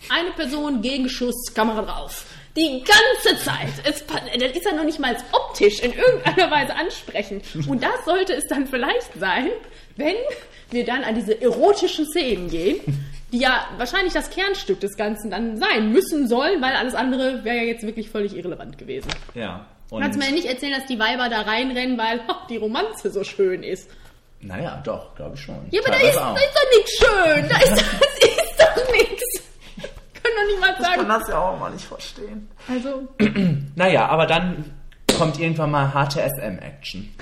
eine 0.09 0.31
Person, 0.31 0.81
Gegenschuss, 0.81 1.53
Kamera 1.53 1.81
drauf. 1.81 2.25
Die 2.55 2.83
ganze 2.83 3.43
Zeit. 3.43 3.69
Es, 3.83 4.05
das 4.07 4.51
ist 4.51 4.65
ja 4.65 4.73
noch 4.73 4.83
nicht 4.83 4.99
mal 4.99 5.15
optisch 5.31 5.81
in 5.81 5.93
irgendeiner 5.93 6.49
Weise 6.49 6.75
ansprechend. 6.75 7.43
Und 7.67 7.83
das 7.83 8.05
sollte 8.05 8.33
es 8.33 8.47
dann 8.47 8.65
vielleicht 8.67 9.13
sein, 9.19 9.49
wenn 9.97 10.15
wir 10.71 10.83
dann 10.83 11.03
an 11.03 11.15
diese 11.15 11.39
erotischen 11.39 12.05
Szenen 12.05 12.49
gehen, 12.49 12.79
die 13.31 13.39
ja 13.39 13.67
wahrscheinlich 13.77 14.13
das 14.13 14.29
Kernstück 14.29 14.79
des 14.79 14.97
Ganzen 14.97 15.29
dann 15.29 15.57
sein 15.57 15.91
müssen 15.91 16.27
sollen, 16.27 16.61
weil 16.61 16.73
alles 16.73 16.95
andere 16.95 17.43
wäre 17.43 17.57
ja 17.57 17.63
jetzt 17.63 17.83
wirklich 17.83 18.09
völlig 18.09 18.35
irrelevant 18.35 18.77
gewesen. 18.77 19.09
Ja. 19.35 19.65
Du 19.89 19.99
kannst 19.99 20.19
mir 20.19 20.25
ja 20.25 20.31
nicht 20.31 20.45
erzählen, 20.45 20.73
dass 20.73 20.85
die 20.85 20.99
Weiber 20.99 21.29
da 21.29 21.41
reinrennen, 21.41 21.97
weil 21.97 22.19
ha, 22.27 22.45
die 22.49 22.57
Romanze 22.57 23.09
so 23.11 23.23
schön 23.23 23.63
ist. 23.63 23.89
Naja, 24.41 24.81
doch, 24.83 25.15
glaube 25.15 25.35
ich 25.35 25.41
schon. 25.41 25.55
Ja, 25.71 25.81
aber 25.85 25.91
da 25.97 25.99
ist, 26.07 26.15
da 26.15 26.33
ist 26.35 26.55
doch 26.55 26.77
nichts 26.77 26.97
schön. 26.97 27.49
Da 27.49 27.57
ist, 27.57 27.71
das 27.71 28.29
ist 28.29 28.59
doch 28.59 28.91
nichts. 28.93 29.41
Können 30.21 30.35
doch 30.35 30.47
nicht 30.47 30.59
mal 30.61 30.69
Ich 30.71 30.75
kann 30.77 31.07
sagen. 31.07 31.09
das 31.09 31.27
ja 31.27 31.37
auch 31.39 31.59
mal 31.59 31.71
nicht 31.71 31.85
verstehen. 31.85 32.49
Also, 32.67 33.07
Naja, 33.75 34.07
aber 34.07 34.25
dann 34.25 34.65
kommt 35.17 35.39
irgendwann 35.39 35.71
mal 35.71 35.93
harte 35.93 36.21
SM-Action. 36.21 37.13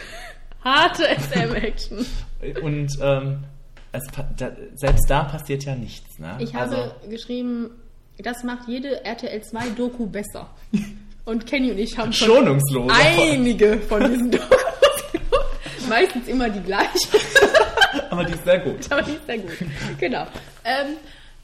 harte 0.63 1.03
SM-Action. 1.07 2.05
Und 2.61 2.97
ähm, 3.01 3.43
es, 3.91 4.03
da, 4.37 4.51
selbst 4.75 5.09
da 5.09 5.23
passiert 5.23 5.65
ja 5.65 5.75
nichts. 5.75 6.19
Ne? 6.19 6.35
Ich 6.39 6.53
habe 6.53 6.75
also, 6.75 6.91
geschrieben, 7.09 7.71
das 8.19 8.43
macht 8.43 8.67
jede 8.67 9.03
RTL 9.05 9.41
2 9.41 9.69
Doku 9.75 10.05
besser. 10.07 10.49
Und 11.25 11.45
Kenny 11.45 11.71
und 11.71 11.77
ich 11.77 11.97
haben 11.97 12.13
schon 12.13 12.47
einige 12.89 13.79
von 13.81 13.99
diesen 14.09 14.31
Dokus. 14.31 14.66
Meistens 15.87 16.27
immer 16.27 16.49
die 16.49 16.61
gleiche, 16.61 17.17
aber 18.09 18.23
die 18.23 18.33
ist 18.33 18.43
sehr 18.43 18.59
gut. 18.59 18.91
aber 18.91 19.01
die 19.01 19.11
ist 19.13 19.25
sehr 19.25 19.37
gut. 19.37 19.51
Genau. 19.99 20.27
Ähm, 20.63 20.97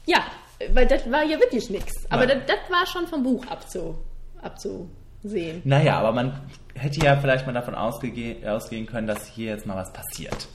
ja, 0.06 0.24
weil 0.72 0.86
das 0.86 1.10
war 1.10 1.24
ja 1.24 1.38
wirklich 1.38 1.70
nichts. 1.70 1.92
Aber 2.10 2.26
das, 2.26 2.38
das 2.46 2.58
war 2.70 2.86
schon 2.86 3.06
vom 3.06 3.22
Buch 3.22 3.46
abzu, 3.46 3.96
abzusehen. 4.40 5.62
Naja, 5.64 5.98
aber 5.98 6.12
man 6.12 6.40
hätte 6.74 7.04
ja 7.04 7.16
vielleicht 7.16 7.46
mal 7.46 7.52
davon 7.52 7.74
ausgege 7.74 8.50
ausgehen 8.50 8.86
können, 8.86 9.06
dass 9.06 9.26
hier 9.26 9.50
jetzt 9.50 9.66
mal 9.66 9.76
was 9.76 9.92
passiert. 9.92 10.48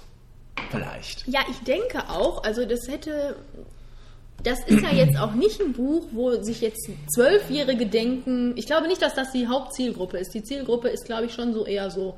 Vielleicht. 0.70 1.28
Ja, 1.28 1.42
ich 1.50 1.60
denke 1.64 2.10
auch, 2.10 2.44
also 2.44 2.66
das 2.66 2.88
hätte. 2.88 3.36
Das 4.42 4.60
ist 4.68 4.82
ja 4.82 4.92
jetzt 4.92 5.20
auch 5.20 5.34
nicht 5.34 5.60
ein 5.60 5.74
Buch, 5.74 6.06
wo 6.14 6.42
sich 6.42 6.62
jetzt 6.62 6.90
Zwölfjährige 7.14 7.88
denken. 7.88 8.54
Ich 8.56 8.68
glaube 8.68 8.88
nicht, 8.88 9.02
dass 9.02 9.14
das 9.14 9.34
die 9.34 9.48
Hauptzielgruppe 9.48 10.18
ist. 10.18 10.34
Die 10.34 10.44
Zielgruppe 10.44 10.88
ist, 10.88 11.06
glaube 11.06 11.26
ich, 11.26 11.34
schon 11.34 11.54
so 11.54 11.66
eher 11.66 11.92
so 11.92 12.18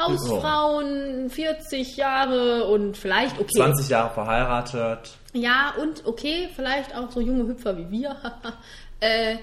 Hausfrauen, 0.00 1.30
40 1.30 1.96
Jahre 1.96 2.66
und 2.68 2.96
vielleicht, 2.96 3.38
okay. 3.38 3.56
20 3.56 3.88
Jahre 3.88 4.14
verheiratet. 4.14 5.10
Ja, 5.32 5.74
und 5.80 6.06
okay, 6.06 6.48
vielleicht 6.54 6.96
auch 6.96 7.10
so 7.10 7.20
junge 7.20 7.46
Hüpfer 7.46 7.76
wie 7.76 7.90
wir. 7.90 8.16
äh, 9.00 9.36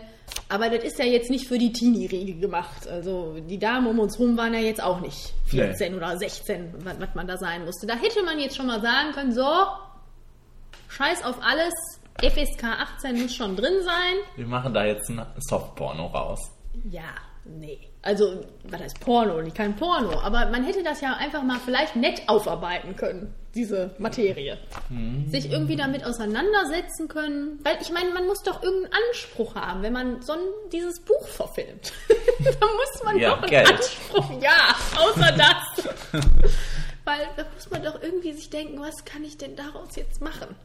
aber 0.50 0.70
das 0.70 0.84
ist 0.84 1.00
ja 1.00 1.06
jetzt 1.06 1.30
nicht 1.30 1.48
für 1.48 1.58
die 1.58 1.72
Teenie-Riege 1.72 2.36
gemacht. 2.36 2.88
Also 2.88 3.38
die 3.40 3.60
Damen 3.60 3.88
um 3.88 4.00
uns 4.00 4.20
rum 4.20 4.38
waren 4.38 4.54
ja 4.54 4.60
jetzt 4.60 4.82
auch 4.82 5.00
nicht 5.00 5.34
14 5.46 5.96
oder 5.96 6.18
16, 6.18 6.74
was, 6.84 7.00
was 7.00 7.16
man 7.16 7.28
da 7.28 7.38
sein 7.38 7.66
musste. 7.66 7.88
Da 7.88 7.96
hätte 7.96 8.24
man 8.24 8.40
jetzt 8.40 8.56
schon 8.56 8.68
mal 8.68 8.82
sagen 8.82 9.12
können, 9.14 9.34
so, 9.34 9.48
scheiß 10.90 11.24
auf 11.24 11.38
alles, 11.42 11.74
FSK 12.22 12.64
18 12.64 13.22
muss 13.22 13.36
schon 13.36 13.56
drin 13.56 13.84
sein. 13.84 14.16
Wir 14.36 14.48
machen 14.48 14.74
da 14.74 14.86
jetzt 14.86 15.10
ein 15.10 15.26
Softporno 15.38 16.08
raus. 16.08 16.40
Ja, 16.90 17.14
nee. 17.50 17.80
Also, 18.02 18.44
was 18.64 18.80
heißt 18.82 19.00
Porno? 19.02 19.42
Nicht 19.42 19.56
kein 19.58 19.76
Porno. 19.76 20.20
Aber 20.22 20.46
man 20.48 20.64
hätte 20.64 20.84
das 20.84 21.02
ja 21.02 21.14
einfach 21.16 21.44
mal 21.44 21.60
vielleicht 21.64 21.96
nett 21.96 22.22
aufarbeiten 22.28 22.96
können, 22.96 23.34
diese 23.54 23.92
Materie. 23.98 24.58
Sich 25.28 25.52
irgendwie 25.52 25.76
damit 25.76 26.06
auseinandersetzen 26.06 27.08
können. 27.10 27.60
Weil 27.64 27.78
ich 27.82 27.92
meine, 27.92 28.12
man 28.12 28.26
muss 28.28 28.44
doch 28.44 28.64
irgendeinen 28.64 28.94
Anspruch 29.10 29.56
haben, 29.56 29.82
wenn 29.82 29.92
man 29.94 30.22
so 30.22 30.34
ein, 30.34 30.40
dieses 30.72 31.02
Buch 31.02 31.28
verfilmt. 31.28 31.92
da 32.08 32.68
muss 32.68 33.04
man 33.04 33.18
Ja, 33.18 33.32
doch 33.32 33.42
einen 33.42 33.50
Geld. 33.50 33.72
Anspruch. 33.72 34.42
Ja, 34.42 34.76
außer 34.98 35.32
das. 35.38 36.22
Weil 37.04 37.28
da 37.36 37.46
muss 37.56 37.70
man 37.72 37.84
doch 37.84 38.02
irgendwie 38.02 38.34
sich 38.34 38.50
denken, 38.50 38.80
was 38.80 39.04
kann 39.06 39.24
ich 39.24 39.38
denn 39.38 39.56
daraus 39.56 39.96
jetzt 39.96 40.22
machen? 40.22 40.56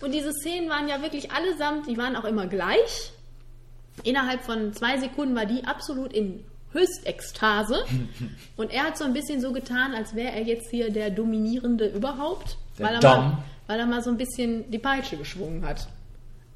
Und 0.00 0.12
diese 0.12 0.32
Szenen 0.32 0.68
waren 0.70 0.88
ja 0.88 1.02
wirklich 1.02 1.30
allesamt, 1.30 1.86
die 1.88 1.98
waren 1.98 2.16
auch 2.16 2.24
immer 2.24 2.46
gleich. 2.46 3.12
Innerhalb 4.02 4.42
von 4.42 4.72
zwei 4.72 4.98
Sekunden 4.98 5.36
war 5.36 5.46
die 5.46 5.64
absolut 5.64 6.12
in 6.12 6.44
Höchstekstase. 6.72 7.84
Und 8.56 8.72
er 8.72 8.84
hat 8.84 8.98
so 8.98 9.04
ein 9.04 9.12
bisschen 9.12 9.40
so 9.40 9.52
getan, 9.52 9.94
als 9.94 10.14
wäre 10.14 10.32
er 10.32 10.42
jetzt 10.42 10.70
hier 10.70 10.90
der 10.90 11.10
Dominierende 11.10 11.86
überhaupt. 11.86 12.56
Der 12.78 12.86
weil, 12.86 12.94
er 12.94 13.00
Dom. 13.00 13.10
mal, 13.10 13.38
weil 13.66 13.78
er 13.78 13.86
mal 13.86 14.02
so 14.02 14.10
ein 14.10 14.16
bisschen 14.16 14.70
die 14.70 14.78
Peitsche 14.78 15.16
geschwungen 15.16 15.64
hat. 15.64 15.86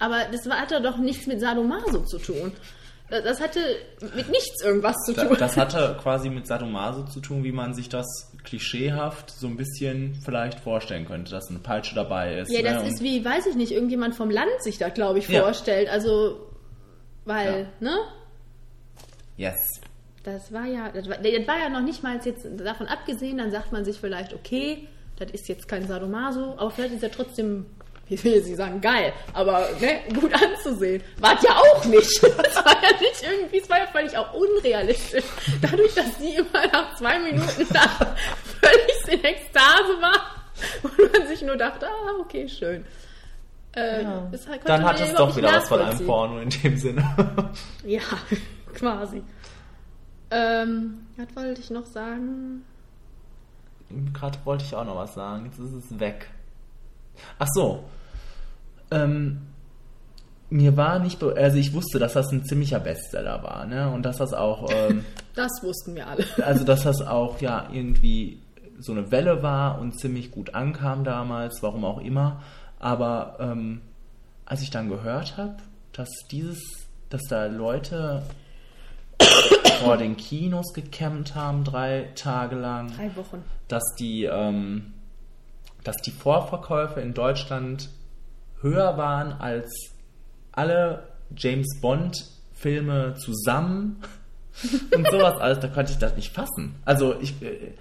Aber 0.00 0.24
das 0.30 0.48
war, 0.48 0.60
hatte 0.60 0.80
doch 0.80 0.98
nichts 0.98 1.26
mit 1.26 1.40
Sadomaso 1.40 2.00
zu 2.04 2.18
tun. 2.18 2.52
Das, 3.10 3.24
das 3.24 3.40
hatte 3.40 3.60
mit 4.14 4.28
nichts 4.28 4.62
irgendwas 4.62 4.96
zu 5.06 5.14
tun. 5.14 5.36
das 5.38 5.56
hatte 5.56 5.96
quasi 6.02 6.28
mit 6.28 6.46
Sadomaso 6.46 7.04
zu 7.04 7.20
tun, 7.20 7.42
wie 7.42 7.52
man 7.52 7.72
sich 7.74 7.88
das 7.88 8.06
klischeehaft 8.44 9.30
so 9.30 9.46
ein 9.46 9.56
bisschen 9.56 10.14
vielleicht 10.24 10.60
vorstellen 10.60 11.06
könnte, 11.06 11.30
dass 11.30 11.48
eine 11.48 11.58
Peitsche 11.58 11.94
dabei 11.94 12.38
ist. 12.38 12.50
Ja, 12.50 12.62
das 12.62 12.82
ne? 12.82 12.88
ist 12.90 13.02
wie, 13.02 13.24
weiß 13.24 13.46
ich 13.46 13.54
nicht, 13.56 13.72
irgendjemand 13.72 14.14
vom 14.14 14.30
Land 14.30 14.62
sich 14.62 14.78
da, 14.78 14.90
glaube 14.90 15.18
ich, 15.20 15.28
Ja. 15.28 15.42
vorstellt. 15.42 15.88
Also, 15.88 16.47
weil, 17.28 17.68
ne? 17.80 17.96
Yes. 19.36 19.80
Das 20.24 20.52
war 20.52 20.66
ja, 20.66 20.90
das 20.90 21.08
war, 21.08 21.18
das 21.18 21.46
war 21.46 21.58
ja 21.58 21.68
noch 21.68 21.82
nicht 21.82 22.02
mal 22.02 22.18
jetzt 22.22 22.46
davon 22.56 22.88
abgesehen, 22.88 23.38
dann 23.38 23.50
sagt 23.50 23.70
man 23.72 23.84
sich 23.84 23.98
vielleicht, 23.98 24.34
okay, 24.34 24.88
das 25.16 25.30
ist 25.30 25.48
jetzt 25.48 25.68
kein 25.68 25.86
Sadomaso, 25.86 26.54
aber 26.58 26.70
vielleicht 26.70 26.94
ist 26.94 27.02
er 27.02 27.10
trotzdem 27.10 27.66
ich 28.10 28.24
will 28.24 28.40
nicht 28.40 28.56
sagen 28.56 28.80
geil, 28.80 29.12
aber 29.34 29.68
ne, 29.80 30.00
gut 30.18 30.32
anzusehen. 30.32 31.02
War 31.18 31.38
ja 31.42 31.56
auch 31.56 31.84
nicht. 31.84 32.22
Das 32.38 32.56
war 32.64 32.82
ja 32.82 32.98
nicht 32.98 33.22
irgendwie, 33.22 33.58
es 33.58 33.68
war 33.68 33.78
ja 33.78 33.86
völlig 33.86 34.16
auch 34.16 34.32
unrealistisch. 34.32 35.24
Dadurch, 35.60 35.94
dass 35.94 36.18
sie 36.18 36.36
immer 36.36 36.66
nach 36.72 36.96
zwei 36.96 37.18
Minuten 37.18 37.66
da 37.70 37.80
völlig 38.60 39.08
in 39.08 39.22
Ekstase 39.22 40.00
war 40.00 40.50
und 40.82 41.12
man 41.12 41.28
sich 41.28 41.42
nur 41.42 41.56
dachte, 41.56 41.86
ah, 41.86 42.20
okay, 42.20 42.48
schön. 42.48 42.86
Äh, 43.78 44.04
das 44.32 44.46
konnte 44.46 44.64
Dann 44.66 44.84
hat 44.84 44.98
ja 44.98 45.06
es 45.06 45.14
doch 45.14 45.36
wieder 45.36 45.52
was 45.52 45.68
von 45.68 45.80
einem. 45.80 46.06
Porno 46.06 46.40
in 46.40 46.50
dem 46.50 46.76
Sinne. 46.76 47.04
Ja, 47.84 48.00
quasi. 48.74 49.22
Ähm, 50.30 51.06
was 51.16 51.34
wollte 51.34 51.60
ich 51.60 51.70
noch 51.70 51.86
sagen? 51.86 52.64
Gerade 54.12 54.38
wollte 54.44 54.64
ich 54.64 54.74
auch 54.74 54.84
noch 54.84 54.96
was 54.96 55.14
sagen. 55.14 55.46
Jetzt 55.46 55.58
ist 55.58 55.72
es 55.72 55.98
weg. 55.98 56.28
Ach 57.38 57.48
so. 57.54 57.84
Ähm, 58.90 59.48
mir 60.50 60.76
war 60.76 60.98
nicht, 60.98 61.22
also 61.22 61.58
ich 61.58 61.72
wusste, 61.72 61.98
dass 61.98 62.14
das 62.14 62.30
ein 62.32 62.44
ziemlicher 62.44 62.80
Bestseller 62.80 63.42
war, 63.42 63.66
ne? 63.66 63.90
Und 63.90 64.04
dass 64.04 64.18
das 64.18 64.32
auch, 64.34 64.68
ähm, 64.70 65.04
Das 65.34 65.62
wussten 65.62 65.94
wir 65.94 66.06
alle. 66.06 66.24
also 66.44 66.64
dass 66.64 66.82
das 66.82 67.00
auch 67.00 67.40
ja 67.40 67.68
irgendwie 67.72 68.40
so 68.78 68.92
eine 68.92 69.10
Welle 69.10 69.42
war 69.42 69.80
und 69.80 69.98
ziemlich 69.98 70.30
gut 70.30 70.54
ankam 70.54 71.04
damals, 71.04 71.62
warum 71.62 71.84
auch 71.84 72.00
immer. 72.00 72.42
Aber 72.78 73.36
ähm, 73.40 73.80
als 74.46 74.62
ich 74.62 74.70
dann 74.70 74.88
gehört 74.88 75.36
habe, 75.36 75.56
dass 75.92 76.08
dieses, 76.30 76.58
dass 77.10 77.22
da 77.28 77.46
Leute 77.46 78.22
vor 79.82 79.96
den 79.96 80.16
Kinos 80.16 80.72
gecampt 80.72 81.34
haben, 81.34 81.64
drei 81.64 82.10
Tage 82.14 82.56
lang, 82.56 82.92
Drei 82.96 83.14
Wochen. 83.16 83.42
dass 83.68 83.82
die, 83.98 84.24
ähm, 84.24 84.94
dass 85.84 85.96
die 85.96 86.12
Vorverkäufe 86.12 87.00
in 87.00 87.14
Deutschland 87.14 87.88
höher 88.60 88.96
waren 88.96 89.32
als 89.32 89.70
alle 90.52 91.08
James 91.36 91.80
Bond 91.80 92.24
Filme 92.54 93.14
zusammen 93.14 94.02
und 94.94 95.08
sowas 95.10 95.40
alles, 95.40 95.60
da 95.60 95.68
konnte 95.68 95.92
ich 95.92 95.98
das 95.98 96.16
nicht 96.16 96.32
fassen. 96.32 96.74
Also 96.84 97.14
ich 97.20 97.40
äh, 97.42 97.74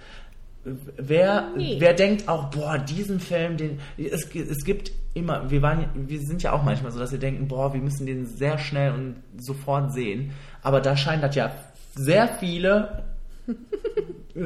wer 0.64 1.50
Nee. 1.56 1.76
wer 1.78 1.94
denkt 1.94 2.28
auch 2.28 2.50
boah, 2.50 2.78
diesen 2.78 3.20
Film, 3.20 3.56
den 3.56 3.80
es, 3.96 4.28
es 4.34 4.64
gibt 4.64 4.92
immer 5.14 5.50
wir 5.50 5.62
waren 5.62 5.86
wir 5.94 6.20
sind 6.20 6.42
ja 6.42 6.52
auch 6.52 6.62
manchmal 6.62 6.92
so, 6.92 6.98
dass 6.98 7.12
wir 7.12 7.18
denken, 7.18 7.48
boah, 7.48 7.72
wir 7.72 7.80
müssen 7.80 8.06
den 8.06 8.26
sehr 8.26 8.58
schnell 8.58 8.92
und 8.92 9.16
sofort 9.38 9.92
sehen, 9.92 10.32
aber 10.62 10.80
da 10.80 10.96
scheint 10.96 11.22
das 11.22 11.34
ja 11.34 11.52
sehr 11.94 12.28
viele 12.28 13.04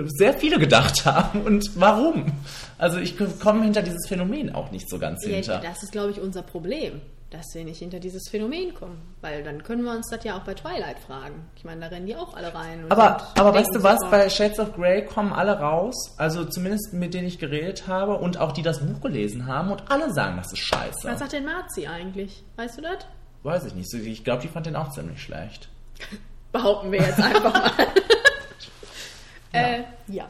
sehr 0.06 0.34
viele 0.34 0.58
gedacht 0.58 1.04
haben 1.04 1.42
und 1.42 1.70
warum? 1.76 2.32
Also 2.78 2.98
ich 2.98 3.16
komme 3.40 3.64
hinter 3.64 3.82
dieses 3.82 4.08
Phänomen 4.08 4.54
auch 4.54 4.70
nicht 4.70 4.88
so 4.88 4.98
ganz 4.98 5.24
Ja, 5.24 5.34
hinter. 5.36 5.58
das 5.58 5.82
ist, 5.82 5.92
glaube 5.92 6.10
ich, 6.10 6.20
unser 6.20 6.42
Problem, 6.42 7.00
dass 7.30 7.46
wir 7.54 7.64
nicht 7.64 7.78
hinter 7.78 7.98
dieses 7.98 8.28
Phänomen 8.28 8.74
kommen. 8.74 9.00
Weil 9.20 9.42
dann 9.42 9.62
können 9.62 9.84
wir 9.84 9.92
uns 9.92 10.08
das 10.10 10.22
ja 10.24 10.36
auch 10.36 10.42
bei 10.42 10.54
Twilight 10.54 10.98
fragen. 10.98 11.46
Ich 11.56 11.64
meine, 11.64 11.80
da 11.80 11.86
rennen 11.88 12.06
die 12.06 12.14
auch 12.16 12.34
alle 12.34 12.54
rein. 12.54 12.84
Aber, 12.90 13.26
aber 13.36 13.54
weißt 13.54 13.74
du 13.74 13.82
was, 13.82 13.98
sich, 14.00 14.10
bei 14.10 14.28
Shades 14.28 14.58
of 14.58 14.74
Grey 14.74 15.04
kommen 15.06 15.32
alle 15.32 15.58
raus, 15.58 16.14
also 16.18 16.44
zumindest 16.44 16.92
mit 16.92 17.14
denen 17.14 17.26
ich 17.26 17.38
geredet 17.38 17.86
habe 17.86 18.16
und 18.18 18.38
auch 18.38 18.52
die 18.52 18.62
das 18.62 18.80
Buch 18.80 19.00
gelesen 19.00 19.46
haben 19.46 19.70
und 19.70 19.90
alle 19.90 20.12
sagen, 20.12 20.36
das 20.36 20.52
ist 20.52 20.58
scheiße. 20.60 21.08
Was 21.08 21.18
sagt 21.18 21.32
denn 21.32 21.44
Marzi 21.44 21.86
eigentlich? 21.86 22.42
Weißt 22.56 22.78
du 22.78 22.82
das? 22.82 23.06
Weiß 23.42 23.64
ich 23.64 23.74
nicht, 23.74 23.90
so, 23.90 23.98
ich 23.98 24.24
glaube, 24.24 24.42
die 24.42 24.48
fand 24.48 24.66
den 24.66 24.76
auch 24.76 24.90
ziemlich 24.90 25.22
schlecht. 25.22 25.68
Behaupten 26.52 26.92
wir 26.92 27.00
jetzt 27.00 27.20
einfach 27.20 27.52
mal. 27.54 27.72
Äh, 29.54 29.82
ja. 30.08 30.28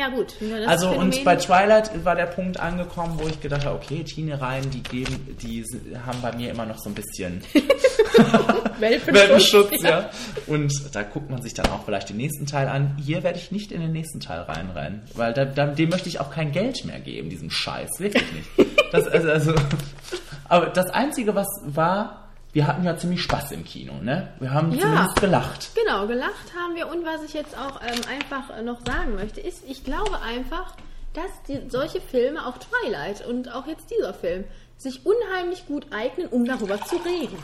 Ja, 0.00 0.08
gut. 0.08 0.32
also 0.66 0.88
und 0.88 1.14
Phänomen- 1.14 1.24
bei 1.24 1.36
Twilight 1.36 2.04
war 2.06 2.16
der 2.16 2.24
Punkt 2.24 2.58
angekommen, 2.58 3.18
wo 3.22 3.28
ich 3.28 3.38
gedacht 3.40 3.66
habe, 3.66 3.76
okay, 3.76 4.02
Teenereien, 4.02 4.70
die 4.70 4.82
geben, 4.82 5.36
die 5.42 5.62
haben 6.06 6.22
bei 6.22 6.32
mir 6.34 6.50
immer 6.50 6.64
noch 6.64 6.78
so 6.78 6.88
ein 6.88 6.94
bisschen 6.94 7.42
Welpenschutz. 8.78 9.14
Welpenschutz, 9.14 9.82
ja. 9.82 10.08
Und 10.46 10.72
da 10.94 11.02
guckt 11.02 11.30
man 11.30 11.42
sich 11.42 11.52
dann 11.52 11.66
auch 11.66 11.84
vielleicht 11.84 12.08
den 12.08 12.16
nächsten 12.16 12.46
Teil 12.46 12.68
an. 12.68 12.96
Hier 13.04 13.22
werde 13.22 13.38
ich 13.38 13.52
nicht 13.52 13.72
in 13.72 13.80
den 13.82 13.92
nächsten 13.92 14.20
Teil 14.20 14.40
reinrennen, 14.40 15.02
weil 15.14 15.34
da, 15.34 15.44
da, 15.44 15.66
dem 15.66 15.90
möchte 15.90 16.08
ich 16.08 16.18
auch 16.20 16.30
kein 16.30 16.50
Geld 16.52 16.82
mehr 16.86 17.00
geben, 17.00 17.28
diesem 17.28 17.50
Scheiß, 17.50 17.90
wirklich 17.98 18.24
nicht. 18.32 18.48
Das, 18.92 19.06
also, 19.06 19.30
also, 19.30 19.54
aber 20.48 20.66
das 20.70 20.86
Einzige, 20.90 21.34
was 21.34 21.46
war, 21.66 22.29
wir 22.52 22.66
hatten 22.66 22.84
ja 22.84 22.96
ziemlich 22.96 23.22
Spaß 23.22 23.52
im 23.52 23.64
Kino, 23.64 23.94
ne? 24.02 24.32
Wir 24.40 24.52
haben 24.52 24.72
Ja. 24.72 24.80
zumindest 24.80 25.20
gelacht. 25.20 25.70
Genau, 25.74 26.06
gelacht 26.06 26.54
haben 26.58 26.74
wir. 26.74 26.88
Und 26.88 27.04
was 27.04 27.22
ich 27.24 27.34
jetzt 27.34 27.56
auch 27.56 27.80
ähm, 27.82 28.00
einfach 28.10 28.56
äh, 28.56 28.62
noch 28.62 28.80
sagen 28.84 29.14
möchte, 29.14 29.40
ist, 29.40 29.62
ich 29.68 29.84
glaube 29.84 30.20
einfach, 30.22 30.74
dass 31.14 31.30
die, 31.48 31.60
solche 31.68 32.00
Filme, 32.00 32.46
auch 32.46 32.56
Twilight 32.58 33.26
und 33.26 33.52
auch 33.52 33.66
jetzt 33.66 33.90
dieser 33.90 34.14
Film, 34.14 34.44
sich 34.76 35.04
unheimlich 35.04 35.66
gut 35.66 35.86
eignen, 35.92 36.26
um 36.28 36.46
darüber 36.46 36.80
zu 36.80 36.96
reden. 36.96 37.36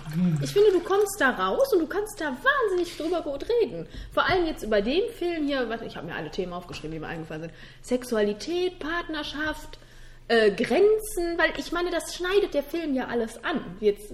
Ich 0.43 0.53
finde, 0.55 0.73
du 0.73 0.81
kommst 0.81 1.21
da 1.21 1.31
raus 1.33 1.71
und 1.75 1.81
du 1.81 1.87
kannst 1.87 2.19
da 2.19 2.29
wahnsinnig 2.35 2.97
drüber 2.97 3.21
gut 3.21 3.45
reden. 3.61 3.87
Vor 4.15 4.25
allem 4.25 4.47
jetzt 4.47 4.63
über 4.63 4.81
den 4.81 5.03
Film 5.19 5.47
hier, 5.47 5.69
warte, 5.69 5.85
ich 5.85 5.97
habe 5.99 6.07
mir 6.07 6.15
alle 6.15 6.31
Themen 6.31 6.55
aufgeschrieben, 6.55 6.93
die 6.93 6.99
mir 6.99 7.09
eingefallen 7.09 7.43
sind. 7.43 7.53
Sexualität, 7.83 8.79
Partnerschaft, 8.79 9.79
äh, 10.29 10.51
Grenzen, 10.51 11.37
weil 11.37 11.53
ich 11.59 11.73
meine, 11.73 11.91
das 11.91 12.15
schneidet 12.15 12.55
der 12.55 12.63
Film 12.63 12.95
ja 12.95 13.09
alles 13.09 13.43
an. 13.45 13.61
Jetzt, 13.81 14.13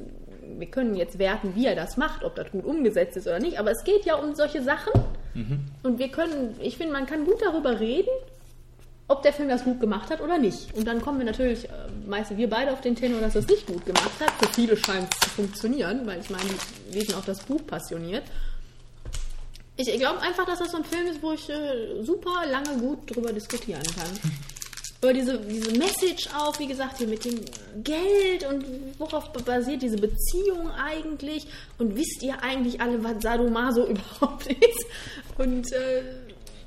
wir 0.58 0.66
können 0.68 0.94
jetzt 0.94 1.18
werten, 1.18 1.54
wie 1.54 1.66
er 1.66 1.74
das 1.74 1.96
macht, 1.96 2.24
ob 2.24 2.34
das 2.34 2.50
gut 2.50 2.64
umgesetzt 2.64 3.16
ist 3.16 3.26
oder 3.26 3.40
nicht, 3.40 3.58
aber 3.58 3.70
es 3.70 3.84
geht 3.84 4.04
ja 4.04 4.16
um 4.16 4.34
solche 4.34 4.62
Sachen 4.62 4.92
und 5.82 5.98
wir 5.98 6.08
können, 6.08 6.56
ich 6.60 6.76
finde, 6.76 6.92
man 6.92 7.06
kann 7.06 7.24
gut 7.24 7.40
darüber 7.40 7.80
reden, 7.80 8.10
ob 9.08 9.22
der 9.22 9.32
Film 9.32 9.48
das 9.48 9.64
gut 9.64 9.80
gemacht 9.80 10.10
hat 10.10 10.20
oder 10.20 10.38
nicht. 10.38 10.74
Und 10.74 10.86
dann 10.86 11.00
kommen 11.02 11.18
wir 11.18 11.26
natürlich, 11.26 11.64
äh, 11.66 11.70
meistens 12.06 12.38
wir 12.38 12.48
beide 12.48 12.72
auf 12.72 12.80
den 12.80 12.96
Tenor, 12.96 13.20
dass 13.20 13.34
er 13.34 13.42
es 13.42 13.48
nicht 13.48 13.66
gut 13.66 13.84
gemacht 13.84 14.20
hat. 14.20 14.30
Für 14.40 14.54
viele 14.54 14.76
scheint 14.76 15.12
es 15.12 15.20
zu 15.20 15.30
funktionieren, 15.30 16.06
weil 16.06 16.20
ich 16.20 16.30
meine, 16.30 16.48
die 16.88 16.98
lesen 16.98 17.14
auch 17.14 17.24
das 17.24 17.40
Buch 17.40 17.64
passioniert. 17.66 18.22
Ich, 19.76 19.88
ich 19.88 19.98
glaube 19.98 20.20
einfach, 20.20 20.46
dass 20.46 20.60
das 20.60 20.70
so 20.70 20.78
ein 20.78 20.84
Film 20.84 21.06
ist, 21.06 21.22
wo 21.22 21.32
ich 21.32 21.48
äh, 21.48 22.02
super 22.02 22.44
lange 22.50 22.78
gut 22.78 23.14
drüber 23.14 23.32
diskutieren 23.32 23.82
kann. 23.82 24.30
Über 25.02 25.12
diese, 25.12 25.36
diese 25.40 25.72
Message 25.72 26.28
auch, 26.38 26.56
wie 26.60 26.68
gesagt, 26.68 26.98
hier 26.98 27.08
mit 27.08 27.24
dem 27.24 27.40
Geld 27.82 28.46
und 28.48 28.64
worauf 28.98 29.32
basiert 29.32 29.82
diese 29.82 29.96
Beziehung 29.96 30.70
eigentlich 30.70 31.44
und 31.78 31.96
wisst 31.96 32.22
ihr 32.22 32.40
eigentlich 32.42 32.80
alle, 32.80 33.02
was 33.02 33.20
Sadomaso 33.20 33.84
überhaupt 33.88 34.46
ist? 34.46 34.86
Und 35.38 35.72
äh, 35.72 36.02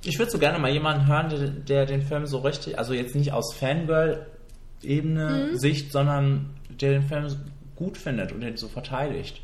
Ich 0.04 0.20
würde 0.20 0.32
so 0.32 0.38
gerne 0.38 0.60
mal 0.60 0.70
jemanden 0.72 1.08
hören, 1.08 1.30
der, 1.30 1.48
der 1.48 1.86
den 1.86 2.02
Film 2.02 2.26
so 2.26 2.40
richtig, 2.40 2.78
also 2.78 2.94
jetzt 2.94 3.16
nicht 3.16 3.32
aus 3.32 3.54
Fangirl-Ebene 3.56 5.52
Mhm. 5.52 5.58
Sicht, 5.58 5.92
sondern 5.94 6.50
der 6.70 6.92
den 6.92 7.04
Film 7.04 7.30
so 7.30 7.38
gut 7.78 7.98
findet 7.98 8.34
und 8.34 8.42
den 8.42 8.58
so 8.58 8.68
verteidigt. 8.68 9.40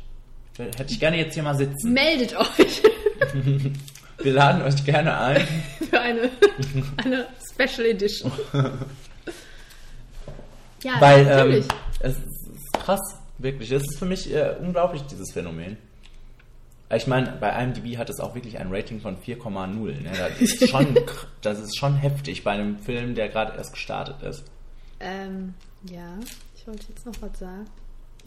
Hätte 0.58 0.92
ich 0.92 1.00
gerne 1.00 1.16
jetzt 1.16 1.32
hier 1.32 1.42
mal 1.44 1.56
sitzen. 1.56 1.94
meldet 1.94 2.36
euch 2.36 2.82
Wir 4.18 4.32
laden 4.32 4.62
euch 4.62 4.84
gerne 4.84 5.18
ein. 5.18 5.46
für 5.90 6.00
eine, 6.00 6.30
eine 6.98 7.26
Special 7.52 7.86
Edition. 7.86 8.32
Ja, 10.84 11.00
Weil 11.00 11.20
ähm, 11.20 11.26
natürlich. 11.28 11.68
es 12.00 12.16
ist 12.16 12.72
krass, 12.72 13.00
wirklich. 13.38 13.70
Es 13.70 13.82
ist 13.82 13.98
für 13.98 14.04
mich 14.04 14.32
äh, 14.34 14.56
unglaublich, 14.60 15.02
dieses 15.02 15.32
Phänomen. 15.32 15.76
Ich 16.94 17.06
meine, 17.06 17.32
bei 17.40 17.50
IMDb 17.62 17.96
hat 17.96 18.10
es 18.10 18.20
auch 18.20 18.34
wirklich 18.34 18.58
ein 18.58 18.68
Rating 18.70 19.00
von 19.00 19.16
4,0. 19.16 20.02
Ne? 20.02 20.10
Das, 20.12 20.40
ist 20.40 20.68
schon, 20.70 20.98
das 21.40 21.58
ist 21.60 21.76
schon 21.76 21.96
heftig 21.96 22.44
bei 22.44 22.50
einem 22.50 22.78
Film, 22.78 23.14
der 23.14 23.28
gerade 23.28 23.56
erst 23.56 23.74
gestartet 23.74 24.22
ist. 24.22 24.44
Ähm, 25.00 25.54
ja, 25.88 26.18
ich 26.54 26.66
wollte 26.66 26.86
jetzt 26.88 27.06
noch 27.06 27.14
was 27.20 27.38
sagen. 27.38 27.66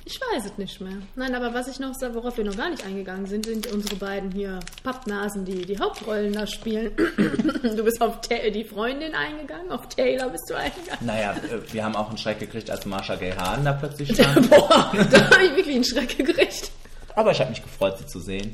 Ich 0.07 0.19
weiß 0.21 0.45
es 0.45 0.57
nicht 0.59 0.79
mehr. 0.81 0.97
Nein, 1.15 1.33
aber 1.33 1.53
was 1.55 1.67
ich 1.67 1.79
noch 1.79 1.95
sage, 1.95 2.13
worauf 2.13 2.37
wir 2.37 2.43
noch 2.45 2.55
gar 2.55 2.69
nicht 2.69 2.85
eingegangen 2.85 3.25
sind, 3.25 3.45
sind 3.45 3.65
unsere 3.73 3.95
beiden 3.95 4.31
hier 4.31 4.59
Pappnasen, 4.83 5.45
die 5.45 5.65
die 5.65 5.79
Hauptrollen 5.79 6.31
da 6.33 6.45
spielen. 6.45 6.91
du 6.95 7.83
bist 7.83 7.99
auf 8.01 8.21
Ta 8.21 8.35
die 8.53 8.63
Freundin 8.63 9.15
eingegangen, 9.15 9.71
auf 9.71 9.89
Taylor 9.89 10.29
bist 10.29 10.47
du 10.49 10.53
eingegangen. 10.53 11.05
Naja, 11.05 11.31
äh, 11.33 11.73
wir 11.73 11.83
haben 11.83 11.95
auch 11.95 12.09
einen 12.09 12.19
Schreck 12.19 12.37
gekriegt, 12.39 12.69
als 12.69 12.85
Marsha 12.85 13.15
Gay 13.15 13.31
Hahn 13.31 13.65
da 13.65 13.73
plötzlich 13.73 14.09
stand. 14.13 14.47
Boah, 14.49 14.91
da 15.11 15.29
habe 15.31 15.45
ich 15.45 15.55
wirklich 15.55 15.75
einen 15.75 15.83
Schreck 15.83 16.15
gekriegt. 16.17 16.71
Aber 17.15 17.31
ich 17.31 17.39
habe 17.39 17.49
mich 17.49 17.63
gefreut, 17.63 17.97
sie 17.97 18.05
zu 18.05 18.19
sehen. 18.19 18.51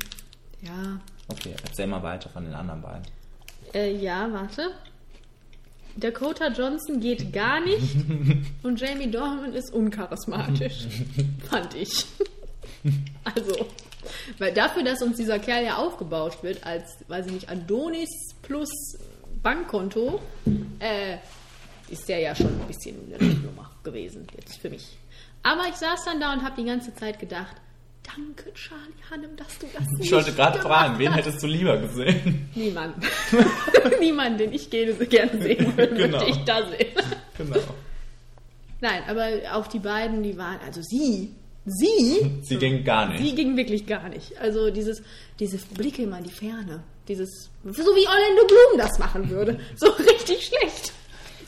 Ja, 0.62 0.98
Okay, 1.28 1.54
erzähl 1.64 1.86
mal 1.86 2.02
weiter 2.02 2.28
von 2.30 2.44
den 2.44 2.54
anderen 2.54 2.82
beiden. 2.82 3.02
äh, 3.74 3.92
ja, 3.94 4.26
warte. 4.32 4.70
Dakota 5.96 6.48
Johnson 6.48 7.00
geht 7.00 7.32
gar 7.32 7.60
nicht 7.60 7.96
und 8.62 8.80
Jamie 8.80 9.10
Dornan 9.10 9.52
ist 9.52 9.72
uncharismatisch, 9.72 10.86
fand 11.50 11.74
ich. 11.74 12.06
Also, 13.24 13.66
weil 14.38 14.52
dafür, 14.52 14.82
dass 14.82 15.02
uns 15.02 15.16
dieser 15.16 15.38
Kerl 15.38 15.64
ja 15.64 15.76
aufgebaut 15.76 16.42
wird 16.42 16.64
als, 16.66 16.96
weiß 17.08 17.26
ich 17.26 17.32
nicht, 17.32 17.48
Adonis 17.48 18.10
plus 18.42 18.70
Bankkonto, 19.42 20.20
äh, 20.78 21.18
ist 21.88 22.08
der 22.08 22.20
ja 22.20 22.34
schon 22.34 22.48
ein 22.48 22.66
bisschen 22.66 22.96
eine 23.14 23.34
Nummer 23.34 23.70
gewesen 23.84 24.26
jetzt 24.36 24.58
für 24.58 24.70
mich. 24.70 24.96
Aber 25.42 25.68
ich 25.68 25.74
saß 25.74 26.04
dann 26.04 26.20
da 26.20 26.32
und 26.32 26.42
habe 26.42 26.60
die 26.60 26.66
ganze 26.66 26.94
Zeit 26.94 27.18
gedacht, 27.18 27.56
danke 28.04 28.52
Charlie 28.54 28.82
Hannem, 29.10 29.36
dass 29.36 29.58
du 29.58 29.66
das 29.72 29.84
Ich 30.00 30.12
wollte 30.12 30.32
gerade 30.32 30.58
fragen, 30.60 30.98
wen 30.98 31.12
hättest 31.12 31.42
du 31.42 31.46
lieber 31.46 31.76
gesehen? 31.78 32.48
Niemand. 32.54 32.96
Niemand, 34.00 34.40
den 34.40 34.52
ich 34.52 34.68
gerne, 34.70 34.94
sehen 34.94 35.76
würde, 35.76 35.94
Genau. 35.96 36.18
möchte 36.18 36.30
ich 36.30 36.44
da 36.44 36.66
sehen. 36.68 36.92
Genau. 37.38 37.56
Nein, 38.80 39.02
aber 39.08 39.28
auch 39.54 39.66
die 39.66 39.78
beiden, 39.78 40.22
die 40.22 40.36
waren, 40.36 40.58
also 40.66 40.82
sie, 40.82 41.30
sie, 41.64 42.30
Sie 42.42 42.56
ging 42.56 42.84
gar 42.84 43.08
nicht. 43.08 43.22
sie 43.22 43.34
ging 43.34 43.56
wirklich 43.56 43.86
gar 43.86 44.08
nicht. 44.10 44.36
Also 44.38 44.70
dieses, 44.70 45.02
diese 45.38 45.56
Blicke 45.74 46.02
immer 46.02 46.18
in 46.18 46.24
die 46.24 46.30
Ferne, 46.30 46.82
dieses, 47.08 47.50
so 47.64 47.70
wie 47.70 48.06
Orlando 48.06 48.46
Bloom 48.46 48.78
das 48.78 48.98
machen 48.98 49.30
würde, 49.30 49.58
so 49.76 49.88
richtig 49.92 50.46
schlecht. 50.46 50.92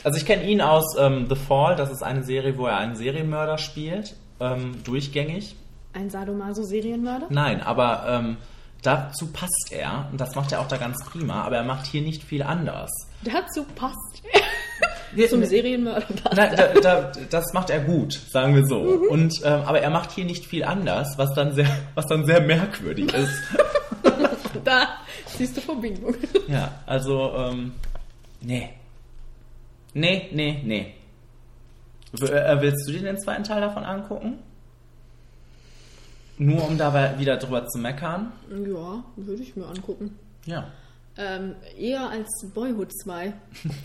Also 0.04 0.16
ich 0.18 0.24
kenne 0.26 0.44
ihn 0.48 0.60
aus 0.60 0.96
ähm, 0.98 1.26
The 1.28 1.36
Fall, 1.36 1.76
das 1.76 1.90
ist 1.90 2.02
eine 2.02 2.24
Serie, 2.24 2.56
wo 2.56 2.66
er 2.66 2.78
einen 2.78 2.96
Serienmörder 2.96 3.58
spielt, 3.58 4.14
ähm, 4.40 4.82
durchgängig. 4.84 5.54
Ein 5.94 6.10
Sadomaso-Serienmörder? 6.10 7.26
Nein, 7.30 7.60
aber 7.62 8.04
ähm, 8.08 8.36
dazu 8.82 9.28
passt 9.32 9.68
er 9.70 10.08
und 10.10 10.20
das 10.20 10.34
macht 10.34 10.52
er 10.52 10.60
auch 10.60 10.68
da 10.68 10.76
ganz 10.76 11.04
prima, 11.04 11.42
aber 11.42 11.56
er 11.56 11.64
macht 11.64 11.86
hier 11.86 12.02
nicht 12.02 12.22
viel 12.24 12.42
anders. 12.42 12.90
Dazu 13.22 13.64
passt 13.74 14.22
Ja, 15.16 15.28
zum 15.28 15.40
ne- 15.40 15.46
Serienmörder. 15.46 16.06
da, 16.34 16.46
da, 16.80 17.12
das 17.30 17.52
macht 17.52 17.70
er 17.70 17.78
gut, 17.80 18.12
sagen 18.12 18.56
wir 18.56 18.66
so. 18.66 18.80
Mhm. 18.82 19.08
Und 19.08 19.34
ähm, 19.44 19.62
aber 19.64 19.80
er 19.80 19.90
macht 19.90 20.10
hier 20.10 20.24
nicht 20.24 20.44
viel 20.44 20.64
anders, 20.64 21.16
was 21.16 21.32
dann 21.34 21.52
sehr, 21.54 21.68
was 21.94 22.06
dann 22.06 22.26
sehr 22.26 22.40
merkwürdig 22.40 23.14
ist. 23.14 23.40
Da 24.64 24.88
siehst 25.26 25.56
du 25.56 25.60
Verbindung. 25.60 26.14
ja, 26.48 26.72
also 26.86 27.32
ähm, 27.36 27.72
nee, 28.40 28.70
nee, 29.92 30.28
nee, 30.32 30.60
nee. 30.64 30.94
Äh, 32.20 32.60
willst 32.60 32.88
du 32.88 32.92
dir 32.92 33.02
den 33.02 33.18
zweiten 33.18 33.44
Teil 33.44 33.60
davon 33.60 33.84
angucken? 33.84 34.38
Nur 36.38 36.66
um 36.66 36.76
dabei 36.78 37.18
wieder 37.18 37.36
drüber 37.36 37.66
zu 37.68 37.78
meckern? 37.78 38.32
Ja, 38.50 39.04
würde 39.16 39.42
ich 39.42 39.54
mir 39.56 39.66
angucken. 39.66 40.18
Ja. 40.46 40.66
Ähm, 41.16 41.54
eher 41.78 42.10
als 42.10 42.28
Boyhood 42.54 42.90
2 43.02 43.32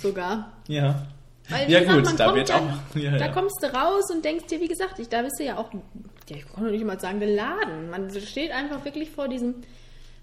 sogar. 0.02 0.52
Ja. 0.68 1.08
Weil, 1.48 1.70
Ja, 1.72 1.80
gesagt, 1.80 2.08
gut, 2.08 2.20
da 2.20 2.36
wird 2.36 2.50
dann, 2.50 2.70
auch- 2.70 2.96
ja, 2.96 3.12
da 3.12 3.26
ja. 3.26 3.28
kommst 3.32 3.58
du 3.64 3.68
raus 3.74 4.12
und 4.14 4.24
denkst 4.24 4.46
dir, 4.48 4.60
wie 4.62 4.68
gesagt, 4.68 5.00
ich, 5.00 5.10
da 5.10 5.22
bist 5.24 5.40
du 5.40 5.46
ja 5.46 5.58
auch, 5.58 5.72
ja, 5.74 6.36
ich 6.36 6.46
kann 6.54 6.64
doch 6.64 6.72
nicht 6.72 6.86
mal 6.86 7.00
sagen, 7.00 7.20
geladen. 7.20 7.90
Man 7.90 8.10
steht 8.22 8.52
einfach 8.52 8.86
wirklich 8.86 9.10
vor 9.10 9.28
diesem, 9.28 9.56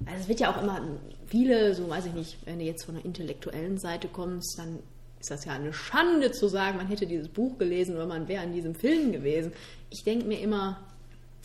also 0.05 0.21
es 0.21 0.29
wird 0.29 0.39
ja 0.41 0.53
auch 0.55 0.63
immer 0.63 0.81
viele, 1.27 1.75
so 1.75 1.89
weiß 1.89 2.07
ich 2.07 2.13
nicht, 2.13 2.39
wenn 2.45 2.61
du 2.61 2.65
jetzt 2.65 2.85
von 2.85 2.95
der 2.95 3.05
intellektuellen 3.05 3.77
Seite 3.79 4.07
kommst, 4.07 4.57
dann 4.59 4.79
ist 5.21 5.31
das 5.33 5.45
ja 5.45 5.53
eine 5.55 5.73
Schande 5.73 6.31
zu 6.31 6.47
sagen, 6.47 6.77
man 6.77 6.87
hätte 6.87 7.07
dieses 7.07 7.27
Buch 7.29 7.59
gelesen 7.59 7.97
oder 7.97 8.07
man 8.07 8.29
wäre 8.29 8.45
in 8.45 8.53
diesem 8.53 8.77
Film 8.77 9.11
gewesen. 9.11 9.53
Ich 9.91 10.05
denke 10.05 10.27
mir 10.27 10.39
immer, 10.41 10.79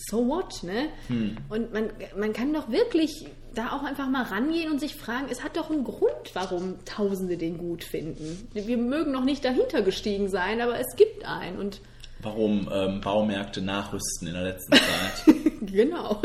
so 0.10 0.28
what, 0.28 0.64
ne? 0.64 0.89
Hm. 1.08 1.38
Und 1.49 1.74
man, 1.74 1.89
man 2.18 2.34
kann 2.34 2.54
doch 2.54 2.70
wirklich 2.70 3.28
da 3.54 3.74
auch 3.74 3.84
einfach 3.84 4.10
mal 4.10 4.24
rangehen 4.24 4.72
und 4.72 4.80
sich 4.80 4.95
fragen, 4.95 5.28
es 5.30 5.43
hat 5.43 5.58
doch 5.58 5.70
einen 5.70 5.84
Grund, 5.84 6.32
warum 6.34 6.84
Tausende 6.86 7.38
den 7.38 7.58
gut 7.58 7.84
finden. 7.84 8.47
Wir 8.54 8.78
mögen 8.78 9.12
noch 9.12 9.26
nicht 9.26 9.43
dahinter 9.43 9.82
gestiegen 9.82 10.30
sein, 10.30 10.62
aber 10.62 10.80
es 10.80 10.95
gibt 10.95 11.26
einen 11.26 11.60
und 11.60 11.82
Warum 12.24 12.70
ähm, 12.72 13.02
Baumärkte 13.02 13.62
nachrüsten 13.62 14.28
in 14.28 14.34
der 14.36 14.43
letzten 14.43 14.74
Zeit? 14.76 15.36
genau. 15.62 16.22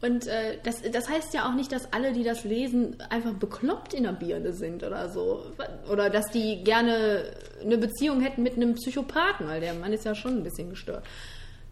Und 0.00 0.26
äh, 0.26 0.58
das, 0.62 0.82
das 0.82 1.08
heißt 1.08 1.32
ja 1.32 1.48
auch 1.48 1.54
nicht, 1.54 1.72
dass 1.72 1.92
alle, 1.92 2.12
die 2.12 2.24
das 2.24 2.44
lesen, 2.44 2.96
einfach 3.08 3.32
bekloppt 3.32 3.94
in 3.94 4.02
der 4.02 4.12
Birne 4.12 4.52
sind 4.52 4.82
oder 4.82 5.08
so. 5.08 5.46
Oder 5.90 6.10
dass 6.10 6.26
die 6.30 6.62
gerne 6.62 7.24
eine 7.62 7.78
Beziehung 7.78 8.20
hätten 8.20 8.42
mit 8.42 8.56
einem 8.56 8.74
Psychopathen, 8.74 9.46
weil 9.46 9.60
der 9.60 9.72
Mann 9.72 9.92
ist 9.92 10.04
ja 10.04 10.14
schon 10.14 10.38
ein 10.38 10.42
bisschen 10.42 10.68
gestört. 10.68 11.04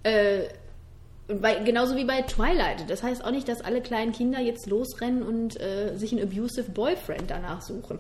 Äh, 0.03 0.45
und 1.29 1.41
bei, 1.41 1.55
genauso 1.57 1.97
wie 1.97 2.05
bei 2.05 2.23
Twilight. 2.23 2.89
Das 2.91 3.03
heißt 3.03 3.25
auch 3.25 3.31
nicht, 3.31 3.49
dass 3.49 3.61
alle 3.61 3.81
kleinen 3.81 4.13
Kinder 4.13 4.41
jetzt 4.41 4.67
losrennen 4.67 5.23
und 5.23 5.61
äh, 5.61 5.97
sich 5.97 6.13
einen 6.13 6.23
abusive 6.23 6.71
Boyfriend 6.71 7.31
danach 7.31 7.63
suchen. 7.63 7.99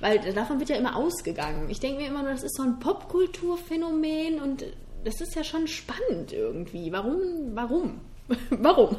Weil 0.00 0.18
davon 0.34 0.58
wird 0.58 0.68
ja 0.68 0.76
immer 0.76 0.96
ausgegangen. 0.96 1.70
Ich 1.70 1.80
denke 1.80 2.02
mir 2.02 2.08
immer 2.08 2.22
nur, 2.22 2.32
das 2.32 2.42
ist 2.42 2.56
so 2.56 2.62
ein 2.62 2.78
Popkulturphänomen 2.78 4.40
und 4.40 4.64
das 5.04 5.20
ist 5.20 5.34
ja 5.34 5.44
schon 5.44 5.66
spannend 5.66 6.32
irgendwie. 6.32 6.92
Warum? 6.92 7.54
Warum? 7.54 8.00
Warum? 8.50 8.96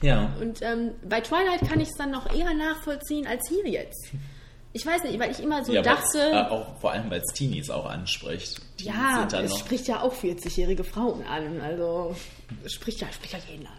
ja. 0.00 0.32
Und 0.40 0.62
ähm, 0.62 0.92
bei 1.08 1.20
Twilight 1.20 1.60
kann 1.68 1.78
ich 1.78 1.88
es 1.88 1.94
dann 1.96 2.10
noch 2.10 2.34
eher 2.34 2.52
nachvollziehen 2.54 3.26
als 3.26 3.48
hier 3.48 3.68
jetzt. 3.68 4.12
Ich 4.74 4.86
weiß 4.86 5.04
nicht, 5.04 5.18
weil 5.20 5.30
ich 5.30 5.40
immer 5.40 5.62
so 5.64 5.72
ja, 5.72 5.82
dachte. 5.82 6.18
weil's, 6.18 6.32
äh, 6.32 6.50
auch 6.50 6.78
vor 6.78 6.92
allem, 6.92 7.10
weil 7.10 7.20
es 7.20 7.34
Teenies 7.34 7.68
auch 7.68 7.84
anspricht. 7.84 8.60
Teenies 8.78 8.96
Ja, 8.96 9.28
es 9.30 9.50
noch, 9.50 9.58
spricht 9.58 9.86
ja 9.86 10.00
auch 10.00 10.14
40-jährige 10.14 10.82
Frauen 10.82 11.24
an. 11.26 11.60
Also 11.60 12.16
spricht 12.66 13.00
ja, 13.00 13.06
spricht 13.12 13.32
ja 13.32 13.38
jeden 13.50 13.66
an. 13.66 13.72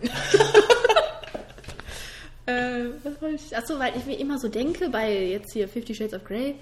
äh, 2.53 2.85
was 3.03 3.21
wollte 3.21 3.35
ich? 3.35 3.55
Achso, 3.57 3.79
weil 3.79 3.93
ich 3.97 4.05
mir 4.05 4.19
immer 4.19 4.39
so 4.39 4.47
denke, 4.49 4.89
bei 4.89 5.11
jetzt 5.27 5.53
hier 5.53 5.67
Fifty 5.67 5.93
Shades 5.95 6.13
of 6.13 6.23
Grey, 6.23 6.55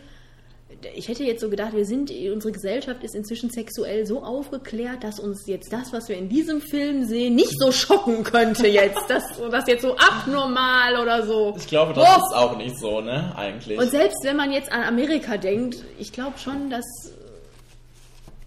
ich 0.95 1.07
hätte 1.09 1.23
jetzt 1.23 1.41
so 1.41 1.49
gedacht, 1.49 1.75
wir 1.75 1.85
sind, 1.85 2.09
unsere 2.33 2.51
Gesellschaft 2.53 3.03
ist 3.03 3.13
inzwischen 3.13 3.49
sexuell 3.49 4.05
so 4.05 4.23
aufgeklärt, 4.23 5.03
dass 5.03 5.19
uns 5.19 5.45
jetzt 5.45 5.71
das, 5.73 5.91
was 5.91 6.07
wir 6.07 6.17
in 6.17 6.29
diesem 6.29 6.61
Film 6.61 7.05
sehen, 7.05 7.35
nicht 7.35 7.59
so 7.59 7.71
schocken 7.71 8.23
könnte 8.23 8.67
jetzt. 8.67 9.01
Das, 9.09 9.23
das 9.51 9.67
jetzt 9.67 9.81
so 9.81 9.95
abnormal 9.97 10.97
oder 10.97 11.25
so. 11.25 11.53
ich 11.57 11.67
glaube, 11.67 11.93
das 11.93 12.03
Oh! 12.07 12.17
ist 12.25 12.35
auch 12.35 12.57
nicht 12.57 12.79
so, 12.79 13.01
ne? 13.01 13.33
Eigentlich. 13.35 13.77
Und 13.77 13.91
selbst 13.91 14.23
wenn 14.23 14.37
man 14.37 14.51
jetzt 14.51 14.71
an 14.71 14.83
Amerika 14.83 15.37
denkt, 15.37 15.83
ich 15.99 16.13
glaube 16.13 16.37
schon, 16.39 16.69
dass, 16.69 16.85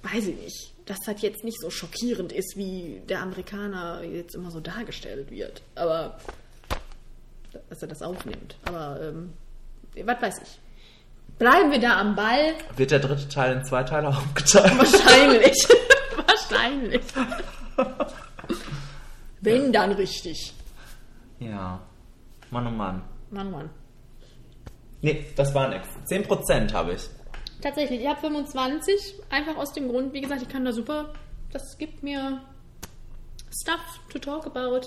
weiß 0.03 0.27
ich 0.29 0.37
nicht, 0.37 0.73
dass 0.87 1.01
das 1.01 1.22
jetzt 1.22 1.45
nicht 1.45 1.61
so 1.61 1.70
schockierend 1.70 2.32
ist, 2.32 2.57
wie 2.57 3.03
der 3.09 3.20
Amerikaner 3.20 4.03
jetzt 4.03 4.35
immer 4.35 4.51
so 4.51 4.61
dargestellt 4.61 5.30
wird. 5.30 5.62
Aber, 5.74 6.18
dass 7.70 7.82
er 7.82 7.89
das 7.89 8.03
aufnimmt. 8.03 8.57
Aber, 8.64 9.01
ähm, 9.01 9.32
was 10.05 10.20
weiß 10.20 10.41
ich. 10.43 10.59
Bleiben 11.39 11.70
wir 11.72 11.80
da 11.80 12.01
am 12.01 12.14
Ball? 12.14 12.55
Wird 12.76 12.91
der 12.91 13.01
dritte 13.01 13.28
Teil 13.28 13.57
in 13.57 13.64
zwei 13.64 13.82
Teile 13.82 14.09
aufgeteilt? 14.09 14.78
Wahrscheinlich. 14.78 15.66
Wahrscheinlich. 16.26 17.03
Wenn, 19.41 19.72
dann 19.72 19.93
richtig. 19.93 20.55
ja. 21.41 21.80
Mann, 22.51 22.66
oh 22.68 22.70
Mann. 22.70 23.03
Mann, 23.30 23.51
Mann. 23.51 23.70
Nee, 25.03 25.26
das 25.35 25.53
war 25.55 25.68
nix. 25.68 25.89
10% 26.09 26.72
habe 26.72 26.95
ich. 26.95 27.09
Tatsächlich, 27.65 28.03
ich 28.03 28.07
habe 28.07 28.21
25, 28.21 29.15
einfach 29.31 29.57
aus 29.57 29.73
dem 29.73 29.89
Grund, 29.89 30.12
wie 30.12 30.21
gesagt, 30.21 30.43
ich 30.43 30.49
kann 30.51 30.67
da 30.67 30.73
super, 30.73 31.15
das 31.51 31.79
gibt 31.79 32.03
mir 32.03 32.43
Stuff 33.51 33.81
to 34.12 34.19
talk 34.19 34.45
about. 34.45 34.83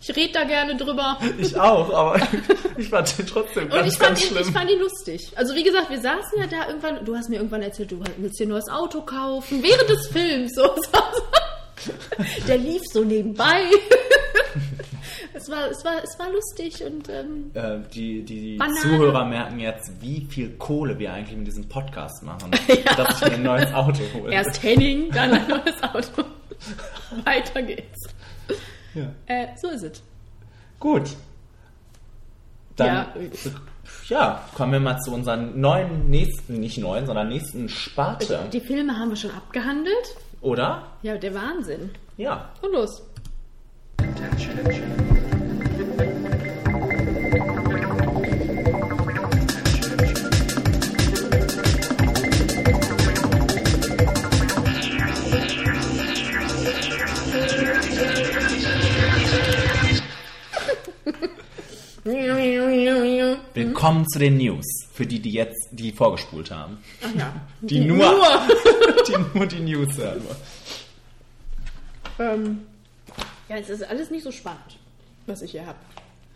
Ich 0.00 0.16
rede 0.16 0.32
da 0.32 0.42
gerne 0.42 0.76
drüber. 0.76 1.16
Ich 1.38 1.56
auch, 1.56 1.94
aber 1.94 2.20
ich 2.76 2.88
fand 2.88 3.16
den 3.16 3.28
trotzdem 3.28 3.64
Und 3.64 3.70
ganz, 3.70 3.92
ich 3.92 3.96
fand, 3.96 4.18
schlimm. 4.18 4.42
ich 4.42 4.52
fand 4.52 4.70
ihn 4.72 4.80
lustig. 4.80 5.32
Also 5.36 5.54
wie 5.54 5.62
gesagt, 5.62 5.88
wir 5.88 6.00
saßen 6.00 6.36
ja 6.36 6.48
da 6.48 6.66
irgendwann, 6.66 7.04
du 7.04 7.14
hast 7.14 7.28
mir 7.28 7.36
irgendwann 7.36 7.62
erzählt, 7.62 7.92
du 7.92 8.02
willst 8.16 8.40
dir 8.40 8.46
ein 8.46 8.48
neues 8.48 8.68
Auto 8.68 9.02
kaufen, 9.02 9.62
während 9.62 9.88
des 9.88 10.08
Films. 10.08 10.52
So, 10.52 10.62
so. 10.64 10.98
Der 12.48 12.58
lief 12.58 12.82
so 12.92 13.04
nebenbei. 13.04 13.62
es, 15.34 15.48
war, 15.50 15.70
es, 15.70 15.84
war, 15.84 16.02
es 16.02 16.18
war 16.18 16.30
lustig 16.30 16.82
und 16.84 17.08
ähm, 17.08 17.50
äh, 17.54 17.78
die 17.92 18.22
die 18.22 18.56
Banane. 18.56 18.80
Zuhörer 18.80 19.24
merken 19.24 19.60
jetzt, 19.60 19.90
wie 20.00 20.26
viel 20.28 20.50
Kohle 20.56 20.98
wir 20.98 21.12
eigentlich 21.12 21.36
mit 21.36 21.46
diesem 21.46 21.68
Podcast 21.68 22.22
machen, 22.22 22.50
dass 22.96 23.20
ich 23.22 23.28
mir 23.28 23.34
ein 23.34 23.42
neues 23.42 23.72
Auto 23.74 24.02
hole. 24.14 24.32
erst 24.32 24.62
Henning, 24.62 25.10
dann 25.10 25.32
ein 25.32 25.48
neues 25.48 25.82
Auto. 25.82 26.24
Weiter 27.24 27.62
geht's. 27.62 28.08
Ja. 28.94 29.12
Äh, 29.26 29.48
so 29.60 29.68
ist 29.68 29.82
es. 29.82 30.02
Gut. 30.80 31.10
Dann, 32.76 32.86
Ja. 32.86 33.14
ja. 34.08 34.48
kommen 34.54 34.72
wir 34.72 34.80
mal 34.80 34.98
zu 35.00 35.12
unseren 35.12 35.60
neuen, 35.60 36.08
nächsten, 36.10 36.60
nicht 36.60 36.78
neuen, 36.78 37.06
sondern 37.06 37.28
nächsten 37.28 37.68
Sparte. 37.68 38.48
Die 38.52 38.60
Filme 38.60 38.96
haben 38.98 39.10
wir 39.10 39.16
schon 39.16 39.30
abgehandelt. 39.30 40.16
Oder? 40.40 40.92
Ja, 41.02 41.16
der 41.16 41.34
Wahnsinn. 41.34 41.90
Ja. 42.16 42.50
Und 42.62 42.72
los. 42.72 43.02
Willkommen 63.54 64.06
zu 64.08 64.18
den 64.18 64.36
News. 64.36 64.85
Für 64.96 65.04
die, 65.04 65.20
die 65.20 65.32
jetzt, 65.32 65.68
die 65.72 65.92
vorgespult 65.92 66.50
haben. 66.50 66.78
Ach 67.04 67.14
ja. 67.14 67.32
Die 67.60 67.80
nur, 67.80 67.98
die 69.06 69.38
nur 69.38 69.46
die 69.46 69.60
News 69.60 69.94
hören. 69.98 70.22
Ähm, 72.18 72.66
ja, 73.50 73.56
es 73.56 73.68
ist 73.68 73.84
alles 73.84 74.10
nicht 74.10 74.24
so 74.24 74.32
spannend, 74.32 74.78
was 75.26 75.42
ich 75.42 75.50
hier 75.50 75.66
habe. 75.66 75.76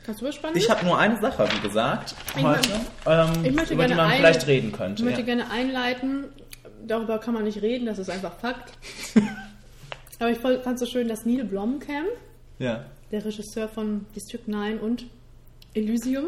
Kannst 0.05 0.21
du 0.21 0.27
was 0.27 0.35
spannend? 0.35 0.59
Ich 0.59 0.69
habe 0.69 0.85
nur 0.85 0.99
eine 0.99 1.19
Sache, 1.23 1.49
wie 1.55 1.67
gesagt, 1.67 2.15
Ich 2.37 2.43
heute, 2.43 2.69
ähm, 3.07 3.45
ich 3.45 3.53
möchte 3.53 3.73
über 3.73 3.85
die 3.85 3.95
gerne 3.95 4.09
man 4.09 4.13
vielleicht 4.13 4.47
reden 4.47 4.73
könnte. 4.73 5.01
Ich 5.01 5.05
möchte 5.05 5.21
ja. 5.21 5.27
gerne 5.27 5.51
einleiten. 5.51 6.25
Darüber 6.87 7.19
kann 7.19 7.33
man 7.33 7.45
nicht 7.45 7.63
reden, 7.63 7.87
das 7.87 7.99
ist 7.99 8.11
einfach 8.11 8.39
Fakt. 8.41 8.73
Aber 10.19 10.31
ich 10.31 10.39
fand 10.39 10.67
es 10.67 10.81
so 10.81 10.87
schön, 10.87 11.09
dass 11.09 11.25
Neil 11.25 11.45
Blomkamp, 11.45 12.09
ja. 12.59 12.85
der 13.11 13.25
Regisseur 13.25 13.69
von 13.69 14.05
District 14.15 14.47
9 14.47 14.79
und 14.79 15.07
Elysium, 15.73 16.27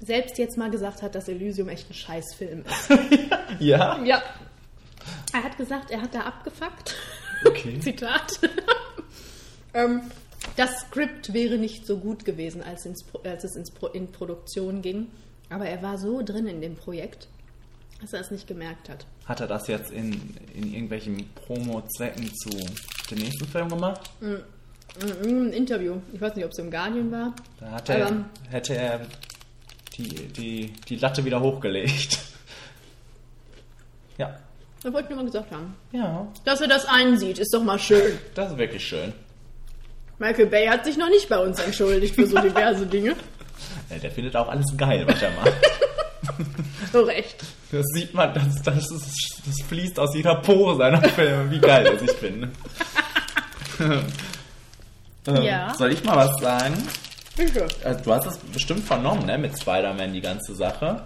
selbst 0.00 0.38
jetzt 0.38 0.56
mal 0.56 0.70
gesagt 0.70 1.02
hat, 1.02 1.14
dass 1.14 1.28
Elysium 1.28 1.68
echt 1.68 1.90
ein 1.90 1.94
Scheißfilm 1.94 2.64
ist. 2.64 3.00
Ja? 3.58 4.02
ja. 4.04 4.22
Er 5.32 5.42
hat 5.44 5.56
gesagt, 5.58 5.90
er 5.90 6.00
hat 6.02 6.14
da 6.14 6.20
abgefuckt. 6.20 6.96
Okay. 7.44 7.78
Zitat. 7.82 8.32
ähm, 9.74 10.02
das 10.56 10.70
Skript 10.80 11.32
wäre 11.32 11.58
nicht 11.58 11.86
so 11.86 11.98
gut 11.98 12.24
gewesen, 12.24 12.62
als, 12.62 12.86
ins, 12.86 13.04
als 13.24 13.44
es 13.44 13.56
ins 13.56 13.70
Pro, 13.70 13.88
in 13.88 14.10
Produktion 14.12 14.82
ging. 14.82 15.08
Aber 15.50 15.66
er 15.66 15.82
war 15.82 15.98
so 15.98 16.22
drin 16.22 16.46
in 16.46 16.60
dem 16.60 16.76
Projekt, 16.76 17.28
dass 18.00 18.12
er 18.12 18.20
es 18.20 18.30
nicht 18.30 18.46
gemerkt 18.46 18.88
hat. 18.88 19.06
Hat 19.26 19.40
er 19.40 19.46
das 19.46 19.66
jetzt 19.68 19.90
in, 19.90 20.12
in 20.54 20.72
irgendwelchen 20.72 21.28
Promo-Zwecken 21.34 22.32
zu 22.34 22.50
dem 23.10 23.18
nächsten 23.18 23.46
Film 23.46 23.68
gemacht? 23.68 24.10
Mm, 24.20 24.36
Ein 25.24 25.52
Interview. 25.52 25.96
Ich 26.12 26.20
weiß 26.20 26.34
nicht, 26.36 26.44
ob 26.44 26.52
es 26.52 26.58
im 26.58 26.70
Guardian 26.70 27.10
war. 27.10 27.34
Da 27.58 27.78
er, 27.92 28.24
hätte 28.48 28.74
er 28.76 29.00
die, 29.96 30.08
die, 30.28 30.72
die 30.88 30.96
Latte 30.96 31.24
wieder 31.24 31.40
hochgelegt. 31.40 32.18
Ja. 34.18 34.36
Da 34.82 34.92
wollte 34.92 35.04
ich 35.04 35.10
nur 35.10 35.18
mal 35.18 35.26
gesagt 35.26 35.50
haben. 35.52 35.74
Ja, 35.92 36.26
Dass 36.44 36.60
er 36.60 36.68
das 36.68 36.86
einsieht, 36.86 37.38
ist 37.38 37.52
doch 37.52 37.62
mal 37.62 37.78
schön. 37.78 38.18
das 38.34 38.52
ist 38.52 38.58
wirklich 38.58 38.86
schön. 38.86 39.12
Michael 40.18 40.46
Bay 40.46 40.66
hat 40.66 40.84
sich 40.84 40.96
noch 40.98 41.08
nicht 41.08 41.28
bei 41.28 41.38
uns 41.38 41.58
entschuldigt 41.58 42.14
für 42.14 42.26
so 42.26 42.38
diverse 42.42 42.86
Dinge. 42.86 43.16
Ja, 43.90 43.98
der 43.98 44.10
findet 44.10 44.36
auch 44.36 44.48
alles 44.48 44.66
geil, 44.76 45.04
was 45.06 45.20
er 45.22 45.30
macht. 45.32 45.52
So 46.92 47.02
recht. 47.02 47.36
Das 47.70 47.84
sieht 47.94 48.14
man, 48.14 48.32
das, 48.34 48.62
das, 48.62 48.90
ist, 48.90 49.42
das 49.46 49.66
fließt 49.68 49.98
aus 50.00 50.14
jeder 50.14 50.36
Pore 50.36 50.76
seiner 50.76 51.02
Filme, 51.02 51.50
wie 51.50 51.58
geil 51.60 51.86
er 51.86 51.98
sich 51.98 52.10
findet. 52.12 52.50
Ähm, 55.26 55.42
Ja. 55.42 55.74
Soll 55.74 55.92
ich 55.92 56.02
mal 56.02 56.16
was 56.16 56.40
sagen? 56.40 56.74
Bitte. 57.36 57.66
Also, 57.84 58.04
du 58.04 58.12
hast 58.12 58.26
es 58.26 58.38
bestimmt 58.38 58.80
vernommen, 58.84 59.24
ne, 59.26 59.38
mit 59.38 59.58
Spider-Man, 59.58 60.12
die 60.12 60.20
ganze 60.20 60.54
Sache. 60.54 61.02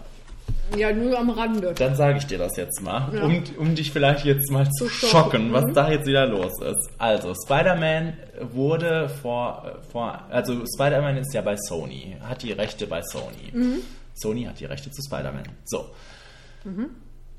Ja, 0.76 0.92
nur 0.92 1.18
am 1.18 1.30
Rande. 1.30 1.74
Dann 1.76 1.94
sage 1.94 2.18
ich 2.18 2.26
dir 2.26 2.38
das 2.38 2.56
jetzt 2.56 2.80
mal, 2.82 3.10
Ja. 3.14 3.24
um, 3.24 3.42
um 3.58 3.74
dich 3.74 3.92
vielleicht 3.92 4.24
jetzt 4.24 4.50
mal 4.50 4.68
zu 4.70 4.88
schocken, 4.88 5.10
schocken, 5.10 5.52
was 5.52 5.64
mhm. 5.66 5.74
da 5.74 5.90
jetzt 5.90 6.06
wieder 6.06 6.26
los 6.26 6.52
ist. 6.62 6.90
Also, 6.98 7.34
Spider-Man 7.44 8.14
wurde 8.52 9.08
vor, 9.08 9.80
vor, 9.92 10.22
also 10.30 10.64
Spider-Man 10.74 11.18
ist 11.18 11.32
ja 11.34 11.42
bei 11.42 11.56
Sony, 11.56 12.16
hat 12.22 12.42
die 12.42 12.52
Rechte 12.52 12.86
bei 12.86 13.02
Sony. 13.02 13.52
Mhm. 13.52 13.78
Sony 14.14 14.44
hat 14.44 14.58
die 14.60 14.64
Rechte 14.66 14.90
zu 14.90 15.02
Spider-Man. 15.02 15.44
So. 15.64 15.86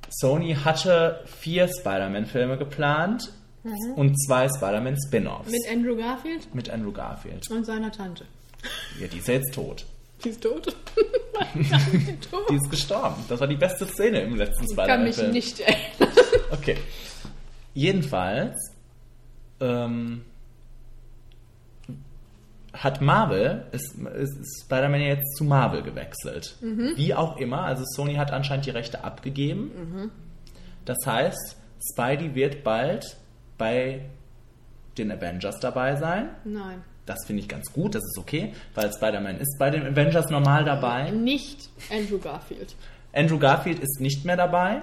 Sony 0.09 0.55
hatte 0.55 1.21
vier 1.25 1.67
Spider-Man-Filme 1.67 2.57
geplant 2.57 3.31
und 3.95 4.15
zwei 4.23 4.47
Spider-Man-Spin-Offs 4.47 5.47
Mhm. 5.47 5.51
Mit 5.51 5.71
Andrew 5.71 5.95
Garfield 5.95 6.53
mit 6.53 6.69
Andrew 6.69 6.91
Garfield. 6.91 7.49
und 7.49 7.65
seiner 7.65 7.91
Tante. 7.91 8.25
Ja, 8.99 9.07
die 9.07 9.17
ist 9.17 9.27
ja 9.27 9.35
jetzt 9.35 9.53
tot. 9.53 9.85
Die 10.23 10.29
ist 10.29 10.41
tot. 10.41 10.75
Die 11.53 11.61
ist 11.61 12.31
tot. 12.31 12.49
Die 12.49 12.55
ist 12.55 12.69
gestorben. 12.69 13.23
Das 13.27 13.39
war 13.39 13.47
die 13.47 13.57
beste 13.57 13.85
Szene 13.85 14.21
im 14.21 14.35
letzten 14.35 14.65
Ich 14.65 14.75
kann 14.75 15.03
mich 15.03 15.21
nicht 15.21 15.59
erinnern. 15.59 16.15
Okay. 16.51 16.77
Jedenfalls 17.73 18.71
ähm, 19.59 20.23
hat 22.73 23.01
Marvel, 23.01 23.65
ist, 23.71 23.95
ist 23.95 24.63
Spider-Man 24.63 25.01
jetzt 25.01 25.35
zu 25.37 25.43
Marvel 25.43 25.81
gewechselt. 25.81 26.55
Wie 26.61 27.13
auch 27.13 27.37
immer, 27.37 27.63
also 27.63 27.83
Sony 27.85 28.15
hat 28.15 28.31
anscheinend 28.31 28.65
die 28.65 28.71
Rechte 28.71 29.03
abgegeben. 29.03 30.11
Das 30.85 30.97
heißt, 31.05 31.57
Spidey 31.91 32.35
wird 32.35 32.63
bald 32.63 33.17
bei 33.57 34.05
den 34.97 35.11
Avengers 35.11 35.59
dabei 35.59 35.95
sein. 35.95 36.29
Nein. 36.43 36.83
Das 37.05 37.25
finde 37.27 37.41
ich 37.43 37.47
ganz 37.47 37.71
gut, 37.71 37.93
das 37.95 38.03
ist 38.03 38.17
okay, 38.17 38.53
weil 38.73 38.91
Spider-Man 38.91 39.37
ist 39.39 39.57
bei 39.59 39.69
den 39.69 39.85
Avengers 39.85 40.29
normal 40.29 40.63
dabei. 40.65 41.11
Nicht 41.11 41.69
Andrew 41.91 42.17
Garfield. 42.17 42.75
Andrew 43.13 43.37
Garfield 43.37 43.79
ist 43.79 43.99
nicht 44.01 44.25
mehr 44.25 44.35
dabei. 44.37 44.81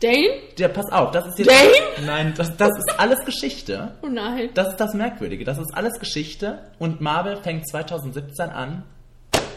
Dane? 0.00 0.30
Der, 0.58 0.68
pass 0.68 0.90
auf, 0.90 1.10
das 1.12 1.26
ist 1.28 1.38
jetzt. 1.38 1.50
Dane? 1.50 2.06
Nein, 2.06 2.34
das, 2.36 2.56
das 2.56 2.70
ist 2.70 2.98
alles 2.98 3.24
Geschichte. 3.24 3.92
Oh 4.02 4.08
nein. 4.08 4.48
Das 4.54 4.68
ist 4.68 4.76
das 4.78 4.94
Merkwürdige. 4.94 5.44
Das 5.44 5.58
ist 5.58 5.72
alles 5.74 5.98
Geschichte. 6.00 6.58
Und 6.78 7.00
Marvel 7.00 7.36
fängt 7.36 7.68
2017 7.68 8.48
an 8.50 8.82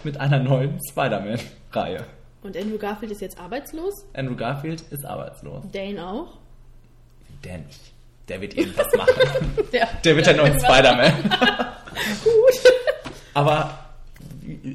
mit 0.04 0.20
einer 0.20 0.38
neuen 0.40 0.78
Spider-Man-Reihe. 0.92 2.06
Und 2.44 2.56
Andrew 2.56 2.78
Garfield 2.78 3.12
ist 3.14 3.22
jetzt 3.22 3.40
arbeitslos? 3.40 4.06
Andrew 4.14 4.36
Garfield 4.36 4.82
ist 4.92 5.04
arbeitslos. 5.06 5.64
Dane 5.72 6.06
auch? 6.06 6.38
Der 7.44 7.58
nicht. 7.60 7.80
Der 8.28 8.42
wird 8.42 8.56
irgendwas 8.56 8.88
machen. 8.98 9.14
Der, 9.74 9.88
Der 10.04 10.16
wird 10.16 10.26
der 10.28 10.36
neue 10.36 10.48
irgendwas- 10.50 10.64
Spider-Man. 10.72 11.14
Gut. 12.24 12.74
Aber, 13.34 13.78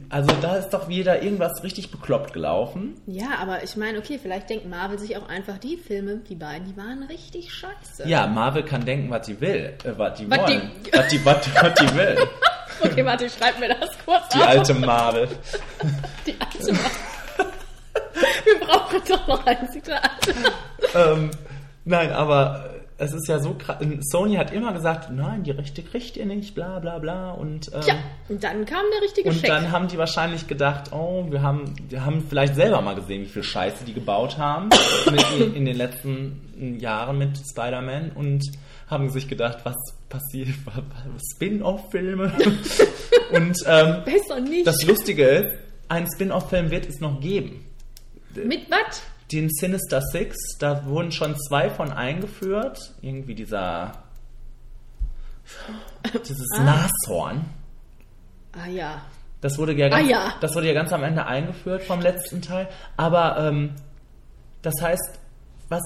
also 0.09 0.30
da 0.42 0.56
ist 0.56 0.70
doch 0.70 0.88
wieder 0.88 1.22
irgendwas 1.22 1.62
richtig 1.62 1.90
bekloppt 1.90 2.32
gelaufen. 2.32 3.01
Ja, 3.06 3.38
aber 3.40 3.62
ich 3.62 3.76
meine, 3.76 3.98
okay, 3.98 4.18
vielleicht 4.20 4.51
denkt 4.51 4.66
Marvel 4.68 4.98
sich 4.98 5.16
auch 5.16 5.28
einfach, 5.28 5.59
die 5.59 5.76
Filme, 5.76 6.16
die 6.28 6.34
beiden, 6.34 6.66
die 6.66 6.76
waren 6.76 7.02
richtig 7.05 7.52
scheiße. 7.52 8.06
Ja, 8.09 8.26
Marvel 8.26 8.64
kann 8.64 8.84
denken, 8.84 9.10
was 9.10 9.26
sie 9.26 9.40
will. 9.40 9.74
Äh, 9.84 9.92
was 9.97 10.18
die 10.18 10.30
Was 10.30 10.38
wollen. 10.40 10.70
die- 10.84 10.92
was, 10.92 11.09
die, 11.09 11.24
was, 11.24 11.36
was 11.62 11.74
die 11.74 11.94
will. 11.97 12.16
Okay, 12.82 13.05
warte, 13.05 13.26
ich 13.26 13.34
schreibe 13.34 13.59
mir 13.60 13.68
das 13.78 13.90
kurz 14.06 14.26
Die 14.32 14.38
auf. 14.40 14.47
alte 14.48 14.72
Marvel. 14.72 15.28
Die 16.26 16.34
alte 16.40 16.72
Marvel. 16.72 17.52
Wir 18.44 18.59
brauchen 18.66 19.01
doch 19.06 19.26
noch 19.28 19.44
ein 19.47 19.70
Zitat. 19.70 20.10
ähm, 20.94 21.30
nein, 21.84 22.10
aber 22.10 22.70
es 23.01 23.14
ist 23.14 23.28
ja 23.28 23.39
so 23.39 23.55
krass. 23.55 23.78
Sony 24.10 24.36
hat 24.36 24.52
immer 24.52 24.72
gesagt, 24.74 25.10
nein, 25.10 25.43
die 25.43 25.52
Rechte 25.52 25.82
kriegt 25.82 26.18
ihr 26.18 26.27
nicht, 26.27 26.55
bla 26.55 26.78
bla 26.81 26.98
bla. 26.98 27.31
Und, 27.31 27.72
ähm, 27.72 27.81
Tja, 27.81 27.94
und 28.28 28.44
dann 28.44 28.66
kam 28.66 28.85
der 28.93 29.02
richtige 29.02 29.31
und 29.31 29.48
dann 29.48 29.72
haben 29.72 29.89
die 29.89 29.97
wahrscheinlich 29.97 30.47
gedacht, 30.47 30.93
oh, 30.93 31.27
wir 31.31 31.40
haben, 31.40 31.74
wir 31.89 32.05
haben 32.05 32.22
vielleicht 32.28 32.55
selber 32.56 32.82
mal 32.82 32.94
gesehen, 32.94 33.22
wie 33.22 33.28
viel 33.28 33.43
Scheiße 33.43 33.85
die 33.85 33.94
gebaut 33.94 34.36
haben 34.36 34.68
mit, 35.10 35.56
in 35.56 35.64
den 35.64 35.77
letzten 35.77 36.78
Jahren 36.78 37.16
mit 37.16 37.39
Spider-Man 37.39 38.12
und 38.14 38.44
haben 38.86 39.09
sich 39.09 39.28
gedacht, 39.28 39.60
was 39.64 39.77
passiert, 40.10 40.48
Spin-off-Filme. 41.35 42.32
und 43.32 43.56
ähm, 43.66 44.05
Besser 44.05 44.40
nicht. 44.40 44.66
das 44.66 44.85
Lustige 44.85 45.24
ist, 45.24 45.56
ein 45.89 46.06
Spin-off-Film 46.14 46.70
wird 46.70 46.86
es 46.86 47.01
noch 47.01 47.18
geben. 47.20 47.64
Mit 48.35 48.70
was? 48.70 49.02
Den 49.32 49.48
Sinister 49.51 50.01
Six, 50.02 50.36
da 50.59 50.85
wurden 50.86 51.12
schon 51.12 51.36
zwei 51.39 51.70
von 51.70 51.93
eingeführt. 51.93 52.94
Irgendwie 53.01 53.35
dieser. 53.35 53.93
Dieses 56.28 56.48
Nashorn. 56.59 57.44
Ah 58.52 58.66
ja. 58.69 59.02
Das 59.40 59.57
wurde 59.59 59.73
ja 59.74 59.89
ganz, 59.89 60.05
Ah, 60.07 60.09
ja. 60.11 60.35
das 60.40 60.55
wurde 60.55 60.66
ja 60.69 60.74
ganz 60.74 60.93
am 60.93 61.02
Ende 61.02 61.27
eingeführt 61.27 61.82
vom 61.82 62.01
letzten 62.01 62.43
Teil. 62.43 62.69
Aber 62.97 63.39
ähm, 63.39 63.74
das 64.62 64.74
heißt, 64.82 65.19
was, 65.69 65.82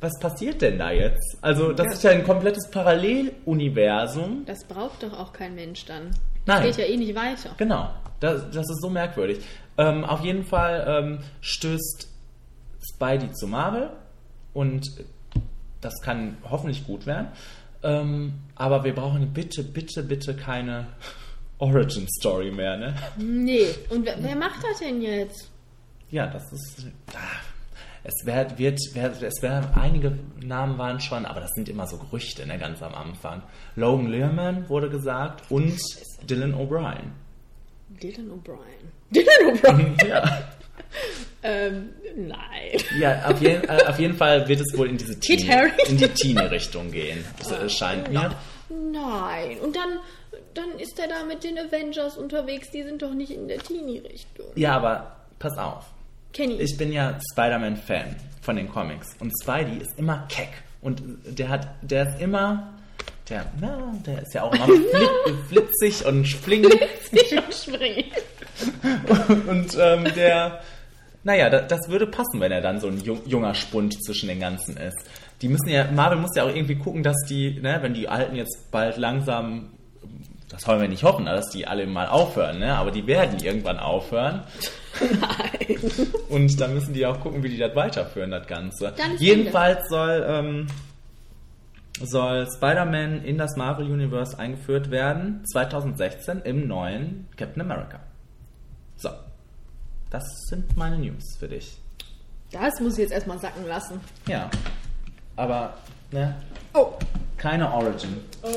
was 0.00 0.12
passiert 0.20 0.62
denn 0.62 0.78
da 0.78 0.90
jetzt? 0.90 1.36
Also, 1.42 1.72
das 1.72 1.86
Ja. 1.86 1.92
ist 1.92 2.04
ja 2.04 2.10
ein 2.12 2.24
komplettes 2.24 2.70
Paralleluniversum. 2.70 4.44
Das 4.46 4.64
braucht 4.64 5.02
doch 5.02 5.12
auch 5.18 5.32
kein 5.32 5.54
Mensch 5.54 5.84
dann. 5.84 6.10
Nein. 6.46 6.62
Geht 6.64 6.76
ja 6.78 6.84
eh 6.84 6.96
nicht 6.96 7.14
weiter. 7.14 7.50
Genau, 7.58 7.90
das, 8.20 8.44
das 8.50 8.68
ist 8.70 8.80
so 8.80 8.88
merkwürdig. 8.90 9.44
Ähm, 9.76 10.04
auf 10.04 10.20
jeden 10.22 10.44
Fall 10.44 10.84
ähm, 10.88 11.18
stößt 11.40 12.08
Spidey 12.92 13.32
zu 13.32 13.46
Marvel 13.46 13.90
und 14.52 14.90
das 15.80 16.00
kann 16.02 16.36
hoffentlich 16.48 16.86
gut 16.86 17.06
werden. 17.06 17.28
Ähm, 17.82 18.34
aber 18.54 18.84
wir 18.84 18.94
brauchen 18.94 19.32
bitte, 19.32 19.62
bitte, 19.62 20.02
bitte 20.02 20.34
keine 20.34 20.86
Origin 21.58 22.06
Story 22.18 22.50
mehr, 22.50 22.76
ne? 22.76 22.94
Nee. 23.16 23.66
Und 23.90 24.06
wer, 24.06 24.16
wer 24.22 24.36
macht 24.36 24.62
das 24.64 24.78
denn 24.78 25.02
jetzt? 25.02 25.50
Ja, 26.10 26.26
das 26.26 26.50
ist. 26.52 26.86
ah, 27.14 27.18
Es 28.02 28.24
wär, 28.26 28.58
wird, 28.58 28.78
wär, 28.94 29.12
es 29.22 29.42
wäre 29.42 29.70
einige 29.74 30.18
Namen 30.42 30.78
waren 30.78 31.00
schon, 31.00 31.24
aber 31.26 31.40
das 31.40 31.50
sind 31.54 31.68
immer 31.68 31.86
so 31.86 31.98
Gerüchte, 31.98 32.46
ne, 32.46 32.58
ganz 32.58 32.82
am 32.82 32.94
Anfang. 32.94 33.42
Logan 33.76 34.08
Lerman 34.08 34.68
wurde 34.68 34.88
gesagt 34.90 35.42
und 35.50 35.76
Dylan 36.28 36.54
O'Brien. 36.54 37.12
Dylan 38.02 38.30
O'Brien. 38.30 38.88
Dylan 39.10 39.56
O'Brien? 39.58 40.06
Ja. 40.08 40.42
ähm, 41.44 41.90
nein. 42.16 42.80
Ja, 42.98 43.26
auf, 43.26 43.40
jeden, 43.40 43.64
äh, 43.64 43.84
auf 43.86 43.98
jeden 43.98 44.16
Fall 44.16 44.48
wird 44.48 44.60
es 44.60 44.76
wohl 44.76 44.88
in 44.88 44.96
diese 44.96 45.14
Harington. 45.14 45.86
in 45.88 45.96
die 45.98 46.08
Teenie-Richtung 46.08 46.90
gehen. 46.90 47.22
Das 47.38 47.52
äh, 47.52 47.68
scheint 47.68 48.10
mir. 48.10 48.34
Nein. 48.70 49.58
Und 49.60 49.76
dann, 49.76 50.00
dann 50.54 50.78
ist 50.78 50.98
er 50.98 51.08
da 51.08 51.22
mit 51.24 51.44
den 51.44 51.58
Avengers 51.58 52.16
unterwegs. 52.16 52.70
Die 52.70 52.82
sind 52.82 53.02
doch 53.02 53.12
nicht 53.12 53.30
in 53.30 53.46
der 53.46 53.58
Teenie-Richtung. 53.58 54.46
Ja, 54.54 54.76
aber 54.76 55.16
pass 55.38 55.58
auf. 55.58 55.84
Kenny. 56.32 56.54
Ich 56.54 56.78
bin 56.78 56.92
ja 56.92 57.18
Spider-Man-Fan 57.32 58.16
von 58.40 58.56
den 58.56 58.70
Comics. 58.70 59.14
Und 59.20 59.30
Spidey 59.42 59.82
ist 59.82 59.98
immer 59.98 60.26
keck. 60.28 60.50
Und 60.80 61.02
der 61.26 61.48
hat, 61.50 61.68
der 61.82 62.08
ist 62.08 62.20
immer. 62.20 62.70
Der, 63.28 63.46
na, 63.60 63.94
der 64.04 64.22
ist 64.22 64.34
ja 64.34 64.42
auch 64.42 64.54
immer 64.54 64.66
flip, 65.48 65.68
flitzig 65.70 66.06
und 66.06 66.26
flink. 66.26 66.66
ich 67.12 67.32
und 67.32 67.54
springe. 67.54 68.04
Und 69.46 69.76
ähm, 69.78 70.04
der. 70.14 70.62
Naja, 71.24 71.50
das, 71.50 71.66
das 71.68 71.88
würde 71.88 72.06
passen, 72.06 72.40
wenn 72.40 72.52
er 72.52 72.60
dann 72.60 72.80
so 72.80 72.88
ein 72.88 73.00
jung, 73.00 73.20
junger 73.26 73.54
Spund 73.54 74.02
zwischen 74.04 74.28
den 74.28 74.40
ganzen 74.40 74.76
ist. 74.76 74.98
Die 75.42 75.48
müssen 75.48 75.68
ja, 75.68 75.90
Marvel 75.90 76.18
muss 76.18 76.36
ja 76.36 76.44
auch 76.44 76.54
irgendwie 76.54 76.76
gucken, 76.76 77.02
dass 77.02 77.16
die, 77.28 77.58
ne, 77.60 77.78
wenn 77.80 77.94
die 77.94 78.08
Alten 78.08 78.36
jetzt 78.36 78.70
bald 78.70 78.96
langsam 78.96 79.70
das 80.54 80.68
wollen 80.68 80.80
wir 80.80 80.88
nicht 80.88 81.02
hoffen, 81.02 81.26
dass 81.26 81.48
die 81.50 81.66
alle 81.66 81.84
mal 81.86 82.06
aufhören, 82.06 82.60
ne? 82.60 82.76
aber 82.76 82.92
die 82.92 83.06
werden 83.08 83.40
irgendwann 83.40 83.78
aufhören. 83.78 84.44
Nein. 85.00 85.78
Und 86.28 86.60
dann 86.60 86.74
müssen 86.74 86.94
die 86.94 87.04
auch 87.06 87.18
gucken, 87.20 87.42
wie 87.42 87.48
die 87.48 87.58
das 87.58 87.74
weiterführen, 87.74 88.30
das 88.30 88.46
Ganze. 88.46 88.92
Dann 88.96 89.16
Jedenfalls 89.18 89.88
soll, 89.88 90.24
ähm, 90.28 90.66
soll 92.00 92.46
Spider-Man 92.56 93.24
in 93.24 93.36
das 93.36 93.56
Marvel 93.56 93.90
Universe 93.90 94.38
eingeführt 94.38 94.92
werden, 94.92 95.44
2016 95.52 96.42
im 96.42 96.68
neuen 96.68 97.26
Captain 97.36 97.62
America. 97.62 97.98
Das 100.10 100.22
sind 100.48 100.76
meine 100.76 100.98
News 100.98 101.36
für 101.38 101.48
dich. 101.48 101.76
Das 102.50 102.80
muss 102.80 102.92
ich 102.94 103.00
jetzt 103.00 103.12
erstmal 103.12 103.38
sacken 103.38 103.66
lassen. 103.66 104.00
Ja. 104.28 104.48
Aber, 105.36 105.74
ne? 106.12 106.36
Oh. 106.72 106.92
Keine 107.36 107.72
Origin. 107.72 108.20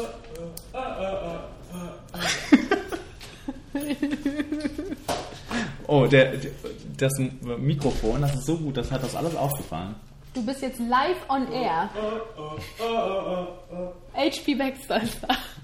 oh, 5.88 6.06
der, 6.06 6.38
der, 6.38 6.52
das 6.98 7.11
Mikrofon, 7.57 8.22
das 8.22 8.36
ist 8.36 8.45
so 8.45 8.57
gut, 8.57 8.78
das 8.78 8.91
hat 8.91 9.03
das 9.03 9.15
alles 9.15 9.36
aufgefahren. 9.36 9.95
Du 10.34 10.45
bist 10.45 10.61
jetzt 10.61 10.80
live 10.80 11.18
on 11.30 11.52
air. 11.52 11.90
HP 14.14 14.56
Baxter. 14.56 15.02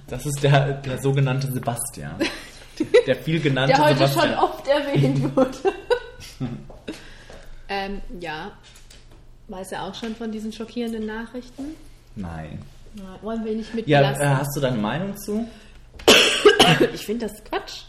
Das 0.08 0.26
ist 0.26 0.42
der, 0.42 0.74
der 0.74 1.00
sogenannte 1.02 1.52
Sebastian. 1.52 2.16
Der 3.08 3.16
viel 3.16 3.40
genannte 3.40 3.76
Der 3.76 3.86
heute 3.86 3.98
Sebastian. 4.08 4.30
schon 4.30 4.38
oft 4.38 4.68
erwähnt 4.68 5.36
wurde. 5.36 5.58
ähm, 7.70 8.02
ja. 8.20 8.52
Weiß 9.48 9.72
er 9.74 9.84
auch 9.84 9.96
schon 9.96 10.16
von 10.16 10.32
diesen 10.32 10.52
schockierenden 10.54 11.06
Nachrichten? 11.06 11.76
Nein. 12.16 12.60
Na, 12.96 13.18
wollen 13.22 13.44
wir 13.44 13.56
nicht 13.56 13.70
Ja, 13.88 14.00
mitlassen. 14.02 14.22
äh, 14.24 14.36
hast 14.36 14.56
du 14.56 14.62
deine 14.62 14.78
Meinung 14.78 15.18
zu? 15.18 15.48
ich 16.94 17.06
finde 17.06 17.28
das 17.28 17.44
Quatsch. 17.44 17.82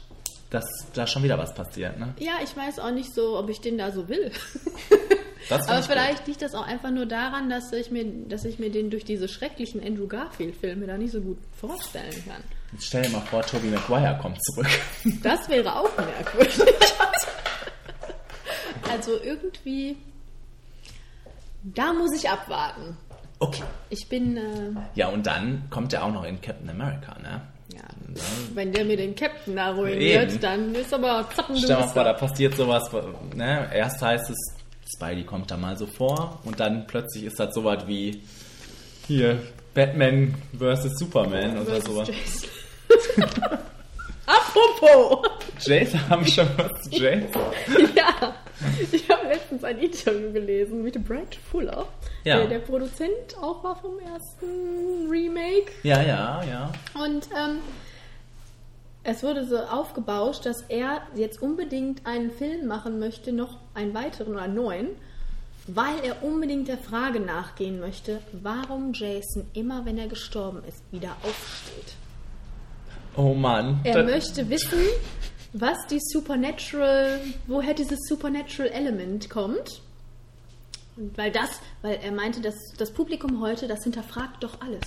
Dass 0.51 0.65
da 0.95 1.07
schon 1.07 1.23
wieder 1.23 1.39
was 1.39 1.55
passiert, 1.55 1.99
ne? 1.99 2.15
Ja, 2.19 2.35
ich 2.43 2.57
weiß 2.57 2.79
auch 2.79 2.91
nicht 2.93 3.13
so, 3.15 3.39
ob 3.39 3.49
ich 3.51 3.61
den 3.61 3.79
da 3.79 3.91
so 3.93 4.09
will. 4.09 4.31
Aber 5.51 5.79
ich 5.79 5.85
vielleicht 5.85 6.27
liegt 6.27 6.43
das 6.43 6.55
auch 6.55 6.67
einfach 6.67 6.91
nur 6.91 7.07
daran, 7.07 7.51
dass 7.51 7.71
ich 7.73 7.91
mir, 7.91 8.05
dass 8.29 8.45
ich 8.45 8.59
mir 8.59 8.71
den 8.71 8.89
durch 8.91 9.05
diese 9.05 9.29
schrecklichen 9.29 9.83
Andrew 9.85 10.07
Garfield-Filme 10.07 10.87
da 10.87 10.97
nicht 10.97 11.13
so 11.13 11.21
gut 11.21 11.39
vorstellen 11.61 12.25
kann. 12.27 12.43
Jetzt 12.75 12.87
stell 12.87 13.03
dir 13.03 13.11
mal 13.11 13.21
vor, 13.21 13.41
Tobey 13.43 13.69
Maguire 13.69 14.19
kommt 14.21 14.39
zurück. 14.45 14.67
Das 15.23 15.49
wäre 15.49 15.77
auch 15.77 15.97
merkwürdig. 15.97 16.61
also 18.91 19.13
irgendwie, 19.23 19.97
da 21.63 21.93
muss 21.93 22.13
ich 22.15 22.29
abwarten. 22.29 22.97
Okay. 23.39 23.63
Ich 23.91 24.09
bin, 24.09 24.37
äh, 24.37 24.73
Ja, 24.95 25.09
und 25.09 25.27
dann 25.27 25.69
kommt 25.71 25.93
er 25.93 26.05
auch 26.05 26.13
noch 26.13 26.25
in 26.25 26.41
Captain 26.41 26.69
America, 26.69 27.17
ne? 27.21 27.43
ja, 27.73 27.83
wenn 28.55 28.73
der 28.73 28.85
mir 28.85 28.97
den 28.97 29.15
Captain 29.15 29.57
da 29.57 29.71
ruiniert, 29.73 30.33
Eben. 30.33 30.41
dann 30.41 30.75
ist 30.75 30.93
aber 30.93 31.27
Stell 31.33 31.67
dir 31.67 31.79
mal 31.79 31.89
vor, 31.89 32.05
da 32.05 32.13
passiert 32.13 32.57
sowas, 32.57 32.91
ne? 33.35 33.69
Erst 33.73 34.03
heißt 34.03 34.31
es, 34.31 34.55
Spidey 34.95 35.25
kommt 35.25 35.51
da 35.51 35.57
mal 35.57 35.77
so 35.77 35.87
vor 35.87 36.41
und 36.45 36.61
dann 36.61 36.87
plötzlich 36.87 37.25
ist 37.25 37.39
das 37.41 37.55
sowas 37.55 37.87
wie 37.87 38.23
hier 39.07 39.43
Batman 39.75 40.35
vs. 40.57 40.99
Superman 40.99 41.59
oder 41.59 41.81
sowas. 41.81 42.09
Jason. 42.09 42.49
Apropos, 44.27 45.29
Jason, 45.61 46.09
haben 46.09 46.25
wir 46.25 46.33
schon 46.33 46.49
was 46.57 46.83
zu 46.83 46.91
Jason? 46.91 47.29
ja, 47.95 48.35
ich 48.91 49.09
habe 49.11 49.27
letztens 49.29 49.63
ein 49.65 49.79
Interview 49.79 50.33
gelesen 50.33 50.83
mit 50.83 50.95
Brad 51.07 51.35
Fuller, 51.51 51.87
Ja. 52.25 52.39
der 52.39 52.47
der 52.47 52.59
Produzent 52.61 53.37
auch 53.41 53.63
war 53.63 53.77
vom 53.77 53.99
ersten 53.99 55.11
Remake. 55.11 55.73
Ja, 55.83 56.01
ja, 56.03 56.43
ja. 56.45 56.73
Und 56.95 57.29
ähm, 57.37 57.59
es 59.03 59.23
wurde 59.23 59.47
so 59.47 59.59
aufgebauscht, 59.59 60.47
dass 60.47 60.63
er 60.69 61.03
jetzt 61.15 61.43
unbedingt 61.43 62.07
einen 62.07 62.31
Film 62.31 62.67
machen 62.67 62.99
möchte, 62.99 63.31
noch 63.33 63.59
einen 63.75 63.93
weiteren 63.93 64.33
oder 64.33 64.43
einen 64.43 64.55
neuen, 64.55 64.89
weil 65.67 66.03
er 66.03 66.23
unbedingt 66.23 66.69
der 66.69 66.79
Frage 66.79 67.21
nachgehen 67.21 67.79
möchte, 67.79 68.21
warum 68.33 68.95
Jason 68.95 69.47
immer, 69.53 69.85
wenn 69.85 69.99
er 69.99 70.09
gestorben 70.09 70.63
ist, 70.67 70.83
wieder 70.91 71.15
aufsteht. 71.23 71.95
Oh 73.17 73.35
Mann. 73.35 73.81
Er 73.85 74.03
Das- 74.03 74.11
möchte 74.11 74.49
wissen, 74.51 74.81
was 75.53 75.77
die 75.91 76.01
Supernatural, 76.01 77.21
woher 77.47 77.75
dieses 77.75 77.99
Supernatural 78.09 78.71
Element 78.73 79.31
kommt. 79.31 79.81
Und 80.97 81.17
weil 81.19 81.31
das, 81.33 81.51
weil 81.83 81.99
er 82.03 82.13
meinte, 82.13 82.41
dass 82.41 82.55
das 82.79 82.93
Publikum 82.93 83.41
heute, 83.41 83.67
das 83.67 83.83
hinterfragt 83.83 84.43
doch 84.43 84.61
alles. 84.61 84.83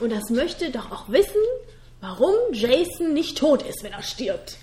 Und 0.00 0.12
das 0.12 0.28
möchte 0.30 0.70
doch 0.70 0.90
auch 0.90 1.08
wissen, 1.08 1.40
warum 2.00 2.34
Jason 2.52 3.14
nicht 3.14 3.38
tot 3.38 3.62
ist, 3.62 3.82
wenn 3.82 3.92
er 3.92 4.02
stirbt. 4.02 4.56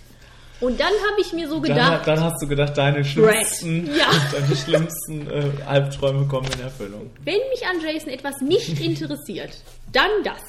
Und 0.59 0.79
dann 0.79 0.87
habe 0.87 1.21
ich 1.21 1.33
mir 1.33 1.47
so 1.47 1.55
dann, 1.59 1.63
gedacht, 1.63 2.07
dann 2.07 2.23
hast 2.23 2.41
du 2.41 2.47
gedacht, 2.47 2.75
deine 2.77 3.05
schlimmsten, 3.05 3.87
Ja. 3.95 4.07
deine 4.31 4.55
schlimmsten 4.55 5.27
äh, 5.29 5.51
Albträume 5.67 6.27
kommen 6.27 6.47
in 6.51 6.61
Erfüllung. 6.61 7.11
wenn 7.23 7.37
mich 7.51 7.63
an 7.67 7.79
Jason 7.79 8.09
etwas 8.09 8.41
nicht 8.41 8.79
interessiert, 8.81 9.51
dann 9.91 10.09
das. 10.23 10.41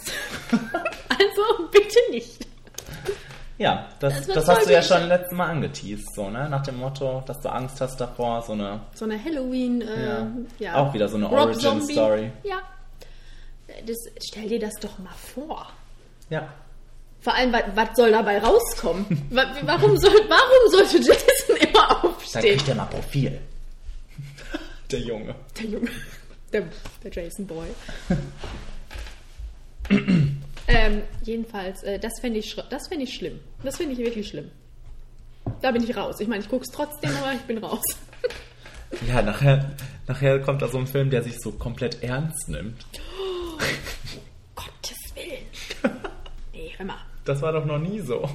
also 1.11 1.69
bitte 1.71 1.99
nicht. 2.11 2.38
Ja, 3.59 3.89
das, 3.99 4.27
Das 4.27 4.47
das, 4.47 4.49
hast 4.49 4.69
du 4.69 4.73
ja 4.73 4.83
schon 4.83 5.09
letztes 5.09 5.33
Mal 5.33 5.49
angeteased, 5.51 6.15
so, 6.15 6.31
ne? 6.31 6.49
Nach 6.49 6.63
dem 6.63 6.77
Motto, 6.79 7.23
dass 7.27 7.41
du 7.41 7.49
Angst 7.51 7.81
hast 7.81 8.01
davor, 8.01 8.41
so 8.43 8.53
eine. 8.53 8.81
So 8.95 9.05
eine 9.05 9.23
Halloween, 9.23 9.83
äh, 9.83 10.07
Ja. 10.07 10.27
ja. 10.61 10.75
Auch 10.77 10.95
wieder 10.95 11.09
so 11.09 11.17
eine 11.17 11.27
Rob 11.27 11.41
Origin 11.41 11.61
Zombie. 11.61 11.93
Story. 11.93 12.31
Ja. 12.45 12.61
Das, 13.85 13.97
stell 14.29 14.49
dir 14.49 14.61
das 14.61 14.75
doch 14.81 14.97
mal 15.01 15.13
vor. 15.35 15.67
Ja. 16.31 16.49
Vor 17.21 17.35
allem, 17.35 17.53
was, 17.75 17.89
soll 17.97 18.13
dabei 18.13 18.39
rauskommen? 18.39 19.05
Wa- 19.31 19.53
warum, 19.63 19.99
soll, 19.99 20.13
warum 20.29 20.71
sollte 20.71 20.99
Jason 20.99 21.57
immer 21.57 21.89
Dann 22.03 22.11
aufstehen? 22.13 22.43
kriegt 22.57 22.69
er 22.69 22.75
mal 22.77 22.85
Profil. 22.87 23.41
Der 24.91 25.01
Junge. 25.01 25.35
Der 25.59 25.67
Junge. 25.67 25.91
Der, 26.53 26.63
der 27.03 27.13
Jason 27.25 27.47
Boy. 27.47 27.67
ähm, 30.69 31.03
jedenfalls, 31.23 31.83
äh, 31.83 31.99
das 31.99 32.21
fände 32.21 32.39
ich, 32.39 32.55
das 32.71 32.89
fänd 32.89 33.03
ich 33.03 33.15
schlimm. 33.15 33.41
Das 33.65 33.77
finde 33.77 33.95
ich 33.95 33.99
wirklich 33.99 34.29
schlimm. 34.29 34.51
Da 35.63 35.71
bin 35.71 35.83
ich 35.83 35.97
raus. 35.97 36.21
Ich 36.21 36.29
meine, 36.29 36.43
ich 36.43 36.49
gucke 36.49 36.65
es 36.65 36.71
trotzdem, 36.71 37.11
aber 37.17 37.33
ich 37.33 37.41
bin 37.43 37.59
raus. 37.59 37.83
Ja, 39.07 39.23
nachher, 39.23 39.71
nachher 40.07 40.41
kommt 40.41 40.63
da 40.63 40.69
so 40.69 40.79
ein 40.79 40.87
Film, 40.87 41.11
der 41.11 41.23
sich 41.23 41.39
so 41.41 41.53
komplett 41.53 42.03
ernst 42.03 42.49
nimmt. 42.49 42.87
Gottes 44.55 44.99
Willen. 45.15 46.01
Nee, 46.53 46.73
hör 46.77 46.87
mal. 46.87 46.99
Das 47.25 47.41
war 47.41 47.53
doch 47.53 47.65
noch 47.65 47.79
nie 47.79 48.01
so. 48.01 48.29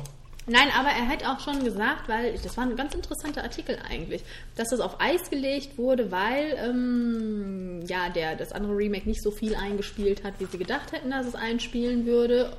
Nein, 0.45 0.67
aber 0.77 0.89
er 0.89 1.07
hat 1.07 1.25
auch 1.25 1.39
schon 1.39 1.63
gesagt, 1.63 2.09
weil 2.09 2.37
das 2.37 2.57
war 2.57 2.65
ein 2.65 2.75
ganz 2.75 2.93
interessanter 2.93 3.43
Artikel 3.43 3.77
eigentlich, 3.89 4.23
dass 4.55 4.69
das 4.69 4.79
auf 4.81 4.99
Eis 4.99 5.29
gelegt 5.29 5.77
wurde, 5.77 6.11
weil 6.11 6.57
ähm, 6.57 7.81
ja 7.87 8.09
der 8.09 8.35
das 8.35 8.51
andere 8.51 8.75
Remake 8.75 9.07
nicht 9.07 9.23
so 9.23 9.31
viel 9.31 9.55
eingespielt 9.55 10.23
hat, 10.23 10.33
wie 10.39 10.45
sie 10.45 10.57
gedacht 10.57 10.91
hätten, 10.91 11.11
dass 11.11 11.25
es 11.25 11.35
einspielen 11.35 12.05
würde. 12.05 12.51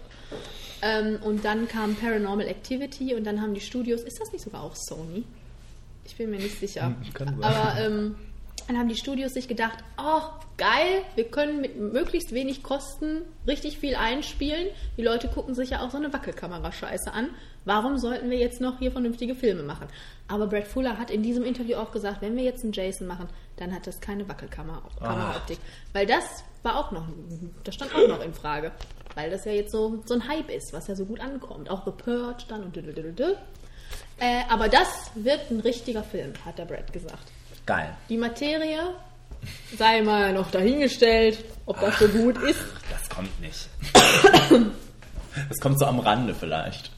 Ähm, 0.82 1.18
und 1.22 1.44
dann 1.44 1.68
kam 1.68 1.94
Paranormal 1.94 2.46
Activity 2.48 3.14
und 3.14 3.24
dann 3.24 3.40
haben 3.40 3.54
die 3.54 3.60
Studios, 3.60 4.02
ist 4.02 4.20
das 4.20 4.32
nicht 4.32 4.44
sogar 4.44 4.62
auch 4.62 4.76
Sony? 4.76 5.24
Ich 6.06 6.16
bin 6.16 6.30
mir 6.30 6.38
nicht 6.38 6.58
sicher. 6.58 6.86
Hm, 6.86 7.14
kann 7.14 7.28
sein. 7.28 7.42
Aber 7.42 7.80
ähm, 7.80 8.16
dann 8.66 8.78
haben 8.78 8.88
die 8.88 8.96
Studios 8.96 9.32
sich 9.32 9.48
gedacht, 9.48 9.78
oh, 9.98 10.22
geil, 10.56 11.02
wir 11.14 11.24
können 11.24 11.60
mit 11.60 11.76
möglichst 11.78 12.32
wenig 12.32 12.62
Kosten 12.62 13.22
richtig 13.46 13.78
viel 13.78 13.94
einspielen. 13.94 14.68
Die 14.96 15.02
Leute 15.02 15.28
gucken 15.28 15.54
sich 15.54 15.70
ja 15.70 15.80
auch 15.84 15.90
so 15.90 15.98
eine 15.98 16.12
Wackelkamera-Scheiße 16.12 17.12
an. 17.12 17.30
Warum 17.64 17.98
sollten 17.98 18.30
wir 18.30 18.38
jetzt 18.38 18.60
noch 18.60 18.78
hier 18.78 18.92
vernünftige 18.92 19.34
Filme 19.34 19.62
machen? 19.62 19.88
Aber 20.28 20.46
Brad 20.46 20.66
Fuller 20.66 20.98
hat 20.98 21.10
in 21.10 21.22
diesem 21.22 21.44
Interview 21.44 21.76
auch 21.76 21.92
gesagt, 21.92 22.22
wenn 22.22 22.36
wir 22.36 22.44
jetzt 22.44 22.62
einen 22.62 22.72
Jason 22.72 23.06
machen, 23.06 23.28
dann 23.56 23.74
hat 23.74 23.86
das 23.86 24.00
keine 24.00 24.28
Wackelkamera-Optik. 24.28 25.58
Weil 25.92 26.06
das 26.06 26.44
war 26.62 26.76
auch 26.78 26.92
noch, 26.92 27.06
das 27.62 27.74
stand 27.74 27.94
auch 27.94 28.08
noch 28.08 28.22
in 28.22 28.34
Frage. 28.34 28.72
Weil 29.14 29.30
das 29.30 29.44
ja 29.44 29.52
jetzt 29.52 29.72
so, 29.72 30.02
so 30.04 30.14
ein 30.14 30.28
Hype 30.28 30.50
ist, 30.50 30.72
was 30.72 30.88
ja 30.88 30.94
so 30.94 31.04
gut 31.04 31.20
ankommt. 31.20 31.70
Auch 31.70 31.84
The 31.84 31.92
Purge 31.92 32.44
dann 32.48 32.64
und 32.64 32.74
dödödödö. 32.74 33.34
Äh, 34.18 34.42
aber 34.48 34.68
das 34.68 35.10
wird 35.14 35.50
ein 35.50 35.60
richtiger 35.60 36.02
Film, 36.02 36.32
hat 36.44 36.58
der 36.58 36.64
Brad 36.64 36.92
gesagt. 36.92 37.32
Geil. 37.66 37.94
Die 38.08 38.16
Materie 38.16 38.94
sei 39.76 40.02
mal 40.02 40.32
noch 40.32 40.50
dahingestellt, 40.50 41.44
ob 41.66 41.80
das 41.80 41.98
so 41.98 42.08
gut 42.08 42.38
ist. 42.42 42.60
Das 42.90 43.08
kommt 43.08 43.40
nicht. 43.40 43.68
Das 45.48 45.58
kommt 45.60 45.78
so 45.78 45.86
am 45.86 45.98
Rande 45.98 46.34
vielleicht. 46.34 46.92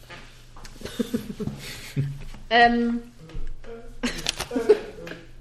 Ähm. 2.49 3.03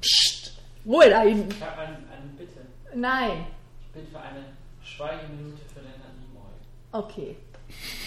Psst, 0.01 0.57
Ruhe 0.85 1.09
da 1.09 1.21
hinten. 1.21 1.51
Ich 1.51 1.61
habe 1.61 1.81
eine, 1.81 1.95
eine 1.97 2.31
Bitte. 2.37 2.61
Nein. 2.95 3.45
Ich 3.81 3.93
bin 3.93 4.07
für 4.11 4.19
eine 4.19 4.45
Schweigeminute 4.83 5.61
für 5.73 5.81
Leonard 5.81 6.17
Nimoy. 6.19 6.51
Okay. 6.91 7.35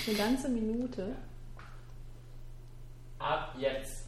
Eine 0.06 0.16
ganze 0.16 0.48
Minute. 0.48 1.16
Ab 3.18 3.54
jetzt. 3.58 4.04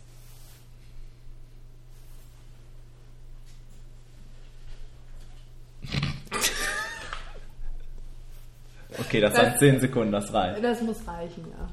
Okay, 8.99 9.21
das 9.21 9.35
sind 9.35 9.59
10 9.59 9.81
Sekunden, 9.81 10.13
das 10.13 10.33
reicht. 10.33 10.63
Das 10.63 10.81
muss 10.83 11.07
reichen, 11.07 11.45
ja. 11.51 11.69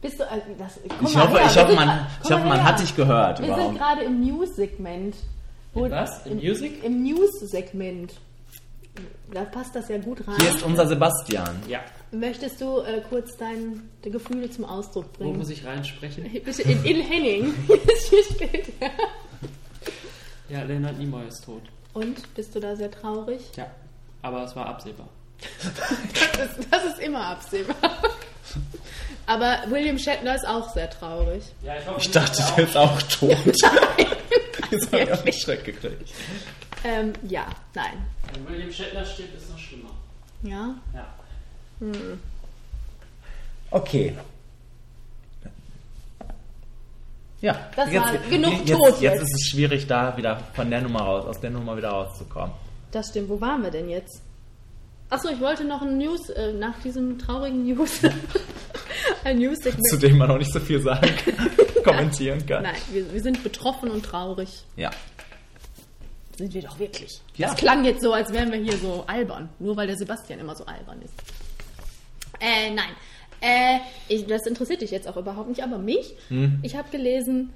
Bist 0.00 0.18
du, 0.20 0.24
äh, 0.24 0.40
das, 0.58 0.78
komm 0.96 1.06
Ich 1.08 1.14
mal 1.14 1.24
hoffe, 1.28 1.38
ich 1.44 1.56
hoffe, 1.58 1.66
sind 1.68 1.74
man, 1.76 2.06
ich 2.24 2.30
hoffe, 2.30 2.44
man 2.46 2.62
hat 2.62 2.80
dich 2.80 2.94
gehört 2.94 3.38
Wir 3.40 3.46
sind 3.46 3.54
überhaupt. 3.56 3.78
gerade 3.78 4.02
im 4.02 4.20
News-Segment. 4.20 5.16
Wo- 5.74 5.90
was? 5.90 6.24
Im 6.26 6.36
Music? 6.36 6.84
Im 6.84 7.02
News-Segment. 7.02 8.14
Da 9.32 9.44
passt 9.44 9.74
das 9.76 9.88
ja 9.88 9.98
gut 9.98 10.26
rein. 10.26 10.36
Hier 10.40 10.50
ist 10.50 10.62
unser 10.62 10.86
Sebastian. 10.86 11.62
Ja. 11.68 11.80
Möchtest 12.10 12.60
du 12.60 12.78
äh, 12.80 13.02
kurz 13.08 13.36
dein, 13.36 13.88
deine 14.02 14.12
Gefühle 14.12 14.50
zum 14.50 14.64
Ausdruck 14.64 15.04
Wo 15.18 15.24
bringen? 15.24 15.38
muss 15.38 15.50
ich 15.50 15.64
reinsprechen? 15.64 16.24
Bitte 16.44 16.62
in, 16.62 16.82
in 16.84 17.00
Henning. 17.02 17.54
Hier 17.66 18.24
steht 18.34 18.72
er. 18.80 18.90
Ja, 20.48 20.62
Leonard 20.62 20.96
Nimoy 20.98 21.26
ist 21.28 21.44
tot. 21.44 21.62
Und 21.92 22.34
bist 22.34 22.54
du 22.54 22.60
da 22.60 22.74
sehr 22.76 22.90
traurig? 22.90 23.40
Ja. 23.56 23.66
Aber 24.22 24.44
es 24.44 24.56
war 24.56 24.66
absehbar. 24.66 25.08
Das 26.38 26.58
ist, 26.58 26.72
das 26.72 26.84
ist 26.86 26.98
immer 27.00 27.24
absehbar. 27.26 27.76
Aber 29.28 29.58
William 29.68 29.98
Shatner 29.98 30.34
ist 30.34 30.46
auch 30.48 30.72
sehr 30.72 30.88
traurig. 30.88 31.44
Ja, 31.62 31.76
ich 31.78 31.86
hoffe, 31.86 32.00
Ich 32.00 32.10
dachte, 32.10 32.42
der 32.56 32.64
ist 32.66 32.76
auch 32.76 33.02
tot. 33.02 33.36
Jetzt 34.70 34.92
habe 34.92 35.02
ich 35.02 35.12
auch 35.12 35.22
einen 35.22 35.32
Schreck 35.32 35.64
gekriegt. 35.64 36.10
Ähm, 36.82 37.12
ja, 37.28 37.46
nein. 37.74 38.06
Wenn 38.32 38.48
William 38.48 38.72
Shatner 38.72 39.04
stirbt, 39.04 39.34
ist 39.36 39.44
es 39.44 39.50
noch 39.50 39.58
schlimmer. 39.58 39.90
Ja. 40.42 40.74
Ja. 40.94 41.06
Okay. 43.70 44.14
Ja, 47.40 47.68
Das 47.76 47.92
war 47.94 48.12
genug 48.30 48.52
jetzt, 48.66 48.72
tot 48.78 49.00
Jetzt 49.00 49.02
jetzt. 49.02 49.22
ist 49.22 49.34
es 49.34 49.46
schwierig, 49.50 49.86
da 49.86 50.16
wieder 50.16 50.40
von 50.54 50.70
der 50.70 50.80
Nummer 50.80 51.00
raus, 51.02 51.24
aus 51.26 51.40
der 51.40 51.50
Nummer 51.50 51.76
wieder 51.76 51.90
rauszukommen. 51.90 52.52
Das 52.90 53.08
stimmt. 53.08 53.28
Wo 53.28 53.40
waren 53.40 53.62
wir 53.62 53.70
denn 53.70 53.88
jetzt? 53.88 54.22
Achso, 55.10 55.30
ich 55.30 55.40
wollte 55.40 55.64
noch 55.64 55.80
ein 55.80 55.96
News, 55.96 56.28
äh, 56.30 56.52
nach 56.52 56.80
diesem 56.82 57.18
traurigen 57.18 57.64
News, 57.66 58.00
ein 59.24 59.38
News-Segment. 59.38 59.86
Zu 59.88 59.96
dem 59.96 60.18
man 60.18 60.30
auch 60.30 60.38
nicht 60.38 60.52
so 60.52 60.60
viel 60.60 60.80
sagen 60.80 61.10
kann, 61.24 61.50
kommentieren 61.84 62.44
kann. 62.44 62.64
Nein, 62.64 62.76
wir, 62.92 63.10
wir 63.12 63.22
sind 63.22 63.42
betroffen 63.42 63.90
und 63.90 64.04
traurig. 64.04 64.64
Ja. 64.76 64.90
Sind 66.36 66.52
wir 66.52 66.62
doch 66.62 66.78
wirklich. 66.78 67.20
Ja. 67.36 67.48
Das 67.48 67.56
klang 67.56 67.84
jetzt 67.84 68.02
so, 68.02 68.12
als 68.12 68.32
wären 68.32 68.52
wir 68.52 68.58
hier 68.58 68.76
so 68.76 69.04
albern. 69.06 69.48
Nur 69.58 69.76
weil 69.76 69.86
der 69.86 69.96
Sebastian 69.96 70.40
immer 70.40 70.54
so 70.54 70.66
albern 70.66 71.00
ist. 71.02 71.14
Äh, 72.40 72.70
nein. 72.70 72.90
Äh, 73.40 73.78
ich, 74.08 74.26
das 74.26 74.46
interessiert 74.46 74.82
dich 74.82 74.90
jetzt 74.90 75.08
auch 75.08 75.16
überhaupt 75.16 75.48
nicht, 75.48 75.62
aber 75.62 75.78
mich. 75.78 76.14
Hm. 76.28 76.58
Ich 76.62 76.76
habe 76.76 76.90
gelesen, 76.90 77.50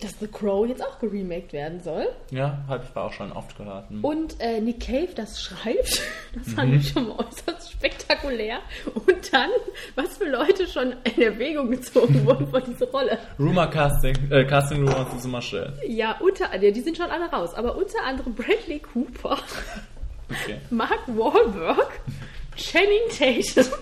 dass 0.00 0.18
The 0.20 0.26
Crow 0.28 0.66
jetzt 0.66 0.82
auch 0.84 0.98
geremaked 0.98 1.52
werden 1.52 1.80
soll. 1.80 2.06
Ja, 2.30 2.58
habe 2.68 2.84
ich 2.88 2.96
auch 2.96 3.12
schon 3.12 3.32
oft 3.32 3.56
gehört. 3.56 3.88
Hm. 3.90 4.04
Und 4.04 4.40
äh, 4.40 4.60
Nick 4.60 4.80
Cave 4.80 5.08
das 5.14 5.40
schreibt. 5.42 6.00
Das 6.34 6.52
fand 6.54 6.70
Mhm. 6.72 6.76
ich 6.78 6.88
schon 6.90 7.08
mal 7.08 7.16
äußerst 7.26 7.72
spektakulär. 7.72 8.58
Und 8.94 9.32
dann, 9.32 9.50
was 9.96 10.18
für 10.18 10.28
Leute 10.28 10.66
schon 10.68 10.94
in 11.16 11.22
Erwägung 11.22 11.70
gezogen 11.70 12.24
wurden 12.26 12.46
für 12.48 12.60
diese 12.60 12.88
Rolle. 12.90 13.18
Rumor 13.38 13.66
Casting, 13.68 14.14
äh, 14.30 14.44
Casting 14.44 14.86
Rumors 14.86 15.14
ist 15.14 15.24
immer 15.24 15.40
schön. 15.42 15.72
Ja, 15.86 16.16
unter, 16.20 16.56
die 16.58 16.70
die 16.70 16.80
sind 16.80 16.96
schon 16.96 17.10
alle 17.10 17.26
raus, 17.30 17.54
aber 17.54 17.76
unter 17.76 18.02
anderem 18.04 18.34
Bradley 18.34 18.78
Cooper, 18.80 19.38
Okay. 20.30 20.58
Mark 20.70 21.00
Wahlberg, 21.08 22.00
Channing 22.56 23.08
Tatum, 23.10 23.72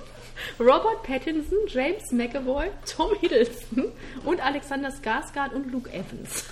Robert 0.61 1.03
Pattinson, 1.03 1.59
James 1.69 2.11
McAvoy, 2.13 2.67
Tom 2.97 3.11
Hiddleston 3.21 3.93
und 4.25 4.45
Alexander 4.45 4.89
Skarsgård 4.91 5.53
und 5.55 5.71
Luke 5.73 5.91
Evans. 5.91 6.47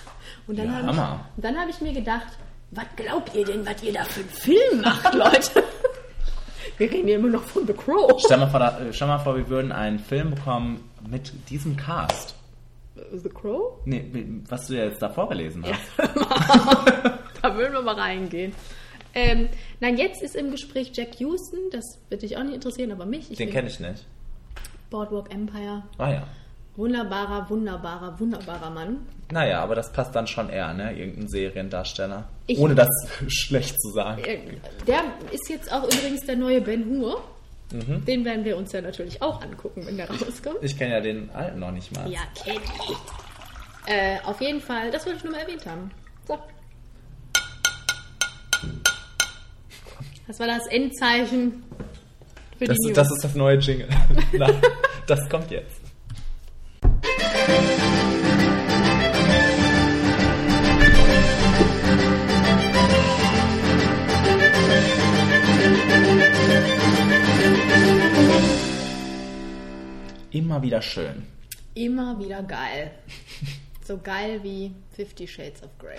Und 0.47 0.57
dann 0.59 0.67
Ja, 0.67 0.73
habe 0.83 0.91
ich, 0.91 1.41
dann 1.43 1.57
hab 1.59 1.69
ich 1.69 1.81
mir 1.81 1.93
gedacht, 1.93 2.27
was 2.71 2.85
glaubt 2.95 3.33
ihr 3.35 3.45
denn, 3.45 3.65
was 3.65 3.81
ihr 3.83 3.93
da 3.93 4.03
für 4.03 4.21
einen 4.21 4.29
Film 4.29 4.81
macht, 4.81 5.13
Leute? 5.13 5.63
Wir 6.77 6.91
reden 6.91 7.07
ja 7.07 7.15
immer 7.15 7.29
noch 7.29 7.43
von 7.43 7.65
The 7.65 7.73
Crow. 7.73 8.19
Stell 8.23 8.37
mal, 8.37 8.47
vor, 8.49 8.59
da, 8.59 8.79
äh, 8.79 8.91
stell 8.91 9.07
mal 9.07 9.19
vor, 9.19 9.35
wir 9.37 9.47
würden 9.47 9.71
einen 9.71 9.99
Film 9.99 10.31
bekommen 10.31 10.89
mit 11.09 11.31
diesem 11.49 11.77
Cast. 11.77 12.35
The 13.13 13.29
Crow? 13.29 13.79
Nee, 13.85 14.05
was 14.49 14.67
du 14.67 14.73
ja 14.75 14.85
jetzt 14.85 15.01
da 15.01 15.09
vorgelesen 15.09 15.63
hast. 15.65 16.09
Da 17.41 17.55
würden 17.55 17.73
wir 17.73 17.81
mal 17.83 17.93
reingehen. 17.93 18.53
Ähm, 19.15 19.47
nein, 19.79 19.97
jetzt 19.97 20.21
ist 20.21 20.35
im 20.35 20.51
Gespräch 20.51 20.91
Jack 20.93 21.19
Houston, 21.19 21.57
das 21.71 21.83
wird 22.09 22.21
dich 22.21 22.35
auch 22.37 22.43
nicht 22.43 22.55
interessieren, 22.55 22.91
aber 22.91 23.05
mich. 23.05 23.29
Den 23.29 23.49
kenne 23.49 23.69
ich 23.69 23.79
nicht. 23.79 24.05
Boardwalk 24.89 25.33
Empire. 25.33 25.83
Ah 25.97 26.11
ja. 26.11 26.27
Wunderbarer, 26.75 27.49
wunderbarer, 27.49 28.19
wunderbarer 28.19 28.69
Mann. 28.69 28.97
Naja, 29.31 29.61
aber 29.61 29.75
das 29.75 29.93
passt 29.93 30.13
dann 30.13 30.27
schon 30.27 30.49
eher, 30.49 30.73
ne? 30.73 30.91
Irgendein 30.97 31.29
Seriendarsteller. 31.29 32.27
Ich- 32.47 32.59
Ohne 32.59 32.75
das 32.75 32.89
schlecht 33.29 33.81
zu 33.81 33.91
sagen. 33.91 34.21
Äh, 34.25 34.39
Der 34.85 35.01
ist 35.31 35.49
jetzt 35.49 35.71
auch 35.71 35.83
übrigens 35.85 36.25
der 36.25 36.35
neue 36.35 36.59
Ben 36.61 36.85
Hur. 36.89 37.23
Mhm. 37.71 38.03
Den 38.05 38.25
werden 38.25 38.43
wir 38.43 38.57
uns 38.57 38.73
ja 38.73 38.81
natürlich 38.81 39.21
auch 39.21 39.41
angucken, 39.41 39.85
wenn 39.87 39.95
der 39.97 40.09
rauskommt. 40.09 40.57
Ich 40.61 40.77
kenne 40.77 40.93
ja 40.95 40.99
den 41.01 41.29
alten 41.31 41.59
noch 41.59 41.71
nicht 41.71 41.95
mal. 41.95 42.11
Ja, 42.11 42.19
kenn 42.43 42.57
ich. 42.57 43.91
Äh, 43.91 44.17
auf 44.25 44.41
jeden 44.41 44.59
Fall, 44.61 44.91
das 44.91 45.05
wollte 45.05 45.19
ich 45.19 45.23
nur 45.23 45.33
mal 45.33 45.39
erwähnt 45.39 45.65
haben. 45.65 45.89
So. 46.27 46.37
Das 50.27 50.39
war 50.39 50.47
das 50.47 50.65
Endzeichen 50.67 51.63
für 52.57 52.65
Das, 52.65 52.77
die 52.77 52.87
News. 52.87 52.95
das 52.95 53.11
ist 53.11 53.23
das 53.23 53.35
neue 53.35 53.57
Jingle. 53.57 53.87
Das 55.07 55.29
kommt 55.29 55.51
jetzt. 55.51 55.81
Immer 70.31 70.61
wieder 70.61 70.81
schön. 70.81 71.23
Immer 71.75 72.19
wieder 72.19 72.43
geil. 72.43 72.91
So 73.85 73.97
geil 73.97 74.39
wie 74.43 74.73
Fifty 74.95 75.27
Shades 75.27 75.63
of 75.63 75.69
Grey. 75.79 75.97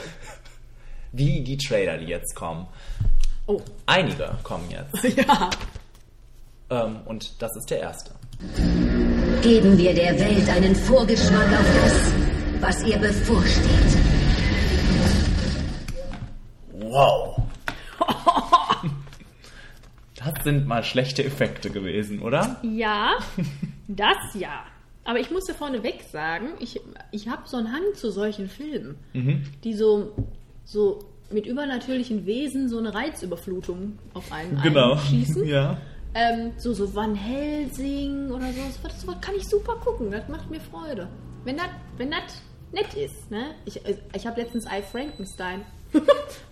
Wie 1.12 1.42
die 1.42 1.56
Trailer, 1.56 1.98
die 1.98 2.06
jetzt 2.06 2.34
kommen. 2.34 2.66
Oh, 3.46 3.60
Einige 3.86 4.36
kommen 4.42 4.68
jetzt. 4.70 5.16
ja. 5.16 5.50
Ähm, 6.70 6.96
und 7.04 7.40
das 7.40 7.54
ist 7.56 7.70
der 7.70 7.80
erste. 7.80 8.10
Geben 9.42 9.78
wir 9.78 9.94
der 9.94 10.18
Welt 10.18 10.48
einen 10.48 10.74
Vorgeschmack 10.74 11.46
auf 11.52 11.82
das, 11.84 12.12
was 12.60 12.82
ihr 12.84 12.98
bevorsteht. 12.98 13.98
Wow. 16.72 17.36
Das 20.16 20.42
sind 20.42 20.66
mal 20.66 20.82
schlechte 20.82 21.22
Effekte 21.24 21.70
gewesen, 21.70 22.20
oder? 22.20 22.56
Ja, 22.62 23.18
das 23.86 24.16
ja. 24.34 24.64
Aber 25.04 25.20
ich 25.20 25.30
muss 25.30 25.44
dir 25.44 25.54
vorneweg 25.54 26.02
sagen, 26.10 26.48
ich, 26.58 26.80
ich 27.12 27.28
habe 27.28 27.42
so 27.46 27.58
einen 27.58 27.70
Hang 27.72 27.94
zu 27.94 28.10
solchen 28.10 28.48
Filmen, 28.48 28.96
Mhm. 29.12 29.44
die 29.62 29.74
so, 29.74 30.16
so 30.64 31.04
mit 31.30 31.46
übernatürlichen 31.46 32.26
Wesen 32.26 32.68
so 32.68 32.78
eine 32.78 32.94
Reizüberflutung 32.94 33.98
auf 34.14 34.30
einen 34.32 34.60
Genau. 34.62 34.96
schießen. 34.96 35.46
Ja. 35.46 35.78
Ähm, 36.14 36.52
so, 36.56 36.72
so 36.72 36.94
Van 36.94 37.14
Helsing 37.14 38.30
oder 38.30 38.46
so, 38.52 38.60
das, 38.82 39.04
das 39.04 39.20
kann 39.20 39.34
ich 39.36 39.46
super 39.46 39.76
gucken, 39.76 40.10
das 40.10 40.28
macht 40.28 40.50
mir 40.50 40.60
Freude. 40.60 41.08
Wenn 41.44 41.56
das 41.58 41.66
wenn 41.98 42.10
das 42.10 42.42
nett 42.72 42.94
ist, 42.94 43.30
ne? 43.30 43.54
Ich, 43.64 43.80
ich 44.14 44.26
habe 44.26 44.40
letztens 44.40 44.64
I 44.66 44.82
Frankenstein. 44.82 45.62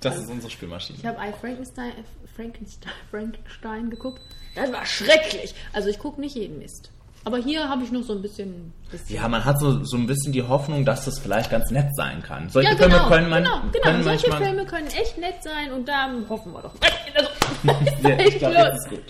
Das 0.01 0.19
ist 0.19 0.29
unsere 0.31 0.51
Spielmaschine. 0.51 0.99
Ich 0.99 1.07
habe 1.07 1.19
I 1.19 1.33
Frankenstein, 1.33 1.93
Frankenstein, 2.37 2.93
Frankenstein 3.11 3.89
geguckt. 3.91 4.21
Das 4.55 4.71
war 4.71 4.85
schrecklich. 4.85 5.55
Also 5.73 5.89
ich 5.89 5.99
gucke 5.99 6.21
nicht 6.21 6.37
jeden 6.37 6.59
Mist. 6.59 6.93
Aber 7.27 7.39
hier 7.39 7.69
habe 7.69 7.83
ich 7.83 7.91
noch 7.91 8.03
so 8.03 8.13
ein 8.13 8.21
bisschen. 8.21 8.73
bisschen 8.91 9.17
Ja, 9.17 9.29
man 9.29 9.45
hat 9.45 9.59
so, 9.59 9.83
so 9.85 9.97
ein 9.97 10.07
bisschen 10.07 10.33
die 10.33 10.43
Hoffnung, 10.43 10.85
dass 10.85 11.07
das 11.07 11.19
vielleicht 11.19 11.51
ganz 11.51 11.71
nett 11.71 11.89
sein 11.97 12.23
kann. 12.23 12.51
Solche 12.51 12.71
Ja, 12.71 12.75
genau, 12.77 12.97
Filme 12.97 13.09
können 13.09 13.31
man 13.31 13.45
genau, 13.45 13.61
genau. 13.73 13.83
können 13.85 14.03
Solche 14.05 14.29
manchmal. 14.29 14.49
Filme 14.51 14.67
können 14.67 14.87
echt 14.89 15.19
nett 15.19 15.43
sein 15.43 15.73
und 15.73 15.89
da 15.89 16.11
hoffen 16.29 16.53
wir 16.53 16.63
doch. 16.63 16.75
Ja, 18.03 18.19
ich 18.19 18.39
glaube, 18.39 18.55
das 18.57 18.75
ist 18.85 18.91
gut. 18.91 19.03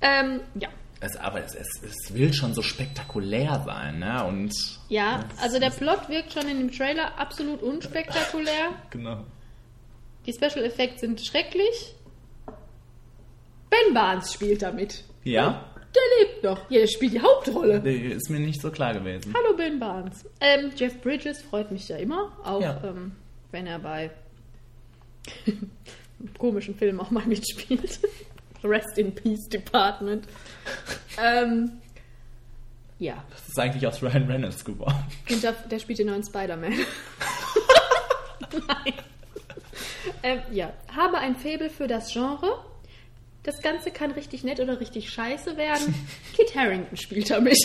ähm, 0.00 0.40
ja. 0.56 0.68
Es, 1.00 1.14
aber 1.16 1.44
es, 1.44 1.54
es, 1.54 1.68
es 1.84 2.12
will 2.12 2.32
schon 2.32 2.54
so 2.54 2.62
spektakulär 2.62 3.62
sein, 3.64 4.00
ne? 4.00 4.24
Und 4.24 4.52
Ja, 4.88 5.20
also 5.40 5.60
der 5.60 5.70
Plot 5.70 6.08
wirkt 6.08 6.32
schon 6.32 6.48
in 6.48 6.58
dem 6.58 6.72
Trailer 6.72 7.16
absolut 7.18 7.62
unspektakulär. 7.62 8.70
genau. 8.90 9.22
Die 10.26 10.32
Special 10.32 10.64
Effects 10.64 11.02
sind 11.02 11.20
schrecklich. 11.20 11.94
Ben 13.70 13.94
Barnes 13.94 14.32
spielt 14.32 14.62
damit. 14.62 15.04
Ja, 15.22 15.64
Der 15.98 16.26
lebt 16.26 16.44
noch. 16.44 16.70
Ja, 16.70 16.80
der 16.80 16.86
spielt 16.86 17.14
die 17.14 17.20
Hauptrolle. 17.20 17.78
ist 17.90 18.30
mir 18.30 18.38
nicht 18.40 18.60
so 18.60 18.70
klar 18.70 18.94
gewesen. 18.94 19.34
Hallo 19.36 19.56
Ben 19.56 19.78
Barnes. 19.80 20.24
Ähm, 20.40 20.70
Jeff 20.76 21.00
Bridges 21.00 21.42
freut 21.42 21.70
mich 21.72 21.88
ja 21.88 21.96
immer, 21.96 22.32
auch 22.44 22.60
Ja. 22.60 22.80
ähm, 22.84 23.12
wenn 23.50 23.66
er 23.66 23.78
bei 23.80 24.10
komischen 26.38 26.74
Filmen 26.76 27.00
auch 27.00 27.10
mal 27.10 27.24
mitspielt. 27.26 28.00
Rest 28.64 28.98
in 28.98 29.14
Peace 29.14 29.48
Department. 29.48 30.26
ähm, 31.22 31.72
ja, 32.98 33.22
Das 33.30 33.48
ist 33.48 33.58
eigentlich 33.58 33.86
aus 33.86 34.02
Ryan 34.02 34.24
Reynolds 34.28 34.64
geworden. 34.64 35.04
und 35.30 35.42
der, 35.42 35.52
der 35.52 35.78
spielt 35.78 36.00
den 36.00 36.08
neuen 36.08 36.24
Spider-Man. 36.24 36.72
Nein. 38.66 38.94
Ähm, 40.24 40.40
ja, 40.50 40.72
habe 40.94 41.18
ein 41.18 41.36
Faible 41.36 41.70
für 41.70 41.86
das 41.86 42.12
Genre. 42.12 42.58
Das 43.42 43.62
Ganze 43.62 43.90
kann 43.90 44.10
richtig 44.12 44.44
nett 44.44 44.60
oder 44.60 44.80
richtig 44.80 45.10
scheiße 45.10 45.56
werden. 45.56 45.94
Kit 46.36 46.54
Harrington 46.54 46.96
spielt 46.96 47.30
damit. 47.30 47.58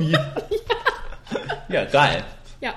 Ja. 0.00 0.34
Ja, 1.68 1.84
geil. 1.84 2.24
Ja. 2.62 2.74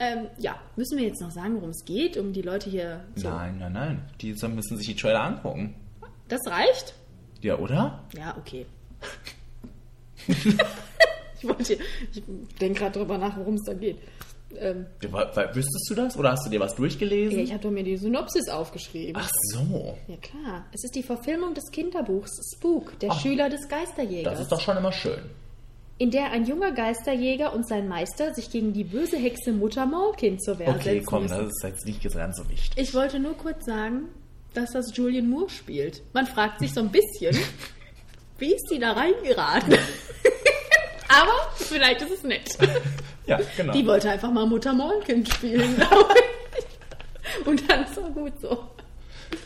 Ähm, 0.00 0.26
ja, 0.36 0.60
müssen 0.74 0.98
wir 0.98 1.06
jetzt 1.06 1.20
noch 1.20 1.30
sagen, 1.30 1.54
worum 1.54 1.70
es 1.70 1.84
geht, 1.84 2.16
um 2.16 2.32
die 2.32 2.42
Leute 2.42 2.68
hier 2.68 3.04
zu. 3.14 3.28
Nein, 3.28 3.58
nein, 3.60 3.72
nein. 3.72 4.02
Die 4.20 4.32
müssen 4.48 4.76
sich 4.76 4.86
die 4.88 4.96
Trailer 4.96 5.22
angucken. 5.22 5.76
Das 6.26 6.40
reicht? 6.48 6.94
Ja, 7.40 7.56
oder? 7.58 8.02
Ja, 8.16 8.36
okay. 8.36 8.66
ich 10.26 11.44
wollte, 11.48 11.74
ich 12.12 12.22
denke 12.60 12.80
gerade 12.80 12.98
drüber 12.98 13.16
nach, 13.18 13.36
worum 13.36 13.54
es 13.54 13.62
da 13.64 13.74
geht. 13.74 13.98
Ähm, 14.58 14.86
Ja, 15.02 15.54
Wüsstest 15.54 15.86
du 15.90 15.94
das? 15.94 16.16
Oder 16.16 16.32
hast 16.32 16.46
du 16.46 16.50
dir 16.50 16.60
was 16.60 16.74
durchgelesen? 16.74 17.38
ja, 17.38 17.44
ich 17.44 17.52
habe 17.52 17.62
doch 17.62 17.70
mir 17.70 17.84
die 17.84 17.96
Synopsis 17.96 18.48
aufgeschrieben. 18.48 19.14
Ach 19.16 19.30
so. 19.52 19.96
Ja 20.08 20.16
klar, 20.16 20.66
es 20.72 20.84
ist 20.84 20.94
die 20.94 21.02
Verfilmung 21.02 21.54
des 21.54 21.70
Kinderbuchs 21.70 22.30
Spook, 22.56 22.98
der 23.00 23.10
Ach, 23.12 23.20
Schüler 23.20 23.48
des 23.50 23.68
Geisterjägers, 23.68 24.32
Das 24.32 24.40
ist 24.42 24.52
doch 24.52 24.60
schon 24.60 24.76
immer 24.76 24.92
schön. 24.92 25.20
in 25.98 26.10
der 26.10 26.30
ein 26.32 26.44
junger 26.46 26.72
Geisterjäger 26.72 27.52
und 27.52 27.66
sein 27.68 27.86
Meister 27.88 28.34
sich 28.34 28.50
gegen 28.50 28.72
die 28.72 28.84
böse 28.84 29.16
Hexe 29.16 29.52
Mutter 29.52 29.86
Maulkind 29.86 30.42
zur 30.42 30.58
Wehr 30.58 30.68
Okay, 30.70 30.94
setzen 30.94 31.06
komm, 31.06 31.22
müssen. 31.24 31.38
das 31.38 31.46
ist 31.48 31.62
jetzt 31.62 31.86
nicht 31.86 32.02
ganz 32.14 32.36
so 32.36 32.48
wichtig. 32.48 32.72
Ich 32.76 32.92
wollte 32.94 33.18
nur 33.20 33.34
kurz 33.36 33.64
sagen, 33.64 34.08
dass 34.54 34.72
das 34.72 34.94
Julian 34.96 35.28
Moore 35.30 35.48
spielt. 35.50 36.02
Man 36.12 36.26
fragt 36.26 36.58
sich 36.60 36.72
so 36.74 36.80
ein 36.80 36.90
bisschen, 36.90 37.36
wie 38.38 38.52
ist 38.52 38.68
die 38.72 38.78
da 38.78 38.92
reingeraten? 38.92 39.74
Aber 41.20 41.32
vielleicht 41.56 42.02
ist 42.02 42.10
es 42.12 42.22
nett. 42.22 42.50
Ja, 43.24 43.38
genau. 43.56 43.72
Die 43.72 43.86
wollte 43.86 44.10
einfach 44.10 44.32
mal 44.32 44.44
Mutter 44.46 44.72
Maulkind 44.72 45.28
spielen, 45.28 45.76
glaube 45.76 46.12
ich. 46.58 47.46
Und 47.46 47.70
dann 47.70 47.84
ist 47.84 47.96
auch 47.96 48.12
gut 48.12 48.32
so. 48.40 48.64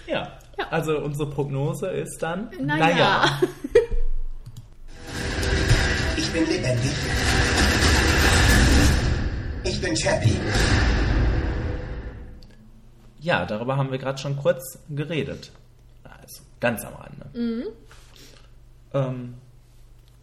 ja. 0.06 0.32
Ja. 0.58 0.68
Also 0.70 0.96
unsere 1.00 1.28
Prognose 1.28 1.88
ist 1.88 2.22
dann. 2.22 2.48
Naja. 2.58 3.38
Ich 6.16 6.32
bin 6.32 6.46
lebendig. 6.48 6.90
Ich 9.64 9.80
bin 9.80 9.94
Chappie. 9.94 10.36
Ja, 13.20 13.44
darüber 13.44 13.76
haben 13.76 13.90
wir 13.90 13.98
gerade 13.98 14.18
schon 14.18 14.36
kurz 14.36 14.78
geredet. 14.88 15.50
Also 16.04 16.42
ganz 16.60 16.84
am 16.84 16.94
Rande. 16.94 17.26
Mhm. 17.38 17.64
Ähm, 18.94 19.34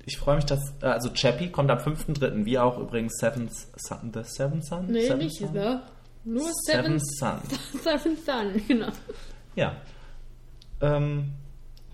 ich 0.05 0.17
freue 0.17 0.35
mich, 0.37 0.45
dass. 0.45 0.73
äh, 0.81 0.85
Also 0.87 1.09
Chappie 1.13 1.49
kommt 1.49 1.69
am 1.71 1.77
5.3., 1.79 2.45
wie 2.45 2.57
auch 2.59 2.77
übrigens 2.77 3.13
Seventh 3.19 3.51
Son. 3.77 4.11
The 4.13 4.21
Seventh 4.23 4.65
Son? 4.65 4.87
Nee, 4.87 5.03
Seventh 5.07 5.23
nicht 5.23 5.37
Son? 5.39 5.53
ne? 5.53 5.81
Nur 6.25 6.49
Seven 6.65 6.99
Seven, 6.99 6.99
Son. 6.99 7.39
Seven 7.83 8.17
Sun, 8.17 8.61
genau. 8.67 8.87
Ja. 9.55 9.75
Ähm, 10.81 11.33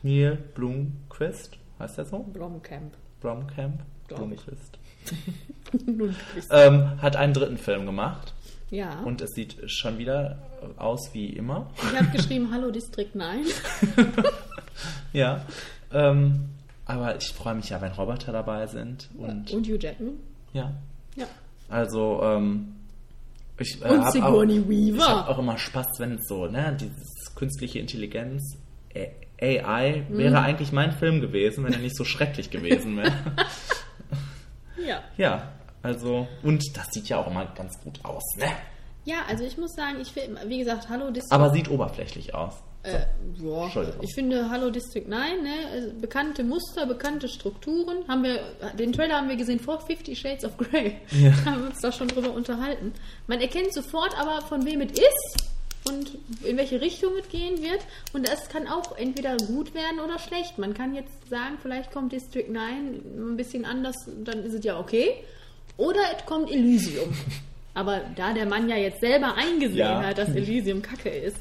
Neil 0.04 0.38
Blomqvist, 0.56 1.58
heißt 1.80 1.98
der 1.98 2.06
so? 2.06 2.20
Blomkamp. 2.20 2.94
Blomkamp? 3.22 3.82
Blomqvist. 4.08 4.78
Ähm, 6.52 7.02
hat 7.02 7.16
einen 7.16 7.34
dritten 7.34 7.58
Film 7.58 7.86
gemacht. 7.86 8.34
Ja. 8.72 9.00
Und 9.02 9.22
es 9.22 9.32
sieht 9.32 9.70
schon 9.70 9.98
wieder 9.98 10.38
aus 10.78 11.10
wie 11.14 11.28
immer. 11.30 11.70
ich 11.92 12.00
habe 12.00 12.10
geschrieben, 12.16 12.50
Hallo 12.52 12.72
District 12.72 13.10
9. 13.14 13.46
Ja. 15.14 15.44
Ähm, 15.92 16.50
aber 16.90 17.16
ich 17.16 17.28
freue 17.34 17.56
mich 17.56 17.70
ja, 17.70 17.80
wenn 17.82 17.92
Roboter 17.94 18.32
dabei 18.32 18.68
sind. 18.68 19.10
Und 19.18 19.52
Und 19.52 19.68
Hugh 19.68 19.78
Jackman. 19.80 20.14
ja. 20.54 20.74
Ja. 21.16 21.26
Also, 21.70 22.22
ähm, 22.24 22.76
ich 23.60 23.80
äh, 23.84 23.90
Und 23.90 24.04
hab 24.06 24.12
Sigourney 24.12 24.60
auch, 24.62 24.70
Weaver. 24.70 24.98
Ich 24.98 25.08
habe 25.10 25.30
auch 25.30 25.40
immer 25.40 25.58
Spaß, 25.58 26.00
wenn 26.00 26.14
es 26.16 26.28
so, 26.28 26.48
ne, 26.48 26.76
dieses 26.80 27.34
künstliche 27.36 27.80
Intelligenz, 27.80 28.58
AI, 29.42 30.06
Mhm. 30.10 30.18
wäre 30.18 30.42
eigentlich 30.42 30.72
mein 30.72 30.92
Film 30.92 31.22
gewesen, 31.22 31.64
wenn 31.64 31.74
er 31.74 31.80
nicht 31.80 31.96
so 31.96 32.04
schrecklich 32.06 32.50
gewesen 32.50 32.98
wäre. 32.98 33.14
Ja. 34.86 35.02
ja, 35.18 35.52
also, 35.84 36.28
und 36.44 36.64
das 36.76 36.88
sieht 36.92 37.10
ja 37.10 37.18
auch 37.18 37.28
immer 37.28 37.46
ganz 37.54 37.80
gut 37.84 38.00
aus, 38.04 38.24
ne? 38.38 38.46
Ja, 39.06 39.18
also 39.28 39.44
ich 39.44 39.58
muss 39.58 39.74
sagen, 39.76 40.00
ich 40.02 40.10
finde, 40.12 40.40
wie 40.48 40.60
gesagt, 40.60 40.90
Hallo 40.90 41.12
District 41.12 41.34
Aber 41.36 41.52
sieht 41.52 41.70
oberflächlich 41.70 42.34
aus. 42.34 42.54
Äh, 42.94 43.64
Entschuldigung. 43.64 44.02
ich 44.04 44.14
finde 44.16 44.50
Hallo 44.50 44.70
District 44.70 45.08
9, 45.08 45.44
ne, 45.44 45.50
also 45.72 45.90
bekannte 46.00 46.44
Muster, 46.44 46.86
bekannte 46.86 47.28
Strukturen. 47.28 48.08
Haben 48.08 48.24
wir, 48.24 48.40
den 48.78 48.92
Trailer 48.94 49.16
haben 49.18 49.30
wir 49.30 49.36
gesehen 49.36 49.60
vor 49.60 49.80
Fifty 49.82 50.16
Shades 50.16 50.44
of 50.46 50.58
Grey. 50.58 50.98
Ja. 51.12 51.32
haben 51.46 51.62
wir 51.62 51.70
uns 51.70 51.80
da 51.82 51.92
schon 51.92 52.08
drüber 52.08 52.32
unterhalten. 52.34 52.94
Man 53.28 53.40
erkennt 53.42 53.74
sofort 53.74 54.18
aber, 54.20 54.42
von 54.42 54.66
wem 54.66 54.82
es 54.82 54.92
ist 54.92 55.38
und 55.88 56.18
in 56.44 56.58
welche 56.58 56.82
Richtung 56.82 57.12
es 57.20 57.30
gehen 57.30 57.62
wird. 57.64 57.80
Und 58.14 58.28
das 58.28 58.50
kann 58.50 58.68
auch 58.68 58.98
entweder 58.98 59.38
gut 59.38 59.74
werden 59.74 60.00
oder 60.00 60.20
schlecht. 60.20 60.58
Man 60.58 60.74
kann 60.74 60.94
jetzt 60.94 61.30
sagen, 61.30 61.58
vielleicht 61.62 61.92
kommt 61.92 62.12
District 62.12 62.50
9 62.50 63.32
ein 63.34 63.38
bisschen 63.38 63.66
anders, 63.66 63.96
dann 64.24 64.44
ist 64.44 64.54
es 64.54 64.64
ja 64.66 64.80
okay. 64.80 65.14
Oder 65.78 66.02
es 66.18 66.26
kommt 66.26 66.52
Elysium. 66.52 67.10
Aber 67.74 68.02
da 68.18 68.34
der 68.34 68.46
Mann 68.46 68.68
ja 68.68 68.76
jetzt 68.76 69.00
selber 69.00 69.36
eingesehen 69.36 69.78
Ja. 69.78 70.04
hat, 70.04 70.18
dass 70.18 70.30
Elysium 70.30 70.82
kacke 70.82 71.10
ist, 71.10 71.38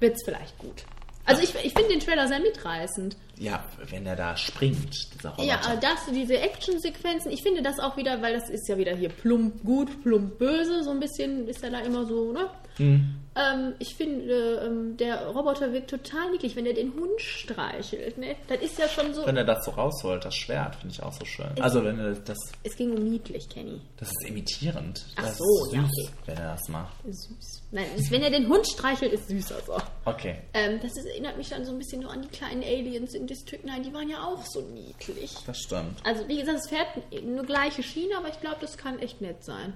wird 0.00 0.16
es 0.16 0.22
vielleicht 0.24 0.58
gut. 0.58 0.84
Also 1.24 1.42
ich, 1.42 1.54
ich 1.62 1.74
finde 1.74 1.90
den 1.90 2.00
Trailer 2.00 2.26
sehr 2.26 2.40
mitreißend. 2.40 3.16
Ja, 3.36 3.62
wenn 3.90 4.06
er 4.06 4.16
da 4.16 4.34
springt, 4.36 4.94
dieser 5.14 5.30
Roboter. 5.30 5.46
Ja, 5.46 5.76
das, 5.76 6.06
diese 6.10 6.38
Actionsequenzen, 6.38 7.30
ich 7.30 7.42
finde 7.42 7.62
das 7.62 7.78
auch 7.78 7.98
wieder, 7.98 8.22
weil 8.22 8.32
das 8.32 8.48
ist 8.48 8.66
ja 8.66 8.78
wieder 8.78 8.96
hier 8.96 9.10
plump 9.10 9.62
gut, 9.62 10.02
plump 10.02 10.38
böse, 10.38 10.82
so 10.82 10.90
ein 10.90 11.00
bisschen 11.00 11.46
ist 11.46 11.62
er 11.62 11.70
da 11.70 11.80
immer 11.80 12.06
so, 12.06 12.32
ne? 12.32 12.48
Hm. 12.78 13.14
Ähm, 13.36 13.74
ich 13.78 13.94
finde, 13.94 14.62
ähm, 14.66 14.96
der 14.96 15.26
Roboter 15.28 15.72
wirkt 15.72 15.90
total 15.90 16.30
niedlich, 16.32 16.56
wenn 16.56 16.66
er 16.66 16.74
den 16.74 16.92
Hund 16.94 17.20
streichelt, 17.20 18.18
ne? 18.18 18.34
Das 18.48 18.60
ist 18.60 18.78
ja 18.78 18.88
schon 18.88 19.14
so, 19.14 19.24
Wenn 19.26 19.36
er 19.36 19.44
das 19.44 19.64
so 19.64 19.70
rausholt, 19.70 20.24
das 20.24 20.34
Schwert, 20.34 20.74
finde 20.74 20.92
ich 20.94 21.02
auch 21.02 21.12
so 21.12 21.24
schön. 21.24 21.46
Also, 21.60 21.84
wenn 21.84 22.00
er 22.00 22.14
das, 22.14 22.36
es 22.64 22.74
ging 22.74 22.90
um 22.96 23.04
niedlich, 23.04 23.48
Kenny. 23.48 23.80
das 23.96 24.08
ist 24.08 24.28
imitierend. 24.28 25.04
Ach 25.14 25.22
das 25.22 25.38
so, 25.38 25.44
ist 25.66 25.72
ja, 25.72 25.82
süß, 25.82 26.06
okay. 26.08 26.12
wenn 26.26 26.36
er 26.38 26.52
das 26.52 26.68
macht. 26.68 26.94
Süß. 27.04 27.62
Nein, 27.70 27.86
es- 27.96 28.10
wenn 28.10 28.22
er 28.22 28.30
den 28.30 28.48
Hund 28.48 28.66
streichelt, 28.66 29.12
ist 29.12 29.28
süßer 29.28 29.56
so. 29.64 29.76
Okay. 30.04 30.38
Ähm, 30.54 30.80
das 30.82 30.96
ist, 30.96 31.06
erinnert 31.06 31.36
mich 31.36 31.48
dann 31.48 31.64
so 31.64 31.70
ein 31.70 31.78
bisschen 31.78 32.00
nur 32.02 32.10
an 32.10 32.22
die 32.22 32.28
kleinen 32.28 32.64
Aliens 32.64 33.14
in 33.14 33.28
District 33.28 33.62
9, 33.64 33.84
die 33.84 33.92
waren 33.94 34.08
ja 34.08 34.24
auch 34.24 34.44
so 34.46 34.62
niedlich. 34.62 35.32
Das 35.46 35.58
stimmt. 35.58 36.00
Also, 36.04 36.26
wie 36.26 36.38
gesagt, 36.40 36.58
es 36.58 36.68
fährt 36.68 36.88
eine 37.12 37.42
gleiche 37.44 37.84
Schiene, 37.84 38.16
aber 38.16 38.28
ich 38.30 38.40
glaube, 38.40 38.56
das 38.60 38.76
kann 38.76 38.98
echt 38.98 39.20
nett 39.20 39.44
sein. 39.44 39.74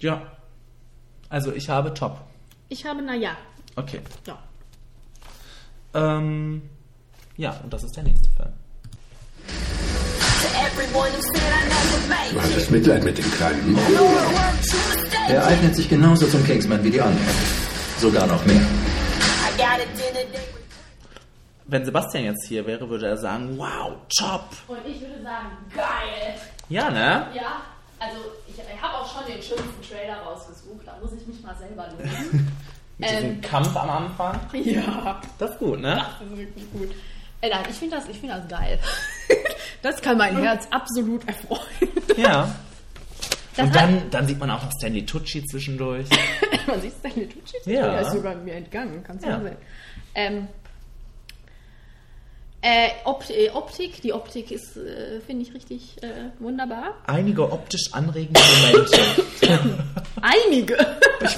Ja. 0.00 0.32
Also, 1.28 1.52
ich 1.52 1.68
habe 1.68 1.92
Top. 1.94 2.20
Ich 2.68 2.84
habe, 2.86 3.02
naja, 3.02 3.36
Okay. 3.76 4.00
ja. 4.26 4.38
Ähm, 5.94 6.62
ja, 7.36 7.52
und 7.62 7.72
das 7.72 7.84
ist 7.84 7.96
der 7.96 8.02
nächste 8.04 8.28
Film. 8.30 8.52
Du 12.32 12.40
hattest 12.42 12.70
Mitleid 12.70 13.04
mit 13.04 13.18
dem 13.18 13.30
Kleinen. 13.32 13.78
Er 15.28 15.46
eignet 15.46 15.74
sich 15.76 15.88
genauso 15.88 16.26
zum 16.26 16.44
Kingsman 16.44 16.82
wie 16.82 16.90
die 16.90 17.00
anderen. 17.00 17.26
Sogar 17.98 18.26
noch 18.26 18.44
mehr. 18.46 18.60
Wenn 21.66 21.84
Sebastian 21.84 22.24
jetzt 22.24 22.46
hier 22.48 22.66
wäre, 22.66 22.88
würde 22.88 23.06
er 23.08 23.16
sagen, 23.16 23.56
wow, 23.58 23.92
top. 24.18 24.48
Und 24.68 24.78
ich 24.86 25.00
würde 25.00 25.22
sagen, 25.22 25.50
geil. 25.74 26.34
Ja, 26.68 26.90
ne? 26.90 27.26
Ja, 27.34 27.62
also 27.98 28.16
ich 28.46 28.82
habe 28.82 28.94
auch 28.98 29.12
schon 29.12 29.26
den 29.26 29.42
schönsten 29.42 29.82
Trailer 29.88 30.16
rausgesucht, 30.18 30.86
da 30.86 30.96
muss 31.02 31.12
ich 31.12 31.26
mich 31.26 31.42
mal 31.42 31.56
selber 31.56 31.88
loben. 31.90 32.52
Mit 32.98 33.10
diesem 33.10 33.24
Ähm. 33.26 33.40
Kampf 33.40 33.76
am 33.76 33.90
Anfang. 33.90 34.40
ja, 34.54 35.20
Das 35.38 35.50
ist 35.52 35.58
gut, 35.58 35.80
ne? 35.80 36.04
das 36.18 36.26
ist 36.28 36.36
wirklich 36.36 36.72
gut. 36.72 36.90
Äh, 37.40 37.48
nein, 37.50 37.64
ich 37.70 37.76
finde 37.76 37.96
das, 37.96 38.08
ich 38.08 38.18
find 38.18 38.32
das 38.32 38.48
geil. 38.48 38.78
das 39.82 40.02
kann 40.02 40.18
mein 40.18 40.36
Herz 40.36 40.66
absolut 40.72 41.26
erfreuen. 41.28 41.60
Ja. 42.16 42.52
Das 43.54 43.66
und 43.66 43.74
dann, 43.76 44.10
dann 44.10 44.26
sieht 44.26 44.38
man 44.38 44.50
auch 44.50 44.62
noch 44.62 44.70
Stanley 44.72 45.04
Tucci 45.06 45.44
zwischendurch. 45.44 46.08
Man 46.68 46.80
sieht 46.80 46.92
seine 47.02 47.28
Tucci. 47.28 47.56
Ja. 47.66 47.90
Der 47.90 48.00
ist 48.02 48.12
sogar 48.12 48.34
mir 48.36 48.54
entgangen, 48.54 49.02
kannst 49.04 49.24
du 49.24 49.30
Ja. 49.30 49.40
sehen. 49.40 49.56
Ähm, 50.14 50.48
äh, 52.60 52.88
äh, 52.88 53.50
Optik, 53.50 54.02
die 54.02 54.12
Optik 54.12 54.50
ist, 54.50 54.76
äh, 54.76 55.20
finde 55.20 55.42
ich, 55.42 55.54
richtig 55.54 56.02
äh, 56.02 56.30
wunderbar. 56.40 56.94
Einige 57.06 57.50
optisch 57.50 57.92
anregende 57.92 58.40
Momente. 58.40 58.98
Einige. 60.20 60.78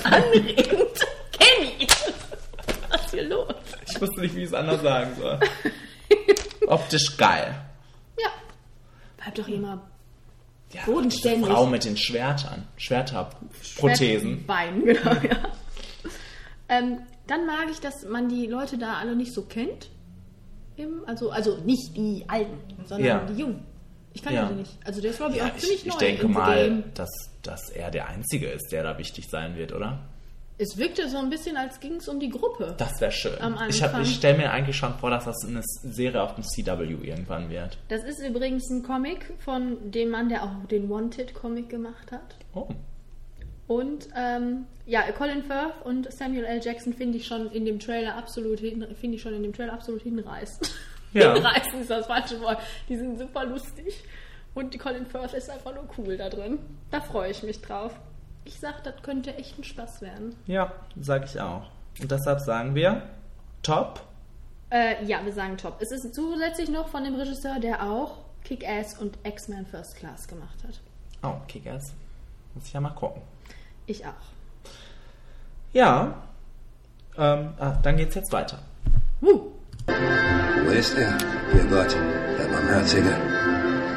Anregend. 0.04 1.06
Kenny. 1.32 1.86
Was 2.90 3.04
ist 3.04 3.10
hier 3.10 3.24
los? 3.24 3.54
Ich 3.90 4.00
wusste 4.00 4.20
nicht, 4.20 4.34
wie 4.34 4.40
ich 4.40 4.46
es 4.46 4.54
anders 4.54 4.80
sagen 4.80 5.14
soll. 5.18 5.38
Optisch 6.66 7.16
geil. 7.16 7.54
Ja. 8.18 8.30
Bleib 9.18 9.34
doch 9.34 9.48
immer 9.48 9.90
Ja, 10.72 10.82
bodenständig. 10.86 11.50
Frau 11.50 11.66
mit 11.66 11.84
den 11.84 11.96
Schwertern. 11.96 12.66
Schwerterprothesen. 12.76 14.46
Bein, 14.46 14.84
genau, 14.84 15.10
ja. 15.10 15.52
ähm, 16.68 17.00
dann 17.26 17.44
mag 17.46 17.66
ich, 17.70 17.80
dass 17.80 18.04
man 18.04 18.28
die 18.28 18.46
Leute 18.46 18.78
da 18.78 18.94
alle 18.94 19.16
nicht 19.16 19.34
so 19.34 19.42
kennt. 19.42 19.90
Im, 20.80 21.02
also, 21.06 21.30
also 21.30 21.58
nicht 21.64 21.96
die 21.96 22.24
Alten, 22.28 22.58
sondern 22.86 23.06
Ja. 23.06 23.24
die 23.26 23.40
Jungen. 23.40 23.64
Ich 24.12 24.22
kann 24.22 24.34
Ja. 24.34 24.46
die 24.48 24.54
nicht. 24.54 24.72
Also 24.84 25.00
der 25.00 25.10
ist, 25.10 25.18
glaube 25.18 25.32
ich, 25.32 25.38
Ja, 25.38 25.46
auch 25.46 25.56
ziemlich 25.56 25.80
ich, 25.80 25.86
ich 25.86 25.92
neu 25.92 25.98
denke 25.98 26.22
im 26.22 26.32
mal, 26.32 26.84
dass, 26.94 27.10
dass 27.42 27.70
er 27.70 27.90
der 27.90 28.08
Einzige 28.08 28.48
ist, 28.48 28.72
der 28.72 28.82
da 28.82 28.98
wichtig 28.98 29.28
sein 29.30 29.56
wird, 29.56 29.72
oder? 29.72 30.00
Es 30.58 30.76
wirkte 30.76 31.08
so 31.08 31.16
ein 31.16 31.30
bisschen, 31.30 31.56
als 31.56 31.80
ging 31.80 31.94
es 31.94 32.08
um 32.08 32.20
die 32.20 32.28
Gruppe. 32.28 32.74
Das 32.76 33.00
wäre 33.00 33.12
schön. 33.12 33.32
Ich, 33.70 33.82
ich 33.82 34.14
stelle 34.14 34.36
mir 34.36 34.50
eigentlich 34.50 34.76
schon 34.76 34.92
vor, 34.98 35.08
dass 35.08 35.24
das 35.24 35.36
eine 35.46 35.62
Serie 35.64 36.22
auf 36.22 36.34
dem 36.34 36.44
CW 36.44 36.84
irgendwann 37.02 37.48
wird. 37.48 37.78
Das 37.88 38.04
ist 38.04 38.20
übrigens 38.20 38.68
ein 38.68 38.82
Comic 38.82 39.32
von 39.38 39.90
dem 39.90 40.10
Mann, 40.10 40.28
der 40.28 40.42
auch 40.42 40.66
den 40.70 40.90
Wanted-Comic 40.90 41.70
gemacht 41.70 42.12
hat. 42.12 42.34
Oh. 42.52 42.68
Und 43.70 44.08
ähm, 44.16 44.66
ja, 44.84 45.02
Colin 45.12 45.44
Firth 45.44 45.82
und 45.84 46.12
Samuel 46.12 46.44
L. 46.44 46.60
Jackson 46.60 46.92
finde 46.92 47.18
ich 47.18 47.26
schon 47.28 47.52
in 47.52 47.64
dem 47.64 47.78
Trailer 47.78 48.16
absolut 48.16 48.58
hin, 48.58 48.84
finde 49.00 49.14
ich 49.14 49.22
schon 49.22 49.32
in 49.32 49.44
dem 49.44 49.52
Trailer 49.52 49.72
absolut 49.72 50.02
hinreißend. 50.02 50.72
Ja. 51.12 51.34
hinreißend 51.34 51.80
ist 51.82 51.90
das 51.90 52.06
falsche 52.06 52.40
Wort. 52.40 52.58
Die 52.88 52.96
sind 52.96 53.18
super 53.18 53.44
lustig. 53.44 54.04
Und 54.54 54.74
die 54.74 54.78
Colin 54.78 55.06
Firth 55.06 55.34
ist 55.34 55.50
einfach 55.50 55.74
nur 55.74 55.88
cool 55.98 56.16
da 56.16 56.28
drin. 56.28 56.60
Da 56.92 57.00
freue 57.00 57.32
ich 57.32 57.42
mich 57.42 57.60
drauf. 57.60 57.92
Ich 58.44 58.60
sag, 58.60 58.84
das 58.84 59.02
könnte 59.02 59.34
echt 59.34 59.58
ein 59.58 59.64
Spaß 59.64 60.02
werden. 60.02 60.36
Ja, 60.46 60.72
sag 61.00 61.24
ich 61.24 61.40
auch. 61.40 61.68
Und 62.00 62.12
deshalb 62.12 62.38
sagen 62.38 62.76
wir 62.76 63.02
top. 63.64 64.04
Äh, 64.70 65.04
ja, 65.04 65.24
wir 65.24 65.32
sagen 65.32 65.56
top. 65.56 65.80
Es 65.80 65.90
ist 65.90 66.14
zusätzlich 66.14 66.68
noch 66.68 66.86
von 66.86 67.02
dem 67.02 67.16
Regisseur, 67.16 67.58
der 67.58 67.82
auch 67.82 68.18
Kick-Ass 68.44 68.98
und 68.98 69.18
X-Men 69.24 69.66
First 69.66 69.96
Class 69.96 70.28
gemacht 70.28 70.58
hat. 70.62 70.80
Oh, 71.24 71.40
Kickers. 71.48 71.92
Muss 72.54 72.66
ich 72.66 72.72
ja 72.72 72.80
mal 72.80 72.90
gucken. 72.90 73.22
Ich 73.86 74.04
auch. 74.06 74.12
Ja. 75.72 76.22
Ähm, 77.16 77.50
ah, 77.58 77.78
dann 77.82 77.96
geht's 77.96 78.14
jetzt 78.14 78.32
weiter. 78.32 78.58
Wo 79.20 80.70
ist 80.70 80.96
er? 80.96 81.16
Ihr 81.54 81.64
Gott, 81.64 81.94
der 82.38 82.44
Barmherzige. 82.48 83.16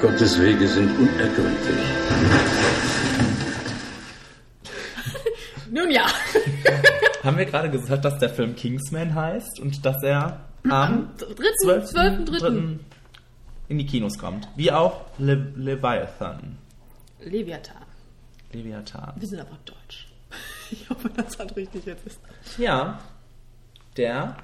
Gottes 0.01 0.39
Wege 0.39 0.67
sind 0.67 0.89
unergründlich. 0.97 1.85
Nun 5.71 5.91
ja. 5.91 6.05
Haben 7.23 7.37
wir 7.37 7.45
gerade 7.45 7.69
gesagt, 7.69 8.03
dass 8.03 8.19
der 8.19 8.29
Film 8.29 8.55
Kingsman 8.55 9.15
heißt 9.15 9.59
und 9.59 9.85
dass 9.85 10.03
er 10.03 10.41
am 10.69 11.09
12. 11.17 11.85
12.3. 11.93 12.25
dritten 12.25 12.79
in 13.69 13.77
die 13.77 13.85
Kinos 13.85 14.17
kommt. 14.17 14.47
Wie 14.55 14.71
auch 14.71 15.05
Le 15.17 15.35
Leviathan. 15.55 16.57
Leviathan. 17.21 17.82
Leviathan. 18.53 19.13
Wir 19.15 19.27
sind 19.27 19.39
aber 19.39 19.57
deutsch. 19.65 20.07
Ich 20.71 20.89
hoffe, 20.89 21.07
das 21.15 21.37
hat 21.37 21.55
richtig 21.55 21.85
jetzt 21.85 22.07
ist. 22.07 22.19
Ja, 22.57 22.99
der 23.95 24.37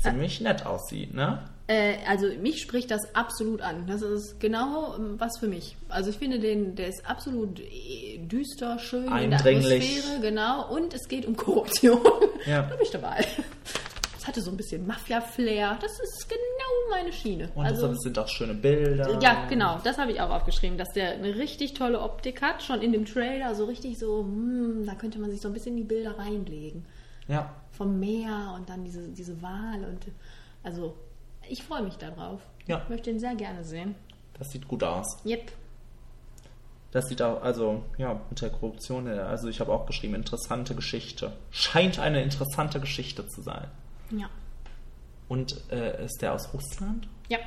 ziemlich 0.00 0.40
nett 0.40 0.64
aussieht, 0.64 1.12
ne? 1.12 1.42
Äh, 1.66 1.96
also 2.08 2.26
mich 2.40 2.60
spricht 2.60 2.90
das 2.90 3.14
absolut 3.14 3.62
an. 3.62 3.86
Das 3.86 4.02
ist 4.02 4.40
genau 4.40 4.96
ähm, 4.96 5.14
was 5.18 5.38
für 5.38 5.48
mich. 5.48 5.76
Also 5.88 6.10
ich 6.10 6.16
finde 6.16 6.38
den, 6.38 6.74
der 6.74 6.88
ist 6.88 7.08
absolut 7.08 7.60
äh, 7.60 8.18
düster, 8.18 8.78
schön 8.78 9.04
in 9.04 9.30
der 9.30 9.38
Eindringlich. 9.38 9.98
Atmosphäre, 9.98 10.20
genau. 10.20 10.74
Und 10.74 10.94
es 10.94 11.08
geht 11.08 11.24
um 11.26 11.36
Korruption. 11.36 12.00
Ja. 12.46 12.62
da 12.68 12.76
bin 12.76 12.78
ich 12.82 12.90
dabei. 12.90 13.24
Es 14.22 14.28
hatte 14.28 14.40
so 14.40 14.52
ein 14.52 14.56
bisschen 14.56 14.86
Mafia-Flair. 14.86 15.76
Das 15.80 15.98
ist 15.98 16.28
genau 16.28 16.90
meine 16.90 17.12
Schiene. 17.12 17.50
Und 17.56 17.66
also, 17.66 17.88
deshalb 17.88 17.98
sind 17.98 18.18
auch 18.20 18.28
schöne 18.28 18.54
Bilder. 18.54 19.18
ja, 19.20 19.46
genau, 19.48 19.80
das 19.82 19.98
habe 19.98 20.12
ich 20.12 20.20
auch 20.20 20.30
aufgeschrieben, 20.30 20.78
dass 20.78 20.92
der 20.92 21.14
eine 21.14 21.34
richtig 21.34 21.74
tolle 21.74 22.00
Optik 22.00 22.40
hat, 22.40 22.62
schon 22.62 22.82
in 22.82 22.92
dem 22.92 23.04
Trailer, 23.04 23.52
so 23.56 23.64
richtig 23.64 23.98
so, 23.98 24.20
hm, 24.20 24.86
da 24.86 24.94
könnte 24.94 25.18
man 25.18 25.32
sich 25.32 25.40
so 25.40 25.48
ein 25.48 25.54
bisschen 25.54 25.72
in 25.72 25.78
die 25.78 25.88
Bilder 25.88 26.16
reinlegen. 26.16 26.86
Ja. 27.26 27.52
Vom 27.72 27.98
Meer 27.98 28.54
und 28.54 28.68
dann 28.68 28.84
diese, 28.84 29.08
diese 29.08 29.42
Wal 29.42 29.84
und 29.90 30.06
also 30.62 30.94
ich 31.48 31.64
freue 31.64 31.82
mich 31.82 31.96
darauf. 31.96 32.40
Ja. 32.68 32.82
Ich 32.84 32.90
möchte 32.90 33.10
ihn 33.10 33.18
sehr 33.18 33.34
gerne 33.34 33.64
sehen. 33.64 33.96
Das 34.38 34.52
sieht 34.52 34.68
gut 34.68 34.84
aus. 34.84 35.18
Yep. 35.26 35.50
Das 36.92 37.08
sieht 37.08 37.22
auch, 37.22 37.42
also, 37.42 37.82
ja, 37.98 38.20
mit 38.30 38.40
der 38.40 38.50
Korruption, 38.50 39.08
also 39.08 39.48
ich 39.48 39.58
habe 39.58 39.72
auch 39.72 39.86
geschrieben, 39.86 40.14
interessante 40.14 40.76
Geschichte. 40.76 41.32
Scheint 41.50 41.98
eine 41.98 42.22
interessante 42.22 42.78
Geschichte 42.78 43.26
zu 43.26 43.42
sein. 43.42 43.66
Ja. 44.18 44.28
Und 45.28 45.56
äh, 45.70 46.04
ist 46.04 46.20
der 46.20 46.34
aus 46.34 46.52
Russland? 46.52 47.08
Ja. 47.28 47.38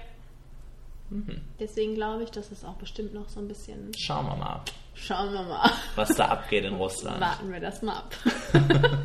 Mhm. 1.10 1.42
Deswegen 1.60 1.94
glaube 1.96 2.24
ich, 2.24 2.32
dass 2.32 2.52
es 2.52 2.64
auch 2.66 2.76
bestimmt 2.76 3.14
noch 3.14 3.30
so 3.30 3.40
ein 3.40 3.48
bisschen. 3.48 3.92
Schauen 3.98 4.26
wir 4.26 4.36
mal, 4.36 4.62
Schauen 4.96 5.32
wir 5.34 5.44
mal. 5.44 5.70
was 5.96 6.10
da 6.16 6.26
abgeht 6.30 6.66
in 6.66 6.74
Russland. 6.76 7.20
Warten 7.22 7.52
wir 7.52 7.60
das 7.60 7.82
mal 7.82 7.98
ab. 7.98 8.16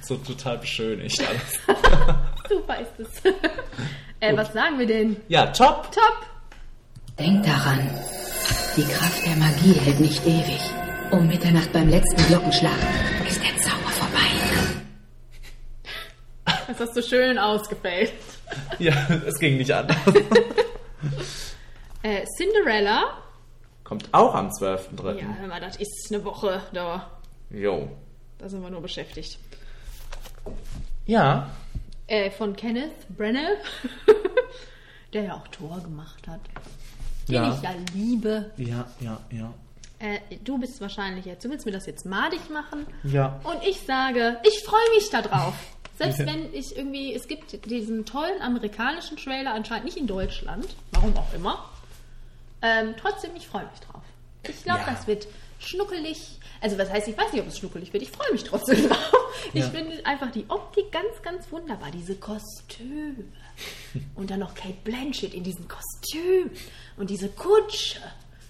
So 0.00 0.16
total 0.18 0.58
beschönigt 0.58 1.20
alles. 1.26 1.58
Super 2.48 2.78
ist 2.80 2.92
es. 3.00 3.24
äh, 4.20 4.36
was 4.36 4.52
sagen 4.52 4.78
wir 4.78 4.86
denn? 4.86 5.16
Ja, 5.28 5.46
top. 5.46 5.90
Top. 5.90 6.26
Denk 7.18 7.44
daran, 7.44 7.80
die 8.76 8.84
Kraft 8.84 9.26
der 9.26 9.36
Magie 9.36 9.72
hält 9.74 10.00
nicht 10.00 10.24
ewig. 10.24 10.60
Um 11.10 11.26
Mitternacht 11.26 11.72
beim 11.72 11.88
letzten 11.88 12.24
Glockenschlag 12.26 12.78
ist 13.28 13.40
der 13.42 13.56
Zauber. 13.60 14.03
Das 16.66 16.80
hast 16.80 16.96
du 16.96 17.02
schön 17.02 17.38
ausgefällt. 17.38 18.12
Ja, 18.78 18.94
es 19.26 19.38
ging 19.38 19.56
nicht 19.58 19.72
anders. 19.72 19.96
Äh, 22.02 22.24
Cinderella. 22.36 23.16
Kommt 23.82 24.12
auch 24.12 24.34
am 24.34 24.48
12.3. 24.48 25.20
Ja, 25.20 25.26
hör 25.40 25.48
mal, 25.48 25.58
das 25.60 25.76
ist 25.76 26.08
eine 26.12 26.22
Woche. 26.22 26.60
Da, 26.74 27.10
Jo. 27.50 27.88
da 28.36 28.46
sind 28.48 28.62
wir 28.62 28.68
nur 28.68 28.82
beschäftigt. 28.82 29.38
Ja, 31.06 31.50
Äh, 32.06 32.30
von 32.30 32.54
Kenneth 32.54 32.92
Branagh, 33.16 33.56
der 35.14 35.22
ja 35.24 35.34
auch 35.34 35.48
Tor 35.48 35.80
gemacht 35.82 36.28
hat. 36.28 36.40
Den 37.26 37.34
Ja. 37.36 37.54
ich 37.54 37.62
ja 37.62 37.70
liebe. 37.94 38.50
ja, 38.58 38.86
ja, 39.00 39.18
ja. 39.30 39.54
Äh, 39.98 40.18
du 40.44 40.58
bist 40.58 40.78
wahrscheinlich 40.82 41.24
jetzt, 41.24 41.42
du 41.46 41.48
willst 41.48 41.64
mir 41.64 41.72
das 41.72 41.86
jetzt 41.86 42.04
madig 42.04 42.50
machen. 42.50 42.86
Ja. 43.04 43.40
Und 43.44 43.62
ich 43.66 43.80
sage, 43.86 44.36
ich 44.42 44.62
freue 44.62 44.90
mich 44.94 45.08
da 45.08 45.22
drauf. 45.22 45.54
Selbst 45.96 46.18
wenn 46.20 46.52
ich 46.52 46.76
irgendwie, 46.76 47.14
es 47.14 47.28
gibt 47.28 47.64
diesen 47.70 48.04
tollen 48.04 48.40
amerikanischen 48.42 49.16
Trailer, 49.16 49.54
anscheinend 49.54 49.84
nicht 49.84 49.96
in 49.96 50.06
Deutschland, 50.06 50.66
warum 50.92 51.16
auch 51.16 51.32
immer. 51.34 51.68
Ähm, 52.62 52.94
trotzdem, 53.00 53.30
ich 53.36 53.46
freue 53.46 53.64
mich 53.66 53.80
drauf. 53.80 54.02
Ich 54.48 54.62
glaube, 54.64 54.80
Ja. 54.86 54.92
das 54.94 55.06
wird 55.06 55.26
schnuckelig. 55.60 56.38
Also 56.60 56.78
was 56.78 56.90
heißt, 56.90 57.08
ich 57.08 57.16
weiß 57.16 57.32
nicht, 57.32 57.42
ob 57.42 57.48
es 57.48 57.58
schnuckelig 57.58 57.92
wird. 57.92 58.02
Ich 58.02 58.10
freue 58.10 58.32
mich 58.32 58.44
trotzdem 58.44 58.88
drauf. 58.88 59.14
Ich 59.52 59.62
Ja. 59.64 59.70
finde 59.70 60.04
einfach 60.04 60.30
die 60.32 60.44
Optik 60.48 60.90
ganz, 60.92 61.22
ganz 61.22 61.50
wunderbar. 61.52 61.90
Diese 61.92 62.14
Kostüme. 62.16 63.24
Und 64.16 64.30
dann 64.30 64.40
noch 64.40 64.54
Kate 64.54 64.76
Blanchett 64.82 65.32
in 65.34 65.44
diesem 65.44 65.66
Kostüm. 65.68 66.50
Und 66.96 67.08
diese 67.10 67.28
Kutsche. 67.28 68.00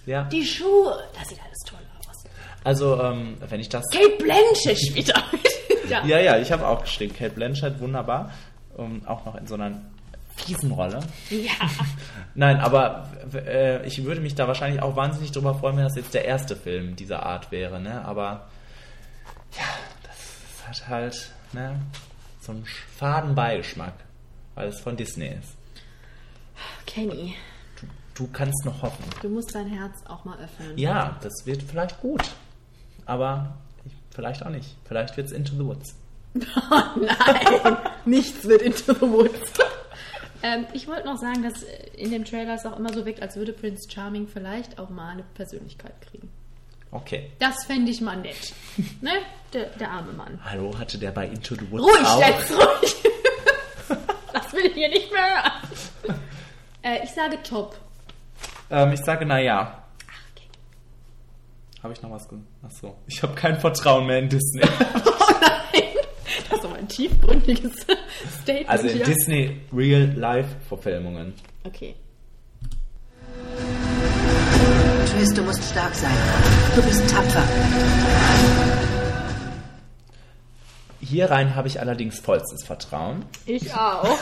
Ja. 0.07 0.25
Die 0.25 0.45
Schuhe. 0.47 1.03
Das 1.19 1.29
sieht 1.29 1.41
alles 1.45 1.59
toll 1.67 1.79
aus. 2.09 2.25
Also, 2.65 3.01
ähm, 3.03 3.37
wenn 3.49 3.61
ich 3.61 3.69
das. 3.69 3.85
Kate 3.91 4.17
Blanchett 4.23 4.79
spielt 4.79 5.09
mit. 5.33 5.43
ja. 5.89 6.05
Ja, 6.05 6.19
ja, 6.21 6.39
ich 6.39 6.53
habe 6.53 6.67
auch 6.67 6.83
geschrieben, 6.83 7.15
Kate 7.15 7.35
Blanchett, 7.35 7.81
wunderbar. 7.81 8.31
Ähm, 8.79 9.03
auch 9.07 9.25
noch 9.25 9.35
in 9.37 9.47
so 9.47 9.55
einer 9.55 9.81
fiesen 10.37 10.73
Rolle. 10.73 11.01
Ja. 11.31 11.53
Nein, 12.35 12.59
aber 12.59 13.09
äh, 13.35 13.87
ich 13.87 14.03
würde 14.05 14.21
mich 14.21 14.35
da 14.35 14.49
wahrscheinlich 14.49 14.83
auch 14.83 14.97
wahnsinnig 14.97 15.31
drüber 15.33 15.55
freuen, 15.55 15.77
wenn 15.77 15.85
das 15.85 15.97
jetzt 15.97 16.15
der 16.15 16.25
erste 16.25 16.57
Film 16.57 16.97
dieser 16.97 17.25
Art 17.25 17.53
wäre, 17.53 17.81
ne? 17.81 18.05
Aber 18.05 18.49
ja, 19.57 19.65
das 20.03 20.69
hat 20.83 20.89
halt, 20.89 21.31
ne, 21.53 21.81
so 22.41 22.53
einen 22.53 22.67
faden 22.97 23.35
Beigeschmack, 23.35 23.95
weil 24.57 24.69
es 24.69 24.81
von 24.81 24.97
Disney 24.97 25.29
ist. 25.29 25.57
Kenny, 26.87 27.37
Du 28.15 28.29
kannst 28.29 28.65
noch 28.65 28.83
hoffen. 28.83 29.05
du 29.23 29.29
musst 29.29 29.53
dein 29.55 29.67
Herz 29.67 30.05
auch 30.07 30.25
mal 30.25 30.39
öffnen. 30.39 30.77
Ja, 30.79 31.17
das 31.21 31.47
wird 31.47 31.63
vielleicht 31.65 32.01
gut. 32.01 32.23
Aber 33.07 33.55
vielleicht 34.15 34.45
auch 34.45 34.51
nicht. 34.51 34.77
Vielleicht 34.87 35.17
wird's 35.17 35.33
Into 35.33 35.53
the 35.55 35.65
Woods. 35.65 35.95
Nein, 36.35 37.77
nichts 38.07 38.45
wird 38.49 38.63
into 38.63 38.93
the 38.95 39.03
woods. 39.03 39.53
ähm, 40.43 40.67
ich 40.73 40.89
wollte 40.89 41.07
noch 41.07 41.17
sagen, 41.17 41.45
dass 41.45 41.63
in 41.97 42.11
dem 42.11 42.25
Trailer 42.25 42.55
es 42.55 42.67
auch 42.67 42.77
immer 42.77 42.93
so 42.93 43.07
wirkt, 43.07 43.23
als 43.23 43.37
würde 43.37 43.53
Prince 43.53 43.89
Charming 43.89 44.27
vielleicht 44.27 44.81
auch 44.81 44.91
mal 44.91 45.11
eine 45.11 45.23
Persönlichkeit 45.35 45.93
kriegen. 46.11 46.29
Okay. 46.91 47.31
Das 47.39 47.65
fände 47.67 47.91
ich 47.93 48.01
mal 48.01 48.17
nett. 48.17 48.53
ne? 49.01 49.13
Der, 49.53 49.67
der 49.79 49.91
arme 49.91 50.13
Mann. 50.13 50.41
Hallo, 50.45 50.77
hatte 50.77 50.99
der 50.99 51.13
bei 51.13 51.27
Into 51.29 51.55
the 51.55 51.71
Woods 51.71 51.85
Ruhig 51.85 52.05
auch? 52.07 52.21
jetzt, 52.21 52.51
ruhig. 52.51 52.95
das 54.33 54.53
will 54.53 54.67
ich 54.67 54.75
hier 54.75 54.89
nicht 54.89 55.13
mehr 55.13 55.23
hören. 55.23 56.19
Äh, 56.87 57.03
ich 57.03 57.11
sage 57.13 57.39
top. 57.43 57.79
Ähm, 58.69 58.93
ich 58.93 59.01
sage, 59.01 59.25
naja. 59.25 59.84
Habe 61.85 61.93
ich 61.93 62.01
noch 62.01 62.11
was 62.11 62.27
gesagt? 62.27 62.49
Achso. 62.63 62.95
Ich 63.07 63.23
habe 63.23 63.35
kein 63.35 63.61
Vertrauen 63.61 64.07
mehr 64.07 64.19
in 64.19 64.29
Disney. 64.31 64.63
Das 66.51 66.59
ist 66.59 66.65
aber 66.65 66.77
ein 66.77 66.89
tiefgründiges 66.89 67.73
Statement 68.43 68.69
Also 68.69 68.87
in 68.89 68.95
hier. 68.97 69.05
Disney 69.05 69.61
Real-Life-Verfilmungen. 69.73 71.35
Okay. 71.65 71.95
Tris, 75.11 75.35
du 75.35 75.43
musst 75.43 75.63
stark 75.71 75.95
sein. 75.95 76.15
Du 76.75 76.83
bist 76.83 77.09
tapfer. 77.11 77.43
Hier 81.01 81.31
rein 81.31 81.55
habe 81.55 81.69
ich 81.69 81.81
allerdings 81.81 82.19
vollstes 82.19 82.65
Vertrauen. 82.65 83.25
Ich 83.47 83.75
auch. 83.75 84.19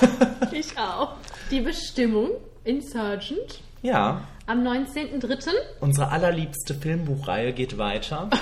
ich 0.52 0.76
auch. 0.78 1.14
Die 1.50 1.60
Bestimmung 1.60 2.30
Insurgent 2.64 3.60
Ja, 3.82 4.22
am 4.46 4.66
19.03. 4.66 5.50
unsere 5.80 6.10
allerliebste 6.10 6.74
Filmbuchreihe 6.74 7.52
geht 7.52 7.78
weiter. 7.78 8.28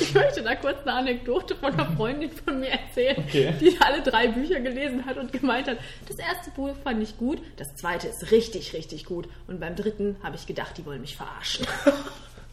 Ich 0.00 0.14
eine 0.86 0.92
Anekdote 0.92 1.56
von 1.56 1.72
einer 1.72 1.86
Freundin 1.96 2.30
von 2.30 2.60
mir 2.60 2.68
erzählt, 2.68 3.18
Okay. 3.18 3.54
die 3.60 3.76
alle 3.80 4.02
drei 4.02 4.28
Bücher 4.28 4.60
gelesen 4.60 5.04
hat 5.04 5.16
und 5.16 5.32
gemeint 5.32 5.66
hat, 5.66 5.78
das 6.06 6.16
erste 6.18 6.50
Buch 6.52 6.70
fand 6.84 7.02
ich 7.02 7.16
gut, 7.16 7.38
das 7.56 7.74
zweite 7.74 8.06
ist 8.06 8.30
richtig, 8.30 8.72
richtig 8.72 9.04
gut. 9.04 9.26
Und 9.48 9.58
beim 9.58 9.74
dritten 9.74 10.16
habe 10.22 10.36
ich 10.36 10.46
gedacht, 10.46 10.76
die 10.78 10.86
wollen 10.86 11.00
mich 11.00 11.16
verarschen. 11.16 11.66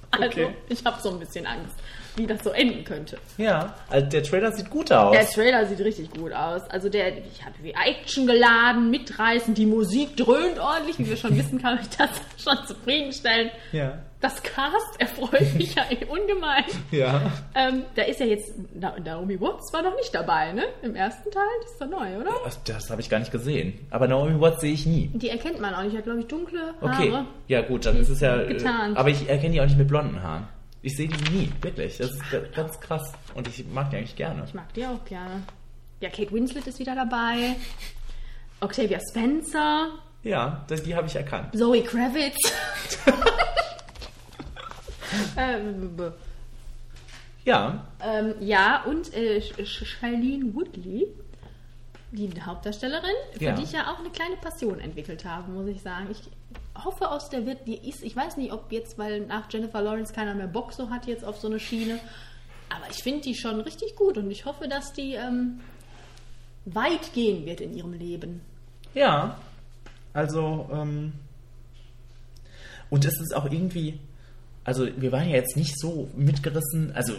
Also, 0.10 0.26
Okay. 0.26 0.48
ich 0.70 0.86
habe 0.86 1.02
so 1.02 1.10
ein 1.12 1.20
bisschen 1.20 1.46
Angst, 1.46 1.76
wie 2.18 2.28
das 2.28 2.44
so 2.44 2.50
enden 2.50 2.84
könnte. 2.84 3.18
Ja, 3.38 3.76
also 3.90 4.08
der 4.08 4.24
Trailer 4.24 4.52
sieht 4.52 4.70
gut 4.70 4.92
aus. 4.92 5.12
Der 5.16 5.28
Trailer 5.28 5.66
sieht 5.66 5.80
richtig 5.80 6.12
gut 6.12 6.34
aus. 6.34 6.62
Also 6.70 6.90
der, 6.90 7.18
ich 7.18 7.46
habe 7.46 7.56
wie 7.62 7.72
Action 7.72 8.28
geladen, 8.28 8.90
mitreißend, 8.90 9.58
die 9.58 9.66
Musik 9.66 10.18
dröhnt 10.18 10.60
ordentlich, 10.60 10.98
wie 11.00 11.08
wir 11.10 11.18
schon 11.18 11.38
wissen, 11.38 11.62
kann 11.62 11.80
ich 11.82 11.90
das 11.98 12.10
schon 12.44 12.58
zufriedenstellen. 12.66 13.52
Ja. 13.72 14.00
Das 14.20 14.42
Cast 14.42 15.00
erfreut 15.00 15.54
mich 15.56 15.76
ja 15.76 15.84
ungemein. 16.10 16.64
Ja. 16.90 17.22
Ähm, 17.54 17.84
da 17.94 18.02
ist 18.02 18.20
ja 18.20 18.26
jetzt, 18.26 18.52
Na 18.74 18.96
Naomi 19.00 19.40
Watts 19.40 19.72
war 19.72 19.84
noch 19.84 19.96
nicht 19.96 20.14
dabei, 20.16 20.54
ne? 20.54 20.64
Im 20.82 20.96
ersten 20.96 21.30
Teil, 21.30 21.44
das 21.62 21.72
ist 21.74 21.82
doch 21.82 21.88
neu, 21.88 22.18
oder? 22.20 22.32
Das, 22.44 22.64
das 22.64 22.90
habe 22.90 23.00
ich 23.00 23.12
gar 23.12 23.20
nicht 23.20 23.32
gesehen. 23.32 23.86
Aber 23.92 24.08
Naomi 24.08 24.42
Watts 24.42 24.62
sehe 24.62 24.74
ich 24.74 24.88
nie. 24.88 25.12
Die 25.14 25.30
erkennt 25.30 25.62
man 25.62 25.76
auch 25.76 25.84
nicht, 25.84 25.96
hat 25.96 26.06
glaube 26.06 26.20
ich 26.22 26.26
dunkle 26.26 26.74
Okay. 26.82 27.12
Haare. 27.12 27.26
Ja, 27.48 27.62
gut, 27.62 27.86
dann 27.86 27.96
ist 27.98 28.10
es 28.10 28.20
ja. 28.22 28.42
äh, 28.42 28.48
Getarnt. 28.48 28.98
Aber 28.98 29.10
ich 29.10 29.30
erkenne 29.30 29.54
die 29.54 29.62
auch 29.62 29.66
nicht 29.66 29.78
mit 29.78 29.88
blonden 29.88 30.24
Haaren. 30.24 30.48
Ich 30.82 30.96
sehe 30.96 31.08
die 31.08 31.32
nie, 31.32 31.52
wirklich. 31.62 31.98
Das 31.98 32.12
ist 32.12 32.22
ganz 32.56 32.80
krass. 32.80 33.12
Und 33.34 33.48
ich 33.48 33.66
mag 33.68 33.90
die 33.90 33.98
eigentlich 33.98 34.16
gerne. 34.16 34.44
Ich 34.46 34.54
mag 34.54 34.74
die 34.74 34.86
auch 34.86 35.04
gerne. 35.06 35.44
Ja, 36.00 36.10
Kate 36.10 36.32
Winslet 36.32 36.68
ist 36.68 36.80
wieder 36.80 36.96
dabei. 36.96 37.56
Octavia 38.62 39.00
Spencer. 39.10 39.90
Ja, 40.24 40.64
das, 40.68 40.84
die 40.84 40.96
habe 40.96 41.08
ich 41.08 41.16
erkannt. 41.16 41.56
Zoe 41.58 41.84
Kravitz. 41.84 42.38
ähm, 45.38 45.98
Ja, 47.46 47.86
ähm, 48.04 48.34
ja, 48.42 48.84
und 48.84 49.14
äh, 49.14 49.38
Sh- 49.40 49.56
Sh- 49.64 49.86
Shailene 49.86 50.54
Woodley, 50.54 51.08
die 52.12 52.30
Hauptdarstellerin, 52.42 53.10
für 53.38 53.44
Ja. 53.44 53.52
die 53.54 53.64
ich 53.64 53.72
ja 53.72 53.92
auch 53.92 54.00
eine 54.00 54.10
kleine 54.10 54.36
Passion 54.38 54.80
entwickelt 54.80 55.24
habe, 55.26 55.50
muss 55.52 55.68
ich 55.68 55.82
sagen. 55.82 56.08
Ich 56.12 56.20
hoffe, 56.84 57.10
aus 57.10 57.30
der 57.30 57.46
wird, 57.46 57.68
die 57.68 57.90
ist, 57.90 58.04
ich 58.04 58.16
weiß 58.16 58.38
nicht, 58.38 58.52
ob 58.52 58.72
jetzt, 58.72 58.98
weil 58.98 59.22
nach 59.22 59.52
Jennifer 59.52 59.82
Lawrence 59.82 60.14
keiner 60.14 60.36
mehr 60.36 60.48
Bock 60.48 60.74
so 60.74 60.90
hat 60.90 61.06
jetzt 61.08 61.24
auf 61.24 61.38
so 61.38 61.48
eine 61.48 61.60
Schiene, 61.60 62.00
aber 62.70 62.90
ich 62.90 63.04
finde 63.04 63.22
die 63.22 63.36
schon 63.36 63.62
richtig 63.62 63.96
gut 63.96 64.18
und 64.18 64.30
ich 64.30 64.46
hoffe, 64.46 64.68
dass 64.68 64.94
die 64.94 65.14
ähm, 65.14 65.60
weit 66.66 67.14
gehen 67.14 67.46
wird 67.46 67.62
in 67.62 67.74
ihrem 67.76 67.94
Leben. 67.94 68.42
ja. 68.94 69.38
Also, 70.18 70.68
ähm. 70.74 71.14
Und 72.90 73.06
es 73.06 73.20
ist 73.20 73.36
auch 73.36 73.46
irgendwie. 73.46 74.00
Also, 74.64 74.88
wir 74.98 75.12
waren 75.12 75.30
ja 75.30 75.36
jetzt 75.36 75.56
nicht 75.56 75.80
so 75.80 76.10
mitgerissen. 76.16 76.92
Also, 76.96 77.14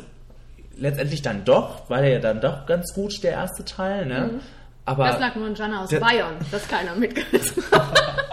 letztendlich 0.77 1.23
dann 1.23 1.45
doch, 1.45 1.89
war 1.89 2.01
der 2.01 2.11
ja 2.11 2.19
dann 2.19 2.41
doch 2.41 2.67
ganz 2.67 2.93
gut, 2.93 3.23
der 3.23 3.33
erste 3.33 3.65
Teil, 3.65 4.07
ne? 4.07 4.31
Mhm. 4.33 4.41
Aber. 4.85 5.07
das 5.07 5.21
lag 5.21 5.37
nur 5.37 5.47
an 5.47 5.55
Jana 5.55 5.85
aus 5.85 5.91
Bayern, 5.91 6.39
dass 6.51 6.67
keiner 6.67 6.97
mitgerissen 6.97 7.63
hat. 7.73 8.25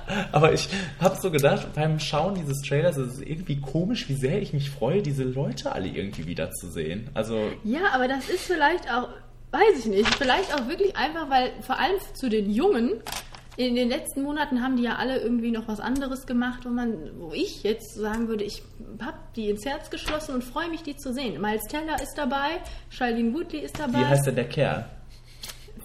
Aber 0.31 0.53
ich 0.53 0.69
habe 0.99 1.17
so 1.21 1.31
gedacht, 1.31 1.73
beim 1.73 1.99
Schauen 1.99 2.35
dieses 2.35 2.61
Trailers 2.61 2.97
ist 2.97 3.15
es 3.15 3.21
irgendwie 3.21 3.59
komisch, 3.59 4.09
wie 4.09 4.15
sehr 4.15 4.41
ich 4.41 4.53
mich 4.53 4.69
freue, 4.69 5.01
diese 5.01 5.23
Leute 5.23 5.71
alle 5.71 5.87
irgendwie 5.87 6.27
wiederzusehen. 6.27 7.09
Also, 7.13 7.49
Ja, 7.63 7.91
aber 7.93 8.07
das 8.07 8.29
ist 8.29 8.45
vielleicht 8.45 8.91
auch, 8.91 9.09
weiß 9.51 9.79
ich 9.79 9.85
nicht, 9.85 10.15
vielleicht 10.15 10.53
auch 10.53 10.67
wirklich 10.67 10.95
einfach, 10.95 11.29
weil 11.29 11.51
vor 11.61 11.79
allem 11.79 11.97
zu 12.13 12.29
den 12.29 12.51
Jungen, 12.51 13.01
in 13.57 13.75
den 13.75 13.89
letzten 13.89 14.23
Monaten 14.23 14.61
haben 14.61 14.77
die 14.77 14.83
ja 14.83 14.95
alle 14.95 15.19
irgendwie 15.19 15.51
noch 15.51 15.67
was 15.67 15.79
anderes 15.79 16.25
gemacht, 16.25 16.61
wo 16.65 16.69
man, 16.69 16.95
wo 17.19 17.33
ich 17.33 17.63
jetzt 17.63 17.95
sagen 17.95 18.27
würde, 18.27 18.43
ich 18.43 18.63
habe 19.01 19.17
die 19.35 19.49
ins 19.49 19.65
Herz 19.65 19.89
geschlossen 19.89 20.35
und 20.35 20.43
freue 20.43 20.69
mich, 20.69 20.83
die 20.83 20.95
zu 20.95 21.13
sehen. 21.13 21.39
Miles 21.41 21.63
Teller 21.63 22.01
ist 22.01 22.17
dabei, 22.17 22.61
Shailene 22.89 23.33
Woodley 23.33 23.59
ist 23.59 23.77
dabei, 23.77 23.99
wie 23.99 24.05
heißt 24.05 24.27
denn 24.27 24.35
der 24.35 24.47
Kerl? 24.47 24.85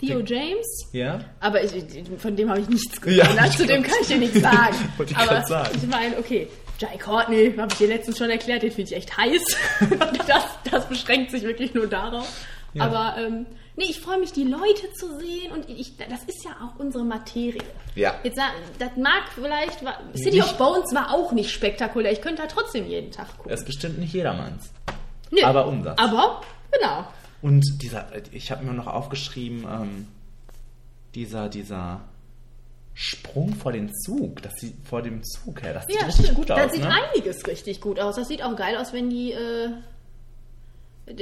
Theo 0.00 0.20
James. 0.20 0.88
Ja? 0.92 1.20
Aber 1.40 1.62
ich, 1.62 1.72
von 2.18 2.36
dem 2.36 2.50
habe 2.50 2.60
ich 2.60 2.68
nichts 2.68 3.00
gesehen. 3.00 3.26
Ja, 3.36 3.50
Zu 3.50 3.66
dem 3.66 3.82
kann 3.82 3.94
ich 4.02 4.08
dir 4.08 4.18
nichts 4.18 4.40
sagen. 4.40 4.76
Wollte 4.96 5.12
ich 5.12 5.18
Aber 5.18 5.42
sagen. 5.46 5.70
ich 5.80 5.86
meine, 5.88 6.18
okay, 6.18 6.48
Jai 6.78 6.98
Courtney, 6.98 7.54
habe 7.56 7.68
ich 7.72 7.78
dir 7.78 7.88
letztens 7.88 8.18
schon 8.18 8.28
erklärt, 8.30 8.62
den 8.62 8.70
finde 8.70 8.90
ich 8.90 8.96
echt 8.96 9.16
heiß. 9.16 9.42
das, 10.26 10.44
das 10.70 10.86
beschränkt 10.88 11.30
sich 11.30 11.42
wirklich 11.42 11.72
nur 11.74 11.86
darauf. 11.86 12.28
Ja. 12.74 12.84
Aber 12.84 13.14
ähm, 13.18 13.46
nee, 13.76 13.86
ich 13.88 13.98
freue 14.00 14.18
mich, 14.18 14.32
die 14.32 14.44
Leute 14.44 14.92
zu 14.92 15.18
sehen 15.18 15.52
und 15.52 15.66
ich, 15.70 15.96
das 15.96 16.24
ist 16.26 16.44
ja 16.44 16.50
auch 16.62 16.78
unsere 16.78 17.04
Materie. 17.04 17.62
Ja. 17.94 18.14
Jetzt 18.22 18.36
sagen, 18.36 18.52
das 18.78 18.90
mag 18.98 19.22
vielleicht, 19.34 19.78
City 20.14 20.42
of 20.42 20.48
Nicht- 20.48 20.58
Bones 20.58 20.94
war 20.94 21.14
auch 21.14 21.32
nicht 21.32 21.50
spektakulär. 21.50 22.12
Ich 22.12 22.20
könnte 22.20 22.42
da 22.42 22.48
trotzdem 22.48 22.86
jeden 22.86 23.10
Tag 23.10 23.28
gucken. 23.38 23.48
Das 23.50 23.60
ist 23.60 23.66
bestimmt 23.66 23.98
nicht 23.98 24.12
jedermanns. 24.12 24.70
Nee, 25.30 25.42
aber 25.42 25.66
Umsatz. 25.66 25.98
Aber, 25.98 26.42
genau. 26.70 27.06
Und 27.46 27.80
dieser, 27.80 28.08
ich 28.32 28.50
habe 28.50 28.64
mir 28.64 28.72
noch 28.72 28.88
aufgeschrieben, 28.88 29.64
ähm, 29.70 30.08
dieser, 31.14 31.48
dieser 31.48 32.00
Sprung 32.92 33.54
vor 33.54 33.70
den 33.70 33.94
Zug, 33.94 34.42
das 34.42 34.54
sieht 34.54 34.74
vor 34.84 35.00
dem 35.00 35.22
Zug 35.22 35.62
her, 35.62 35.72
das 35.74 35.86
sieht 35.86 35.94
Ja, 35.94 36.06
richtig 36.06 36.26
stimmt. 36.26 36.38
gut 36.38 36.50
aus, 36.50 36.72
sieht 36.72 36.82
ne? 36.82 36.92
einiges 36.92 37.46
richtig 37.46 37.80
gut 37.80 38.00
aus. 38.00 38.16
Das 38.16 38.26
sieht 38.26 38.42
auch 38.42 38.56
geil 38.56 38.76
aus, 38.76 38.92
wenn 38.92 39.10
die 39.10 39.30
äh, 39.30 39.68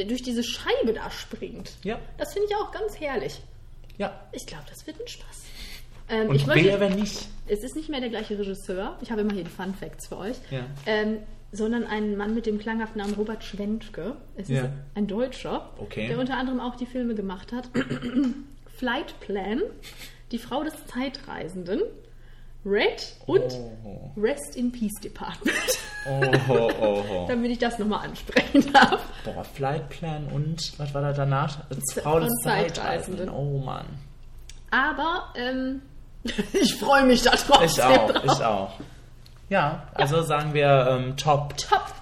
durch 0.06 0.22
diese 0.22 0.42
Scheibe 0.42 0.94
da 0.94 1.10
springt. 1.10 1.72
Ja. 1.82 1.98
Das 2.16 2.32
finde 2.32 2.48
ich 2.48 2.56
auch 2.56 2.72
ganz 2.72 2.98
herrlich. 2.98 3.42
Ja. 3.98 4.18
Ich 4.32 4.46
glaube, 4.46 4.64
das 4.70 4.86
wird 4.86 4.98
ein 4.98 5.06
Spaß. 5.06 5.42
Ähm, 6.08 6.28
Und 6.30 6.36
ich 6.36 6.46
wer, 6.46 6.80
wenn 6.80 6.94
nicht? 6.94 7.28
Es 7.48 7.62
ist 7.62 7.76
nicht 7.76 7.90
mehr 7.90 8.00
der 8.00 8.08
gleiche 8.08 8.38
Regisseur. 8.38 8.96
Ich 9.02 9.10
habe 9.10 9.20
immerhin 9.20 9.46
Fun 9.46 9.74
Facts 9.74 10.08
für 10.08 10.16
euch. 10.16 10.36
Ja. 10.50 10.64
Ähm, 10.86 11.18
sondern 11.56 11.84
ein 11.86 12.16
Mann 12.16 12.34
mit 12.34 12.46
dem 12.46 12.58
klanghaften 12.58 13.00
Namen 13.00 13.14
Robert 13.14 13.44
Schwentke. 13.44 14.16
Es 14.36 14.48
Ja. 14.48 14.62
ist 14.62 14.70
ein 14.94 15.06
Deutscher, 15.06 15.70
Okay. 15.78 16.08
der 16.08 16.18
unter 16.18 16.36
anderem 16.36 16.60
auch 16.60 16.76
die 16.76 16.86
Filme 16.86 17.14
gemacht 17.14 17.52
hat. 17.52 17.68
Flight 18.76 19.18
Plan, 19.20 19.60
Die 20.32 20.38
Frau 20.38 20.64
des 20.64 20.74
Zeitreisenden, 20.86 21.80
Red 22.66 23.14
und 23.26 23.42
Oh. 23.84 24.10
Rest 24.16 24.56
in 24.56 24.72
Peace 24.72 25.00
Department. 25.02 25.54
Oh, 26.06 26.70
oh. 26.82 27.24
Damit 27.28 27.50
ich 27.50 27.58
das 27.58 27.78
nochmal 27.78 28.06
ansprechen 28.06 28.70
darf. 28.74 29.02
Boah, 29.24 29.42
Flightplan 29.42 30.26
und 30.26 30.78
was 30.78 30.92
war 30.92 31.00
da 31.00 31.14
danach? 31.14 31.64
Frau 31.94 32.20
des 32.20 32.28
Zeitreisenden. 32.42 32.74
Zeitreisenden. 32.74 33.28
Oh 33.30 33.58
Mann. 33.64 33.86
Aber 34.70 35.32
ähm, 35.34 35.80
ich 36.52 36.74
freue 36.74 37.04
mich 37.06 37.22
da 37.22 37.30
drauf. 37.30 37.62
Ich 37.64 37.82
auch, 37.82 38.22
ich 38.22 38.44
auch. 38.44 38.72
Ja, 39.48 39.88
also 39.94 40.22
sagen 40.22 40.54
wir 40.54 40.86
ähm, 40.90 41.16
top. 41.16 41.56
Top. 41.58 41.92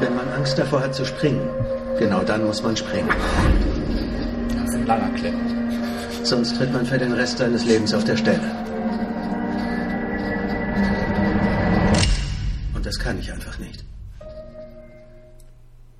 Wenn 0.00 0.14
man 0.16 0.28
Angst 0.30 0.58
davor 0.58 0.80
hat 0.80 0.94
zu 0.94 1.04
springen, 1.04 1.48
genau 1.98 2.22
dann 2.22 2.44
muss 2.44 2.62
man 2.62 2.76
springen. 2.76 3.08
Das 3.08 4.70
ist 4.70 4.74
ein 4.74 4.86
langer 4.86 5.10
Clip. 5.14 5.34
Sonst 6.24 6.56
tritt 6.56 6.72
man 6.72 6.84
für 6.84 6.98
den 6.98 7.12
Rest 7.12 7.38
seines 7.38 7.64
Lebens 7.64 7.94
auf 7.94 8.02
der 8.04 8.16
Stelle. 8.16 8.40
Und 12.74 12.84
das 12.84 12.98
kann 12.98 13.18
ich 13.18 13.30
einfach 13.32 13.58
nicht. 13.58 13.84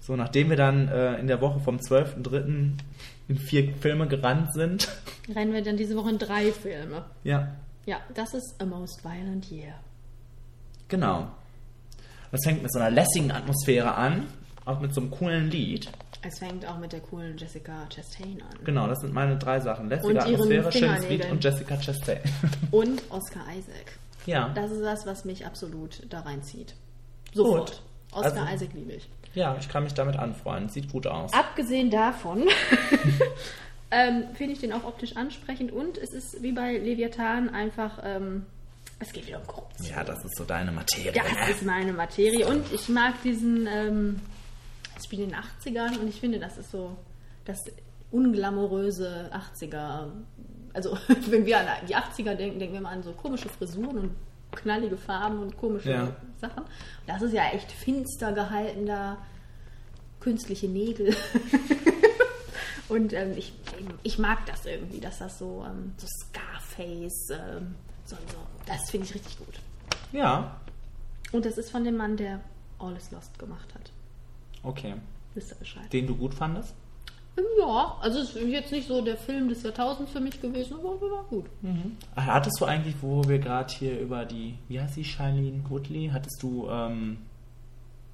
So, 0.01 0.17
nachdem 0.17 0.51
wir 0.51 0.57
dann 0.57 0.89
äh, 0.89 1.19
in 1.19 1.27
der 1.27 1.41
Woche 1.41 1.61
vom 1.61 1.77
12.03. 1.77 2.73
in 3.29 3.39
vier 3.39 3.73
Filme 3.75 4.09
gerannt 4.09 4.53
sind. 4.55 4.89
Rennen 5.35 5.53
wir 5.53 5.63
dann 5.63 5.77
diese 5.77 5.97
Woche 5.97 6.11
in 6.11 6.19
drei 6.19 6.53
Filme. 6.53 7.05
Ja, 7.25 7.49
Ja, 7.87 7.99
das 8.15 8.35
ist 8.35 8.55
A 8.61 8.67
Most 8.67 9.05
Violent 9.05 9.51
Year. 9.51 9.75
genau. 10.89 11.29
Das 12.33 12.41
fängt 12.45 12.61
mit 12.63 12.73
so 12.73 12.81
einer 12.81 12.91
lässigen 12.91 13.31
Atmosphäre 13.31 13.95
an, 13.95 14.27
auch 14.65 14.81
mit 14.81 14.93
so 14.93 15.01
einem 15.01 15.11
coolen 15.13 15.49
Lied. 15.51 15.91
Es 16.23 16.39
fängt 16.41 16.67
auch 16.67 16.77
mit 16.79 16.93
der 16.93 17.01
coolen 17.01 17.39
Jessica 17.39 17.87
Chastain 17.89 18.43
an. 18.43 18.59
Genau, 18.65 18.89
das 18.89 18.99
sind 19.01 19.15
meine 19.15 19.39
drei 19.39 19.61
Sachen. 19.61 19.89
Lässige 19.89 20.09
Und 20.09 20.19
Atmosphäre, 20.19 20.73
schönes 20.73 21.09
Lied 21.09 21.31
und 21.31 21.43
Jessica 21.43 21.77
Chastain. 21.81 22.21
Und 22.73 23.01
Oscar 23.11 23.43
Isaac. 23.57 23.99
Ja. 24.27 24.49
Das 24.55 24.73
ist 24.73 24.83
das, 24.83 25.07
was 25.07 25.25
mich 25.25 25.47
absolut 25.47 26.03
da 26.13 26.21
reinzieht. 26.21 26.75
Sofort. 27.33 27.71
Gut. 27.71 27.83
Oscar 28.13 28.43
Also- 28.49 28.55
Isaac 28.57 28.75
liebe 28.75 28.93
ich. 28.95 29.09
Ja, 29.35 29.57
ich 29.61 29.69
kann 29.69 29.85
mich 29.85 29.95
damit 29.95 30.17
anfreunden. 30.17 30.69
Sieht 30.69 30.91
gut 30.91 31.07
aus. 31.07 31.33
Abgesehen 31.33 31.91
davon 31.91 32.43
ähm, 33.91 34.25
finde 34.35 34.55
ich 34.55 34.61
den 34.61 34.73
auch 34.73 34.85
optisch 34.85 35.17
ansprechend 35.17 35.73
und 35.73 35.99
es 35.99 36.13
ist 36.13 36.43
wie 36.43 36.53
bei 36.53 36.77
Leviathan 36.77 37.51
einfach, 37.51 38.01
ähm, 38.03 38.47
es 38.99 39.13
geht 39.13 39.27
wieder 39.27 39.41
um 39.41 39.47
Korruption. 39.47 39.89
Ja, 39.89 40.03
das 40.03 40.25
ist 40.25 40.37
so 40.37 40.45
deine 40.45 40.73
Materie. 40.73 41.13
Das 41.13 41.33
ne? 41.33 41.51
ist 41.51 41.63
meine 41.63 41.93
Materie 41.93 42.47
und 42.47 42.73
ich 42.73 42.89
mag 42.89 43.23
diesen, 43.23 43.67
ähm, 43.67 44.21
ich 44.99 45.19
in 45.19 45.31
den 45.31 45.37
80ern 45.37 45.99
und 45.99 46.09
ich 46.09 46.19
finde, 46.19 46.39
das 46.39 46.57
ist 46.57 46.71
so 46.71 46.97
das 47.45 47.59
unglamouröse 48.11 49.31
80er. 49.33 50.11
Also, 50.73 50.97
wenn 51.31 51.47
wir 51.47 51.59
an 51.61 51.67
die 51.89 51.97
80er 51.97 52.35
denken, 52.35 52.59
denken 52.59 52.75
wir 52.75 52.81
mal 52.81 52.93
an 52.93 53.03
so 53.03 53.13
komische 53.13 53.49
Frisuren 53.49 53.99
und 53.99 54.11
knallige 54.53 54.97
Farben 54.97 55.41
und 55.41 55.57
komische 55.57 55.91
Ja. 55.91 56.17
Sachen. 56.41 56.65
Das 57.07 57.23
ist 57.23 57.33
ja 57.33 57.51
echt 57.53 57.71
finster 57.71 58.33
gehaltener, 58.33 59.19
künstliche 60.21 60.69
Nägel. 60.69 61.15
und 62.89 63.13
ähm, 63.13 63.33
ich, 63.37 63.53
ich 64.03 64.19
mag 64.19 64.45
das 64.47 64.65
irgendwie, 64.67 65.01
dass 65.01 65.19
das 65.19 65.39
so, 65.39 65.65
ähm, 65.69 65.93
so 65.97 66.07
Scarface, 66.07 67.31
ähm, 67.31 67.75
so, 68.05 68.17
so, 68.17 68.39
das 68.67 68.91
finde 68.91 69.07
ich 69.07 69.15
richtig 69.15 69.39
gut. 69.39 69.59
Ja, 70.13 70.57
Und 71.33 71.45
das 71.45 71.59
ist 71.59 71.71
von 71.71 71.85
dem 71.85 71.97
Mann, 71.97 72.17
der 72.17 72.41
All 72.79 72.95
is 72.97 73.11
Lost 73.11 73.39
gemacht 73.39 73.75
hat. 73.75 73.91
Okay. 74.63 74.95
Wisst 75.35 75.51
ihr 75.53 75.57
Bescheid. 75.57 75.93
Den 75.93 76.07
du 76.07 76.15
gut 76.17 76.35
fandest? 76.35 76.75
Ja, 77.61 77.97
also 78.01 78.21
es 78.21 78.35
ist 78.35 78.49
jetzt 78.49 78.73
nicht 78.73 78.89
so 78.89 79.03
der 79.05 79.17
Film 79.19 79.49
des 79.51 79.63
Jahrtausends 79.63 80.11
für 80.13 80.21
mich 80.21 80.41
gewesen, 80.41 80.75
aber 80.79 80.99
war 81.01 81.25
gut. 81.29 81.45
Ah, 82.15 82.25
Hattest 82.27 82.59
du 82.61 82.65
eigentlich, 82.65 82.95
wo 83.03 83.23
wir 83.29 83.39
gerade 83.39 83.73
hier 83.75 84.01
über 84.01 84.25
die, 84.25 84.57
wie 84.69 84.81
heißt 84.81 84.97
die, 84.97 85.05
Shailene 85.05 85.63
Woodley, 85.69 86.09
hattest 86.13 86.43
du, 86.43 86.67
ähm, 86.71 87.19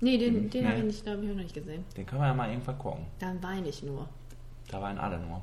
Nee, 0.01 0.19
den, 0.19 0.51
den 0.51 0.65
Nee. 0.65 0.69
habe 0.69 0.78
ich, 0.81 0.85
nicht- 0.85 1.07
hab 1.07 1.23
ich 1.23 1.28
noch 1.28 1.36
nicht 1.36 1.55
gesehen. 1.55 1.85
den 1.97 2.05
können 2.07 2.20
wir 2.23 2.27
ja 2.27 2.35
mal 2.35 2.51
irgendwann 2.51 2.78
gucken. 2.78 3.07
Dann 3.20 3.40
weine 3.40 3.69
ich 3.69 3.85
nur. 3.85 4.09
Da 4.73 4.81
waren 4.81 4.99
alle 4.99 5.19
nur. 5.20 5.40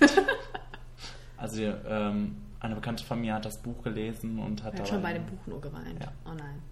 also 1.36 1.62
ähm, 1.62 2.36
eine 2.60 2.74
bekannte 2.76 3.04
Familie 3.04 3.34
hat 3.34 3.44
das 3.44 3.60
Buch 3.60 3.82
gelesen 3.82 4.38
und 4.38 4.62
hat 4.62 4.74
Ich 4.74 4.78
habe 4.80 4.88
dabei- 4.88 4.88
schon 4.88 5.02
bei 5.02 5.12
dem 5.12 5.26
Buch 5.26 5.46
nur 5.46 5.60
geweint. 5.60 6.00
Ja. 6.02 6.12
Oh 6.24 6.34
nein. 6.34 6.62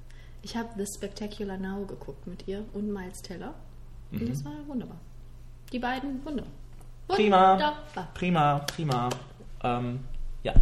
Ich 0.43 0.57
habe 0.57 0.69
The 0.77 0.87
Spectacular 0.97 1.59
Now 1.59 1.85
geguckt 1.85 2.27
mit 2.27 2.47
ihr 2.49 2.65
und 2.73 2.91
Miles 2.93 3.21
Teller. 3.23 3.53
Und 4.13 4.23
Mhm. 4.23 4.29
das 4.31 4.45
war 4.45 4.53
wunderbar. 4.67 4.97
Die 5.73 5.79
beiden 5.79 6.25
wunderbar. 6.25 6.53
Prima, 7.09 7.53
Wunderbar. 7.55 8.09
prima, 8.15 8.59
prima. 8.61 9.11
Ähm, 9.65 10.01
ja. 10.45 10.55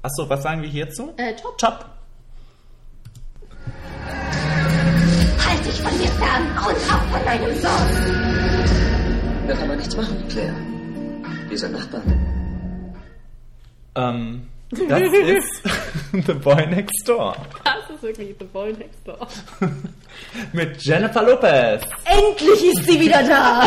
Achso, 0.00 0.28
was 0.28 0.42
sagen 0.42 0.62
wir 0.62 0.68
hierzu? 0.70 1.12
Äh, 1.18 1.36
top. 1.36 1.58
Top. 1.58 1.86
Halt 5.46 5.64
dich 5.66 5.80
von 5.82 5.96
mir 5.98 6.08
fern 6.08 6.42
und 6.56 6.76
auch 6.90 7.02
von 7.10 7.24
deinem 7.24 7.54
Sohn. 7.60 8.31
Da 9.46 9.54
kann 9.54 9.68
man 9.68 9.76
nichts 9.76 9.96
machen, 9.96 10.24
Claire. 10.28 10.54
Dieser 11.50 11.68
Nachbar. 11.68 12.02
Ähm, 13.96 14.46
das 14.70 15.02
ist 15.02 15.62
The 16.26 16.34
Boy 16.34 16.66
Next 16.66 17.08
Door. 17.08 17.36
Das 17.64 17.90
ist 17.94 18.02
wirklich 18.02 18.34
The 18.38 18.44
Boy 18.44 18.72
Next 18.72 19.06
Door. 19.06 19.26
Mit 20.52 20.82
Jennifer 20.82 21.22
Lopez. 21.22 21.82
Endlich 22.04 22.64
ist 22.72 22.84
sie 22.86 23.00
wieder 23.00 23.22
da! 23.22 23.64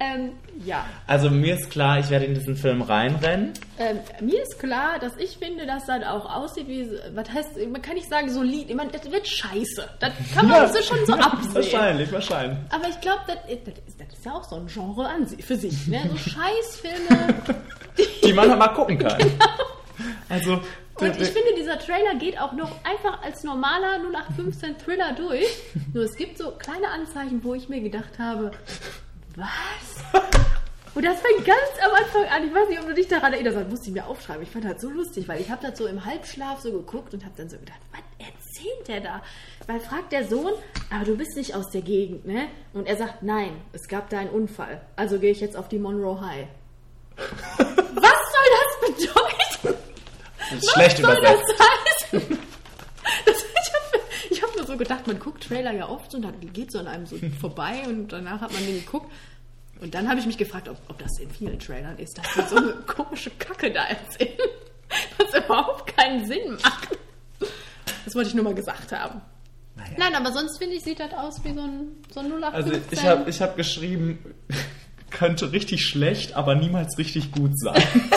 Ähm, 0.00 0.32
ja. 0.64 0.84
Also 1.06 1.30
mir 1.30 1.54
ist 1.58 1.70
klar, 1.70 1.98
ich 2.00 2.08
werde 2.10 2.24
in 2.24 2.34
diesen 2.34 2.56
Film 2.56 2.80
reinrennen. 2.82 3.52
Ähm, 3.78 3.98
mir 4.20 4.42
ist 4.42 4.58
klar, 4.58 4.98
dass 4.98 5.16
ich 5.18 5.36
finde, 5.36 5.66
dass 5.66 5.86
das 5.86 6.02
auch 6.04 6.24
aussieht 6.34 6.66
wie, 6.68 6.90
was 7.14 7.30
heißt, 7.30 7.50
man 7.70 7.80
kann 7.82 7.94
nicht 7.94 8.08
sagen 8.08 8.30
solid, 8.30 8.74
man, 8.74 8.90
das 8.90 9.10
wird 9.10 9.28
scheiße. 9.28 9.88
Das 10.00 10.12
kann 10.34 10.48
man 10.48 10.72
so 10.72 10.82
schon 10.82 11.04
so 11.06 11.12
absehen. 11.14 11.54
Wahrscheinlich, 11.54 12.10
wahrscheinlich. 12.12 12.58
Aber 12.70 12.88
ich 12.88 13.00
glaube, 13.00 13.20
das, 13.26 13.36
ist- 13.50 13.66
das, 13.66 14.08
ist- 14.18 14.24
ja 14.24 14.32
auch 14.32 14.44
so 14.44 14.56
ein 14.56 14.66
Genre 14.66 15.08
an 15.08 15.26
sich, 15.26 15.44
für 15.44 15.56
sich. 15.56 15.86
Ne? 15.86 16.00
So 16.10 16.16
Scheißfilme. 16.30 17.34
Die 18.24 18.32
man 18.34 18.58
mal 18.58 18.68
gucken 18.68 18.98
kann. 18.98 19.18
Also, 20.28 20.52
Und 20.96 21.20
ich 21.20 21.28
finde, 21.28 21.54
dieser 21.58 21.78
Trailer 21.78 22.14
geht 22.18 22.38
auch 22.38 22.52
noch 22.52 22.70
einfach 22.84 23.22
als 23.22 23.42
normaler 23.44 23.98
0815 24.12 24.78
Thriller 24.78 25.12
durch. 25.14 25.46
Nur 25.94 26.04
es 26.04 26.14
gibt 26.16 26.36
so 26.38 26.50
kleine 26.52 26.88
Anzeichen, 26.88 27.42
wo 27.44 27.54
ich 27.54 27.68
mir 27.68 27.80
gedacht 27.80 28.18
habe, 28.18 28.50
was? 29.40 30.22
Und 30.94 31.04
das 31.04 31.20
fängt 31.20 31.46
ganz 31.46 31.58
am 31.84 31.92
Anfang 31.92 32.24
an. 32.24 32.48
Ich 32.48 32.54
weiß 32.54 32.68
nicht, 32.68 32.80
ob 32.80 32.86
du 32.86 32.94
dich 32.94 33.06
daran 33.06 33.32
erinnerst. 33.32 33.56
Das 33.56 33.68
musste 33.68 33.88
ich 33.88 33.94
mir 33.94 34.06
aufschreiben. 34.06 34.42
Ich 34.42 34.50
fand 34.50 34.64
das 34.64 34.80
so 34.80 34.90
lustig, 34.90 35.28
weil 35.28 35.40
ich 35.40 35.50
habe 35.50 35.66
das 35.66 35.78
so 35.78 35.86
im 35.86 36.04
Halbschlaf 36.04 36.60
so 36.60 36.72
geguckt 36.72 37.14
und 37.14 37.24
habe 37.24 37.34
dann 37.36 37.48
so 37.48 37.58
gedacht, 37.58 37.78
was 37.92 38.00
erzählt 38.18 38.88
der 38.88 39.00
da? 39.00 39.22
Weil 39.66 39.78
fragt 39.80 40.12
der 40.12 40.26
Sohn, 40.26 40.52
aber 40.90 41.04
du 41.04 41.16
bist 41.16 41.36
nicht 41.36 41.54
aus 41.54 41.70
der 41.70 41.82
Gegend, 41.82 42.26
ne? 42.26 42.48
Und 42.72 42.88
er 42.88 42.96
sagt, 42.96 43.22
nein, 43.22 43.52
es 43.72 43.86
gab 43.86 44.10
da 44.10 44.18
einen 44.18 44.30
Unfall. 44.30 44.80
Also 44.96 45.20
gehe 45.20 45.30
ich 45.30 45.40
jetzt 45.40 45.56
auf 45.56 45.68
die 45.68 45.78
Monroe 45.78 46.20
High. 46.20 46.46
was 47.16 47.66
soll 47.66 48.48
das 48.58 49.06
bedeuten? 49.06 49.78
das 50.50 50.52
ist 50.58 50.72
schlecht 50.72 51.02
Was 51.02 51.14
soll 51.14 51.18
übersetzt. 51.18 51.54
das 53.26 53.36
heißen? 53.36 53.98
Ich 54.30 54.42
habe 54.42 54.52
hab 54.52 54.56
nur 54.56 54.66
so 54.66 54.76
gedacht, 54.76 55.06
man 55.06 55.18
guckt 55.18 55.44
Trailer 55.44 55.72
ja 55.72 55.88
oft 55.88 56.14
und 56.14 56.22
dann 56.22 56.34
geht 56.52 56.72
so 56.72 56.78
an 56.80 56.88
einem 56.88 57.06
so 57.06 57.16
vorbei 57.40 57.82
und 57.86 58.08
danach 58.08 58.40
hat 58.40 58.52
man 58.52 58.64
den 58.66 58.84
geguckt. 58.84 59.10
Und 59.80 59.94
dann 59.94 60.08
habe 60.08 60.20
ich 60.20 60.26
mich 60.26 60.36
gefragt, 60.36 60.68
ob, 60.68 60.76
ob 60.88 60.98
das 60.98 61.18
in 61.18 61.30
vielen 61.30 61.58
Trailern 61.58 61.98
ist, 61.98 62.18
dass 62.18 62.26
die 62.34 62.48
so 62.48 62.56
eine 62.56 62.72
komische 62.86 63.30
Kacke 63.30 63.72
da 63.72 63.84
erzählen, 63.84 64.38
was 65.18 65.44
überhaupt 65.44 65.96
keinen 65.96 66.26
Sinn 66.26 66.58
macht. 66.62 66.98
Das 68.04 68.14
wollte 68.14 68.28
ich 68.28 68.34
nur 68.34 68.44
mal 68.44 68.54
gesagt 68.54 68.92
haben. 68.92 69.22
Nein, 69.96 70.14
aber 70.14 70.32
sonst 70.32 70.58
finde 70.58 70.76
ich, 70.76 70.82
sieht 70.82 71.00
das 71.00 71.12
aus 71.14 71.42
wie 71.42 71.54
so 71.54 71.62
ein, 71.62 71.88
so 72.12 72.20
ein 72.20 72.26
0815. 72.26 72.52
Also 72.52 72.72
ich 72.90 73.04
habe 73.04 73.30
ich 73.30 73.42
hab 73.42 73.56
geschrieben, 73.56 74.18
könnte 75.10 75.52
richtig 75.52 75.86
schlecht, 75.86 76.34
aber 76.34 76.54
niemals 76.54 76.98
richtig 76.98 77.32
gut 77.32 77.58
sein. 77.58 77.82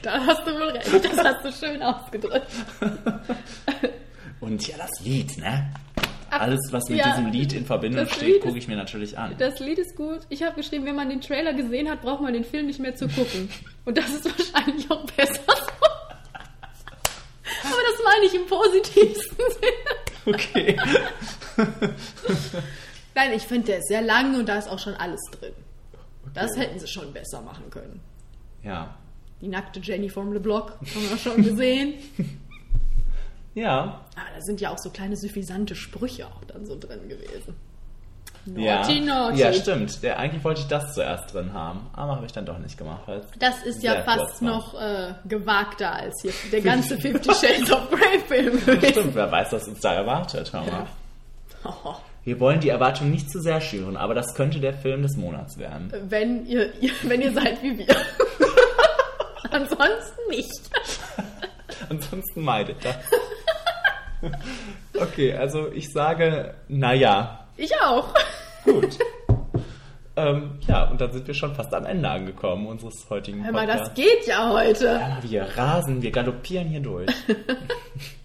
Da 0.00 0.26
hast 0.26 0.44
du 0.44 0.52
wohl 0.52 0.70
recht, 0.70 1.04
das 1.04 1.24
hast 1.24 1.44
du 1.44 1.52
schön 1.52 1.80
ausgedrückt. 1.80 2.48
Und 4.40 4.66
ja, 4.66 4.76
das 4.76 4.90
Lied, 5.04 5.38
ne? 5.38 5.70
Alles, 6.40 6.60
was 6.70 6.88
mit 6.88 6.98
ja, 6.98 7.10
diesem 7.10 7.30
Lied 7.30 7.52
in 7.52 7.66
Verbindung 7.66 8.06
steht, 8.08 8.40
gucke 8.40 8.56
ich 8.56 8.66
mir 8.66 8.76
natürlich 8.76 9.18
an. 9.18 9.34
Das 9.38 9.58
Lied 9.60 9.78
ist 9.78 9.96
gut. 9.96 10.20
Ich 10.30 10.42
habe 10.42 10.56
geschrieben, 10.56 10.86
wenn 10.86 10.96
man 10.96 11.10
den 11.10 11.20
Trailer 11.20 11.52
gesehen 11.52 11.90
hat, 11.90 12.00
braucht 12.00 12.22
man 12.22 12.32
den 12.32 12.44
Film 12.44 12.66
nicht 12.66 12.80
mehr 12.80 12.94
zu 12.94 13.06
gucken. 13.08 13.50
Und 13.84 13.98
das 13.98 14.10
ist 14.10 14.24
wahrscheinlich 14.24 14.90
auch 14.90 15.04
besser 15.12 15.42
so. 15.46 15.52
Aber 17.64 17.80
das 17.86 18.00
meine 18.04 18.24
ich 18.26 18.34
im 18.34 18.46
positivsten 18.46 19.36
Sinne. 19.60 20.34
Okay. 20.34 20.76
Nein, 23.14 23.32
ich 23.34 23.42
finde, 23.42 23.66
der 23.66 23.78
ist 23.78 23.88
sehr 23.88 24.02
lang 24.02 24.38
und 24.38 24.48
da 24.48 24.58
ist 24.58 24.68
auch 24.68 24.78
schon 24.78 24.94
alles 24.94 25.20
drin. 25.32 25.52
Das 26.32 26.56
hätten 26.56 26.78
sie 26.78 26.86
schon 26.86 27.12
besser 27.12 27.42
machen 27.42 27.68
können. 27.70 28.00
Ja. 28.62 28.96
Die 29.40 29.48
nackte 29.48 29.80
Jenny 29.80 30.08
vom 30.08 30.32
Le 30.32 30.40
Bloc 30.40 30.70
haben 30.70 31.10
wir 31.10 31.18
schon 31.18 31.42
gesehen. 31.42 31.94
Ja. 33.54 34.00
Aber 34.16 34.34
da 34.34 34.40
sind 34.40 34.60
ja 34.60 34.70
auch 34.70 34.78
so 34.78 34.90
kleine 34.90 35.16
suffisante 35.16 35.74
Sprüche 35.74 36.26
auch 36.26 36.44
dann 36.44 36.64
so 36.66 36.78
drin 36.78 37.08
gewesen. 37.08 37.54
Ja. 38.56 38.80
Naughty, 38.80 39.00
naughty. 39.00 39.38
ja, 39.38 39.52
stimmt. 39.52 40.02
Der, 40.02 40.18
eigentlich 40.18 40.42
wollte 40.42 40.62
ich 40.62 40.66
das 40.66 40.94
zuerst 40.94 41.32
drin 41.32 41.52
haben, 41.52 41.86
aber 41.92 42.16
habe 42.16 42.26
ich 42.26 42.32
dann 42.32 42.44
doch 42.44 42.58
nicht 42.58 42.76
gemacht. 42.76 43.02
Das 43.38 43.62
ist 43.62 43.82
ja 43.84 44.02
fast 44.02 44.42
noch 44.42 44.74
äh, 44.80 45.14
gewagter 45.28 45.92
als 45.92 46.20
hier 46.22 46.32
der 46.50 46.60
ganze 46.60 46.98
Fifty 46.98 47.32
Shades 47.32 47.70
of 47.70 47.88
Grey 47.90 48.18
Film 48.26 48.58
gewesen. 48.66 48.90
Stimmt, 48.90 49.14
wer 49.14 49.30
weiß, 49.30 49.52
was 49.52 49.68
uns 49.68 49.78
da 49.80 49.94
erwartet. 49.94 50.52
Hör 50.52 50.62
mal. 50.62 50.86
Oh, 51.64 51.94
Wir 52.24 52.38
wollen 52.40 52.60
die 52.60 52.68
Erwartung 52.68 53.10
nicht 53.10 53.30
zu 53.30 53.40
sehr 53.40 53.60
schüren, 53.60 53.96
aber 53.96 54.14
das 54.14 54.34
könnte 54.34 54.60
der 54.60 54.74
Film 54.74 55.02
des 55.02 55.16
Monats 55.16 55.58
werden. 55.58 55.92
wenn, 56.08 56.46
ihr, 56.46 56.72
ihr, 56.80 56.92
wenn 57.02 57.20
ihr 57.20 57.32
seid 57.32 57.62
wie 57.62 57.78
wir. 57.78 57.96
Ansonsten 59.50 60.28
nicht. 60.30 60.60
Ansonsten 61.88 62.42
meidet 62.42 62.84
das. 62.84 62.96
Okay, 65.00 65.34
also 65.34 65.70
ich 65.72 65.90
sage, 65.92 66.54
naja, 66.68 67.46
Ich 67.56 67.72
auch. 67.80 68.12
gut. 68.64 68.98
ähm, 70.16 70.58
ja, 70.68 70.84
und 70.90 71.00
dann 71.00 71.12
sind 71.12 71.26
wir 71.26 71.34
schon 71.34 71.54
fast 71.54 71.72
am 71.74 71.86
Ende 71.86 72.08
angekommen 72.08 72.66
unseres 72.66 73.06
heutigen 73.10 73.44
Hör 73.44 73.52
mal, 73.52 73.66
das 73.66 73.88
Podcasts. 73.88 73.94
geht 73.94 74.26
ja 74.26 74.50
heute. 74.50 74.98
Mal, 74.98 75.18
wir 75.22 75.42
rasen, 75.56 76.02
wir 76.02 76.10
galoppieren 76.10 76.68
hier 76.68 76.80
durch. 76.80 77.10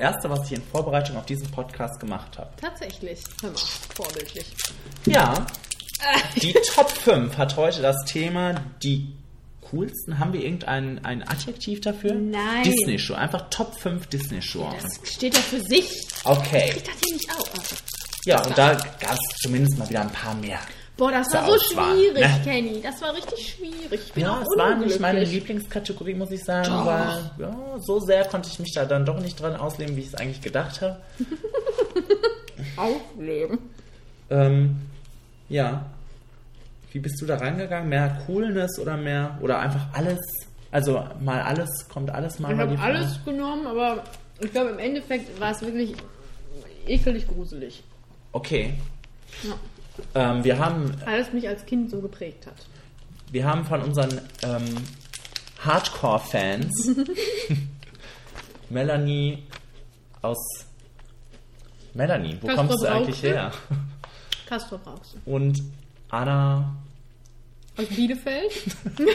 Erste, 0.00 0.30
was 0.30 0.46
ich 0.46 0.56
in 0.56 0.62
Vorbereitung 0.62 1.16
auf 1.16 1.26
diesen 1.26 1.50
Podcast 1.50 2.00
gemacht 2.00 2.38
habe. 2.38 2.50
Tatsächlich. 2.60 3.20
Hör 3.42 3.50
mal, 3.50 3.58
vorbildlich. 3.94 4.46
Ja, 5.06 5.46
die 6.40 6.52
Top 6.74 6.90
5 6.90 7.36
hat 7.36 7.56
heute 7.56 7.82
das 7.82 7.96
Thema 8.06 8.54
die 8.82 9.14
coolsten. 9.70 10.18
Haben 10.18 10.32
wir 10.32 10.42
irgendein 10.42 11.04
ein 11.04 11.26
Adjektiv 11.26 11.80
dafür? 11.80 12.14
Nein. 12.14 12.64
Disney-Show. 12.64 13.14
Einfach 13.14 13.50
Top 13.50 13.78
5 13.78 14.06
Disney-Show. 14.06 14.68
Das 14.80 15.14
steht 15.14 15.34
ja 15.34 15.40
für 15.40 15.60
sich. 15.60 16.06
Okay. 16.24 16.72
Ich 16.76 16.82
dachte 16.82 16.98
hier 17.04 17.14
nicht 17.14 17.30
auch. 17.30 17.48
Ja, 18.24 18.42
und 18.44 18.56
da 18.56 18.74
gab 18.74 19.12
es 19.12 19.36
zumindest 19.42 19.78
mal 19.78 19.88
wieder 19.88 20.02
ein 20.02 20.12
paar 20.12 20.34
mehr. 20.34 20.60
Boah, 21.00 21.12
das 21.12 21.32
war 21.32 21.46
so 21.46 21.56
schwierig, 21.58 22.20
ne? 22.20 22.40
Kenny. 22.44 22.82
Das 22.82 23.00
war 23.00 23.14
richtig 23.16 23.54
schwierig. 23.54 24.02
Ich 24.06 24.12
bin 24.12 24.24
Ja, 24.24 24.34
auch 24.36 24.42
es 24.42 24.58
war 24.58 24.76
nicht 24.76 25.00
meine. 25.00 25.24
Lieblingskategorie, 25.24 26.12
muss 26.12 26.30
ich 26.30 26.44
sagen, 26.44 26.68
Doch. 26.68 26.84
weil 26.84 27.30
ja, 27.38 27.56
so 27.78 28.00
sehr 28.00 28.26
konnte 28.26 28.50
ich 28.52 28.58
mich 28.58 28.72
da 28.74 28.84
dann 28.84 29.06
doch 29.06 29.18
nicht 29.18 29.40
dran 29.40 29.56
ausleben, 29.56 29.96
wie 29.96 30.00
ich 30.00 30.08
es 30.08 30.14
eigentlich 30.14 30.42
gedacht 30.42 30.82
habe. 30.82 31.00
Aufleben. 32.76 33.58
Ähm, 34.28 34.76
ja. 35.48 35.86
Wie 36.92 36.98
bist 36.98 37.18
du 37.22 37.24
da 37.24 37.36
rangegangen? 37.36 37.88
Mehr 37.88 38.18
Coolness 38.26 38.78
oder 38.78 38.98
mehr 38.98 39.38
oder 39.40 39.58
einfach 39.58 39.86
alles? 39.94 40.20
Also 40.70 41.02
mal 41.18 41.40
alles, 41.40 41.88
kommt 41.88 42.10
alles 42.10 42.38
mal 42.40 42.52
Ich 42.52 42.58
habe 42.58 42.78
alles 42.78 43.24
genommen, 43.24 43.66
aber 43.66 44.04
ich 44.38 44.52
glaube, 44.52 44.68
im 44.68 44.78
Endeffekt 44.78 45.40
war 45.40 45.52
es 45.52 45.62
wirklich 45.62 45.94
ekelig 46.86 47.26
gruselig. 47.26 47.82
Okay. 48.32 48.74
Ja. 49.44 49.54
Ähm, 50.14 50.44
wir 50.44 50.58
haben 50.58 50.94
Weil 51.04 51.20
es 51.20 51.32
mich 51.32 51.48
als 51.48 51.64
Kind 51.66 51.90
so 51.90 52.00
geprägt 52.00 52.46
hat. 52.46 52.54
wir 53.32 53.44
haben 53.44 53.64
von 53.64 53.82
unseren 53.82 54.20
ähm, 54.42 54.64
Hardcore-Fans 55.64 56.96
Melanie 58.70 59.42
aus 60.22 60.38
Melanie, 61.94 62.38
wo 62.40 62.46
Castro 62.46 62.66
kommst 62.66 62.82
du 62.84 62.88
eigentlich 62.88 63.22
her? 63.22 63.52
Castro 64.46 64.78
brauchst 64.78 65.14
du. 65.14 65.30
Und 65.30 65.60
Anna 66.08 66.76
Aus 67.76 67.86
Bielefeld? 67.86 68.52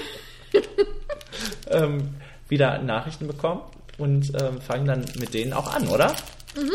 ähm, 1.70 2.16
wieder 2.48 2.80
Nachrichten 2.80 3.28
bekommen 3.28 3.62
und 3.98 4.30
ähm, 4.41 4.62
fangen 4.62 4.86
dann 4.86 5.06
mit 5.20 5.34
denen 5.34 5.53
auch 5.53 5.74
an, 5.74 5.88
oder? 5.88 6.12
mhm. 6.56 6.72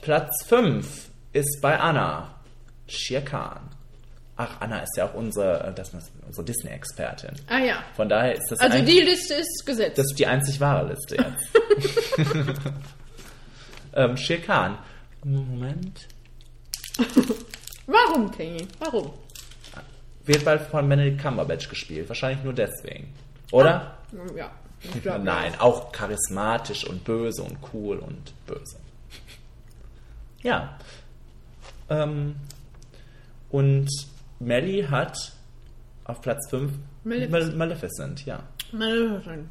Platz 0.00 0.44
5 0.46 1.10
ist 1.32 1.60
bei 1.60 1.78
Anna. 1.78 2.39
Shere 2.90 3.22
Khan. 3.22 3.60
Ach, 4.36 4.60
Anna 4.60 4.78
ist 4.80 4.96
ja 4.96 5.04
auch 5.06 5.14
unsere, 5.14 5.64
äh, 5.68 5.74
das 5.74 5.92
ist 5.92 6.10
unsere 6.26 6.44
Disney-Expertin. 6.46 7.32
Ah 7.48 7.58
ja. 7.58 7.84
Von 7.94 8.08
daher 8.08 8.34
ist 8.34 8.50
das 8.50 8.58
Also 8.60 8.78
ein- 8.78 8.86
die 8.86 9.00
Liste 9.00 9.34
ist 9.34 9.64
gesetzt. 9.66 9.98
Das 9.98 10.06
ist 10.06 10.18
die 10.18 10.26
einzig 10.26 10.58
wahre 10.60 10.88
Liste 10.88 11.16
jetzt. 11.16 12.56
ähm, 13.94 14.16
Shere 14.16 14.40
Khan. 14.40 14.78
Moment. 15.24 16.06
Warum, 17.86 18.30
Kenny? 18.30 18.66
Warum? 18.78 19.12
Wird 20.24 20.44
bald 20.44 20.62
von 20.62 20.88
Benedict 20.88 21.20
Cumberbatch 21.22 21.68
gespielt. 21.68 22.08
Wahrscheinlich 22.08 22.42
nur 22.44 22.52
deswegen. 22.52 23.12
Oder? 23.52 23.96
Ja. 24.36 24.50
ich 24.82 25.02
glaub, 25.02 25.22
Nein, 25.22 25.52
auch 25.58 25.92
charismatisch 25.92 26.84
und 26.86 27.04
böse 27.04 27.42
und 27.42 27.58
cool 27.72 27.98
und 27.98 28.32
böse. 28.46 28.76
Ja. 30.42 30.78
Ähm, 31.90 32.36
und 33.50 33.88
Melly 34.38 34.86
hat 34.90 35.16
auf 36.04 36.20
Platz 36.20 36.48
5 36.50 36.72
Maleficent. 37.04 37.56
Maleficent, 37.56 38.26
ja. 38.26 38.42
Maleficent. 38.72 39.48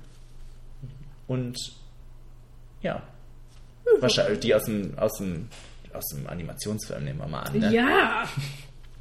Und 1.27 1.57
ja. 2.81 3.01
Wahrscheinlich 3.99 4.39
die 4.39 4.53
aus 4.53 4.65
dem, 4.65 4.97
aus 4.97 5.17
dem, 5.17 5.47
aus 5.93 6.05
dem 6.13 6.27
Animationsfilm 6.27 7.03
nehmen 7.03 7.19
wir 7.19 7.27
mal 7.27 7.41
an. 7.41 7.57
Ne? 7.59 7.71
Ja. 7.73 8.27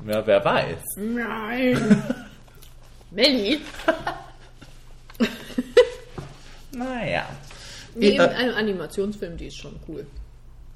ja, 0.06 0.26
wer 0.26 0.44
weiß. 0.44 0.80
Nein. 0.96 2.02
Melli? 3.10 3.60
Naja. 6.72 7.28
Nee, 7.94 8.16
Äh, 8.16 8.20
ein 8.20 8.50
Animationsfilm, 8.52 9.36
die 9.36 9.46
ist 9.46 9.56
schon 9.56 9.74
cool. 9.88 10.06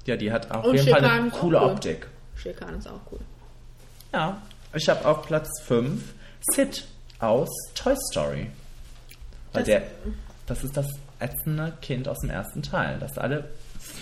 Ja, 0.05 0.17
die 0.17 0.31
hat 0.31 0.51
auf 0.51 0.65
Und 0.65 0.75
jeden 0.75 0.89
Fall 0.89 1.05
eine 1.05 1.29
coole 1.29 1.57
cool. 1.61 1.71
Optik. 1.71 2.07
Shekan 2.35 2.77
ist 2.77 2.87
auch 2.87 2.99
cool. 3.11 3.19
Ja. 4.13 4.41
Ich 4.73 4.87
habe 4.89 5.05
auf 5.05 5.25
Platz 5.25 5.49
5 5.65 6.13
Sid 6.53 6.85
aus 7.19 7.49
Toy 7.75 7.95
Story. 8.11 8.47
Weil 9.53 9.61
Das- 9.63 9.65
der, 9.65 9.83
das 10.45 10.63
ist 10.63 10.75
das 10.77 10.87
ätzende 11.19 11.73
Kind 11.81 12.07
aus 12.07 12.19
dem 12.19 12.29
ersten 12.31 12.61
Teil, 12.63 12.97
das 12.99 13.17
alle, 13.17 13.49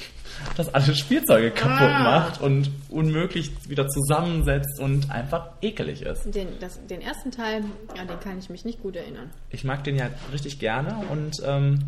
das 0.58 0.74
alle 0.74 0.96
Spielzeuge 0.96 1.52
kaputt 1.52 1.82
Ah. 1.90 2.04
macht 2.04 2.42
und 2.42 2.72
unmöglich 2.90 3.52
wieder 3.70 3.88
zusammensetzt 3.88 4.80
und 4.80 5.12
einfach 5.12 5.50
ekelig 5.62 6.02
ist. 6.02 6.24
Den, 6.34 6.48
das, 6.60 6.80
den 6.88 7.02
ersten 7.02 7.32
Teil, 7.32 7.64
an 8.00 8.08
den 8.08 8.20
kann 8.22 8.40
ich 8.40 8.50
mich 8.50 8.66
nicht 8.66 8.82
gut 8.82 8.96
erinnern. 8.96 9.30
Ich 9.50 9.64
mag 9.64 9.84
den 9.84 9.96
ja 9.98 10.10
richtig 10.32 10.58
gerne 10.60 10.96
und 11.12 11.42
ähm, 11.46 11.80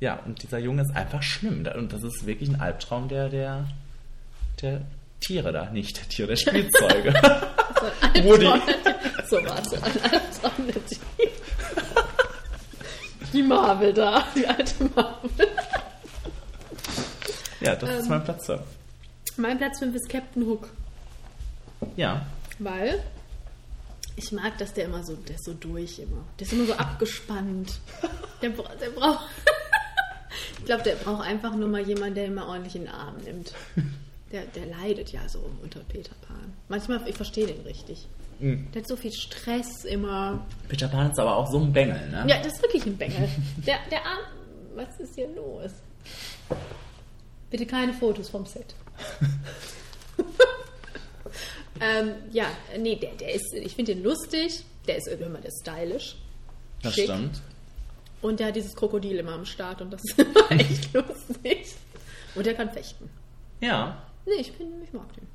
ja, 0.00 0.18
und 0.24 0.42
dieser 0.42 0.58
Junge 0.58 0.82
ist 0.82 0.96
einfach 0.96 1.22
schlimm. 1.22 1.66
Und 1.76 1.92
das 1.92 2.02
ist 2.02 2.24
wirklich 2.26 2.48
ein 2.48 2.58
Albtraum 2.60 3.08
der, 3.08 3.28
der, 3.28 3.66
der 4.62 4.80
Tiere 5.20 5.52
da, 5.52 5.70
nicht 5.70 6.08
Tiere, 6.10 6.28
der 6.28 6.36
Spielzeuge. 6.36 7.12
Woody. 8.24 8.46
So 9.28 9.36
war 9.44 9.58
es. 9.60 9.72
Ein 9.74 10.02
Albtraum 10.12 10.66
der 10.66 10.86
Tiere. 10.86 11.30
Die 13.32 13.42
Marvel 13.42 13.92
da, 13.92 14.26
die 14.34 14.46
alte 14.46 14.84
Marvel. 14.94 15.48
Ja, 17.60 17.76
das 17.76 17.90
ist 17.90 18.02
Ähm. 18.04 18.08
mein 18.08 18.24
Platz 18.24 18.46
5. 18.46 18.60
Mein 19.36 19.58
Platz 19.58 19.78
5 19.78 19.94
ist 19.94 20.08
Captain 20.08 20.44
Hook. 20.46 20.68
Ja. 21.96 22.26
Weil 22.58 23.02
ich 24.16 24.32
mag, 24.32 24.58
dass 24.58 24.72
der 24.74 24.86
immer 24.86 25.02
so, 25.04 25.14
der 25.14 25.36
ist 25.36 25.44
so 25.44 25.54
durch 25.54 25.98
immer. 25.98 26.24
Der 26.38 26.46
ist 26.46 26.52
immer 26.52 26.66
so 26.66 26.74
abgespannt. 26.74 27.78
Der, 28.42 28.50
der 28.50 28.90
braucht. 28.90 29.26
ich 30.58 30.64
glaube, 30.64 30.82
der 30.82 30.96
braucht 30.96 31.24
einfach 31.26 31.54
nur 31.54 31.68
mal 31.68 31.80
jemanden, 31.82 32.16
der 32.16 32.26
ihn 32.26 32.34
mal 32.34 32.46
ordentlich 32.48 32.74
in 32.76 32.82
den 32.86 32.92
Arm 32.92 33.16
nimmt. 33.24 33.52
Der, 34.32 34.44
der 34.46 34.66
leidet 34.66 35.12
ja 35.12 35.28
so 35.28 35.50
unter 35.62 35.80
Peter 35.80 36.14
Pan. 36.26 36.54
Manchmal, 36.68 37.00
ich 37.08 37.16
verstehe 37.16 37.46
den 37.46 37.60
richtig. 37.62 38.06
Mhm. 38.38 38.68
Der 38.72 38.82
hat 38.82 38.88
so 38.88 38.96
viel 38.96 39.12
Stress 39.12 39.84
immer. 39.84 40.46
Peter 40.68 40.88
Pan 40.88 41.10
ist 41.10 41.18
aber 41.18 41.36
auch 41.36 41.50
so 41.50 41.58
ein 41.58 41.72
Bengel, 41.72 42.08
ne? 42.10 42.26
Ja, 42.28 42.38
das 42.38 42.54
ist 42.54 42.62
wirklich 42.62 42.86
ein 42.86 42.96
Bengel. 42.96 43.28
Der, 43.66 43.78
der 43.90 44.04
Arm. 44.06 44.18
Was 44.74 45.00
ist 45.00 45.16
hier 45.16 45.28
los? 45.28 45.72
Bitte 47.50 47.66
keine 47.66 47.92
Fotos 47.92 48.30
vom 48.30 48.46
Set. 48.46 48.74
ähm, 51.80 52.12
ja, 52.30 52.46
nee, 52.78 52.94
der, 52.96 53.10
der 53.14 53.34
ist, 53.34 53.52
ich 53.52 53.74
finde 53.74 53.94
den 53.94 54.04
lustig. 54.04 54.64
Der 54.86 54.96
ist 54.96 55.08
immer 55.08 55.38
der 55.38 55.48
ist 55.48 55.60
stylisch. 55.60 56.16
das 56.82 56.94
schick. 56.94 57.04
stimmt. 57.04 57.42
Und 58.22 58.38
der 58.38 58.48
hat 58.48 58.56
dieses 58.56 58.74
Krokodil 58.74 59.18
immer 59.18 59.32
am 59.32 59.44
Start 59.44 59.80
und 59.82 59.92
das 59.92 60.00
ist 60.04 60.18
immer 60.18 60.50
echt 60.52 60.92
lustig. 60.94 61.74
Und 62.34 62.46
der 62.46 62.54
kann 62.54 62.70
fechten. 62.70 63.10
Ja. 63.60 64.02
Nee, 64.30 64.40
ich, 64.42 64.52
bin, 64.56 64.68
ich 64.82 64.92
mag 64.92 65.06
den. 65.14 65.26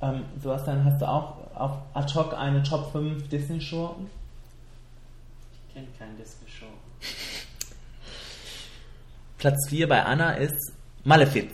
Ähm, 0.00 0.24
Sebastian, 0.40 0.84
hast 0.84 1.00
du 1.00 1.08
auch 1.08 1.36
auf 1.54 1.78
ad 1.94 2.14
hoc 2.14 2.32
eine 2.34 2.62
Top 2.62 2.90
5 2.92 3.28
Disney-Show? 3.28 3.96
Ich 5.68 5.74
kenne 5.74 5.86
keinen 5.98 6.16
Disney-Show. 6.16 6.66
Platz 9.38 9.68
4 9.68 9.88
bei 9.88 10.02
Anna 10.04 10.32
ist 10.34 10.72
Malefiz. 11.04 11.52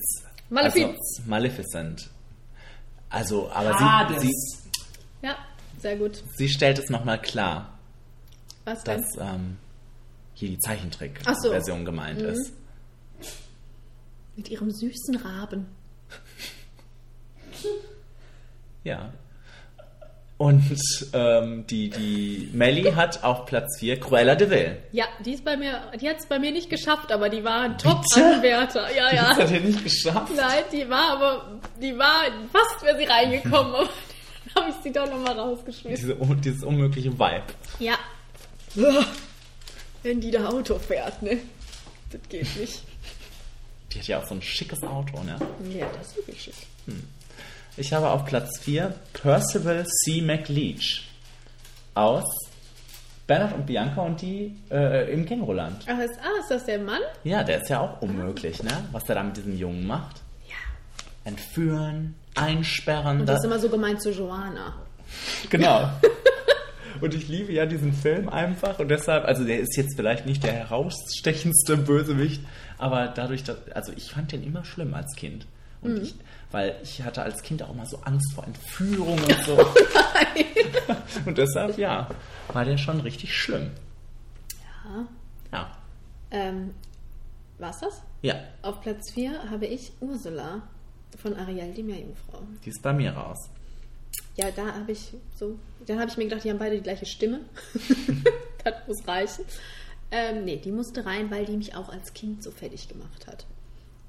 Malefiz. 0.48 0.84
Also, 0.86 1.22
Maleficent. 1.28 2.10
Also, 3.08 3.50
aber 3.50 3.78
Hades. 3.78 4.22
sie, 4.22 4.28
sie, 4.28 4.70
Ja, 5.22 5.36
sehr 5.78 5.96
gut. 5.96 6.22
sie 6.36 6.48
stellt 6.48 6.78
es 6.78 6.88
nochmal 6.90 7.20
klar, 7.20 7.76
Was 8.64 8.84
denn? 8.84 9.00
dass 9.00 9.16
ähm, 9.34 9.56
hier 10.34 10.50
die 10.50 10.54
Ach 10.56 10.60
so. 10.62 10.68
Zeichentrick-Version 10.68 11.84
gemeint 11.84 12.20
Mhm. 12.22 12.28
ist. 12.28 12.52
Mit 14.36 14.48
ihrem 14.48 14.70
süßen 14.70 15.16
Raben. 15.16 15.66
Ja. 18.84 19.12
Und 20.40 20.64
ähm, 21.12 21.66
die, 21.66 21.90
die 21.90 22.48
Melly 22.54 22.92
hat 22.92 23.22
auf 23.22 23.44
Platz 23.44 23.78
4 23.78 24.00
Cruella 24.00 24.36
de 24.36 24.48
Vil. 24.48 24.78
Ja, 24.90 25.04
die 25.22 25.34
ist 25.34 25.44
bei 25.44 25.54
mir, 25.58 25.82
die 26.00 26.08
hat 26.08 26.18
es 26.18 26.24
bei 26.24 26.38
mir 26.38 26.50
nicht 26.50 26.70
geschafft, 26.70 27.12
aber 27.12 27.28
die 27.28 27.44
war 27.44 27.60
ein? 27.60 27.76
Top-Anwärter. 27.76 28.90
Ja, 28.96 29.14
ja. 29.14 29.28
Das 29.28 29.38
hat 29.38 29.52
er 29.52 29.60
nicht 29.60 29.84
geschafft. 29.84 30.32
Nein, 30.34 30.64
die 30.72 30.88
war 30.88 31.10
aber, 31.10 31.60
die 31.78 31.94
war 31.98 32.22
fast 32.50 32.82
wäre 32.82 32.96
sie 32.96 33.04
reingekommen, 33.04 33.74
aber 33.74 33.90
dann 34.54 34.64
habe 34.64 34.70
ich 34.70 34.82
sie 34.82 34.92
doch 34.92 35.10
nochmal 35.10 35.38
rausgeschmissen. 35.38 36.18
Diese, 36.18 36.36
dieses 36.36 36.64
unmögliche 36.64 37.12
Vibe. 37.12 37.42
Ja. 37.78 37.98
Wenn 40.02 40.22
die 40.22 40.30
da 40.30 40.48
Auto 40.48 40.78
fährt, 40.78 41.20
ne? 41.20 41.36
Das 42.12 42.20
geht 42.30 42.56
nicht. 42.56 42.82
Die 43.92 43.98
hat 43.98 44.06
ja 44.06 44.18
auch 44.20 44.26
so 44.26 44.36
ein 44.36 44.40
schickes 44.40 44.82
Auto, 44.84 45.22
ne? 45.22 45.36
Ja, 45.68 45.86
das 45.98 46.08
ist 46.08 46.16
wirklich 46.16 46.40
schick. 46.40 46.54
Hm. 46.86 47.02
Ich 47.76 47.92
habe 47.92 48.08
auf 48.10 48.24
Platz 48.26 48.58
4 48.60 48.94
Percival 49.12 49.86
C. 49.86 50.20
McLeach 50.20 51.08
aus 51.94 52.24
Bernhard 53.26 53.54
und 53.54 53.66
Bianca 53.66 54.02
und 54.02 54.20
die 54.20 54.56
äh, 54.70 55.12
im 55.12 55.24
Känguruland. 55.24 55.84
Ach, 55.88 55.98
ist, 56.00 56.18
ah, 56.20 56.40
ist 56.40 56.50
das 56.50 56.64
der 56.66 56.80
Mann? 56.80 57.00
Ja, 57.24 57.44
der 57.44 57.60
ist 57.62 57.70
ja 57.70 57.80
auch 57.80 58.02
unmöglich, 58.02 58.62
ne? 58.62 58.72
Was 58.92 59.04
der 59.04 59.14
da 59.16 59.22
mit 59.22 59.36
diesem 59.36 59.56
Jungen 59.56 59.86
macht. 59.86 60.16
Ja. 60.48 60.56
Entführen, 61.24 62.16
einsperren. 62.34 63.20
Und 63.20 63.26
da- 63.26 63.34
das 63.34 63.44
ist 63.44 63.46
immer 63.46 63.60
so 63.60 63.68
gemeint 63.68 64.02
zu 64.02 64.10
Joanna. 64.10 64.74
Genau. 65.48 65.90
Und 67.00 67.14
ich 67.14 67.28
liebe 67.28 67.52
ja 67.52 67.64
diesen 67.66 67.94
Film 67.94 68.28
einfach 68.28 68.78
und 68.78 68.88
deshalb, 68.90 69.24
also 69.24 69.42
der 69.44 69.60
ist 69.60 69.74
jetzt 69.78 69.94
vielleicht 69.96 70.26
nicht 70.26 70.42
der 70.44 70.52
herausstechendste 70.52 71.78
Bösewicht, 71.78 72.42
aber 72.76 73.06
dadurch, 73.08 73.42
dass, 73.42 73.56
also 73.72 73.92
ich 73.96 74.10
fand 74.10 74.32
den 74.32 74.42
immer 74.42 74.66
schlimm 74.66 74.92
als 74.92 75.14
Kind. 75.16 75.46
Und 75.80 75.94
Mhm. 75.94 76.02
ich, 76.02 76.14
weil 76.50 76.76
ich 76.82 77.02
hatte 77.02 77.22
als 77.22 77.42
Kind 77.42 77.62
auch 77.62 77.70
immer 77.70 77.86
so 77.86 77.98
Angst 77.98 78.32
vor 78.32 78.44
Entführung 78.44 79.18
und 79.18 79.44
so. 79.44 79.58
und 81.26 81.38
deshalb, 81.38 81.78
ja, 81.78 82.08
war 82.52 82.64
der 82.64 82.76
schon 82.76 83.00
richtig 83.00 83.36
schlimm. 83.36 83.70
Ja. 84.84 85.06
Ja. 85.52 85.76
Ähm, 86.30 86.74
war's 87.58 87.80
das? 87.80 88.02
Ja, 88.22 88.36
Auf 88.62 88.80
Platz 88.80 89.10
4 89.12 89.50
habe 89.50 89.66
ich 89.66 89.92
Ursula 90.00 90.62
von 91.18 91.36
Ariel, 91.36 91.72
die 91.74 91.82
Meerjungfrau. 91.82 92.42
die 92.64 92.70
ist 92.70 92.82
bei 92.82 92.92
mir 92.92 93.12
raus. 93.12 93.48
Ja, 94.36 94.50
da 94.50 94.74
habe 94.74 94.92
ich 94.92 95.12
so, 95.36 95.58
dann 95.86 95.98
habe 95.98 96.10
ich 96.10 96.16
mir 96.16 96.24
gedacht, 96.24 96.44
die 96.44 96.50
haben 96.50 96.58
beide 96.58 96.76
die 96.76 96.82
gleiche 96.82 97.06
Stimme. 97.06 97.40
das 98.64 98.74
muss 98.86 99.06
reichen. 99.06 99.44
Ähm, 100.10 100.44
nee, 100.44 100.56
die 100.56 100.72
musste 100.72 101.06
rein, 101.06 101.30
weil 101.30 101.44
die 101.46 101.56
mich 101.56 101.74
auch 101.74 101.88
als 101.88 102.14
Kind 102.14 102.42
so 102.42 102.50
fertig 102.50 102.88
gemacht 102.88 103.26
hat. 103.26 103.46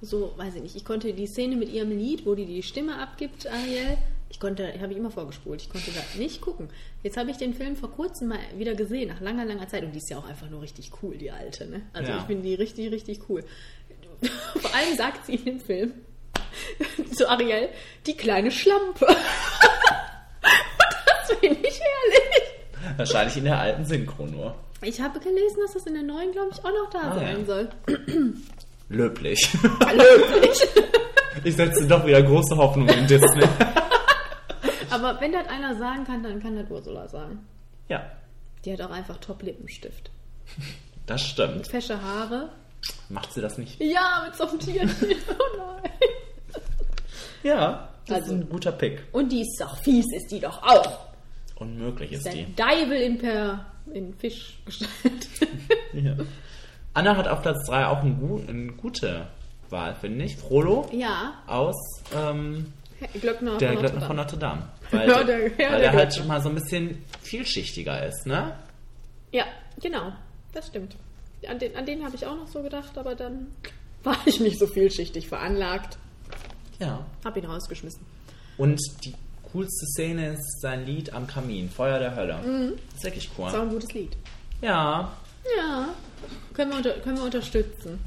So, 0.01 0.33
weiß 0.37 0.55
ich 0.55 0.63
nicht. 0.63 0.75
Ich 0.75 0.85
konnte 0.85 1.13
die 1.13 1.27
Szene 1.27 1.55
mit 1.55 1.69
ihrem 1.69 1.91
Lied, 1.91 2.25
wo 2.25 2.33
die 2.35 2.45
die 2.45 2.63
Stimme 2.63 2.97
abgibt, 2.99 3.45
Ariel, 3.47 3.97
ich 4.29 4.39
konnte, 4.39 4.73
habe 4.81 4.93
ich 4.93 4.97
immer 4.97 5.11
vorgespult. 5.11 5.61
Ich 5.61 5.69
konnte 5.69 5.91
da 5.91 5.99
nicht 6.17 6.41
gucken. 6.41 6.69
Jetzt 7.03 7.17
habe 7.17 7.29
ich 7.31 7.37
den 7.37 7.53
Film 7.53 7.75
vor 7.75 7.91
kurzem 7.91 8.29
mal 8.29 8.39
wieder 8.57 8.73
gesehen, 8.75 9.09
nach 9.09 9.19
langer, 9.21 9.45
langer 9.45 9.67
Zeit. 9.67 9.83
Und 9.83 9.91
die 9.91 9.97
ist 9.99 10.09
ja 10.09 10.17
auch 10.17 10.27
einfach 10.27 10.49
nur 10.49 10.61
richtig 10.61 10.89
cool, 11.03 11.17
die 11.17 11.29
alte. 11.31 11.67
Ne? 11.67 11.81
Also 11.93 12.11
Ja. 12.11 12.17
ich 12.19 12.23
finde 12.23 12.43
die 12.43 12.55
richtig, 12.55 12.91
richtig 12.91 13.19
cool. 13.29 13.43
Vor 14.55 14.73
allem 14.73 14.95
sagt 14.97 15.25
sie 15.25 15.35
in 15.35 15.45
dem 15.45 15.59
Film, 15.59 15.93
zu 17.13 17.29
Ariel, 17.29 17.69
die 18.07 18.15
kleine 18.15 18.51
Schlampe. 18.51 19.05
Und 19.07 19.15
das 21.05 21.37
finde 21.39 21.59
ich 21.67 21.79
herrlich. 21.79 22.97
Wahrscheinlich 22.97 23.37
in 23.37 23.43
der 23.43 23.59
alten 23.59 23.85
Synchro 23.85 24.25
nur. 24.27 24.55
Ich 24.81 24.99
habe 25.01 25.19
gelesen, 25.19 25.57
dass 25.63 25.73
das 25.73 25.85
in 25.85 25.93
der 25.93 26.03
neuen, 26.03 26.31
glaube 26.31 26.49
ich, 26.53 26.59
auch 26.59 26.71
noch 26.71 26.89
da 26.91 27.11
Ah, 27.11 27.15
sein 27.19 27.39
ja. 27.39 27.45
soll. 27.45 27.69
Löblich. 28.95 29.53
Löblich. 29.63 30.59
Ich 31.43 31.55
setze 31.55 31.87
doch 31.87 32.05
wieder 32.05 32.21
große 32.21 32.55
Hoffnung 32.57 32.87
in 32.89 33.07
Disney. 33.07 33.43
Aber 34.89 35.19
wenn 35.21 35.31
das 35.31 35.47
einer 35.47 35.75
sagen 35.77 36.03
kann, 36.03 36.21
dann 36.23 36.41
kann 36.41 36.55
das 36.57 36.69
Ursula 36.69 37.07
sagen. 37.07 37.39
Ja, 37.87 38.11
Die 38.65 38.73
hat 38.73 38.81
auch 38.81 38.91
einfach 38.91 39.17
Top-Lippenstift. 39.17 40.11
das 41.05 41.21
stimmt. 41.25 41.67
Fesche 41.67 42.01
Haare. 42.01 42.49
Macht 43.09 43.31
sie 43.33 43.41
das 43.41 43.57
nicht? 43.57 43.79
Ja, 43.79 44.23
mit 44.25 44.35
so 44.35 44.47
einem 44.47 44.59
Tierchen. 44.59 44.89
Oh 45.29 45.57
nein. 45.57 45.91
Ja, 47.43 47.89
das 48.07 48.15
Also- 48.23 48.33
ist 48.35 48.41
ein 48.41 48.49
guter 48.49 48.71
Pick. 48.73 49.03
Und 49.13 49.31
die 49.31 49.41
ist 49.41 49.57
doch 49.61 49.77
fies, 49.77 50.05
ist 50.15 50.31
die 50.31 50.39
doch 50.39 50.61
auch. 50.63 50.99
Unmöglich 51.55 52.11
ist 52.11 52.25
Der 52.25 52.33
die. 52.33 52.55
Deivel 52.55 52.97
in 53.01 53.17
per 53.17 53.65
in 53.93 54.13
Fischgestalt. 54.15 55.27
Ja. 55.93 56.15
Anna 56.93 57.15
hat 57.15 57.27
auf 57.27 57.41
Platz 57.41 57.65
3 57.67 57.87
auch 57.87 58.01
eine, 58.01 58.13
gu 58.15 58.41
eine 58.47 58.71
gute 58.73 59.27
Wahl, 59.69 59.95
finde 59.95 60.25
ich. 60.25 60.35
Frollo 60.37 60.89
ja, 60.91 61.33
aus 61.47 61.75
ähm, 62.13 62.73
Glöckner 63.19 63.57
der 63.57 63.73
von 63.73 63.79
Glöckner 63.79 64.01
von 64.01 64.15
Notre 64.15 64.37
Dame. 64.37 64.69
Weil 64.91 65.09
Ja, 65.09 65.23
der, 65.23 65.39
weil 65.39 65.51
der 65.57 65.79
der 65.79 65.93
halt 65.93 66.13
schon 66.13 66.27
mal 66.27 66.41
so 66.41 66.49
ein 66.49 66.55
bisschen 66.55 67.03
vielschichtiger 67.21 68.05
ist, 68.05 68.25
ne? 68.27 68.53
Ja, 69.31 69.45
genau. 69.81 70.11
Das 70.53 70.67
stimmt. 70.67 70.97
An 71.47 71.59
den, 71.59 71.75
an 71.77 71.85
den 71.85 72.03
habe 72.03 72.15
ich 72.15 72.25
auch 72.25 72.35
noch 72.35 72.47
so 72.47 72.61
gedacht, 72.61 72.97
aber 72.97 73.15
dann 73.15 73.47
war 74.03 74.17
ich 74.25 74.39
nicht 74.41 74.59
so 74.59 74.67
vielschichtig 74.67 75.27
veranlagt. 75.29 75.97
Ja. 76.79 77.05
Hab 77.23 77.37
ihn 77.37 77.45
rausgeschmissen. 77.45 78.01
Und 78.57 78.81
die 79.05 79.13
coolste 79.53 79.85
Szene 79.87 80.33
ist 80.33 80.61
sein 80.61 80.85
Lied 80.85 81.13
am 81.13 81.27
Kamin, 81.27 81.69
Feuer 81.69 81.99
der 81.99 82.15
Hölle. 82.15 82.37
Mhm. 82.45 82.73
ist 82.93 83.03
wirklich 83.03 83.29
cool. 83.37 83.47
Ist 83.47 83.55
auch 83.55 83.61
ein 83.61 83.69
gutes 83.69 83.93
Lied. 83.93 84.11
Ja. 84.61 85.11
Ja. 85.57 85.89
Können 86.53 86.71
wir, 86.71 86.77
unter, 86.77 86.91
können 86.99 87.17
wir 87.17 87.23
unterstützen. 87.23 87.99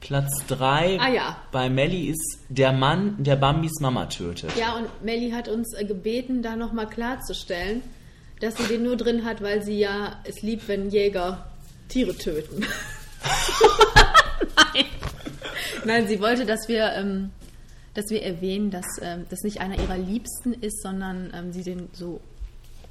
Platz 0.00 0.30
3 0.46 0.98
Ah 1.00 1.08
ja. 1.08 1.36
bei 1.50 1.68
Melly 1.68 2.06
ist 2.08 2.38
der 2.48 2.72
Mann, 2.72 3.16
der 3.18 3.36
Bambis 3.36 3.80
Mama 3.80 4.06
tötet. 4.06 4.56
Ja, 4.56 4.76
und 4.76 4.86
Melly 5.04 5.30
hat 5.30 5.48
uns 5.48 5.74
äh, 5.74 5.84
gebeten, 5.84 6.42
da 6.42 6.56
nochmal 6.56 6.86
klarzustellen, 6.86 7.82
dass 8.40 8.56
sie 8.56 8.64
den 8.64 8.84
nur 8.84 8.96
drin 8.96 9.24
hat, 9.24 9.42
weil 9.42 9.62
sie 9.62 9.78
ja 9.78 10.20
es 10.24 10.42
liebt, 10.42 10.68
wenn 10.68 10.90
Jäger 10.90 11.46
Tiere 11.88 12.16
töten. 12.16 12.60
Nein. 14.74 14.84
Nein, 15.84 16.06
sie 16.06 16.20
wollte, 16.20 16.44
dass 16.46 16.68
wir, 16.68 16.92
ähm, 16.92 17.30
dass 17.94 18.10
wir 18.10 18.22
erwähnen, 18.22 18.70
dass 18.70 18.86
ähm, 19.00 19.26
das 19.30 19.40
nicht 19.42 19.60
einer 19.60 19.78
ihrer 19.78 19.98
Liebsten 19.98 20.52
ist, 20.52 20.82
sondern 20.82 21.32
ähm, 21.34 21.52
sie 21.52 21.62
den 21.62 21.88
so 21.92 22.20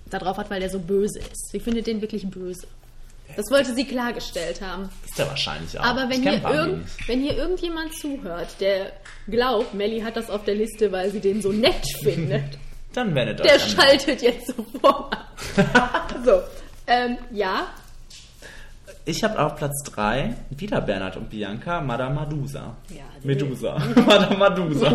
darauf 0.10 0.38
hat, 0.38 0.50
weil 0.50 0.60
der 0.60 0.70
so 0.70 0.80
böse 0.80 1.20
ist. 1.20 1.52
Sie 1.52 1.60
findet 1.60 1.88
den 1.88 2.02
wirklich 2.02 2.28
böse. 2.30 2.68
Das 3.36 3.46
wollte 3.52 3.74
sie 3.74 3.86
klargestellt 3.86 4.62
haben. 4.62 4.90
Ist 5.06 5.18
der 5.18 5.28
wahrscheinlich 5.28 5.80
auch. 5.80 5.84
Aber 5.84 6.10
wenn 6.10 6.22
hier, 6.22 6.44
irgend, 6.44 6.88
wenn 7.08 7.22
hier 7.22 7.38
irgendjemand 7.38 7.94
zuhört, 7.96 8.60
der 8.60 8.94
glaubt, 9.28 9.74
Melly 9.74 10.02
hat 10.02 10.16
das 10.16 10.30
auf 10.30 10.44
der 10.44 10.56
Liste, 10.56 10.92
weil 10.92 11.12
sie 11.12 11.20
den 11.20 11.42
so 11.42 11.52
nett 11.52 11.86
findet, 12.04 12.58
Dann 12.94 13.14
wendet 13.14 13.40
der 13.44 13.60
schaltet 13.60 14.22
jetzt 14.22 14.48
sofort 14.48 15.14
ab. 15.14 16.16
so, 16.26 16.42
ähm, 16.88 17.18
ja, 17.32 17.68
Ich 19.06 19.24
habe 19.24 19.40
auf 19.40 19.56
Platz 19.56 19.84
3 19.94 20.36
wieder 20.50 20.82
Bernhard 20.82 21.18
und 21.18 21.30
Bianca, 21.30 21.82
Madame 21.82 22.16
Madusa. 22.16 22.76
Ja, 22.90 23.04
Medusa. 23.24 23.78
Madame 24.06 24.38
Madusa. 24.38 24.92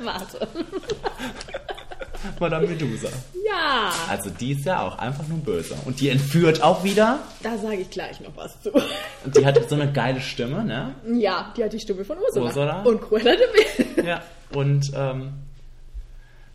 warte. 0.00 0.48
Madame 2.40 2.66
Medusa. 2.66 3.08
Ja, 3.46 3.92
Also 4.08 4.30
die 4.30 4.52
ist 4.52 4.64
ja 4.64 4.82
auch 4.86 4.98
einfach 4.98 5.26
nur 5.28 5.38
böse. 5.38 5.74
Und 5.84 6.00
die 6.00 6.08
entführt 6.10 6.62
auch 6.62 6.84
wieder. 6.84 7.20
da 7.42 7.56
sage 7.58 7.76
ich 7.76 7.90
gleich 7.90 8.20
noch 8.20 8.36
was 8.36 8.60
zu. 8.62 8.70
Und 8.72 9.36
die 9.36 9.44
hat 9.46 9.58
so 9.68 9.74
eine 9.74 9.90
geile 9.92 10.20
Stimme, 10.20 10.64
ne? 10.64 10.94
Ja, 11.18 11.52
die 11.56 11.64
hat 11.64 11.72
die 11.72 11.80
Stimme 11.80 12.04
von 12.04 12.18
Ursula. 12.18 12.46
Ursula. 12.46 12.82
Und 12.82 13.00
Cruella 13.00 13.32
de 13.36 13.96
Vil. 13.96 14.04
Ja. 14.04 14.22
Und 14.54 14.90
ähm, 14.94 15.32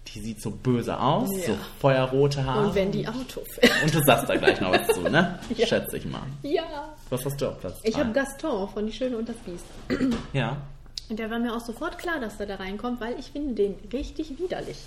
die 0.07 0.19
sieht 0.19 0.41
so 0.41 0.51
böse 0.51 0.99
aus, 0.99 1.29
Ja. 1.31 1.47
so 1.53 1.57
feuerrote 1.79 2.45
Haare. 2.45 2.67
Und 2.67 2.75
wenn 2.75 2.91
die 2.91 3.07
Auto 3.07 3.41
fährt. 3.49 3.71
Und 3.83 3.93
du 3.95 4.01
sagst 4.05 4.29
da 4.29 4.35
gleich 4.35 4.59
noch 4.61 4.71
was 4.71 4.87
zu, 4.95 5.01
ne? 5.01 5.39
Ja. 5.55 5.65
Schätze 5.65 5.97
ich 5.97 6.05
mal. 6.05 6.21
Ja. 6.43 6.63
Was 7.09 7.25
hast 7.25 7.39
du 7.41 7.47
auf 7.47 7.59
Platz 7.59 7.81
3? 7.81 7.89
Ich 7.89 7.97
habe 7.97 8.11
Gaston 8.11 8.69
von 8.69 8.85
Die 8.85 8.91
Schöne 8.93 9.17
und 9.17 9.27
das 9.29 9.35
Biest. 9.37 9.65
Ja. 10.33 10.57
Und 11.09 11.19
der 11.19 11.29
war 11.29 11.39
mir 11.39 11.53
auch 11.55 11.59
sofort 11.59 11.97
klar, 11.97 12.19
dass 12.19 12.39
er 12.39 12.45
da 12.45 12.55
reinkommt, 12.55 13.01
weil 13.01 13.19
ich 13.19 13.27
finde 13.31 13.53
den 13.55 13.75
richtig 13.91 14.37
widerlich. 14.39 14.77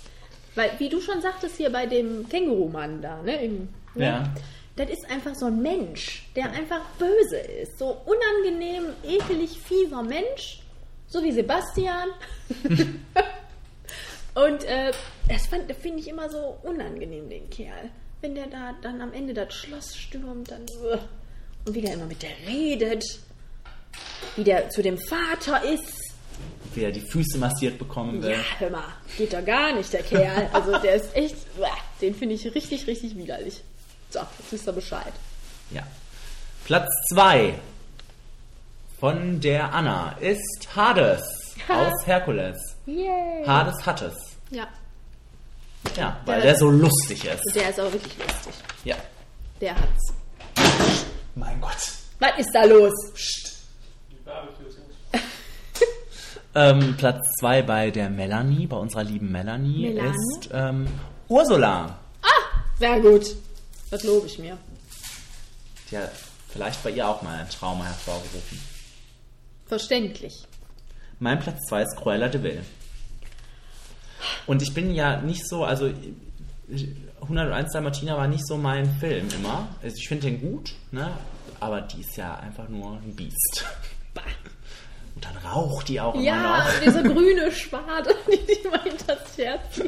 Weil, 0.57 0.71
wie 0.79 0.89
du 0.89 0.99
schon 0.99 1.21
sagtest 1.21 1.55
hier 1.57 1.69
bei 1.71 1.85
dem 1.85 2.27
Kängurumann 2.27 3.01
da, 3.01 3.21
ne? 3.21 3.43
Im, 3.45 3.69
ne? 3.95 4.05
Ja. 4.05 4.33
Das 4.75 4.89
ist 4.89 5.09
einfach 5.09 5.33
so 5.35 5.45
ein 5.45 5.61
Mensch, 5.61 6.27
der 6.35 6.51
einfach 6.51 6.81
böse 6.99 7.37
ist. 7.37 7.79
So 7.79 7.97
unangenehm, 8.05 8.85
ekelig, 9.03 9.57
fieser 9.59 10.03
Mensch. 10.03 10.61
So 11.07 11.23
wie 11.23 11.31
Sebastian. 11.31 12.09
Und 14.35 14.63
äh, 14.65 14.91
das 15.29 15.47
fand- 15.47 15.71
finde 15.81 15.99
ich 15.99 16.07
immer 16.07 16.29
so 16.29 16.57
unangenehm, 16.63 17.29
den 17.29 17.49
Kerl. 17.49 17.89
Wenn 18.21 18.35
der 18.35 18.47
da 18.47 18.75
dann 18.81 19.01
am 19.01 19.13
Ende 19.13 19.33
das 19.33 19.53
Schloss 19.53 19.95
stürmt, 19.95 20.51
dann. 20.51 20.63
uh, 20.83 20.97
Und 21.65 21.73
wie 21.75 21.81
der 21.81 21.93
immer 21.93 22.05
mit 22.05 22.21
der 22.21 22.31
redet. 22.47 23.03
Wie 24.35 24.43
der 24.43 24.69
zu 24.69 24.81
dem 24.83 24.97
Vater 24.97 25.63
ist. 25.63 26.06
Wie 26.73 26.83
er 26.83 26.91
die 26.91 27.01
Füße 27.01 27.37
massiert 27.39 27.79
bekommen 27.79 28.21
will. 28.21 28.31
Ja, 28.31 28.37
hör 28.59 28.69
mal, 28.69 28.83
geht 29.17 29.33
doch 29.33 29.43
gar 29.45 29.73
nicht, 29.73 29.91
der 29.93 30.03
Kerl. 30.03 30.49
Also 30.53 30.77
der 30.79 30.95
ist 30.95 31.15
echt, 31.15 31.35
den 32.01 32.13
finde 32.13 32.35
ich 32.35 32.45
richtig, 32.53 32.85
richtig 32.87 33.15
widerlich. 33.17 33.61
So, 34.09 34.19
jetzt 34.19 34.51
wisst 34.51 34.67
ihr 34.67 34.73
Bescheid. 34.73 35.13
Ja. 35.71 35.83
Platz 36.65 36.87
2 37.13 37.53
von 38.99 39.39
der 39.39 39.73
Anna 39.73 40.15
ist 40.19 40.67
Hades 40.75 41.23
aus 41.69 42.05
Herkules. 42.05 42.57
Yay. 42.85 43.45
Hades 43.45 43.85
hat 43.85 44.01
es. 44.01 44.15
Ja, 44.49 44.67
Ja, 45.95 46.19
weil 46.25 46.41
Der- 46.41 46.51
der 46.51 46.59
so 46.59 46.69
lustig 46.69 47.25
ist. 47.25 47.55
der 47.55 47.69
ist 47.69 47.79
auch 47.79 47.91
wirklich 47.91 48.17
lustig. 48.17 48.53
Ja. 48.83 48.95
Der 49.61 49.75
hat's. 49.75 50.13
Mein 51.35 51.59
Gott. 51.61 51.77
Was 52.19 52.37
ist 52.39 52.49
da 52.53 52.63
los? 52.63 52.93
Ähm, 56.57 56.95
Platz 56.97 57.35
2 57.39 57.61
bei 57.61 57.91
der 57.91 58.09
Melanie, 58.09 58.65
bei 58.65 58.77
unserer 58.77 59.03
lieben 59.03 59.31
Melanie, 59.31 59.93
Melanie? 59.93 60.09
ist 60.09 60.49
ähm, 60.51 60.87
Ursula. 61.27 61.99
Sehr 62.79 62.99
gut. 62.99 63.35
Das 63.91 64.03
lobe 64.03 64.25
ich 64.25 64.39
mir. 64.39 64.57
Hat 65.91 66.11
vielleicht 66.49 66.83
bei 66.83 66.89
ihr 66.89 67.07
auch 67.07 67.21
mal 67.21 67.37
ein 67.37 67.49
Trauma 67.49 67.85
hervorgerufen. 67.85 68.59
Verständlich. 69.67 70.33
Mein 71.19 71.37
Platz 71.37 71.59
2 71.69 71.83
ist 71.83 71.95
Cruella 71.95 72.27
de 72.27 72.41
Vil. 72.41 72.61
Und 74.47 74.63
ich 74.63 74.73
bin 74.73 74.95
ja 74.95 75.21
nicht 75.21 75.47
so, 75.47 75.63
also 75.63 75.91
101 77.21 77.71
Dalmatiner 77.71 78.17
war 78.17 78.27
nicht 78.27 78.47
so 78.47 78.57
mein 78.57 78.89
Film 78.99 79.27
immer. 79.29 79.67
Also 79.83 79.95
ich 79.97 80.07
finde 80.07 80.31
den 80.31 80.41
gut, 80.41 80.73
ne? 80.89 81.11
aber 81.59 81.81
die 81.81 82.01
ist 82.01 82.17
ja 82.17 82.35
einfach 82.37 82.67
nur 82.67 82.93
ein 82.93 83.15
Biest. 83.15 83.63
Und 85.17 85.25
dann 85.25 85.37
raucht 85.37 85.87
die 85.89 85.99
auch 85.99 86.13
immer 86.13 86.23
Ja, 86.23 86.59
noch. 86.59 86.79
diese 86.85 87.01
grüne 87.01 87.51
Schwade, 87.51 88.13
die 88.31 88.45
sich 88.53 88.63
mal 88.69 88.83
hinter 88.83 89.15
das 89.15 89.35
Herz. 89.35 89.81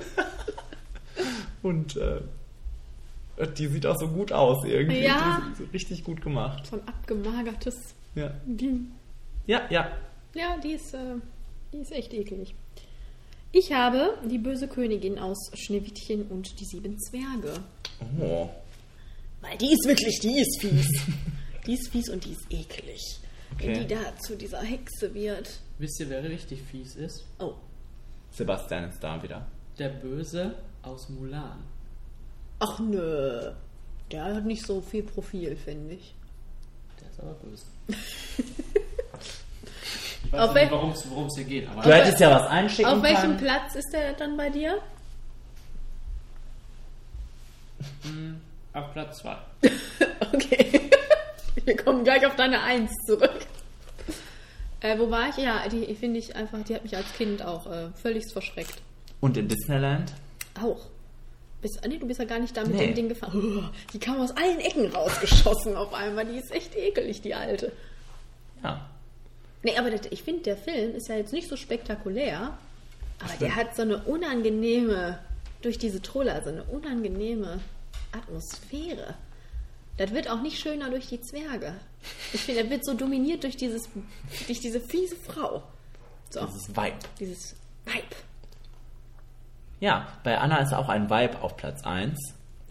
Und 1.61 1.95
äh, 1.97 2.21
die 3.55 3.67
sieht 3.67 3.85
auch 3.85 3.95
so 3.99 4.07
gut 4.07 4.31
aus 4.31 4.65
irgendwie. 4.65 5.03
Ja. 5.03 5.43
Die 5.59 5.63
ist 5.65 5.71
richtig 5.73 6.03
gut 6.03 6.19
gemacht. 6.23 6.65
So 6.65 6.77
ein 6.77 6.87
abgemagertes 6.87 7.75
Ja, 8.15 8.31
Ding. 8.47 8.91
ja. 9.45 9.61
ja. 9.69 9.91
Ja, 10.33 10.57
die 10.57 10.71
ist, 10.71 10.95
äh, 10.95 11.17
die 11.73 11.77
ist 11.77 11.91
echt 11.91 12.11
eklig. 12.11 12.55
Ich 13.51 13.71
habe 13.71 14.15
die 14.27 14.39
böse 14.39 14.67
Königin 14.67 15.19
aus 15.19 15.51
Schneewittchen 15.53 16.23
und 16.23 16.59
die 16.59 16.65
sieben 16.65 16.97
Zwerge. 16.99 17.53
Oh. 18.19 18.49
Weil 19.41 19.57
die 19.59 19.73
ist 19.73 19.87
wirklich, 19.87 20.19
die 20.21 20.39
ist 20.39 20.59
fies. 20.59 20.87
die 21.67 21.73
ist 21.75 21.89
fies 21.91 22.09
und 22.09 22.25
die 22.25 22.31
ist 22.31 22.47
eklig. 22.49 22.99
Wenn 23.57 23.71
Okay. 23.71 23.79
die 23.81 23.87
da 23.87 24.15
zu 24.17 24.35
dieser 24.37 24.61
Hexe 24.61 25.13
wird. 25.13 25.59
Wisst 25.79 25.99
ihr, 25.99 26.09
wer 26.09 26.23
richtig 26.23 26.61
fies 26.61 26.95
ist? 26.95 27.25
Oh. 27.39 27.53
Sebastian 28.31 28.85
ist 28.89 29.03
da 29.03 29.21
wieder. 29.21 29.45
Der 29.77 29.89
Böse 29.89 30.55
aus 30.83 31.09
Mulan. 31.09 31.63
Ach 32.59 32.79
nö. 32.79 33.51
Der 34.11 34.23
hat 34.25 34.45
nicht 34.45 34.65
so 34.65 34.81
viel 34.81 35.03
Profil, 35.03 35.55
finde 35.55 35.95
ich. 35.95 36.13
Der 37.01 37.09
ist 37.09 37.19
aber 37.19 37.33
böse. 37.33 37.65
Ich 40.25 40.33
weiß 40.33 40.49
Auf 40.49 40.53
nicht, 40.53 40.71
worum 41.09 41.25
es 41.27 41.35
hier 41.35 41.43
geht. 41.45 41.67
Aber 41.69 41.81
Du 41.81 41.91
hättest 41.93 42.19
ja 42.19 42.29
was 42.29 42.45
einschicken 42.47 42.91
Auf 42.91 43.01
welchem 43.01 43.21
können. 43.21 43.37
Platz 43.37 43.73
ist 43.75 43.89
der 43.93 44.13
dann 44.13 44.37
bei 44.37 44.49
dir? 44.49 44.79
Hm, 48.03 48.39
auf 48.73 48.91
Platz 48.93 49.19
2. 49.19 49.37
Okay. 50.33 50.89
Wir 51.69 51.77
kommen 51.77 52.03
gleich 52.03 52.25
auf 52.25 52.35
deine 52.35 52.63
Eins 52.63 52.89
zurück. 53.05 53.45
Äh, 54.79 54.97
wo 54.97 55.11
war 55.11 55.29
ich? 55.29 55.37
Ja, 55.37 55.69
die 55.69 55.93
finde 55.93 56.17
ich 56.17 56.35
einfach, 56.35 56.63
die 56.63 56.73
hat 56.73 56.81
mich 56.81 56.97
als 56.97 57.13
Kind 57.13 57.45
auch 57.45 57.67
äh, 57.71 57.89
völlig 58.01 58.25
verschreckt. 58.33 58.73
Und 59.21 59.37
in 59.37 59.47
Disneyland? 59.47 60.11
Auch. 60.59 60.87
Bist, 61.61 61.79
nee, 61.87 61.99
du 61.99 62.07
bist 62.07 62.19
ja 62.19 62.25
gar 62.25 62.39
nicht 62.39 62.57
da 62.57 62.63
mit 62.63 62.73
Nee. 62.73 62.87
dem 62.87 62.95
Ding 62.95 63.09
gefahren. 63.09 63.59
Oh, 63.69 63.77
die 63.93 63.99
kam 63.99 64.19
aus 64.19 64.31
allen 64.35 64.59
Ecken 64.59 64.87
rausgeschossen 64.87 65.75
auf 65.75 65.93
einmal. 65.93 66.25
Die 66.25 66.39
ist 66.39 66.51
echt 66.51 66.75
ekelig, 66.75 67.21
die 67.21 67.35
alte. 67.35 67.71
Ja. 68.63 68.89
Nee, 69.61 69.77
aber 69.77 69.91
das, 69.91 70.07
ich 70.09 70.23
finde, 70.23 70.41
der 70.41 70.57
Film 70.57 70.95
ist 70.95 71.07
ja 71.07 71.17
jetzt 71.17 71.33
nicht 71.33 71.49
so 71.49 71.55
spektakulär, 71.55 72.57
aber 73.23 73.33
der 73.39 73.55
hat 73.55 73.75
so 73.75 73.83
eine 73.83 73.99
unangenehme, 74.05 75.19
durch 75.61 75.77
diese 75.77 76.01
Troller, 76.01 76.41
so 76.41 76.49
eine 76.49 76.63
unangenehme 76.63 77.59
Atmosphäre. 78.11 79.13
Das 79.99 80.11
wird 80.13 80.29
auch 80.29 80.41
nicht 80.41 80.57
schöner 80.59 80.89
durch 80.89 81.07
die 81.07 81.19
Zwerge. 81.19 81.73
Ich 82.31 82.39
finde, 82.41 82.61
er 82.61 82.69
wird 82.69 82.85
so 82.85 82.93
dominiert 82.93 83.43
durch 83.43 83.57
dieses, 83.57 83.89
durch 84.47 84.59
diese 84.61 84.79
fiese 84.79 85.17
Frau. 85.17 85.61
So, 86.29 86.45
Dieses 86.45 86.69
Vibe. 86.69 86.95
dieses 87.19 87.55
Vibe. 87.85 88.15
Ja, 89.81 90.07
bei 90.23 90.37
Anna 90.37 90.57
ist 90.59 90.73
auch 90.73 90.87
ein 90.87 91.09
Vibe 91.09 91.41
auf 91.41 91.57
Platz 91.57 91.83
1. 91.83 92.17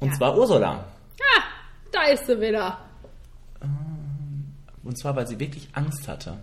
Und 0.00 0.09
Ja. 0.12 0.14
zwar 0.16 0.38
Ursula. 0.38 0.84
Ah, 1.20 1.42
da 1.92 2.05
ist 2.05 2.26
sie 2.26 2.40
wieder. 2.40 2.78
Und 4.82 4.98
zwar, 4.98 5.14
weil 5.16 5.26
sie 5.26 5.38
wirklich 5.38 5.68
Angst 5.74 6.09
hatte. 6.09 6.38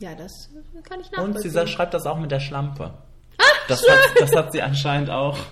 Ja, 0.00 0.14
das 0.14 0.50
kann 0.82 1.00
ich 1.00 1.06
Und 1.18 1.28
nachvollziehen. 1.32 1.50
sie 1.50 1.66
schreibt 1.66 1.94
das 1.94 2.04
auch 2.04 2.18
mit 2.18 2.30
der 2.30 2.40
Schlampe. 2.40 2.92
Ah, 3.38 3.42
Das 3.68 3.80
hat, 3.88 3.98
das 4.20 4.34
hat 4.36 4.52
sie 4.52 4.60
anscheinend 4.62 5.08
auch. 5.10 5.38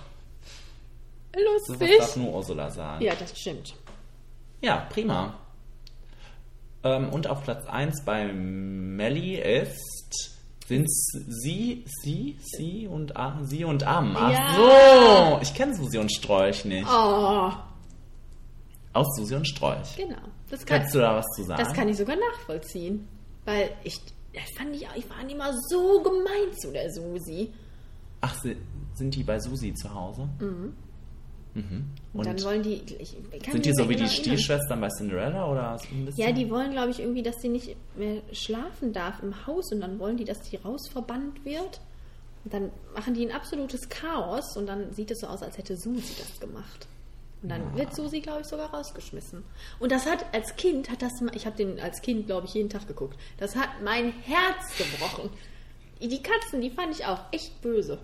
Das 1.31 1.67
Lustig. 1.67 1.97
darf 1.97 2.15
nur 2.15 2.33
Ursula 2.35 2.69
sagen. 2.71 3.03
Ja, 3.03 3.13
das 3.15 3.37
stimmt. 3.37 3.73
Ja, 4.65 4.77
prima. 4.89 5.35
Ähm, 6.83 7.09
und 7.09 7.27
auf 7.27 7.43
Platz 7.43 7.67
1 7.67 8.03
bei 8.03 8.25
Melly 8.33 9.35
ist 9.35 10.31
sind 10.67 10.89
sie, 10.89 11.85
sie, 12.01 12.35
sie 12.41 12.87
und 12.87 13.15
Am, 13.15 13.45
sie 13.45 13.63
und 13.63 13.83
Am. 13.83 14.15
Ach 14.17 14.31
Ja. 14.31 15.35
so, 15.35 15.39
ich 15.43 15.53
kenne 15.53 15.75
Susi 15.75 15.99
und 15.99 16.11
Strolch 16.11 16.65
nicht. 16.65 16.87
Oh, 16.89 17.51
Aus 18.93 19.15
Susi 19.17 19.35
und 19.35 19.47
Strolch. 19.47 19.95
genau. 19.95 20.17
Das 20.49 20.65
kann, 20.65 20.79
Kannst 20.79 20.95
du 20.95 20.99
da 20.99 21.15
was 21.15 21.25
zu 21.35 21.43
sagen? 21.43 21.63
Das 21.63 21.71
kann 21.73 21.87
ich 21.87 21.97
sogar 21.97 22.15
nachvollziehen. 22.15 23.07
Weil 23.45 23.69
ich, 23.83 23.99
das 24.33 24.49
fand 24.57 24.75
ich, 24.75 24.87
ich 24.95 25.05
fand 25.05 25.31
immer 25.31 25.53
so 25.69 26.01
gemein 26.01 26.57
zu 26.59 26.71
der 26.71 26.91
Susi. 26.91 27.53
Ach, 28.21 28.35
sind 28.95 29.13
die 29.15 29.23
bei 29.23 29.39
Susi 29.39 29.71
zu 29.75 29.93
Hause? 29.93 30.27
Mhm. 30.39 30.73
Mhm. 31.55 31.89
Und, 32.13 32.19
Und 32.19 32.25
dann 32.27 32.43
wollen 32.43 32.63
die. 32.63 32.81
Ich, 32.99 33.15
ich 33.31 33.49
sind 33.51 33.65
die 33.65 33.73
so 33.73 33.83
wie 33.89 33.95
die 33.95 34.01
erinnern. 34.03 34.09
Stiefschwestern 34.09 34.79
bei 34.81 34.89
Cinderella 34.89 35.49
oder 35.49 35.77
so 35.79 35.87
ein 35.95 36.05
bisschen? 36.05 36.23
Ja, 36.25 36.31
die 36.33 36.49
wollen, 36.49 36.71
glaube 36.71 36.91
ich, 36.91 36.99
irgendwie, 36.99 37.23
dass 37.23 37.35
sie 37.41 37.47
nicht 37.49 37.75
mehr 37.97 38.21
schlafen 38.33 38.91
darf 38.93 39.23
im 39.23 39.47
Haus 39.47 39.71
und 39.71 39.79
dann 39.81 39.97
wollen 39.99 40.17
die, 40.17 40.25
dass 40.25 40.41
die 40.41 40.57
rausverbannt 40.57 41.43
wird. 41.45 41.79
Und 42.43 42.53
dann 42.53 42.71
machen 42.93 43.13
die 43.15 43.25
ein 43.25 43.31
absolutes 43.33 43.89
Chaos 43.89 44.55
und 44.57 44.67
dann 44.67 44.93
sieht 44.93 45.09
es 45.11 45.19
so 45.21 45.27
aus, 45.27 45.41
als 45.41 45.57
hätte 45.57 45.75
Susi 45.77 46.13
das 46.19 46.39
gemacht. 46.39 46.87
Und 47.41 47.49
dann 47.49 47.61
Ah. 47.73 47.77
wird 47.77 47.95
Susi, 47.95 48.19
glaube 48.19 48.41
ich, 48.41 48.47
sogar 48.47 48.71
rausgeschmissen. 48.73 49.43
Und 49.79 49.91
das 49.91 50.05
hat 50.05 50.25
als 50.33 50.55
Kind, 50.57 50.89
hat 50.91 51.01
das, 51.01 51.11
ich 51.33 51.45
habe 51.45 51.55
den 51.57 51.79
als 51.79 52.01
Kind, 52.01 52.27
glaube 52.27 52.47
ich, 52.47 52.53
jeden 52.53 52.69
Tag 52.69 52.85
geguckt. 52.87 53.17
Das 53.37 53.55
hat 53.55 53.69
mein 53.83 54.11
Herz 54.23 54.77
gebrochen. 54.77 55.29
Die 56.01 56.21
Katzen, 56.21 56.59
die 56.61 56.69
fand 56.69 56.93
ich 56.93 57.05
auch 57.05 57.19
echt 57.31 57.61
böse. 57.61 57.97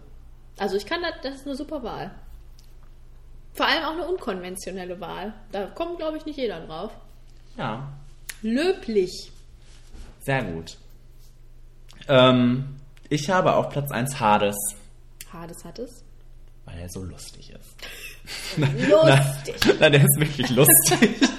Also 0.58 0.76
ich 0.78 0.86
kann 0.86 1.02
das, 1.02 1.14
das 1.22 1.36
ist 1.42 1.46
eine 1.48 1.56
super 1.56 1.84
Wahl. 1.84 2.12
Vor 3.54 3.66
allem 3.68 3.84
auch 3.84 3.92
eine 3.94 4.08
unkonventionelle 4.08 5.00
Wahl. 5.00 5.34
Da 5.52 5.66
kommt, 5.68 5.98
glaube 5.98 6.18
ich, 6.18 6.26
nicht 6.26 6.38
jeder 6.38 6.60
drauf. 6.66 6.92
Ja, 7.58 7.92
Löblich. 8.42 9.32
sehr 10.22 10.44
gut. 10.44 10.78
Ähm, 12.08 12.78
ich 13.10 13.30
habe 13.30 13.54
auf 13.56 13.70
Platz 13.70 13.92
1 13.92 14.20
Hades, 14.20 14.56
Hades 15.32 15.64
hat 15.66 15.80
es. 15.80 16.04
weil 16.66 16.80
er 16.80 16.90
so 16.90 17.04
lustig 17.04 17.52
ist. 17.52 17.76
Lustig. 18.58 19.56
Nein, 19.66 19.80
nein, 19.80 19.92
der 19.92 20.02
ist 20.02 20.20
wirklich 20.20 20.50
lustig. 20.50 21.30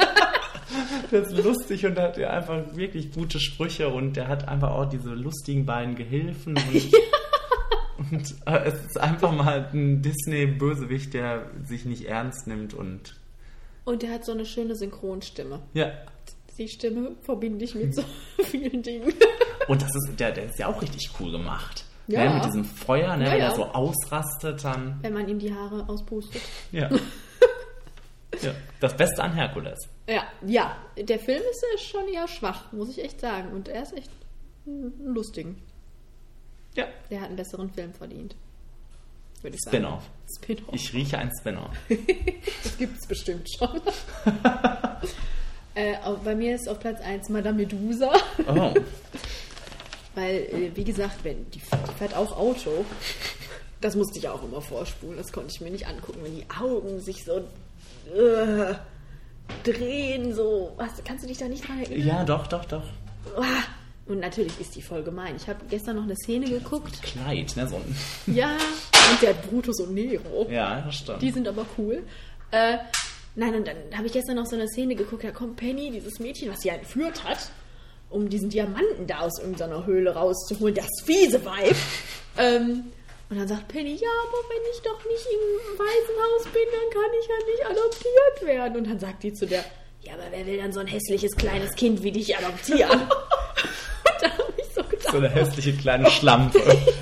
der 1.11 1.23
ist 1.23 1.33
lustig 1.33 1.87
und 1.87 1.99
hat 1.99 2.17
ja 2.19 2.31
einfach 2.31 2.77
wirklich 2.77 3.13
gute 3.13 3.41
Sprüche 3.41 3.89
und 3.89 4.15
der 4.15 4.29
hat 4.29 4.47
einfach 4.49 4.71
auch 4.71 4.89
diese 4.89 5.11
lustigen 5.11 5.65
beiden 5.67 5.95
Gehilfen. 5.97 6.57
Und, 6.57 6.93
und 8.11 8.35
äh, 8.47 8.65
es 8.65 8.75
ist 8.87 8.99
einfach 9.01 9.33
mal 9.33 9.69
ein 9.73 10.03
Disney-Bösewicht, 10.03 11.15
der 11.15 11.51
sich 11.65 11.85
nicht 11.85 12.05
ernst 12.07 12.47
nimmt 12.47 12.75
und 12.75 13.17
Und 13.85 14.03
der 14.03 14.13
hat 14.13 14.25
so 14.25 14.33
eine 14.33 14.47
schöne 14.47 14.75
Synchronstimme. 14.77 15.61
ja. 15.75 15.93
Die 16.59 16.69
Stimme 16.69 17.13
verbinde 17.23 17.65
ich 17.65 17.75
mit 17.75 17.95
so 17.95 18.05
vielen 18.45 18.83
Dingen. 18.83 19.11
Und 19.69 19.81
das 19.81 19.89
ist, 19.95 20.21
der, 20.21 20.33
der 20.33 20.45
ist 20.45 20.59
ja 20.59 20.67
auch 20.67 20.83
richtig 20.83 21.11
cool 21.19 21.33
gemacht. 21.33 21.85
Ja. 22.09 22.25
Ne, 22.29 22.35
mit 22.35 22.45
diesem 22.45 22.65
Feuer, 22.67 23.17
ne, 23.17 23.25
Ja, 23.25 23.33
wenn 23.33 23.39
ja. 23.41 23.49
er 23.49 23.55
so 23.57 23.65
ausrastet, 23.65 24.63
dann. 24.63 24.99
Wenn 25.01 25.15
man 25.15 25.27
ihm 25.29 25.39
die 25.39 25.55
Haare 25.55 25.89
auspustet. 25.89 26.43
Ja. 26.71 26.91
ja. 28.43 28.53
Das 28.81 28.95
Beste 28.97 29.23
an 29.23 29.33
Herkules. 29.33 29.79
Ja, 30.07 30.25
ja. 30.47 30.77
Der 30.99 31.19
Film 31.19 31.41
ist 31.51 31.65
ja 31.73 31.79
schon 31.79 32.07
eher 32.13 32.29
schwach, 32.29 32.71
muss 32.73 32.91
ich 32.91 33.03
echt 33.03 33.21
sagen. 33.21 33.51
Und 33.53 33.69
er 33.69 33.83
ist 33.85 33.97
echt 33.97 34.11
ein 34.67 34.93
lustigen. 35.07 35.57
Ja. 36.75 36.87
Der 37.11 37.21
hat 37.21 37.29
einen 37.29 37.37
besseren 37.37 37.71
Film 37.71 37.93
verdient. 37.93 38.35
Würde 39.43 39.57
ich 39.57 39.63
sagen. 39.63 39.77
Spin-off. 39.77 40.03
Spin-off. 40.37 40.75
Ich 40.75 40.93
rieche 40.93 41.19
ein 41.19 41.31
Spin-off. 41.39 41.77
Das 42.63 42.79
gibt 42.79 42.99
es 43.01 43.07
bestimmt 43.07 43.49
schon. 43.59 43.81
äh, 45.75 45.95
bei 46.25 46.35
mir 46.35 46.55
ist 46.55 46.69
auf 46.69 46.79
Platz 46.79 47.01
1 47.01 47.29
Madame 47.29 47.59
Medusa. 47.59 48.13
Oh. 48.47 48.75
Weil, 50.15 50.37
äh, 50.37 50.71
wie 50.75 50.85
gesagt, 50.85 51.25
wenn 51.25 51.51
die, 51.51 51.59
die 51.59 51.93
fährt 51.99 52.15
auch 52.15 52.37
Auto. 52.37 52.85
Das 53.81 53.97
musste 53.97 54.19
ich 54.19 54.29
auch 54.29 54.43
immer 54.45 54.61
vorspulen. 54.61 55.17
Das 55.17 55.33
konnte 55.33 55.51
ich 55.53 55.61
mir 55.61 55.71
nicht 55.71 55.89
angucken, 55.89 56.21
wenn 56.23 56.37
die 56.37 56.47
Augen 56.61 57.01
sich 57.01 57.25
so 57.25 57.39
äh, 58.15 58.75
drehen. 59.65 60.35
So. 60.35 60.73
Was, 60.77 61.03
kannst 61.05 61.25
du 61.25 61.29
dich 61.29 61.39
da 61.39 61.49
nicht 61.49 61.67
dran 61.67 61.81
erinnern? 61.81 62.07
Ja, 62.07 62.25
doch, 62.25 62.47
doch, 62.47 62.65
doch. 62.65 62.85
Uah. 63.37 63.65
Und 64.07 64.19
natürlich 64.19 64.59
ist 64.61 64.75
die 64.75 64.83
voll 64.83 65.03
gemein. 65.03 65.37
Ich 65.37 65.49
habe 65.49 65.61
gestern 65.71 65.97
noch 65.97 66.03
eine 66.03 66.17
Szene 66.17 66.47
geguckt. 66.49 67.01
Kleid, 67.03 67.55
ne? 67.57 67.69
So 67.69 67.77
ein 67.77 67.97
Ja, 68.35 68.51
und 68.51 69.23
der 69.23 69.33
Brutus 69.33 69.79
und 69.81 69.95
Nero. 69.95 70.47
ja, 70.51 70.81
das 70.83 70.97
stimmt. 70.97 71.23
Die 71.23 71.31
sind 71.31 71.47
aber 71.47 71.65
cool. 71.79 72.03
Äh, 72.51 72.79
nein, 73.37 73.55
und 73.55 73.67
dann 73.67 73.77
habe 73.97 74.07
ich 74.07 74.13
gestern 74.13 74.37
noch 74.37 74.47
so 74.47 74.57
eine 74.57 74.67
Szene 74.69 74.97
geguckt, 74.97 75.25
da 75.25 75.31
kommt 75.31 75.57
Penny, 75.57 75.91
dieses 75.91 76.19
Mädchen, 76.19 76.51
was 76.51 76.61
sie 76.61 76.71
entführt 76.71 77.23
hat, 77.25 77.39
um 78.11 78.29
diesen 78.29 78.51
Diamanten 78.51 79.07
da 79.07 79.21
aus 79.21 79.39
irgendeiner 79.39 79.87
Höhle 79.87 80.15
rauszuholen, 80.15 80.75
das 80.75 80.89
fiese 81.05 81.45
Weib. 81.45 81.77
ähm, 82.39 82.85
und 83.31 83.39
dann 83.39 83.49
sagt 83.49 83.69
Penny, 83.69 83.95
ja, 83.95 84.11
aber 84.29 84.39
wenn 84.51 84.63
ich 84.75 84.83
doch 84.83 84.99
nicht 85.07 85.27
im 85.33 85.79
Waisenhaus 85.79 86.45
bin, 86.53 86.69
dann 86.71 86.91
kann 86.93 87.11
ich 87.19 87.29
ja 87.29 87.37
nicht 87.47 87.81
adoptiert 87.81 88.47
werden. 88.47 88.77
Und 88.77 88.91
dann 88.91 88.99
sagt 88.99 89.23
die 89.23 89.33
zu 89.33 89.47
der, 89.47 89.65
ja, 90.03 90.13
aber 90.15 90.25
wer 90.33 90.45
will 90.45 90.59
dann 90.59 90.73
so 90.73 90.81
ein 90.81 90.87
hässliches 90.87 91.35
kleines 91.37 91.75
Kind 91.75 92.03
wie 92.03 92.13
dich 92.13 92.37
adoptieren? 92.37 93.01
und 94.05 94.23
da 94.23 94.31
habe 94.31 94.55
ich 94.57 94.75
so 94.75 94.83
gedacht, 94.83 95.11
so 95.11 95.17
eine 95.19 95.29
hässliche 95.31 95.73
kleine 95.75 96.11
Schlampe, 96.11 96.59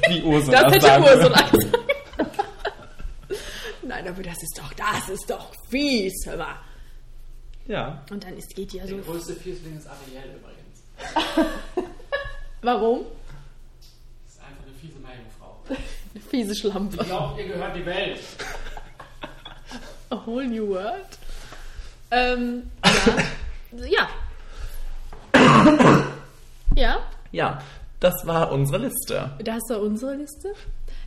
wie 0.09 0.23
Ursula 0.23 0.63
das 0.65 0.75
hätte 0.75 0.87
sagen 0.87 1.05
Ursula 1.05 1.43
gesagt. 1.51 1.79
Nein, 3.83 4.09
aber 4.09 4.23
das 4.23 4.43
ist 4.43 4.59
doch, 4.59 4.73
das 4.75 5.09
ist 5.09 5.29
doch 5.31 5.53
fies, 5.69 6.15
hör 6.27 6.37
mal. 6.37 6.57
Ja. 7.67 8.05
Und 8.11 8.25
dann 8.25 8.37
ist, 8.37 8.55
geht 8.55 8.73
die 8.73 8.79
ja 8.79 8.87
so. 8.87 8.97
Der 8.97 9.05
größte 9.05 9.35
Fiesling 9.35 9.77
ist 9.77 9.87
Ariel 9.87 10.37
übrigens. 10.37 11.51
Warum? 12.63 13.05
Das 14.25 14.35
ist 14.35 14.41
einfach 14.41 14.65
eine 14.65 14.75
fiese 14.75 14.99
Meerjungfrau. 14.99 15.63
Eine 15.69 16.25
fiese 16.25 16.55
Schlampe. 16.55 16.97
Ich 17.01 17.07
glaube, 17.09 17.41
ihr 17.41 17.49
gehört 17.49 17.77
die 17.77 17.87
Welt. 17.87 18.21
A 20.11 20.27
whole 20.27 20.47
new 20.49 20.69
world. 20.69 21.19
Ähm, 22.11 22.71
ja. 23.73 23.87
ja. 23.87 24.09
Ja, 26.81 26.99
Ja, 27.33 27.59
das 28.01 28.15
war 28.27 28.51
unsere 28.53 28.79
Liste. 28.79 29.31
das 29.45 29.63
war 29.69 29.81
unsere 29.81 30.15
Liste. 30.17 30.49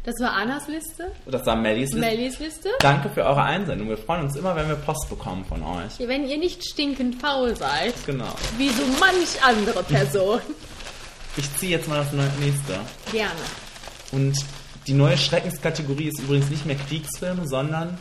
Das 0.05 0.15
war 0.19 0.33
Annas 0.33 0.67
Liste. 0.67 1.11
Das 1.25 1.45
war 1.45 1.55
Mellys 1.55 1.91
Liste. 1.93 1.99
Mellys 1.99 2.39
Liste. 2.39 2.69
Danke 2.79 3.09
für 3.09 3.23
eure 3.23 3.41
Einsendung. 3.43 3.87
Wir 3.87 3.97
freuen 3.97 4.23
uns 4.23 4.35
immer, 4.35 4.53
wenn 4.55 4.67
wir 4.67 4.75
Post 4.75 5.09
bekommen 5.09 5.45
von 5.45 5.63
euch. 5.63 5.97
Wenn 6.07 6.27
ihr 6.27 6.37
nicht 6.37 6.61
stinkend 6.65 7.21
faul 7.21 7.55
seid, 7.55 7.93
Genau. 8.05 8.27
wie 8.57 8.67
so 8.69 8.83
manch 8.99 9.41
andere 9.43 9.81
Person. 9.83 10.39
Ich 11.37 11.51
ziehe 11.55 11.71
jetzt 11.71 11.87
mal 11.87 11.97
das 12.03 12.11
nächste. 12.39 12.73
Gerne. 13.11 13.31
Und 14.11 14.35
die 14.85 14.93
neue 14.93 15.17
Schreckenskategorie 15.17 16.09
ist 16.09 16.19
übrigens 16.19 16.49
nicht 16.51 16.65
mehr 16.67 16.75
Kriegsfilme, 16.75 17.47
sondern 17.47 17.97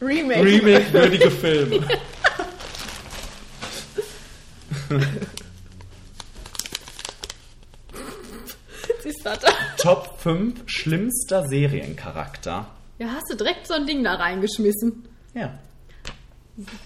Remake. 0.00 0.44
Remake-würdige 0.44 1.30
Filme. 1.32 1.80
Du 9.02 9.10
das? 9.24 9.40
Top 9.78 10.18
5 10.20 10.62
schlimmster 10.66 11.48
Seriencharakter. 11.48 12.66
Ja, 12.98 13.08
hast 13.08 13.30
du 13.30 13.36
direkt 13.36 13.66
so 13.66 13.74
ein 13.74 13.86
Ding 13.86 14.04
da 14.04 14.14
reingeschmissen. 14.14 15.04
Ja. 15.34 15.58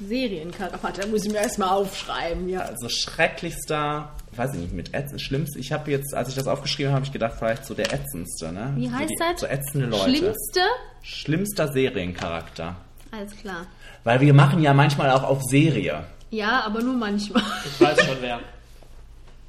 Seriencharakter. 0.01 0.82
Warte, 0.82 1.01
da 1.02 1.06
muss 1.09 1.24
ich 1.24 1.32
mir 1.32 1.38
erstmal 1.38 1.70
aufschreiben, 1.70 2.48
ja. 2.48 2.60
Also 2.60 2.88
schrecklichster, 2.88 4.10
weiß 4.32 4.55
ich 4.55 4.60
nicht, 4.60 4.72
mit 4.72 4.94
ätzend, 4.94 5.20
schlimmst. 5.20 5.56
Ich 5.56 5.72
habe 5.72 5.90
jetzt, 5.90 6.14
als 6.14 6.28
ich 6.28 6.34
das 6.34 6.47
aufgeschrieben 6.47 6.93
habe, 6.93 6.97
habe 6.97 7.06
ich 7.06 7.12
gedacht, 7.12 7.34
vielleicht 7.38 7.66
so 7.66 7.74
der 7.74 7.93
ätzendste, 7.93 8.52
ne? 8.52 8.72
Wie 8.76 8.90
heißt 8.90 9.10
die, 9.10 9.16
das? 9.18 9.40
So 9.40 9.47
ätzende 9.47 9.86
Leute. 9.86 10.05
Schlimmste? 10.05 10.60
Schlimmster 11.02 11.72
Seriencharakter. 11.72 12.76
Alles 13.10 13.36
klar. 13.36 13.66
Weil 14.05 14.20
wir 14.20 14.32
machen 14.32 14.62
ja 14.62 14.72
manchmal 14.72 15.10
auch 15.10 15.24
auf 15.24 15.43
Serie. 15.43 16.05
Ja, 16.30 16.62
aber 16.64 16.80
nur 16.80 16.94
manchmal. 16.94 17.43
Ich 17.64 17.80
weiß 17.80 18.05
schon 18.05 18.16
wer. 18.20 18.40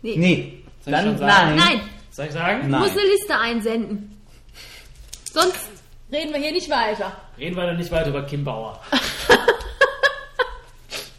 Nee. 0.02 0.16
Nee. 0.18 0.64
Dann 0.86 1.18
nein. 1.20 1.56
Nein, 1.56 1.82
Soll 2.18 2.26
ich 2.26 2.32
sagen? 2.32 2.64
du 2.64 2.70
Nein. 2.70 2.82
musst 2.82 2.98
eine 2.98 3.08
Liste 3.10 3.38
einsenden. 3.38 4.20
Sonst 5.32 5.68
reden 6.12 6.34
wir 6.34 6.40
hier 6.40 6.52
nicht 6.52 6.68
weiter. 6.68 7.16
Reden 7.38 7.56
wir 7.56 7.68
dann 7.68 7.78
nicht 7.78 7.92
weiter 7.92 8.10
über 8.10 8.24
Kim 8.24 8.44
Bauer. 8.44 8.82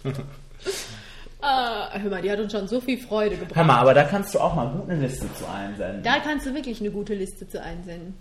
Äh, 0.02 0.10
hör 2.00 2.10
mal, 2.10 2.20
die 2.20 2.32
hat 2.32 2.40
uns 2.40 2.50
schon 2.50 2.66
so 2.66 2.80
viel 2.80 2.98
Freude 2.98 3.36
gebracht. 3.36 3.54
Hör 3.54 3.62
mal, 3.62 3.78
aber 3.78 3.94
da 3.94 4.02
kannst 4.02 4.34
du 4.34 4.40
auch 4.40 4.56
mal 4.56 4.66
gut 4.70 4.90
eine 4.90 5.06
Liste 5.06 5.32
zu 5.34 5.48
einsenden. 5.48 6.02
Da 6.02 6.18
kannst 6.18 6.46
du 6.46 6.54
wirklich 6.54 6.80
eine 6.80 6.90
gute 6.90 7.14
Liste 7.14 7.48
zu 7.48 7.62
einsenden. 7.62 8.14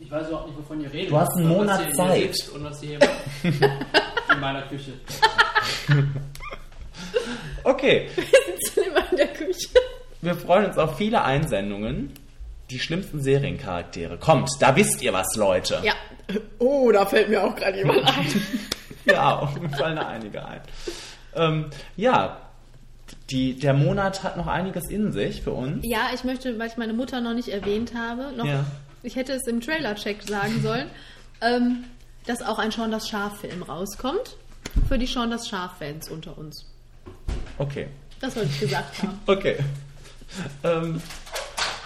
Ich 0.00 0.10
weiß 0.10 0.26
überhaupt 0.26 0.48
nicht, 0.48 0.58
wovon 0.58 0.80
ihr 0.80 0.92
redet. 0.92 1.12
Du 1.12 1.16
hast 1.20 1.36
einen 1.36 1.52
Und 1.52 1.56
Monat 1.58 1.78
was 1.78 1.86
ihr 1.86 1.86
hier 1.86 1.94
Zeit. 1.94 2.34
sitzt 2.34 2.50
Und 2.50 2.64
was 2.64 2.82
ihr 2.82 2.88
hier 2.88 2.98
macht. 2.98 3.62
In 4.34 4.40
meiner 4.40 4.62
Küche. 4.62 4.92
Okay. 7.62 8.10
Wir 8.16 8.24
sitzen 8.56 8.90
immer 8.90 9.08
in 9.12 9.16
der 9.18 9.28
Küche. 9.28 9.68
Wir 10.22 10.34
freuen 10.34 10.66
uns 10.66 10.78
auf 10.78 10.96
viele 10.96 11.22
Einsendungen. 11.22 12.12
Die 12.70 12.80
schlimmsten 12.80 13.20
Seriencharaktere. 13.22 14.18
Kommt, 14.18 14.50
da 14.58 14.74
wisst 14.74 15.00
ihr 15.00 15.12
was, 15.12 15.36
Leute. 15.36 15.80
Ja. 15.84 15.92
Oh, 16.58 16.90
da 16.90 17.06
fällt 17.06 17.28
mir 17.28 17.44
auch 17.44 17.54
gerade 17.54 17.78
jemand 17.78 18.04
ein. 18.06 18.26
Ja, 19.04 19.38
auch, 19.38 19.54
mir 19.60 19.68
fallen 19.70 19.94
da 19.94 20.08
einige 20.08 20.44
ein. 20.44 20.60
Ähm, 21.36 21.66
ja, 21.96 22.38
die, 23.30 23.54
der 23.56 23.72
Monat 23.72 24.24
hat 24.24 24.36
noch 24.36 24.48
einiges 24.48 24.90
in 24.90 25.12
sich 25.12 25.42
für 25.42 25.52
uns. 25.52 25.84
Ja, 25.86 26.08
ich 26.12 26.24
möchte, 26.24 26.58
weil 26.58 26.66
ich 26.66 26.76
meine 26.76 26.92
Mutter 26.92 27.20
noch 27.20 27.32
nicht 27.32 27.46
erwähnt 27.50 27.92
habe, 27.96 28.32
noch, 28.36 28.44
Ja. 28.44 28.64
ich 29.04 29.14
hätte 29.14 29.34
es 29.34 29.46
im 29.46 29.60
Trailer-Check 29.60 30.24
sagen 30.24 30.60
sollen, 30.60 30.90
ähm, 31.40 31.84
dass 32.26 32.42
auch 32.42 32.58
ein 32.58 32.72
Sean 32.72 32.90
das 32.90 33.08
Schaf-Film 33.08 33.62
rauskommt. 33.62 34.36
Für 34.88 34.98
die 34.98 35.06
Sean 35.06 35.30
das 35.30 35.46
Schaf-Fans 35.48 36.08
unter 36.10 36.36
uns. 36.36 36.66
Okay. 37.58 37.86
Das 38.20 38.34
wollte 38.34 38.48
ich 38.48 38.58
gesagt 38.58 39.02
haben. 39.04 39.20
Okay. 39.28 39.56
Ähm, 40.64 41.00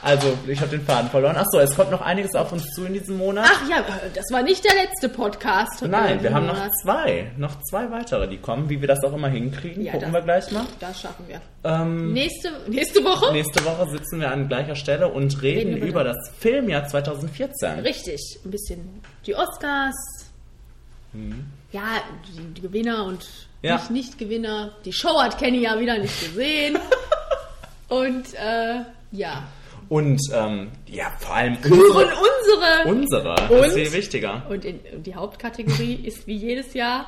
also, 0.03 0.33
ich 0.47 0.59
habe 0.61 0.71
den 0.71 0.81
Faden 0.83 1.11
verloren. 1.11 1.37
Achso, 1.37 1.59
es 1.59 1.77
kommt 1.77 1.91
noch 1.91 2.01
einiges 2.01 2.35
auf 2.35 2.51
uns 2.53 2.65
zu 2.75 2.87
in 2.87 2.95
diesem 2.95 3.19
Monat. 3.19 3.47
Ach 3.53 3.69
ja, 3.69 3.85
das 4.15 4.25
war 4.31 4.43
nicht 4.43 4.65
der 4.65 4.75
letzte 4.75 5.11
Podcast. 5.11 5.83
Nein, 5.83 6.23
wir 6.23 6.33
haben 6.33 6.47
noch 6.47 6.57
zwei. 6.83 7.31
Noch 7.37 7.61
zwei 7.65 7.91
weitere, 7.91 8.27
die 8.27 8.39
kommen. 8.39 8.71
Wie 8.71 8.81
wir 8.81 8.89
das 8.89 9.05
auch 9.05 9.13
immer 9.13 9.29
hinkriegen, 9.29 9.85
Ja, 9.85 9.93
gucken 9.93 10.11
das- 10.13 10.21
wir 10.21 10.25
gleich 10.25 10.51
mal. 10.53 10.65
Das 10.81 11.01
schaffen 11.03 11.27
wir. 11.29 11.43
Ähm, 11.65 12.15
Nächste, 12.15 12.51
nächste 12.67 13.05
Woche? 13.05 13.31
nächste 13.33 13.63
Woche 13.63 13.91
sitzen 13.91 14.21
wir 14.21 14.31
an 14.31 14.49
gleicher 14.49 14.75
Stelle 14.75 15.07
und 15.09 15.43
reden 15.43 15.75
Reden 15.75 15.87
über 15.87 16.03
das 16.03 16.17
Filmjahr 16.39 16.87
2014. 16.89 17.81
Richtig. 17.81 18.39
Ein 18.43 18.51
bisschen 18.51 19.03
die 19.27 19.35
Oscars. 19.37 19.95
Ja, 21.73 21.83
die, 22.27 22.55
die 22.55 22.61
Gewinner 22.63 23.05
und 23.05 23.27
Ja. 23.63 23.75
nicht 23.77 23.91
Nicht-Gewinner. 23.91 24.73
Die 24.87 24.93
Show 24.95 25.21
hat 25.21 25.39
Kenny 25.39 25.59
ja 25.61 25.79
wieder 25.79 25.99
nicht 25.99 26.19
gesehen. 26.21 26.79
und 27.91 28.35
äh, 28.35 28.85
ja. 29.13 29.49
Und 29.89 30.21
ähm, 30.33 30.71
ja, 30.87 31.13
vor 31.19 31.35
allem 31.35 31.57
unsere. 31.57 31.81
unsere. 31.83 32.85
unsere. 32.89 33.35
Das 33.35 33.51
Und? 33.51 33.65
ist 33.65 33.75
viel 33.75 33.93
wichtiger. 33.93 34.47
Und 34.49 34.65
in, 34.65 34.79
und 34.95 35.07
die 35.07 35.15
Hauptkategorie 35.15 35.95
ist 36.05 36.27
wie 36.27 36.37
jedes 36.37 36.75
Jahr 36.75 37.07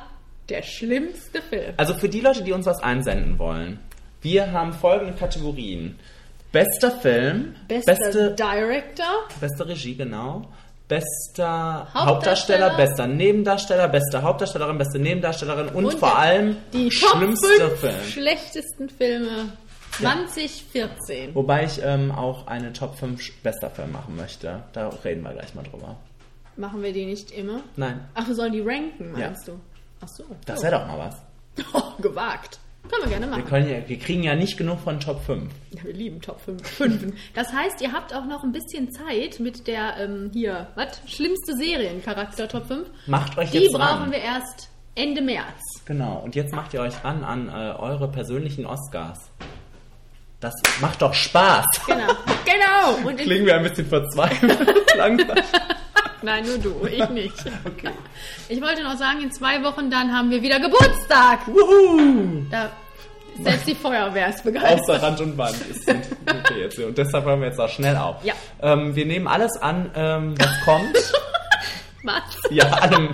der 0.49 0.61
schlimmste 0.61 1.41
Film. 1.41 1.73
Also 1.77 1.93
für 1.93 2.09
die 2.09 2.19
Leute, 2.19 2.43
die 2.43 2.51
uns 2.51 2.65
was 2.65 2.83
einsenden 2.83 3.39
wollen, 3.39 3.79
wir 4.21 4.51
haben 4.51 4.73
folgende 4.73 5.13
Kategorien. 5.13 5.97
Bester 6.51 6.91
Film, 6.91 7.55
Bester 7.67 7.95
beste, 7.95 8.35
Director, 8.35 9.05
beste 9.39 9.67
Regie, 9.67 9.95
genau. 9.95 10.45
Bester 10.87 11.87
Hauptdarsteller, 11.93 12.05
Hauptdarsteller. 12.05 12.75
bester 12.77 13.07
Nebendarsteller, 13.07 13.87
beste 13.87 14.21
Hauptdarstellerin, 14.21 14.77
beste 14.77 14.99
Nebendarstellerin 14.99 15.69
und, 15.69 15.85
Und 15.85 15.93
vor 15.95 16.17
allem 16.19 16.57
die 16.73 16.89
Top 16.89 17.17
schlimmster 17.17 17.69
5 17.69 17.79
Film. 17.79 18.03
schlechtesten 18.11 18.89
Filme 18.89 19.53
2014. 19.99 21.35
Wobei 21.35 21.65
ich 21.65 21.79
ähm, 21.83 22.11
auch 22.11 22.47
eine 22.47 22.73
Top 22.73 22.95
5 22.97 23.41
bester 23.41 23.69
Film 23.69 23.91
machen 23.91 24.15
möchte. 24.15 24.63
Da 24.73 24.89
reden 25.03 25.23
wir 25.23 25.31
gleich 25.33 25.53
mal 25.55 25.63
drüber. 25.63 25.95
Machen 26.55 26.83
wir 26.83 26.93
die 26.93 27.05
nicht 27.05 27.31
immer? 27.31 27.61
Nein, 27.75 28.01
Ach, 28.13 28.27
wir 28.27 28.35
sollen 28.35 28.53
die 28.53 28.61
ranken, 28.61 29.13
Ja. 29.17 29.27
meinst 29.27 29.47
du? 29.47 29.59
Ach 30.01 30.07
so. 30.07 30.23
das 30.45 30.59
Oh. 30.59 30.63
wäre 30.63 30.79
doch 30.79 30.87
mal 30.87 30.99
was. 30.99 31.15
Oh, 31.73 32.01
gewagt. 32.01 32.59
Können 32.89 33.03
wir 33.03 33.09
gerne 33.11 33.25
Wir, 33.27 33.31
machen. 33.37 33.45
können 33.45 33.69
ja, 33.69 33.87
wir 33.87 33.97
kriegen 33.97 34.23
ja 34.23 34.35
nicht 34.35 34.57
genug 34.57 34.79
von 34.81 34.99
Top 34.99 35.21
5. 35.23 35.49
Ja, 35.71 35.83
wir 35.85 35.93
lieben 35.93 36.19
Top 36.21 36.41
5. 36.41 36.67
Fünfen. 36.67 37.13
Das 37.33 37.53
heißt, 37.53 37.79
ihr 37.81 37.93
habt 37.93 38.13
auch 38.13 38.25
noch 38.25 38.43
ein 38.43 38.51
bisschen 38.51 38.91
Zeit 38.91 39.39
mit 39.39 39.67
der, 39.67 39.95
ähm, 39.99 40.31
hier, 40.33 40.67
was? 40.75 40.99
Schlimmste 41.07 41.53
Seriencharakter 41.55 42.47
Top 42.49 42.65
5. 42.67 42.89
Macht 43.07 43.37
euch 43.37 43.51
Die 43.51 43.59
jetzt 43.59 43.73
brauchen 43.73 44.01
ran. 44.03 44.11
wir 44.11 44.19
erst 44.19 44.69
Ende 44.95 45.21
März. 45.21 45.61
Genau, 45.85 46.17
und 46.19 46.35
jetzt 46.35 46.53
macht 46.53 46.73
ihr 46.73 46.81
euch 46.81 47.03
ran 47.05 47.23
an 47.23 47.47
äh, 47.47 47.51
eure 47.79 48.11
persönlichen 48.11 48.65
Oscars. 48.65 49.29
Das 50.43 50.55
macht 50.81 51.01
doch 51.01 51.13
Spaß. 51.13 51.65
Genau. 51.87 52.07
genau. 52.43 53.07
Und 53.07 53.17
in, 53.17 53.25
Klingen 53.25 53.45
wir 53.45 53.55
ein 53.55 53.63
bisschen 53.63 53.87
verzweifelt 53.87 54.93
langsam. 54.97 55.37
nein, 56.21 56.43
nur 56.45 56.57
du, 56.57 56.85
ich 56.85 57.07
nicht. 57.11 57.33
Okay. 57.63 57.91
Ich 58.49 58.61
wollte 58.61 58.83
noch 58.83 58.97
sagen, 58.97 59.21
in 59.21 59.31
zwei 59.31 59.63
Wochen 59.63 59.89
dann 59.89 60.13
haben 60.13 60.29
wir 60.31 60.41
wieder 60.41 60.59
Geburtstag. 60.59 61.47
Wuhu! 61.47 62.41
Da 62.51 62.71
selbst 63.41 63.67
die 63.69 63.75
Feuerwehr 63.75 64.27
ist 64.27 64.43
begeistert. 64.43 64.81
Außer 64.81 65.01
Rand 65.01 65.21
und 65.21 65.37
Band 65.37 65.55
ist 65.71 65.85
sind 65.85 66.05
okay 66.27 66.59
jetzt. 66.59 66.77
Und 66.77 66.97
deshalb 66.97 67.23
hören 67.23 67.39
wir 67.39 67.47
jetzt 67.47 67.59
auch 67.59 67.69
schnell 67.69 67.95
auf. 67.95 68.17
Ja. 68.25 68.33
Ähm, 68.61 68.93
wir 68.97 69.05
nehmen 69.05 69.27
alles 69.27 69.55
an, 69.61 69.91
ähm, 69.95 70.35
was 70.37 70.61
kommt. 70.65 70.97
Was? 72.05 72.21
Ja, 72.49 72.65
allem, 72.65 73.11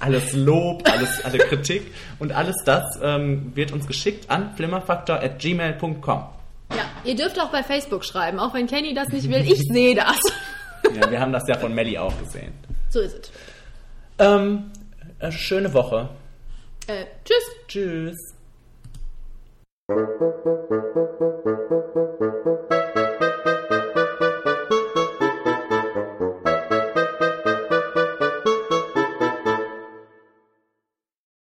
alles 0.00 0.32
Lob, 0.32 0.90
alles, 0.90 1.22
alle 1.26 1.36
Kritik 1.36 1.92
und 2.18 2.32
alles 2.32 2.56
das 2.64 2.84
ähm, 3.02 3.52
wird 3.54 3.70
uns 3.70 3.86
geschickt 3.86 4.30
an 4.30 4.54
flimmerfaktor.gmail.com. 4.56 6.39
Ja, 6.70 6.84
ihr 7.04 7.16
dürft 7.16 7.40
auch 7.40 7.50
bei 7.50 7.62
Facebook 7.62 8.04
schreiben, 8.04 8.38
auch 8.38 8.54
wenn 8.54 8.66
Kenny 8.66 8.94
das 8.94 9.08
nicht 9.08 9.28
will. 9.28 9.42
Ich 9.42 9.62
sehe 9.72 9.94
das. 9.94 10.18
Ja, 10.94 11.08
wir 11.08 11.20
haben 11.20 11.30
das 11.30 11.46
ja 11.46 11.56
von 11.56 11.72
Melly 11.72 11.98
auch 11.98 12.18
gesehen. 12.18 12.52
So 12.88 13.00
ist 13.00 13.14
es. 13.14 13.32
Ähm, 14.18 14.72
äh, 15.20 15.30
schöne 15.30 15.72
Woche. 15.72 16.08
Äh, 16.86 17.04
tschüss. 17.22 17.44
Tschüss. 17.68 18.34